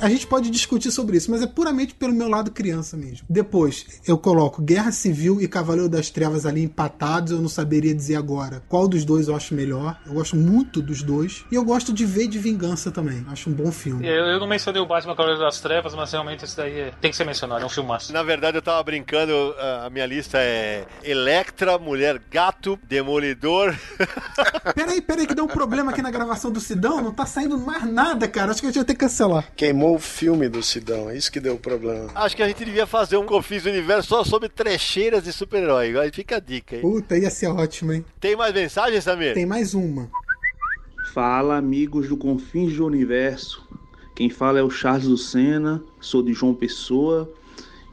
A 0.00 0.08
gente 0.08 0.26
pode 0.26 0.48
discutir 0.50 0.90
sobre 0.90 1.18
isso, 1.18 1.30
mas 1.30 1.42
é 1.42 1.46
puramente 1.46 1.92
pelo 1.94 2.14
meu 2.14 2.26
lado 2.28 2.50
criança 2.50 2.96
mesmo. 2.96 3.26
Depois, 3.28 4.00
eu 4.06 4.16
coloco 4.16 4.62
Guerra 4.62 4.90
Civil 4.92 5.42
e 5.42 5.46
Cavaleiro 5.46 5.90
das 5.90 6.08
Trevas 6.08 6.46
ali 6.46 6.62
empatados. 6.62 7.32
Eu 7.32 7.38
não 7.42 7.50
saberia 7.50 7.94
dizer 7.94 8.16
agora 8.16 8.62
qual 8.68 8.88
dos 8.88 9.04
dois 9.04 9.28
eu 9.28 9.36
acho 9.36 9.54
melhor. 9.54 9.98
Eu 10.06 10.14
gosto 10.14 10.36
muito 10.36 10.80
dos 10.80 11.02
dois. 11.02 11.44
E 11.52 11.54
eu 11.54 11.62
gosto 11.64 11.92
de 11.92 12.06
V 12.06 12.26
de 12.26 12.38
Vingança 12.38 12.90
também. 12.90 13.22
Acho 13.30 13.50
um 13.50 13.52
bom 13.52 13.70
filme. 13.70 14.06
Eu, 14.06 14.24
eu 14.24 14.40
não 14.40 14.46
mencionei 14.46 14.80
o 14.80 14.86
Batman 14.86 15.14
Cavaleiro 15.14 15.42
das 15.44 15.60
Trevas, 15.60 15.94
mas 15.94 16.10
realmente 16.10 16.44
esse 16.46 16.56
daí 16.56 16.80
é- 16.80 16.92
tem 17.00 17.10
que 17.10 17.16
ser 17.16 17.24
mencionado, 17.24 17.62
é 17.62 17.66
um 17.66 17.70
filmaço. 17.70 18.10
Na 18.12 18.22
verdade, 18.22 18.56
eu 18.56 18.62
tava 18.62 18.82
brincando, 18.82 19.32
a 19.58 19.80
a 19.86 19.90
minha 19.90 20.06
lista 20.06 20.38
é 20.38 20.86
Electra, 21.02 21.78
Mulher 21.78 22.20
Gato, 22.30 22.78
Demolidor. 22.88 23.74
Peraí, 24.74 25.00
peraí, 25.00 25.26
que 25.26 25.34
deu 25.34 25.44
um 25.44 25.48
problema 25.48 25.90
aqui 25.90 26.00
na 26.02 26.10
gravação 26.10 26.50
do 26.50 26.60
Sidão. 26.60 27.02
Não 27.02 27.12
tá 27.12 27.26
saindo 27.26 27.58
mais 27.58 27.84
nada, 27.90 28.28
cara. 28.28 28.50
Acho 28.52 28.60
que 28.60 28.66
a 28.66 28.70
gente 28.70 28.76
vai 28.78 28.84
ter 28.84 28.94
que 28.94 29.00
cancelar. 29.00 29.44
Queimou 29.56 29.96
o 29.96 29.98
filme 29.98 30.48
do 30.48 30.62
Sidão, 30.62 31.10
é 31.10 31.16
isso 31.16 31.30
que 31.30 31.38
deu 31.38 31.54
o 31.54 31.58
problema. 31.58 32.10
Acho 32.14 32.34
que 32.34 32.42
a 32.42 32.48
gente 32.48 32.64
devia 32.64 32.86
fazer 32.86 33.16
um 33.16 33.26
Confis 33.26 33.62
do 33.64 33.68
Universo 33.68 34.08
só 34.08 34.24
sobre 34.24 34.48
trecheiras 34.48 35.24
de 35.24 35.32
super-herói. 35.32 35.98
Aí 35.98 36.10
fica 36.10 36.36
a 36.36 36.40
dica 36.40 36.76
aí. 36.76 36.82
Puta, 36.82 37.18
ia 37.18 37.30
ser 37.30 37.48
ótimo, 37.48 37.92
hein? 37.92 38.04
Tem 38.18 38.34
mais 38.34 38.54
mensagens, 38.54 39.04
Samir? 39.04 39.34
Tem 39.34 39.46
mais 39.46 39.74
uma. 39.74 40.10
Fala, 41.12 41.56
amigos 41.56 42.08
do 42.08 42.16
Confins 42.16 42.74
do 42.76 42.86
Universo. 42.86 43.68
Quem 44.14 44.30
fala 44.30 44.58
é 44.58 44.62
o 44.62 44.70
Charles 44.70 45.06
Lucena, 45.06 45.82
sou 46.00 46.22
de 46.22 46.32
João 46.32 46.54
Pessoa 46.54 47.30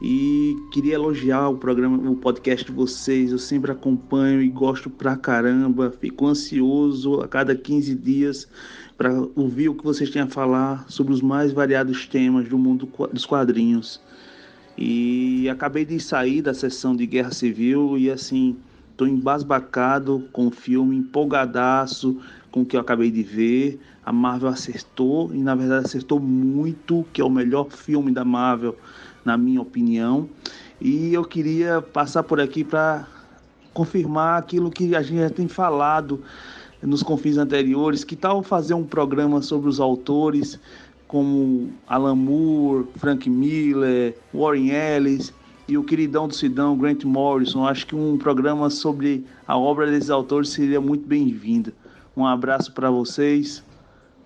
e 0.00 0.56
queria 0.70 0.94
elogiar 0.94 1.48
o 1.48 1.56
programa, 1.56 2.10
o 2.10 2.16
podcast 2.16 2.64
de 2.64 2.72
vocês. 2.72 3.32
Eu 3.32 3.38
sempre 3.38 3.72
acompanho 3.72 4.40
e 4.40 4.48
gosto 4.48 4.88
pra 4.88 5.16
caramba. 5.16 5.92
Fico 6.00 6.26
ansioso 6.26 7.20
a 7.20 7.28
cada 7.28 7.56
15 7.56 7.94
dias 7.94 8.48
para 8.98 9.12
ouvir 9.36 9.68
o 9.68 9.74
que 9.76 9.84
vocês 9.84 10.10
têm 10.10 10.22
a 10.22 10.26
falar 10.26 10.84
sobre 10.88 11.14
os 11.14 11.22
mais 11.22 11.52
variados 11.52 12.04
temas 12.08 12.48
do 12.48 12.58
mundo 12.58 12.90
dos 13.12 13.24
quadrinhos. 13.24 14.00
E 14.76 15.48
acabei 15.48 15.84
de 15.84 16.00
sair 16.00 16.42
da 16.42 16.52
sessão 16.52 16.96
de 16.96 17.06
Guerra 17.06 17.30
Civil 17.30 17.96
e 17.96 18.10
assim, 18.10 18.56
estou 18.90 19.06
embasbacado 19.06 20.28
com 20.32 20.48
o 20.48 20.50
filme, 20.50 20.96
empolgadaço 20.96 22.20
com 22.50 22.62
o 22.62 22.66
que 22.66 22.76
eu 22.76 22.80
acabei 22.80 23.08
de 23.08 23.22
ver. 23.22 23.80
A 24.04 24.12
Marvel 24.12 24.48
acertou 24.48 25.32
e 25.32 25.38
na 25.38 25.54
verdade 25.54 25.86
acertou 25.86 26.18
muito, 26.18 27.06
que 27.12 27.20
é 27.20 27.24
o 27.24 27.30
melhor 27.30 27.70
filme 27.70 28.10
da 28.10 28.24
Marvel, 28.24 28.76
na 29.24 29.36
minha 29.36 29.60
opinião. 29.60 30.28
E 30.80 31.14
eu 31.14 31.24
queria 31.24 31.80
passar 31.80 32.24
por 32.24 32.40
aqui 32.40 32.64
para 32.64 33.06
confirmar 33.72 34.40
aquilo 34.40 34.72
que 34.72 34.96
a 34.96 35.02
gente 35.02 35.20
já 35.20 35.30
tem 35.30 35.46
falado 35.46 36.20
nos 36.82 37.02
confins 37.02 37.36
anteriores. 37.36 38.04
Que 38.04 38.16
tal 38.16 38.42
fazer 38.42 38.74
um 38.74 38.84
programa 38.84 39.42
sobre 39.42 39.68
os 39.68 39.80
autores 39.80 40.58
como 41.06 41.70
Alan 41.86 42.14
Moore, 42.14 42.86
Frank 42.96 43.28
Miller, 43.28 44.16
Warren 44.32 44.68
Ellis 44.70 45.32
e 45.66 45.76
o 45.76 45.84
queridão 45.84 46.28
do 46.28 46.34
Sidão, 46.34 46.76
Grant 46.76 47.04
Morrison. 47.04 47.66
Acho 47.66 47.86
que 47.86 47.96
um 47.96 48.16
programa 48.18 48.70
sobre 48.70 49.24
a 49.46 49.56
obra 49.56 49.90
desses 49.90 50.10
autores 50.10 50.50
seria 50.50 50.80
muito 50.80 51.06
bem-vindo. 51.06 51.72
Um 52.16 52.26
abraço 52.26 52.72
para 52.72 52.90
vocês. 52.90 53.62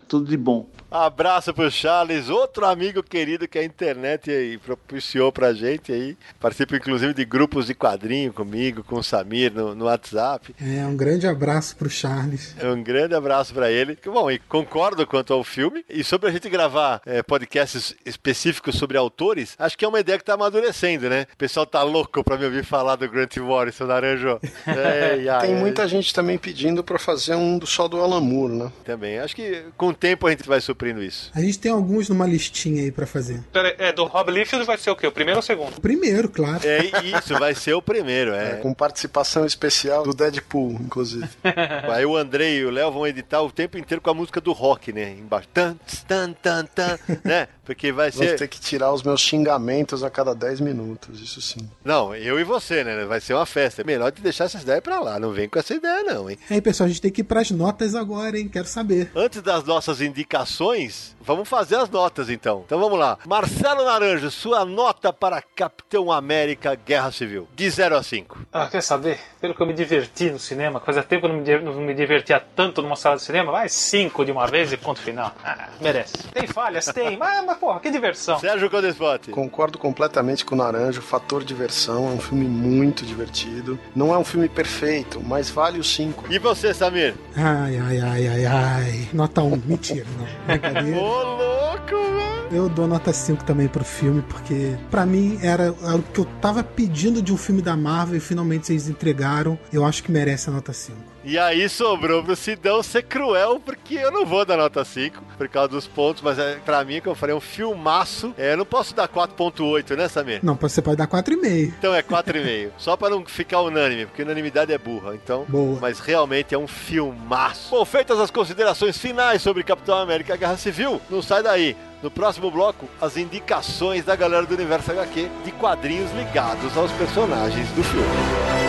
Tudo 0.09 0.29
de 0.29 0.37
bom. 0.37 0.67
Abraço 0.93 1.55
pro 1.55 1.71
Charles, 1.71 2.29
outro 2.29 2.67
amigo 2.67 3.03
querido 3.03 3.49
que 3.49 3.59
a 3.59 3.65
internet 3.65 4.31
aí 4.31 4.59
propiciou 4.59 5.33
pra 5.33 5.55
gente 5.55 5.91
aí. 5.91 6.17
Participa 6.39 6.77
inclusive 6.77 7.15
de 7.15 7.25
grupos 7.25 7.67
de 7.67 7.75
quadrinho 7.75 8.31
comigo, 8.31 8.85
com 8.85 8.97
o 8.97 9.03
Samir 9.03 9.53
no, 9.55 9.75
no 9.75 9.87
WhatsApp. 9.87 10.55
É, 10.61 10.85
um 10.85 10.95
grande 10.95 11.27
abraço 11.27 11.75
pro 11.77 11.89
Charles. 11.89 12.55
É 12.59 12.69
um 12.69 12.83
grande 12.83 13.15
abraço 13.15 13.55
para 13.55 13.71
ele. 13.71 13.99
Bom, 14.05 14.31
e 14.31 14.39
concordo 14.39 15.07
quanto 15.07 15.33
ao 15.33 15.43
filme. 15.43 15.83
E 15.89 16.05
sobre 16.05 16.29
a 16.29 16.33
gente 16.33 16.51
gravar 16.51 17.01
é, 17.07 17.23
podcasts 17.23 17.95
específicos 18.05 18.77
sobre 18.77 18.99
autores, 18.99 19.55
acho 19.59 19.79
que 19.79 19.85
é 19.87 19.89
uma 19.89 20.01
ideia 20.01 20.19
que 20.19 20.25
tá 20.25 20.35
amadurecendo, 20.35 21.09
né? 21.09 21.27
O 21.33 21.37
pessoal 21.39 21.65
tá 21.65 21.83
louco 21.83 22.23
pra 22.23 22.37
me 22.37 22.45
ouvir 22.45 22.65
falar 22.65 22.97
do 22.97 23.09
Grant 23.09 23.37
Morrison, 23.39 23.87
Naranjo. 23.87 24.39
Ei, 24.67 25.29
ai, 25.29 25.47
Tem 25.47 25.55
muita 25.55 25.89
gente 25.89 26.13
também 26.13 26.37
pedindo 26.37 26.85
pra 26.85 26.99
fazer 26.99 27.35
um 27.35 27.59
do 27.59 27.67
só 27.67 27.89
do 27.89 28.01
Alan 28.01 28.21
Moore, 28.21 28.53
né? 28.53 28.73
Também. 28.85 29.19
Acho 29.19 29.35
que 29.35 29.65
com 29.77 29.89
o 29.89 29.95
tempo 29.95 30.27
a 30.27 30.31
gente 30.31 30.47
vai 30.47 30.61
suprir 30.83 30.99
isso. 30.99 31.31
A 31.35 31.41
gente 31.41 31.59
tem 31.59 31.71
alguns 31.71 32.09
numa 32.09 32.27
listinha 32.27 32.83
aí 32.83 32.91
para 32.91 33.07
fazer. 33.07 33.43
Pera, 33.53 33.75
é, 33.79 33.93
do 33.93 34.05
Rob 34.05 34.31
Liefeld 34.33 34.67
vai 34.67 34.77
ser 34.77 34.91
o 34.91 34.97
quê? 34.97 35.07
O 35.07 35.13
primeiro 35.13 35.39
ou 35.39 35.43
o 35.43 35.47
segundo? 35.47 35.77
O 35.79 35.81
primeiro, 35.81 36.29
claro. 36.29 36.61
É 36.67 37.07
isso, 37.07 37.39
vai 37.39 37.55
ser 37.55 37.75
o 37.75 37.83
primeiro, 37.83 38.33
é. 38.33 38.53
é 38.53 38.55
com 38.57 38.75
participação 38.75 39.47
especial 39.47 40.03
do 40.03 40.13
Deadpool, 40.13 40.73
inclusive. 40.73 41.29
aí 41.93 42.05
o 42.05 42.17
Andrei 42.17 42.59
e 42.59 42.65
o 42.65 42.71
Léo 42.71 42.91
vão 42.91 43.07
editar 43.07 43.43
o 43.43 43.51
tempo 43.51 43.79
inteiro 43.79 44.01
com 44.01 44.11
a 44.11 44.15
música 44.15 44.41
do 44.41 44.53
rock, 44.53 44.93
né? 44.93 45.13
Embaixo. 45.13 45.49
Tan, 45.55 45.77
tan, 46.09 46.33
tan, 46.33 46.67
tan, 46.67 46.99
né? 47.25 47.49
Porque 47.65 47.93
vai 47.93 48.11
ser. 48.11 48.29
Vou 48.29 48.37
ter 48.37 48.49
que 48.49 48.61
tirar 48.61 48.93
os 48.93 49.03
meus 49.03 49.21
xingamentos 49.21 50.03
a 50.03 50.11
cada 50.11 50.35
10 50.35 50.61
minutos, 50.61 51.21
isso 51.21 51.41
sim. 51.41 51.69
Não, 51.85 52.15
eu 52.15 52.41
e 52.41 52.45
você, 52.45 52.83
né? 52.83 53.05
Vai 53.05 53.21
ser 53.21 53.35
uma 53.35 53.47
festa. 53.47 53.83
É 53.83 53.85
melhor 53.85 54.11
de 54.11 54.21
deixar 54.21 54.45
essas 54.45 54.63
ideias 54.63 54.81
pra 54.81 54.99
lá. 55.01 55.19
Não 55.19 55.33
vem 55.33 55.49
com 55.49 55.59
essa 55.59 55.75
ideia, 55.75 56.03
não, 56.03 56.29
hein? 56.29 56.37
Aí, 56.51 56.61
pessoal, 56.61 56.87
a 56.87 56.89
gente 56.89 57.01
tem 57.01 57.11
que 57.11 57.21
ir 57.21 57.25
pras 57.25 57.51
notas 57.51 57.95
agora, 57.95 58.39
hein? 58.39 58.49
Quero 58.49 58.67
saber. 58.67 59.11
Antes 59.15 59.43
das 59.43 59.65
nossas 59.65 60.01
indicações, 60.01 60.72
vamos 61.21 61.49
fazer 61.49 61.77
as 61.77 61.89
notas 61.91 62.31
então. 62.31 62.63
Então 62.67 62.79
vamos 62.79 62.99
lá. 62.99 63.19
Marcelo 63.27 63.85
Naranjo, 63.85 64.31
sua 64.31 64.65
nota 64.65 65.13
para 65.13 65.43
Capitão 65.43 66.11
América 66.11 66.75
Guerra 66.75 67.11
Civil. 67.13 67.49
De 67.55 67.69
0 67.69 67.97
a 67.97 68.03
5. 68.03 68.39
Ah, 68.53 68.67
quer 68.67 68.83
saber? 68.83 69.19
Pelo 69.41 69.55
que 69.55 69.63
eu 69.63 69.67
me 69.67 69.75
diverti 69.75 70.31
no 70.31 70.39
cinema, 70.39 70.81
fazia 70.81 71.03
tempo 71.03 71.29
que 71.29 71.51
eu 71.51 71.63
não 71.63 71.75
me 71.75 71.95
divertia 71.95 72.41
tanto 72.55 72.81
numa 72.83 72.97
sala 72.97 73.17
de 73.17 73.23
cinema, 73.23 73.53
vai 73.53 73.69
5 73.69 74.25
de 74.25 74.33
uma 74.33 74.47
vez 74.47 74.73
e 74.73 74.77
ponto 74.77 75.01
final. 75.01 75.33
Ah, 75.45 75.69
merece. 75.81 76.17
Tem 76.33 76.47
falhas? 76.47 76.87
Tem, 76.87 77.17
mas, 77.17 77.45
mas 77.45 77.59
porra, 77.59 77.81
que 77.81 77.91
diversão. 77.91 78.39
Sérgio 78.39 78.71
Codespot. 78.71 79.31
Concordo 79.31 79.79
completamente 79.79 80.45
com 80.45 80.55
o 80.55 80.59
Naranjo, 80.59 81.03
fator 81.03 81.45
diversão, 81.45 82.09
é 82.09 82.13
um 82.13 82.21
filme 82.21 82.47
muito 82.47 83.05
divertido. 83.05 83.79
Não 83.95 84.15
é 84.15 84.19
um 84.19 84.25
filme 84.25 84.49
perfeito, 84.49 85.21
mas 85.21 85.51
vale 85.51 85.79
o 85.79 85.85
5. 85.85 86.33
E 86.33 86.39
você, 86.39 86.73
Samir? 86.73 87.15
Ai, 87.37 87.77
ai, 87.79 87.99
ai, 88.01 88.27
ai, 88.29 88.47
ai. 88.47 89.09
Nota 89.13 89.43
1, 89.43 89.53
um. 89.53 89.63
mentira, 89.65 90.07
não. 90.19 90.52
Brincadeira. 90.59 90.99
Ô, 90.99 91.23
louco, 91.23 91.91
velho. 91.91 92.49
Eu 92.53 92.69
dou 92.69 92.87
nota 92.87 93.13
5 93.13 93.45
também 93.45 93.67
pro 93.67 93.85
filme, 93.85 94.23
porque 94.23 94.77
para 94.91 95.07
mim 95.07 95.39
era, 95.43 95.75
era, 95.83 95.97
o 95.97 96.03
que 96.03 96.21
eu 96.21 96.27
tava 96.41 96.63
pedindo 96.63 97.23
de 97.23 97.33
um 97.33 97.37
filme 97.37 97.63
da 97.63 97.77
Marvel 97.77 98.17
e 98.17 98.21
finalmente 98.21 98.67
vocês 98.67 98.89
entregaram. 98.89 99.59
Eu 99.73 99.85
acho 99.85 100.03
que 100.03 100.13
merece 100.13 100.51
a 100.51 100.53
nota 100.53 100.73
5. 100.73 101.12
E 101.25 101.39
aí 101.39 101.69
sobrou 101.69 102.23
pro 102.23 102.35
Sidão 102.35 102.83
ser 102.83 103.05
cruel, 103.05 103.61
porque 103.61 103.95
eu 103.95 104.11
não 104.11 104.27
vou 104.27 104.45
dar 104.45 104.57
nota 104.57 104.85
5 104.85 105.23
por 105.39 105.49
causa 105.49 105.69
dos 105.69 105.87
pontos, 105.87 106.23
mas 106.23 106.39
é, 106.39 106.57
pra 106.65 106.85
mim, 106.85 107.01
que 107.01 107.07
eu 107.07 107.15
falei, 107.15 107.35
um 107.35 107.41
filmaço. 107.41 108.35
É, 108.37 108.53
eu 108.53 108.57
não 108.57 108.65
posso 108.65 108.95
dar 108.95 109.09
4.8, 109.09 109.97
né, 109.97 110.09
Samir? 110.09 110.41
Não, 110.43 110.55
você 110.55 110.83
pode 110.83 110.97
dar 110.97 111.07
4,5. 111.07 111.75
Então 111.79 111.95
é 111.95 112.03
4,5. 112.03 112.71
Só 112.79 112.97
pra 112.97 113.09
não 113.09 113.25
ficar 113.25 113.61
unânime, 113.61 114.07
porque 114.07 114.23
unanimidade 114.23 114.73
é 114.73 114.79
burra. 114.79 115.15
Então, 115.15 115.45
Boa. 115.49 115.79
mas 115.81 116.01
realmente 116.01 116.55
é 116.55 116.59
um 116.59 116.67
filmaço. 116.67 117.71
Bom, 117.71 117.85
feitas 117.85 118.19
as 118.19 118.31
considerações 118.31 118.99
finais 118.99 119.43
sobre 119.43 119.63
Capitão 119.63 119.99
América 119.99 120.37
Guerra 120.37 120.57
Civil, 120.57 121.01
não 121.09 121.23
sai 121.23 121.43
daí. 121.43 121.77
No 122.03 122.11
próximo 122.11 122.51
bloco, 122.51 122.89
as 123.01 123.17
indicações 123.17 124.05
da 124.05 124.17
galera 124.17 124.45
do 124.45 124.55
Universo 124.55 124.91
HQ 124.91 125.31
de 125.45 125.53
quadrinhos 125.53 126.11
ligados 126.13 126.77
aos 126.77 126.91
personagens 126.93 127.69
do 127.71 127.85
filme. 127.85 128.62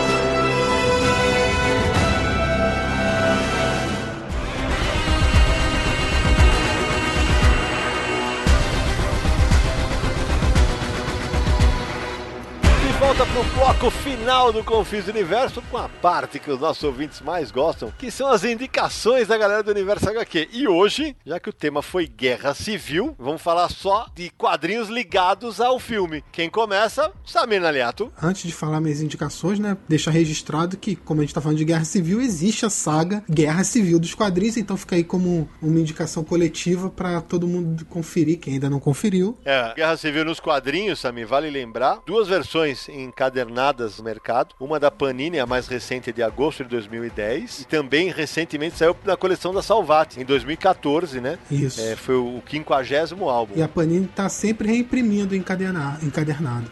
Volta 13.16 13.26
pro 13.26 13.44
bloco 13.54 13.90
final 13.90 14.52
do 14.52 14.64
Confis 14.64 15.06
Universo 15.06 15.62
com 15.70 15.76
a 15.76 15.88
parte 15.88 16.40
que 16.40 16.50
os 16.50 16.58
nossos 16.58 16.82
ouvintes 16.82 17.20
mais 17.20 17.52
gostam, 17.52 17.92
que 17.96 18.10
são 18.10 18.28
as 18.28 18.42
indicações 18.42 19.28
da 19.28 19.38
galera 19.38 19.62
do 19.62 19.70
Universo 19.70 20.08
HQ. 20.10 20.48
E 20.52 20.66
hoje, 20.66 21.16
já 21.24 21.38
que 21.38 21.48
o 21.48 21.52
tema 21.52 21.80
foi 21.80 22.08
Guerra 22.08 22.54
Civil, 22.54 23.14
vamos 23.16 23.40
falar 23.40 23.68
só 23.68 24.06
de 24.16 24.30
quadrinhos 24.30 24.88
ligados 24.88 25.60
ao 25.60 25.78
filme. 25.78 26.24
Quem 26.32 26.50
começa? 26.50 27.12
Samir 27.24 27.60
Naliato. 27.60 28.12
Antes 28.20 28.42
de 28.42 28.52
falar 28.52 28.80
minhas 28.80 29.00
indicações, 29.00 29.60
né, 29.60 29.76
deixar 29.88 30.10
registrado 30.10 30.76
que, 30.76 30.96
como 30.96 31.20
a 31.20 31.24
gente 31.24 31.34
tá 31.34 31.40
falando 31.40 31.58
de 31.58 31.64
Guerra 31.64 31.84
Civil, 31.84 32.20
existe 32.20 32.66
a 32.66 32.70
saga 32.70 33.22
Guerra 33.30 33.62
Civil 33.62 34.00
dos 34.00 34.14
quadrinhos, 34.14 34.56
então 34.56 34.76
fica 34.76 34.96
aí 34.96 35.04
como 35.04 35.48
uma 35.62 35.78
indicação 35.78 36.24
coletiva 36.24 36.90
para 36.90 37.20
todo 37.20 37.46
mundo 37.46 37.84
conferir, 37.84 38.40
quem 38.40 38.54
ainda 38.54 38.68
não 38.68 38.80
conferiu. 38.80 39.38
É, 39.44 39.72
Guerra 39.76 39.96
Civil 39.96 40.24
nos 40.24 40.40
quadrinhos, 40.40 40.98
Samir, 40.98 41.28
vale 41.28 41.48
lembrar, 41.48 42.00
duas 42.04 42.26
versões 42.26 42.88
encadernadas 43.04 43.98
no 43.98 44.04
mercado. 44.04 44.54
Uma 44.58 44.80
da 44.80 44.90
Panini, 44.90 45.38
a 45.38 45.46
mais 45.46 45.66
recente, 45.66 46.10
é 46.10 46.12
de 46.12 46.22
agosto 46.22 46.64
de 46.64 46.70
2010. 46.70 47.60
E 47.60 47.64
também 47.66 48.10
recentemente 48.10 48.76
saiu 48.76 48.96
na 49.04 49.16
coleção 49.16 49.52
da 49.52 49.62
Salvat, 49.62 50.16
em 50.18 50.24
2014, 50.24 51.20
né? 51.20 51.38
Isso. 51.50 51.80
É, 51.80 51.96
foi 51.96 52.16
o 52.16 52.42
50 52.48 53.14
álbum. 53.30 53.54
E 53.56 53.62
a 53.62 53.68
Panini 53.68 54.06
tá 54.06 54.28
sempre 54.28 54.68
reimprimindo 54.68 55.34
encadernado. 55.34 56.00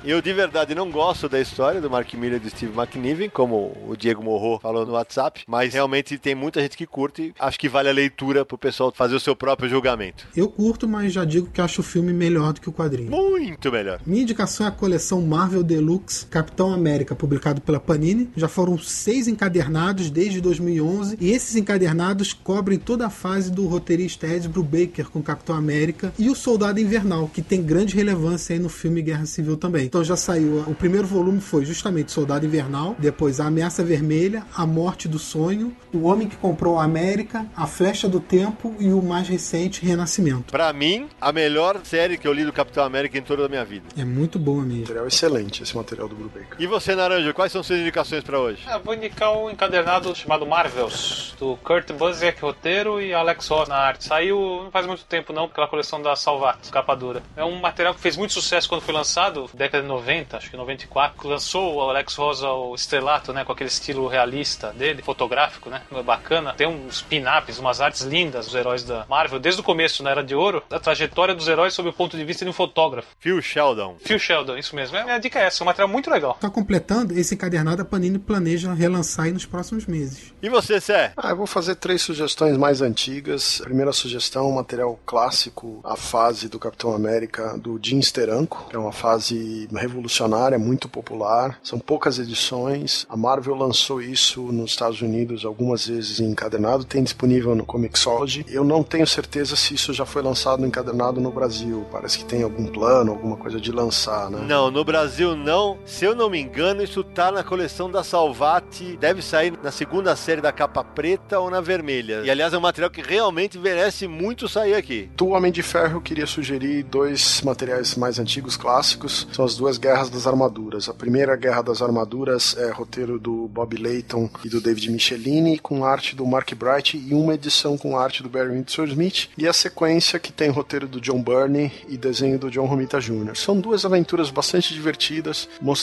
Eu 0.05 0.21
de 0.21 0.33
verdade 0.33 0.75
não 0.75 0.91
gosto 0.91 1.29
da 1.29 1.41
história 1.41 1.81
do 1.81 1.91
Mark 1.91 2.13
Miller 2.15 2.37
e 2.37 2.41
do 2.41 2.51
Steve 2.51 2.73
McNiven, 2.79 3.29
como 3.29 3.77
o 3.87 3.97
Diego 3.97 4.23
Morro 4.23 4.59
falou 4.61 4.87
no 4.87 4.93
WhatsApp, 4.93 5.45
mas 5.47 5.75
realmente 5.75 6.19
tem 6.19 6.35
muita 6.35 6.61
gente 6.61 6.77
que 6.77 6.87
curte. 6.87 7.35
Acho 7.39 7.59
que 7.59 7.69
vale 7.69 7.89
a 7.89 7.93
leitura 7.93 8.45
pro 8.45 8.59
pessoal 8.59 8.93
fazer 8.95 9.15
o 9.15 9.21
seu 9.21 9.35
próprio 9.35 9.69
julgamento. 9.69 10.27
Eu 10.37 10.49
curto, 10.49 10.89
mas 10.89 11.13
já 11.13 11.25
digo 11.25 11.49
que 11.49 11.61
acho 11.61 11.81
o 11.81 11.85
filme 11.85 12.13
melhor 12.13 12.53
do 12.53 12.61
que 12.61 12.69
o 12.69 12.73
quadrinho. 12.73 13.11
Muito 13.11 13.71
melhor. 13.71 14.01
Minha 14.07 14.23
indicação 14.23 14.67
é 14.67 14.69
a 14.69 14.73
coleção 14.73 15.21
Marvel 15.23 15.63
Deluxe 15.63 16.22
Capitão 16.25 16.73
América, 16.73 17.15
publicado 17.15 17.61
pela 17.61 17.81
Panini. 17.81 18.31
Já 18.37 18.49
foram 18.49 18.79
seis 18.79 19.29
encadernados 19.29 20.11
desde 20.11 20.41
2011 20.41 21.17
e 21.21 21.31
esses 21.31 21.57
encadernados 21.57 22.33
cobrem 22.33 22.79
toda 22.79 23.07
a 23.07 23.11
fase 23.11 23.51
do 23.51 23.67
roteirista 23.67 24.27
Ed 24.27 24.49
Brubaker 24.49 25.09
com 25.09 25.23
Capitão 25.23 25.57
América 25.57 26.13
e 26.19 26.29
o 26.29 26.35
Soldado 26.35 26.81
Invernal, 26.81 27.29
que 27.33 27.43
tem 27.43 27.63
grande 27.63 27.95
relevância 27.95 28.55
aí 28.55 28.59
no 28.59 28.69
filme 28.69 29.03
Guerra 29.03 29.27
Civil 29.27 29.57
também. 29.57 29.87
Então 29.87 30.05
já 30.05 30.17
saiu, 30.17 30.65
o 30.67 30.75
primeiro 30.75 31.07
volume 31.07 31.41
foi 31.41 31.65
justamente 31.65 32.13
Soldado 32.13 32.47
Invernal, 32.47 32.97
depois 32.99 33.41
A 33.41 33.47
Ameaça 33.47 33.85
Vermelha, 33.85 34.45
A 34.55 34.67
Morte 34.67 35.09
do 35.09 35.19
Sonho, 35.19 35.75
O 35.93 36.03
Homem 36.03 36.29
que 36.29 36.37
Comprou 36.37 36.79
a 36.79 36.85
América, 36.85 37.47
A 37.57 37.67
Flecha 37.67 38.09
do 38.09 38.21
Tempo 38.21 38.75
e 38.79 38.89
o 38.93 39.01
mais 39.01 39.29
recente 39.29 39.85
Renascimento. 39.85 40.51
Para 40.51 40.73
mim, 40.73 41.07
a 41.21 41.33
melhor 41.33 41.81
série 41.85 42.19
que 42.19 42.27
eu 42.27 42.33
li 42.33 42.45
do 42.45 42.53
Capitão 42.53 42.85
América 42.85 43.17
em 43.19 43.23
toda 43.23 43.47
a 43.47 43.49
minha 43.49 43.65
vida. 43.65 43.85
É 43.97 44.05
muito 44.05 44.39
boa 44.39 44.63
mesmo. 44.63 44.83
Material 44.83 45.07
excelente 45.07 45.63
esse 45.63 45.77
material 45.77 46.09
do 46.13 46.19
Brubaker. 46.19 46.57
E 46.59 46.67
você, 46.67 46.95
Naranja, 46.95 47.33
quais 47.33 47.51
são 47.51 47.63
suas 47.63 47.81
indicações 47.81 48.23
para 48.23 48.39
hoje? 48.39 48.63
Eu 48.69 48.81
vou 48.81 48.95
indicar 48.95 49.33
um 49.37 49.51
encadernado 49.51 50.15
chamado 50.15 50.47
Marvels, 50.47 51.35
do 51.39 51.57
Kurt 51.57 51.91
Busiek, 51.93 52.41
roteiro, 52.41 53.01
e 53.01 53.13
Alex 53.13 53.49
Ross 53.49 53.69
na 53.69 53.77
arte. 53.77 54.05
Saiu 54.05 54.63
não 54.65 54.71
faz 54.71 54.87
muito 54.87 55.05
tempo 55.05 55.33
não, 55.33 55.45
aquela 55.45 55.67
coleção 55.67 56.01
da 56.01 56.15
Salvat, 56.15 56.71
capa 56.71 56.95
dura. 56.95 57.23
É 57.37 57.45
um 57.45 57.59
material 57.59 57.95
que 57.95 58.01
fez 58.01 58.17
muito 58.17 58.33
sucesso 58.33 58.69
quando 58.69 58.83
foi 58.83 58.95
lançado, 58.95 59.49
década 59.55 59.83
de 59.83 59.89
90, 59.89 60.37
acho 60.37 60.51
que 60.51 60.57
94. 60.57 61.29
Lançou 61.29 61.77
o 61.77 61.81
Alex 61.81 62.15
Rosa 62.15 62.49
o 62.51 62.75
estrelato, 62.75 63.33
né, 63.33 63.45
com 63.45 63.53
aquele 63.53 63.69
estilo 63.69 64.07
realista 64.07 64.73
dele, 64.73 65.03
fotográfico, 65.03 65.71
né, 65.71 65.83
bacana. 66.05 66.55
Tem 66.55 66.67
uns 66.67 67.03
pin-ups, 67.03 67.59
umas 67.59 67.81
artes 67.81 68.03
lindas 68.03 68.47
dos 68.47 68.55
heróis 68.55 68.85
da 68.85 69.07
Marvel, 69.09 69.39
desde 69.39 69.61
o 69.61 69.65
começo, 69.65 70.03
na 70.03 70.11
Era 70.11 70.23
de 70.23 70.35
Ouro, 70.35 70.63
a 70.71 70.79
trajetória 70.79 71.35
dos 71.35 71.49
heróis 71.49 71.75
sob 71.75 71.89
o 71.89 71.93
ponto 71.93 72.17
de 72.17 72.25
vista 72.25 72.45
de 72.45 72.51
um 72.51 72.55
fotógrafo. 72.55 73.09
Phil 73.19 73.41
Sheldon. 73.41 73.97
Phil 74.01 74.19
Sheldon, 74.19 74.57
isso 74.57 74.75
mesmo. 74.75 74.97
A 74.97 75.05
minha 75.05 75.19
dica 75.19 75.39
é 75.39 75.45
essa, 75.45 75.63
um 75.63 75.67
material 75.67 75.89
muito 75.89 76.02
legal. 76.11 76.37
Tá 76.41 76.51
completando, 76.51 77.19
esse 77.19 77.35
encadernado 77.35 77.83
a 77.83 77.85
Panini 77.85 78.19
planeja 78.19 78.73
relançar 78.73 79.27
aí 79.27 79.33
nos 79.33 79.47
próximos 79.47 79.87
meses. 79.87 80.33
E 80.43 80.49
você, 80.49 80.81
Sé? 80.81 81.13
Ah, 81.17 81.31
eu 81.31 81.37
vou 81.37 81.47
fazer 81.47 81.77
três 81.77 82.03
sugestões 82.03 82.57
mais 82.57 82.83
antigas. 82.83 83.61
Primeira 83.63 83.93
sugestão, 83.93 84.49
um 84.49 84.55
material 84.55 84.99
clássico, 85.07 85.81
a 85.85 85.97
fase 85.97 86.49
do 86.49 86.59
Capitão 86.59 86.93
América 86.93 87.57
do 87.57 87.79
Jim 87.81 88.03
Steranko, 88.03 88.67
que 88.69 88.75
é 88.75 88.79
uma 88.79 88.93
fase 88.93 89.69
revolucionária, 89.73 90.59
muito 90.59 90.89
popular. 90.89 91.59
São 91.63 91.79
poucas 91.79 92.19
edições. 92.19 93.07
A 93.09 93.17
Marvel 93.17 93.55
lançou 93.55 94.03
isso 94.03 94.43
nos 94.53 94.73
Estados 94.73 95.01
Unidos 95.01 95.45
algumas 95.45 95.87
vezes 95.87 96.19
em 96.19 96.31
encadernado, 96.31 96.85
tem 96.85 97.03
disponível 97.03 97.55
no 97.55 97.65
Comixology. 97.65 98.45
Eu 98.49 98.65
não 98.65 98.83
tenho 98.83 99.07
certeza 99.07 99.55
se 99.55 99.75
isso 99.75 99.93
já 99.93 100.05
foi 100.05 100.23
lançado 100.23 100.61
no 100.61 100.67
encadernado 100.67 101.21
no 101.21 101.31
Brasil. 101.31 101.87
Parece 101.93 102.19
que 102.19 102.25
tem 102.25 102.43
algum 102.43 102.67
plano, 102.67 103.13
alguma 103.13 103.37
coisa 103.37 103.61
de 103.61 103.71
lançar, 103.71 104.31
né? 104.31 104.45
Não, 104.49 104.71
no 104.71 104.85
Brasil 104.85 105.37
não. 105.37 105.79
Se 105.93 106.07
eu 106.07 106.17
não 106.17 106.31
me 106.31 106.41
engano, 106.41 106.83
isso 106.83 107.05
tá 107.05 107.31
na 107.31 107.45
coleção 107.45 107.89
da 107.89 108.03
Salvati. 108.03 108.97
Deve 108.97 109.21
sair 109.21 109.53
na 109.63 109.71
segunda 109.71 110.17
série 110.17 110.41
da 110.41 110.51
capa 110.51 110.83
preta 110.83 111.39
ou 111.39 111.51
na 111.51 111.61
vermelha. 111.61 112.23
E 112.25 112.31
aliás, 112.31 112.53
é 112.55 112.59
um 112.59 112.63
material 112.63 112.91
que 112.91 113.03
realmente 113.03 113.59
merece 113.59 114.09
muito 114.09 114.49
sair 114.49 114.75
aqui. 114.75 115.11
Do 115.15 115.29
Homem 115.29 115.53
de 115.53 115.63
Ferro, 115.63 116.01
queria 116.01 116.27
sugerir 116.27 116.83
dois 116.83 117.43
materiais 117.43 117.95
mais 117.95 118.19
antigos, 118.19 118.57
clássicos. 118.57 119.29
São 119.33 119.45
as 119.45 119.55
duas 119.55 119.77
Guerras 119.77 120.09
das 120.09 120.27
Armaduras. 120.27 120.89
A 120.89 120.95
primeira 120.95 121.37
Guerra 121.37 121.63
das 121.63 121.83
Armaduras 121.83 122.57
é 122.57 122.71
roteiro 122.71 123.19
do 123.19 123.47
Bob 123.47 123.77
Layton 123.77 124.31
e 124.43 124.49
do 124.49 124.63
David 124.63 124.91
Michelini, 124.91 125.59
com 125.59 125.85
arte 125.85 126.17
do 126.17 126.27
Mark 126.27 126.53
Bright 126.55 126.97
e 126.97 127.13
uma 127.13 127.35
edição 127.35 127.77
com 127.77 127.99
arte 127.99 128.23
do 128.23 128.31
Barry 128.31 128.55
Windsor 128.55 128.89
Smith. 128.89 129.29
E 129.37 129.47
a 129.47 129.53
sequência 129.53 130.19
que 130.19 130.33
tem 130.33 130.49
roteiro 130.49 130.89
do 130.89 131.01
John 131.01 131.23
Burney 131.23 131.71
e 131.87 131.99
desenho 131.99 132.39
do 132.39 132.51
John 132.51 132.65
Romita 132.65 132.99
Jr. 132.99 133.37
São 133.37 133.61
duas 133.61 133.85
aventuras 133.85 134.31
bastante 134.31 134.73
divertidas, 134.73 135.49
mostrando 135.61 135.82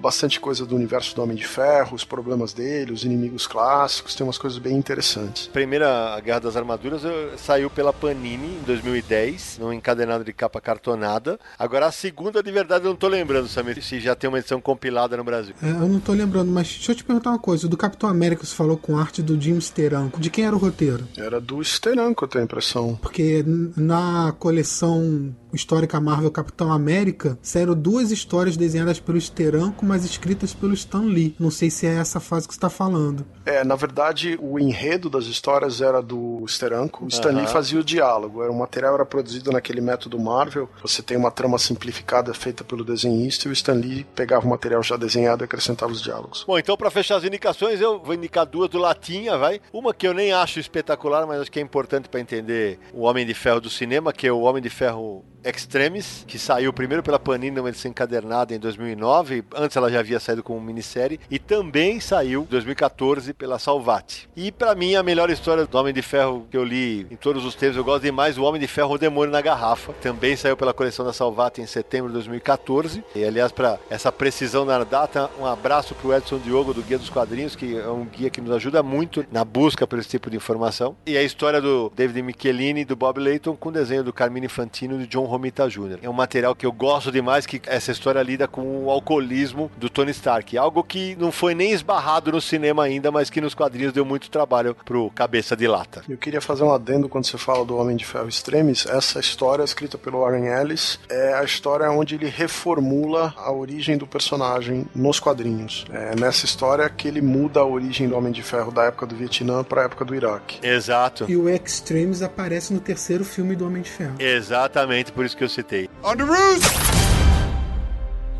bastante 0.00 0.40
coisa 0.40 0.64
do 0.64 0.74
universo 0.74 1.14
do 1.14 1.22
Homem 1.22 1.36
de 1.36 1.46
Ferro, 1.46 1.94
os 1.94 2.04
problemas 2.04 2.52
dele, 2.52 2.92
os 2.92 3.04
inimigos 3.04 3.46
clássicos, 3.46 4.14
tem 4.14 4.26
umas 4.26 4.38
coisas 4.38 4.58
bem 4.58 4.76
interessantes. 4.76 5.46
Primeira 5.46 6.14
a 6.14 6.20
Guerra 6.20 6.40
das 6.40 6.56
Armaduras 6.56 7.04
eu, 7.04 7.38
saiu 7.38 7.70
pela 7.70 7.92
Panini 7.92 8.58
em 8.58 8.62
2010, 8.64 9.58
num 9.60 9.72
encadenado 9.72 10.24
de 10.24 10.32
capa 10.32 10.60
cartonada. 10.60 11.38
Agora 11.58 11.86
a 11.86 11.92
segunda 11.92 12.42
de 12.42 12.50
verdade 12.50 12.84
eu 12.84 12.90
não 12.90 12.96
tô 12.96 13.08
lembrando, 13.08 13.48
Samir, 13.48 13.82
se 13.82 14.00
já 14.00 14.14
tem 14.14 14.28
uma 14.28 14.38
edição 14.38 14.60
compilada 14.60 15.16
no 15.16 15.24
Brasil. 15.24 15.54
É, 15.62 15.70
eu 15.70 15.88
não 15.88 16.00
tô 16.00 16.12
lembrando, 16.12 16.50
mas 16.50 16.68
deixa 16.68 16.92
eu 16.92 16.96
te 16.96 17.04
perguntar 17.04 17.30
uma 17.30 17.38
coisa. 17.38 17.68
Do 17.68 17.76
Capitão 17.76 18.08
América 18.08 18.44
você 18.44 18.54
falou 18.54 18.76
com 18.76 18.96
arte 18.96 19.22
do 19.22 19.40
Jim 19.40 19.60
Steranko. 19.60 20.20
De 20.20 20.30
quem 20.30 20.44
era 20.44 20.54
o 20.54 20.58
roteiro? 20.58 21.06
Era 21.16 21.40
do 21.40 21.62
Steranko, 21.62 22.24
eu 22.24 22.28
tenho 22.28 22.42
a 22.42 22.44
impressão. 22.44 22.98
Porque 23.00 23.44
na 23.76 24.34
coleção 24.38 25.34
histórica 25.52 26.00
Marvel 26.00 26.30
Capitão 26.30 26.72
América, 26.72 27.38
saíram 27.42 27.74
duas 27.74 28.10
histórias 28.10 28.56
desenhadas 28.56 29.00
pelo 29.00 29.20
Steranko, 29.20 29.84
mas 29.84 30.04
escritas 30.04 30.54
pelo 30.54 30.74
Stan 30.74 31.02
Lee. 31.02 31.34
Não 31.38 31.50
sei 31.50 31.70
se 31.70 31.86
é 31.86 31.96
essa 31.96 32.20
fase 32.20 32.46
que 32.46 32.54
você 32.54 32.58
está 32.58 32.70
falando. 32.70 33.24
É, 33.44 33.64
na 33.64 33.74
verdade, 33.74 34.38
o 34.40 34.58
enredo 34.58 35.10
das 35.10 35.24
histórias 35.26 35.80
era 35.80 36.00
do 36.00 36.44
Steranko. 36.46 37.04
O 37.04 37.08
Stan 37.08 37.30
Lee 37.30 37.46
fazia 37.46 37.80
o 37.80 37.84
diálogo. 37.84 38.42
Era, 38.42 38.52
o 38.52 38.58
material 38.58 38.94
era 38.94 39.04
produzido 39.04 39.50
naquele 39.50 39.80
método 39.80 40.18
Marvel. 40.18 40.68
Você 40.82 41.02
tem 41.02 41.16
uma 41.16 41.30
trama 41.30 41.58
simplificada 41.58 42.32
feita 42.34 42.62
pelo 42.62 42.84
desenhista 42.84 43.48
e 43.48 43.50
o 43.50 43.52
Stan 43.52 43.74
Lee 43.74 44.04
pegava 44.14 44.46
o 44.46 44.48
material 44.48 44.82
já 44.82 44.96
desenhado 44.96 45.42
e 45.42 45.46
acrescentava 45.46 45.92
os 45.92 46.00
diálogos. 46.00 46.44
Bom, 46.46 46.58
então 46.58 46.76
para 46.76 46.90
fechar 46.90 47.16
as 47.16 47.24
indicações, 47.24 47.80
eu 47.80 47.98
vou 47.98 48.14
indicar 48.14 48.46
duas 48.46 48.68
do 48.68 48.78
Latinha, 48.78 49.36
vai. 49.36 49.60
Uma 49.72 49.92
que 49.92 50.06
eu 50.06 50.14
nem 50.14 50.32
acho 50.32 50.60
espetacular, 50.60 51.26
mas 51.26 51.40
acho 51.40 51.50
que 51.50 51.58
é 51.58 51.62
importante 51.62 52.08
para 52.08 52.20
entender 52.20 52.78
o 52.92 53.02
Homem 53.02 53.26
de 53.26 53.34
Ferro 53.34 53.60
do 53.60 53.70
cinema, 53.70 54.12
que 54.12 54.26
é 54.26 54.32
o 54.32 54.40
Homem 54.40 54.62
de 54.62 54.70
Ferro 54.70 55.24
Extremis, 55.44 56.24
que 56.26 56.38
saiu 56.38 56.72
primeiro 56.72 57.02
pela 57.02 57.18
Panini 57.18 57.56
numa 57.56 57.68
edição 57.68 57.90
encadernada 57.90 58.54
em 58.54 58.58
2009, 58.58 59.44
antes 59.54 59.76
ela 59.76 59.90
já 59.90 60.00
havia 60.00 60.20
saído 60.20 60.42
como 60.42 60.60
minissérie, 60.60 61.20
e 61.30 61.38
também 61.38 62.00
saiu 62.00 62.42
em 62.42 62.46
2014 62.46 63.32
pela 63.32 63.58
Salvati. 63.58 64.28
E 64.36 64.52
para 64.52 64.74
mim 64.74 64.94
a 64.94 65.02
melhor 65.02 65.30
história 65.30 65.66
do 65.66 65.78
Homem 65.78 65.92
de 65.92 66.02
Ferro 66.02 66.46
que 66.50 66.56
eu 66.56 66.64
li 66.64 67.06
em 67.10 67.16
todos 67.16 67.44
os 67.44 67.54
tempos, 67.54 67.76
eu 67.76 67.84
gosto 67.84 68.02
demais 68.02 68.38
o 68.38 68.42
Homem 68.42 68.60
de 68.60 68.66
Ferro 68.66 68.94
o 68.94 68.98
Demônio 68.98 69.32
na 69.32 69.40
Garrafa, 69.40 69.92
também 69.94 70.36
saiu 70.36 70.56
pela 70.56 70.74
coleção 70.74 71.04
da 71.04 71.12
Salvati 71.12 71.60
em 71.60 71.66
setembro 71.66 72.08
de 72.08 72.14
2014. 72.14 73.02
E 73.14 73.24
aliás, 73.24 73.52
para 73.52 73.78
essa 73.88 74.10
precisão 74.10 74.64
na 74.64 74.82
data, 74.84 75.30
um 75.38 75.46
abraço 75.46 75.94
pro 75.94 76.14
Edson 76.14 76.38
Diogo 76.38 76.74
do 76.74 76.82
Guia 76.82 76.98
dos 76.98 77.10
Quadrinhos, 77.10 77.54
que 77.54 77.76
é 77.76 77.88
um 77.88 78.04
guia 78.04 78.30
que 78.30 78.40
nos 78.40 78.50
ajuda 78.50 78.82
muito 78.82 79.24
na 79.30 79.44
busca 79.44 79.86
por 79.86 79.98
esse 79.98 80.08
tipo 80.08 80.30
de 80.30 80.36
informação. 80.36 80.96
E 81.06 81.16
a 81.16 81.22
história 81.22 81.60
do 81.60 81.92
David 81.94 82.22
Michelini 82.22 82.80
e 82.80 82.84
do 82.84 82.96
Bob 82.96 83.20
Layton 83.20 83.54
com 83.56 83.70
desenho 83.70 84.02
do 84.02 84.12
Carmine 84.12 84.48
Fantino 84.48 84.94
e 84.96 84.98
do 84.98 85.06
John 85.06 85.29
Romita 85.30 85.68
Jr. 85.68 85.98
É 86.02 86.10
um 86.10 86.12
material 86.12 86.54
que 86.54 86.66
eu 86.66 86.72
gosto 86.72 87.10
demais, 87.12 87.46
que 87.46 87.62
essa 87.66 87.92
história 87.92 88.22
lida 88.22 88.46
com 88.48 88.84
o 88.84 88.90
alcoolismo 88.90 89.70
do 89.76 89.88
Tony 89.88 90.10
Stark. 90.10 90.58
Algo 90.58 90.82
que 90.82 91.16
não 91.16 91.30
foi 91.30 91.54
nem 91.54 91.72
esbarrado 91.72 92.32
no 92.32 92.40
cinema 92.40 92.84
ainda, 92.84 93.10
mas 93.10 93.30
que 93.30 93.40
nos 93.40 93.54
quadrinhos 93.54 93.92
deu 93.92 94.04
muito 94.04 94.30
trabalho 94.30 94.76
pro 94.84 95.10
cabeça 95.10 95.56
de 95.56 95.66
lata. 95.66 96.02
Eu 96.08 96.18
queria 96.18 96.40
fazer 96.40 96.64
um 96.64 96.72
adendo 96.72 97.08
quando 97.08 97.26
você 97.26 97.38
fala 97.38 97.64
do 97.64 97.76
Homem 97.76 97.96
de 97.96 98.04
Ferro 98.04 98.28
Extremis. 98.28 98.86
Essa 98.86 99.20
história, 99.20 99.62
escrita 99.62 99.96
pelo 99.96 100.20
Warren 100.20 100.46
Ellis, 100.46 100.98
é 101.08 101.34
a 101.34 101.44
história 101.44 101.90
onde 101.90 102.14
ele 102.14 102.28
reformula 102.28 103.32
a 103.36 103.52
origem 103.52 103.96
do 103.96 104.06
personagem 104.06 104.86
nos 104.94 105.20
quadrinhos. 105.20 105.84
É 105.92 106.14
nessa 106.18 106.44
história 106.44 106.88
que 106.88 107.06
ele 107.06 107.20
muda 107.20 107.60
a 107.60 107.64
origem 107.64 108.08
do 108.08 108.16
Homem 108.16 108.32
de 108.32 108.42
Ferro 108.42 108.72
da 108.72 108.84
época 108.84 109.06
do 109.06 109.14
Vietnã 109.14 109.62
para 109.62 109.82
a 109.82 109.84
época 109.84 110.04
do 110.04 110.14
Iraque. 110.14 110.58
Exato. 110.66 111.26
E 111.28 111.36
o 111.36 111.48
Extremes 111.48 112.22
aparece 112.22 112.72
no 112.72 112.80
terceiro 112.80 113.24
filme 113.24 113.54
do 113.54 113.66
Homem 113.66 113.82
de 113.82 113.90
Ferro. 113.90 114.14
Exatamente, 114.18 115.12
por 115.20 115.26
isso 115.26 115.36
que 115.36 115.44
eu 115.44 115.50
citei. 115.50 115.86
On 116.02 116.16
the 116.16 116.24
roof! 116.24 116.64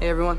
Hey 0.00 0.08
everyone. 0.08 0.38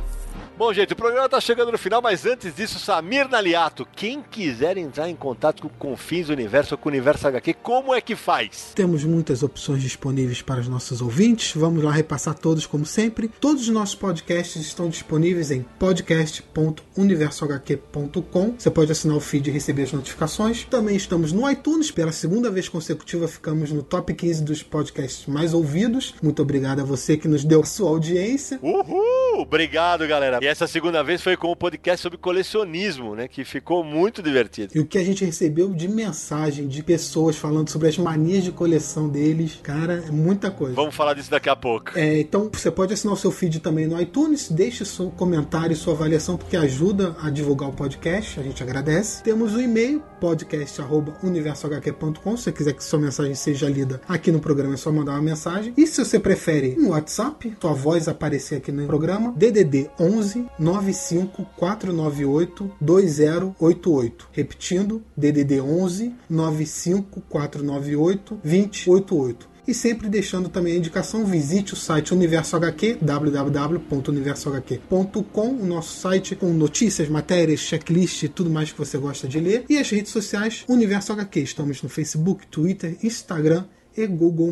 Bom, 0.62 0.72
gente, 0.72 0.94
o 0.94 0.96
programa 0.96 1.28
tá 1.28 1.42
chegando 1.42 1.72
no 1.72 1.78
final, 1.80 2.04
mas 2.04 2.24
antes 2.24 2.54
disso, 2.54 2.78
Samir 2.78 3.28
Naliato, 3.28 3.84
quem 3.96 4.22
quiser 4.22 4.78
entrar 4.78 5.10
em 5.10 5.16
contato 5.16 5.64
com 5.64 5.70
Confins 5.70 6.30
Universo 6.30 6.76
ou 6.76 6.78
com 6.78 6.88
o 6.88 6.92
Universo 6.92 7.28
HQ, 7.28 7.56
como 7.64 7.96
é 7.96 8.00
que 8.00 8.16
faz? 8.16 8.72
Temos 8.76 9.04
muitas 9.04 9.42
opções 9.42 9.82
disponíveis 9.82 10.44
para 10.44 10.60
os 10.60 10.68
nossos 10.68 11.02
ouvintes. 11.02 11.54
Vamos 11.56 11.84
lá 11.84 11.92
repassar 11.92 12.36
todos 12.36 12.68
como 12.68 12.86
sempre. 12.86 13.28
Todos 13.28 13.64
os 13.64 13.70
nossos 13.70 13.96
podcasts 13.96 14.62
estão 14.62 14.88
disponíveis 14.88 15.50
em 15.50 15.66
podcast.universohq.com. 15.80 18.54
Você 18.56 18.70
pode 18.70 18.92
assinar 18.92 19.18
o 19.18 19.20
feed 19.20 19.50
e 19.50 19.54
receber 19.54 19.82
as 19.82 19.94
notificações. 19.94 20.64
Também 20.66 20.96
estamos 20.96 21.32
no 21.32 21.50
iTunes. 21.50 21.90
Pela 21.90 22.12
segunda 22.12 22.52
vez 22.52 22.70
consecutiva, 22.70 23.28
ficamos 23.28 23.72
no 23.72 23.82
top 23.82 24.14
15 24.14 24.44
dos 24.44 24.62
podcasts 24.62 25.26
mais 25.26 25.56
ouvidos. 25.56 26.14
Muito 26.22 26.44
obrigado 26.44 26.82
a 26.82 26.84
você 26.84 27.18
que 27.18 27.28
nos 27.28 27.44
deu 27.44 27.62
a 27.62 27.66
sua 27.66 27.90
audiência. 27.90 28.60
Uhul! 28.62 29.42
Obrigado, 29.42 30.08
galera. 30.08 30.38
E 30.40 30.51
essa 30.52 30.68
segunda 30.68 31.02
vez 31.02 31.22
foi 31.22 31.38
com 31.38 31.50
o 31.50 31.56
podcast 31.56 32.04
sobre 32.04 32.18
colecionismo, 32.18 33.16
né? 33.16 33.26
Que 33.26 33.46
ficou 33.46 33.86
muito 33.86 34.22
divertido. 34.22 34.74
E 34.76 34.82
o 34.82 34.86
que 34.86 34.98
a 34.98 35.04
gente 35.04 35.24
recebeu 35.24 35.70
de 35.70 35.88
mensagem 35.88 36.68
de 36.68 36.84
pessoas 36.84 37.38
falando 37.38 37.70
sobre 37.70 37.88
as 37.88 37.98
manias 37.98 38.44
de 38.44 38.52
coleção 38.52 39.08
deles, 39.08 39.58
cara, 39.64 40.04
é 40.06 40.12
muita 40.12 40.52
coisa. 40.52 40.76
Vamos 40.76 40.94
falar 40.94 41.14
disso 41.14 41.32
daqui 41.32 41.48
a 41.48 41.56
pouco. 41.56 41.98
É, 41.98 42.20
então 42.20 42.50
você 42.52 42.70
pode 42.70 42.94
assinar 42.94 43.14
o 43.14 43.18
seu 43.18 43.32
feed 43.32 43.62
também 43.62 43.88
no 43.88 43.98
iTunes, 44.02 44.52
deixe 44.52 44.84
seu 44.84 45.10
comentário 45.12 45.72
e 45.72 45.76
sua 45.76 45.94
avaliação, 45.94 46.36
porque 46.36 46.58
ajuda 46.58 47.16
a 47.22 47.30
divulgar 47.30 47.70
o 47.70 47.74
podcast, 47.74 48.38
a 48.38 48.44
gente 48.44 48.62
agradece. 48.62 49.24
Temos 49.24 49.56
o 49.56 49.62
e-mail, 49.62 50.04
podcast.universohq.com, 50.20 52.36
se 52.36 52.44
você 52.44 52.52
quiser 52.52 52.74
que 52.74 52.84
sua 52.84 53.00
mensagem 53.00 53.36
seja 53.36 53.70
lida 53.70 54.02
aqui 54.06 54.34
no 54.34 54.42
programa, 54.42 54.74
é 54.74 54.78
só 54.78 54.92
mandar 54.92 55.14
uma 55.14 55.22
mensagem. 55.22 55.74
E 55.78 55.88
se 55.88 56.04
você 56.04 56.20
prefere 56.20 56.76
um 56.78 56.90
WhatsApp, 56.90 57.56
sua 57.62 57.72
voz 57.72 58.10
aparecer 58.10 58.58
aqui 58.58 58.70
no 58.70 58.86
programa, 58.86 59.32
DDD 59.32 59.90
11 59.98 60.41
95 60.58 61.46
498 61.58 62.72
2088. 62.80 64.30
Repetindo, 64.32 65.04
DDD 65.16 65.62
11 65.62 66.16
95 66.30 67.22
498 67.22 68.40
2088. 68.44 69.52
E 69.68 69.74
sempre 69.74 70.08
deixando 70.10 70.50
também 70.50 70.74
a 70.74 70.78
indicação, 70.78 71.26
visite 71.26 71.74
o 71.74 71.78
site 71.78 72.14
Universo 72.14 72.56
HQ, 72.56 72.98
www.universohq.com, 73.02 75.48
o 75.48 75.66
nosso 75.66 76.00
site 76.00 76.36
com 76.36 76.48
notícias, 76.48 77.08
matérias, 77.08 77.60
checklist 77.60 78.24
e 78.24 78.28
tudo 78.28 78.50
mais 78.50 78.72
que 78.72 78.78
você 78.78 78.98
gosta 78.98 79.28
de 79.28 79.40
ler. 79.40 79.66
E 79.70 79.78
as 79.78 79.88
redes 79.90 80.12
sociais 80.12 80.66
Universo 80.68 81.14
HQ. 81.14 81.42
Estamos 81.42 81.84
no 81.84 81.90
Facebook, 81.90 82.48
Twitter, 82.48 82.98
Instagram 83.04 83.66
e 83.96 84.08
Google+. 84.08 84.52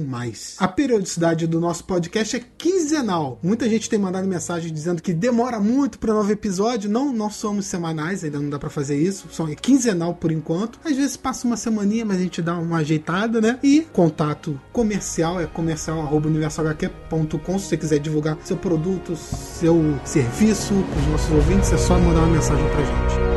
A 0.57 0.67
periodicidade 0.67 1.47
do 1.47 1.59
nosso 1.59 1.83
podcast 1.83 2.35
é 2.35 2.41
quinzenal. 2.57 3.39
Muita 3.41 3.69
gente 3.69 3.89
tem 3.89 3.99
mandado 3.99 4.27
mensagem 4.27 4.73
dizendo 4.73 5.01
que 5.01 5.13
demora 5.13 5.59
muito 5.59 5.99
para 5.99 6.13
novo 6.13 6.31
episódio. 6.31 6.89
Não, 6.89 7.13
não 7.13 7.29
somos 7.29 7.65
semanais, 7.65 8.23
ainda 8.23 8.39
não 8.39 8.49
dá 8.49 8.59
para 8.59 8.69
fazer 8.69 8.97
isso. 8.97 9.27
Só 9.31 9.47
é 9.47 9.55
quinzenal 9.55 10.13
por 10.13 10.31
enquanto. 10.31 10.79
Às 10.83 10.95
vezes 10.95 11.17
passa 11.17 11.47
uma 11.47 11.57
semaninha, 11.57 12.05
mas 12.05 12.17
a 12.17 12.21
gente 12.21 12.41
dá 12.41 12.57
uma 12.57 12.77
ajeitada, 12.77 13.41
né? 13.41 13.59
E 13.63 13.81
contato 13.93 14.59
comercial 14.71 15.39
é 15.39 15.45
comercial@universohq.com. 15.45 17.59
Se 17.59 17.67
você 17.67 17.77
quiser 17.77 17.99
divulgar 17.99 18.37
seu 18.43 18.57
produto, 18.57 19.15
seu 19.15 19.99
serviço 20.05 20.73
para 20.73 20.99
os 20.99 21.07
nossos 21.07 21.31
ouvintes, 21.31 21.71
é 21.71 21.77
só 21.77 21.99
mandar 21.99 22.21
uma 22.21 22.33
mensagem 22.33 22.65
pra 22.69 22.83
gente. 22.83 23.28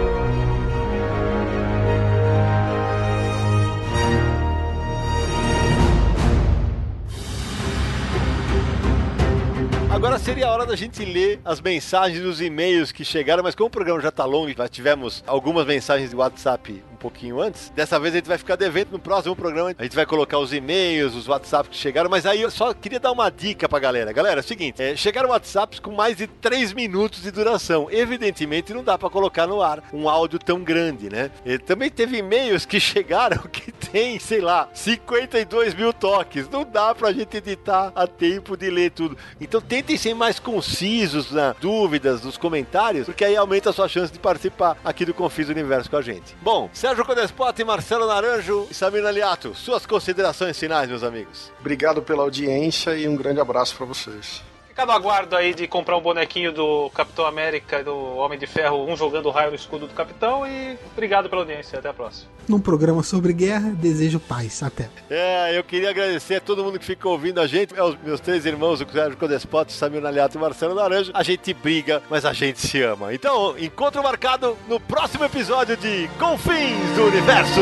Seria 10.23 10.47
a 10.47 10.53
hora 10.53 10.65
da 10.65 10.77
gente 10.77 11.05
ler 11.05 11.41
as 11.45 11.61
mensagens 11.61 12.23
dos 12.23 12.41
e-mails 12.41 12.93
que 12.93 13.05
chegaram, 13.05 13.43
mas 13.43 13.57
como 13.57 13.67
o 13.67 13.71
programa 13.71 14.01
já 14.01 14.13
tá 14.13 14.25
longo 14.25 14.53
já 14.57 14.69
tivemos 14.69 15.25
algumas 15.27 15.67
mensagens 15.67 16.11
de 16.11 16.17
WhatsApp 16.17 16.81
pouquinho 17.03 17.41
antes, 17.41 17.71
dessa 17.71 18.01
vez 18.01 18.15
a 18.15 18.19
gente 18.19 18.29
vai 18.29 18.39
ficar 18.39 18.57
devendo 18.57 18.93
no 18.93 18.99
próximo 18.99 19.37
programa. 19.37 19.75
A 19.79 19.83
gente 19.83 19.95
vai 19.95 20.07
colocar 20.07 20.39
os 20.39 20.53
e-mails, 20.53 21.15
os 21.15 21.29
WhatsApp 21.29 21.69
que 21.69 21.77
chegaram, 21.77 22.09
mas 22.09 22.25
aí 22.25 22.41
eu 22.41 22.51
só 22.51 22.73
queria 22.73 22.99
dar 22.99 23.13
uma 23.13 23.31
dica 23.31 23.69
pra 23.69 23.79
galera. 23.79 24.13
Galera, 24.13 24.41
é 24.41 24.43
o 24.43 24.47
seguinte, 24.47 24.83
é, 24.83 24.97
chegaram 24.97 25.29
WhatsApps 25.29 25.79
com 25.79 25.93
mais 25.93 26.17
de 26.17 26.27
3 26.27 26.73
minutos 26.73 27.23
de 27.23 27.31
duração. 27.31 27.89
Evidentemente 27.91 28.73
não 28.73 28.83
dá 28.83 28.97
pra 28.97 29.11
colocar 29.11 29.47
no 29.47 29.61
ar 29.61 29.83
um 29.93 30.09
áudio 30.09 30.39
tão 30.39 30.63
grande, 30.63 31.11
né? 31.11 31.31
E 31.45 31.59
também 31.59 31.91
teve 31.91 32.17
e-mails 32.17 32.65
que 32.65 32.81
chegaram 32.81 33.43
que 33.43 33.71
tem, 33.71 34.19
sei 34.19 34.41
lá, 34.41 34.69
52 34.73 35.75
mil 35.75 35.93
toques. 35.93 36.49
Não 36.49 36.65
dá 36.65 36.95
pra 36.95 37.13
gente 37.13 37.37
editar 37.37 37.93
a 37.95 38.07
tempo 38.07 38.57
de 38.57 38.71
ler 38.71 38.91
tudo. 38.91 39.17
Então 39.41 39.61
tente 39.61 39.83
tentem 39.83 39.97
ser 39.99 40.15
mais 40.15 40.39
concisos 40.39 41.33
nas 41.33 41.57
dúvidas, 41.57 42.23
nos 42.23 42.37
comentários, 42.39 43.07
porque 43.07 43.25
aí 43.25 43.37
aumenta 43.37 43.71
a 43.71 43.73
sua 43.73 43.89
chance 43.89 44.13
de 44.13 44.19
participar 44.19 44.77
aqui 44.85 45.05
do 45.05 45.13
Confis 45.13 45.49
Universo 45.49 45.91
com 45.91 45.97
a 45.97 46.03
gente. 46.03 46.37
Bom, 46.41 46.71
Sérgio 46.93 47.07
Codespota 47.07 47.63
e 47.63 47.65
Marcelo 47.65 48.07
Naranjo 48.07 48.69
e 48.71 48.75
Samir 48.75 49.07
Aliato, 49.07 49.55
suas 49.55 49.87
considerações 49.87 50.59
finais, 50.59 50.91
meus 50.91 51.03
amigos. 51.03 51.51
Obrigado 51.59 52.03
pela 52.03 52.23
audiência 52.23 52.95
e 52.95 53.09
um 53.09 53.17
grande 53.17 53.41
abraço 53.41 53.75
para 53.75 53.87
vocês. 53.87 54.43
Fica 54.73 54.87
no 54.87 54.93
aguardo 54.93 55.37
aí 55.37 55.53
de 55.53 55.69
comprar 55.69 55.99
um 55.99 56.01
bonequinho 56.01 56.51
do 56.51 56.89
Capitão 56.95 57.27
América 57.27 57.81
e 57.81 57.85
do 57.85 57.95
Homem 58.17 58.39
de 58.39 58.47
Ferro, 58.47 58.91
um 58.91 58.97
jogando 58.97 59.29
raio 59.29 59.51
no 59.51 59.55
escudo 59.55 59.87
do 59.87 59.93
Capitão. 59.93 60.47
E 60.47 60.79
obrigado 60.93 61.29
pela 61.29 61.43
audiência. 61.43 61.79
Até 61.79 61.91
a 61.91 61.93
próxima. 61.93 62.31
Num 62.49 62.59
programa 62.59 63.03
sobre 63.03 63.35
guerra, 63.35 63.69
desejo 63.69 64.19
paz. 64.19 64.63
Até. 64.63 64.89
É, 65.11 65.59
eu 65.59 65.63
queria 65.63 65.91
agradecer 65.91 66.37
a 66.37 66.41
todo 66.41 66.65
mundo 66.65 66.79
que 66.79 66.87
fica 66.87 67.07
ouvindo 67.07 67.39
a 67.39 67.47
gente, 67.47 67.79
aos 67.79 67.99
meus 68.03 68.19
três 68.19 68.47
irmãos, 68.47 68.81
o 68.81 68.91
Sérgio 68.91 69.19
Codespot, 69.19 69.69
o 69.69 69.73
Samir 69.75 70.01
Naliato 70.01 70.37
e 70.37 70.39
o 70.39 70.41
Marcelo 70.41 70.73
Laranja. 70.73 71.13
A 71.13 71.23
gente 71.23 71.53
briga, 71.53 72.03
mas 72.09 72.25
a 72.25 72.33
gente 72.33 72.59
se 72.59 72.81
ama. 72.81 73.13
Então, 73.13 73.55
encontro 73.59 74.03
marcado 74.03 74.57
no 74.67 74.81
próximo 74.81 75.27
episódio 75.27 75.77
de 75.77 76.09
Confins 76.19 76.97
do 76.97 77.09
Universo. 77.09 77.61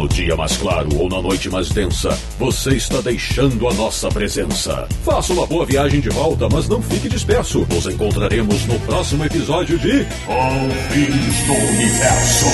No 0.00 0.08
dia 0.08 0.34
mais 0.34 0.56
claro 0.56 0.88
ou 0.98 1.10
na 1.10 1.20
noite 1.20 1.50
mais 1.50 1.68
densa, 1.68 2.08
você 2.38 2.70
está 2.70 3.02
deixando 3.02 3.68
a 3.68 3.74
nossa 3.74 4.08
presença. 4.08 4.88
Faça 5.04 5.30
uma 5.34 5.46
boa 5.46 5.66
viagem 5.66 6.00
de 6.00 6.08
volta, 6.08 6.48
mas 6.50 6.66
não 6.66 6.80
fique 6.80 7.06
disperso. 7.06 7.66
Nos 7.68 7.84
encontraremos 7.84 8.64
no 8.64 8.80
próximo 8.80 9.26
episódio 9.26 9.78
de 9.78 10.06
Confins 10.24 11.46
do 11.46 11.52
Universo. 11.52 12.46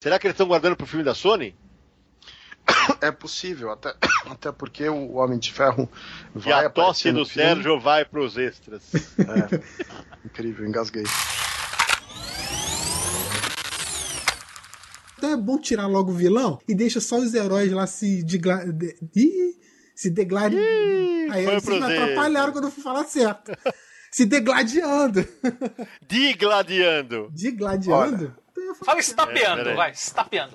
Será 0.00 0.18
que 0.18 0.26
eles 0.26 0.34
estão 0.34 0.48
guardando 0.48 0.74
pro 0.74 0.86
filme 0.88 1.04
da 1.04 1.14
Sony? 1.14 1.54
É 3.00 3.10
possível, 3.10 3.70
até, 3.70 3.94
até 4.30 4.52
porque 4.52 4.88
o 4.88 5.14
Homem 5.14 5.38
de 5.38 5.52
Ferro 5.52 5.88
vai 6.34 6.64
e 6.64 6.66
a 6.66 6.70
tosse 6.70 7.12
do. 7.12 7.24
Sérgio 7.24 7.78
vai 7.78 8.04
pros 8.04 8.36
extras. 8.36 8.82
É, 8.94 9.60
incrível, 10.24 10.66
engasguei. 10.66 11.04
Então 15.18 15.30
é 15.32 15.36
bom 15.36 15.58
tirar 15.58 15.86
logo 15.86 16.12
o 16.12 16.14
vilão 16.14 16.58
e 16.68 16.74
deixa 16.74 17.00
só 17.00 17.16
os 17.16 17.32
heróis 17.32 17.72
lá 17.72 17.86
se 17.86 18.22
digla... 18.22 18.64
de... 18.66 18.96
Ih, 19.14 19.58
se 19.94 20.10
degladiando. 20.10 21.32
Aí 21.32 21.44
vocês 21.46 21.80
me 21.80 21.84
atrapalharam 21.84 22.52
quando 22.52 22.64
eu 22.66 22.70
fui 22.70 22.82
falar 22.82 23.04
certo. 23.04 23.50
se 24.12 24.26
degladiando. 24.26 25.26
Digladiando. 26.06 27.30
Digladiando? 27.32 28.36
Fala 28.84 29.00
estapeando, 29.00 29.70
É, 29.70 29.74
vai, 29.74 29.90
estapeando. 29.92 30.52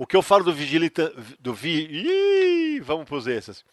O 0.00 0.06
que 0.06 0.16
eu 0.16 0.22
falo 0.22 0.44
do 0.44 0.54
vigilita... 0.54 1.12
do 1.40 1.52
vi... 1.52 1.88
Ih, 1.90 2.80
vamos 2.80 3.04
pros 3.04 3.26
extras. 3.26 3.64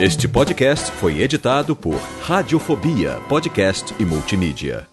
Este 0.00 0.26
podcast 0.26 0.90
foi 0.92 1.20
editado 1.20 1.76
por 1.76 1.96
Radiofobia, 2.22 3.20
podcast 3.28 3.94
e 4.00 4.04
multimídia. 4.06 4.88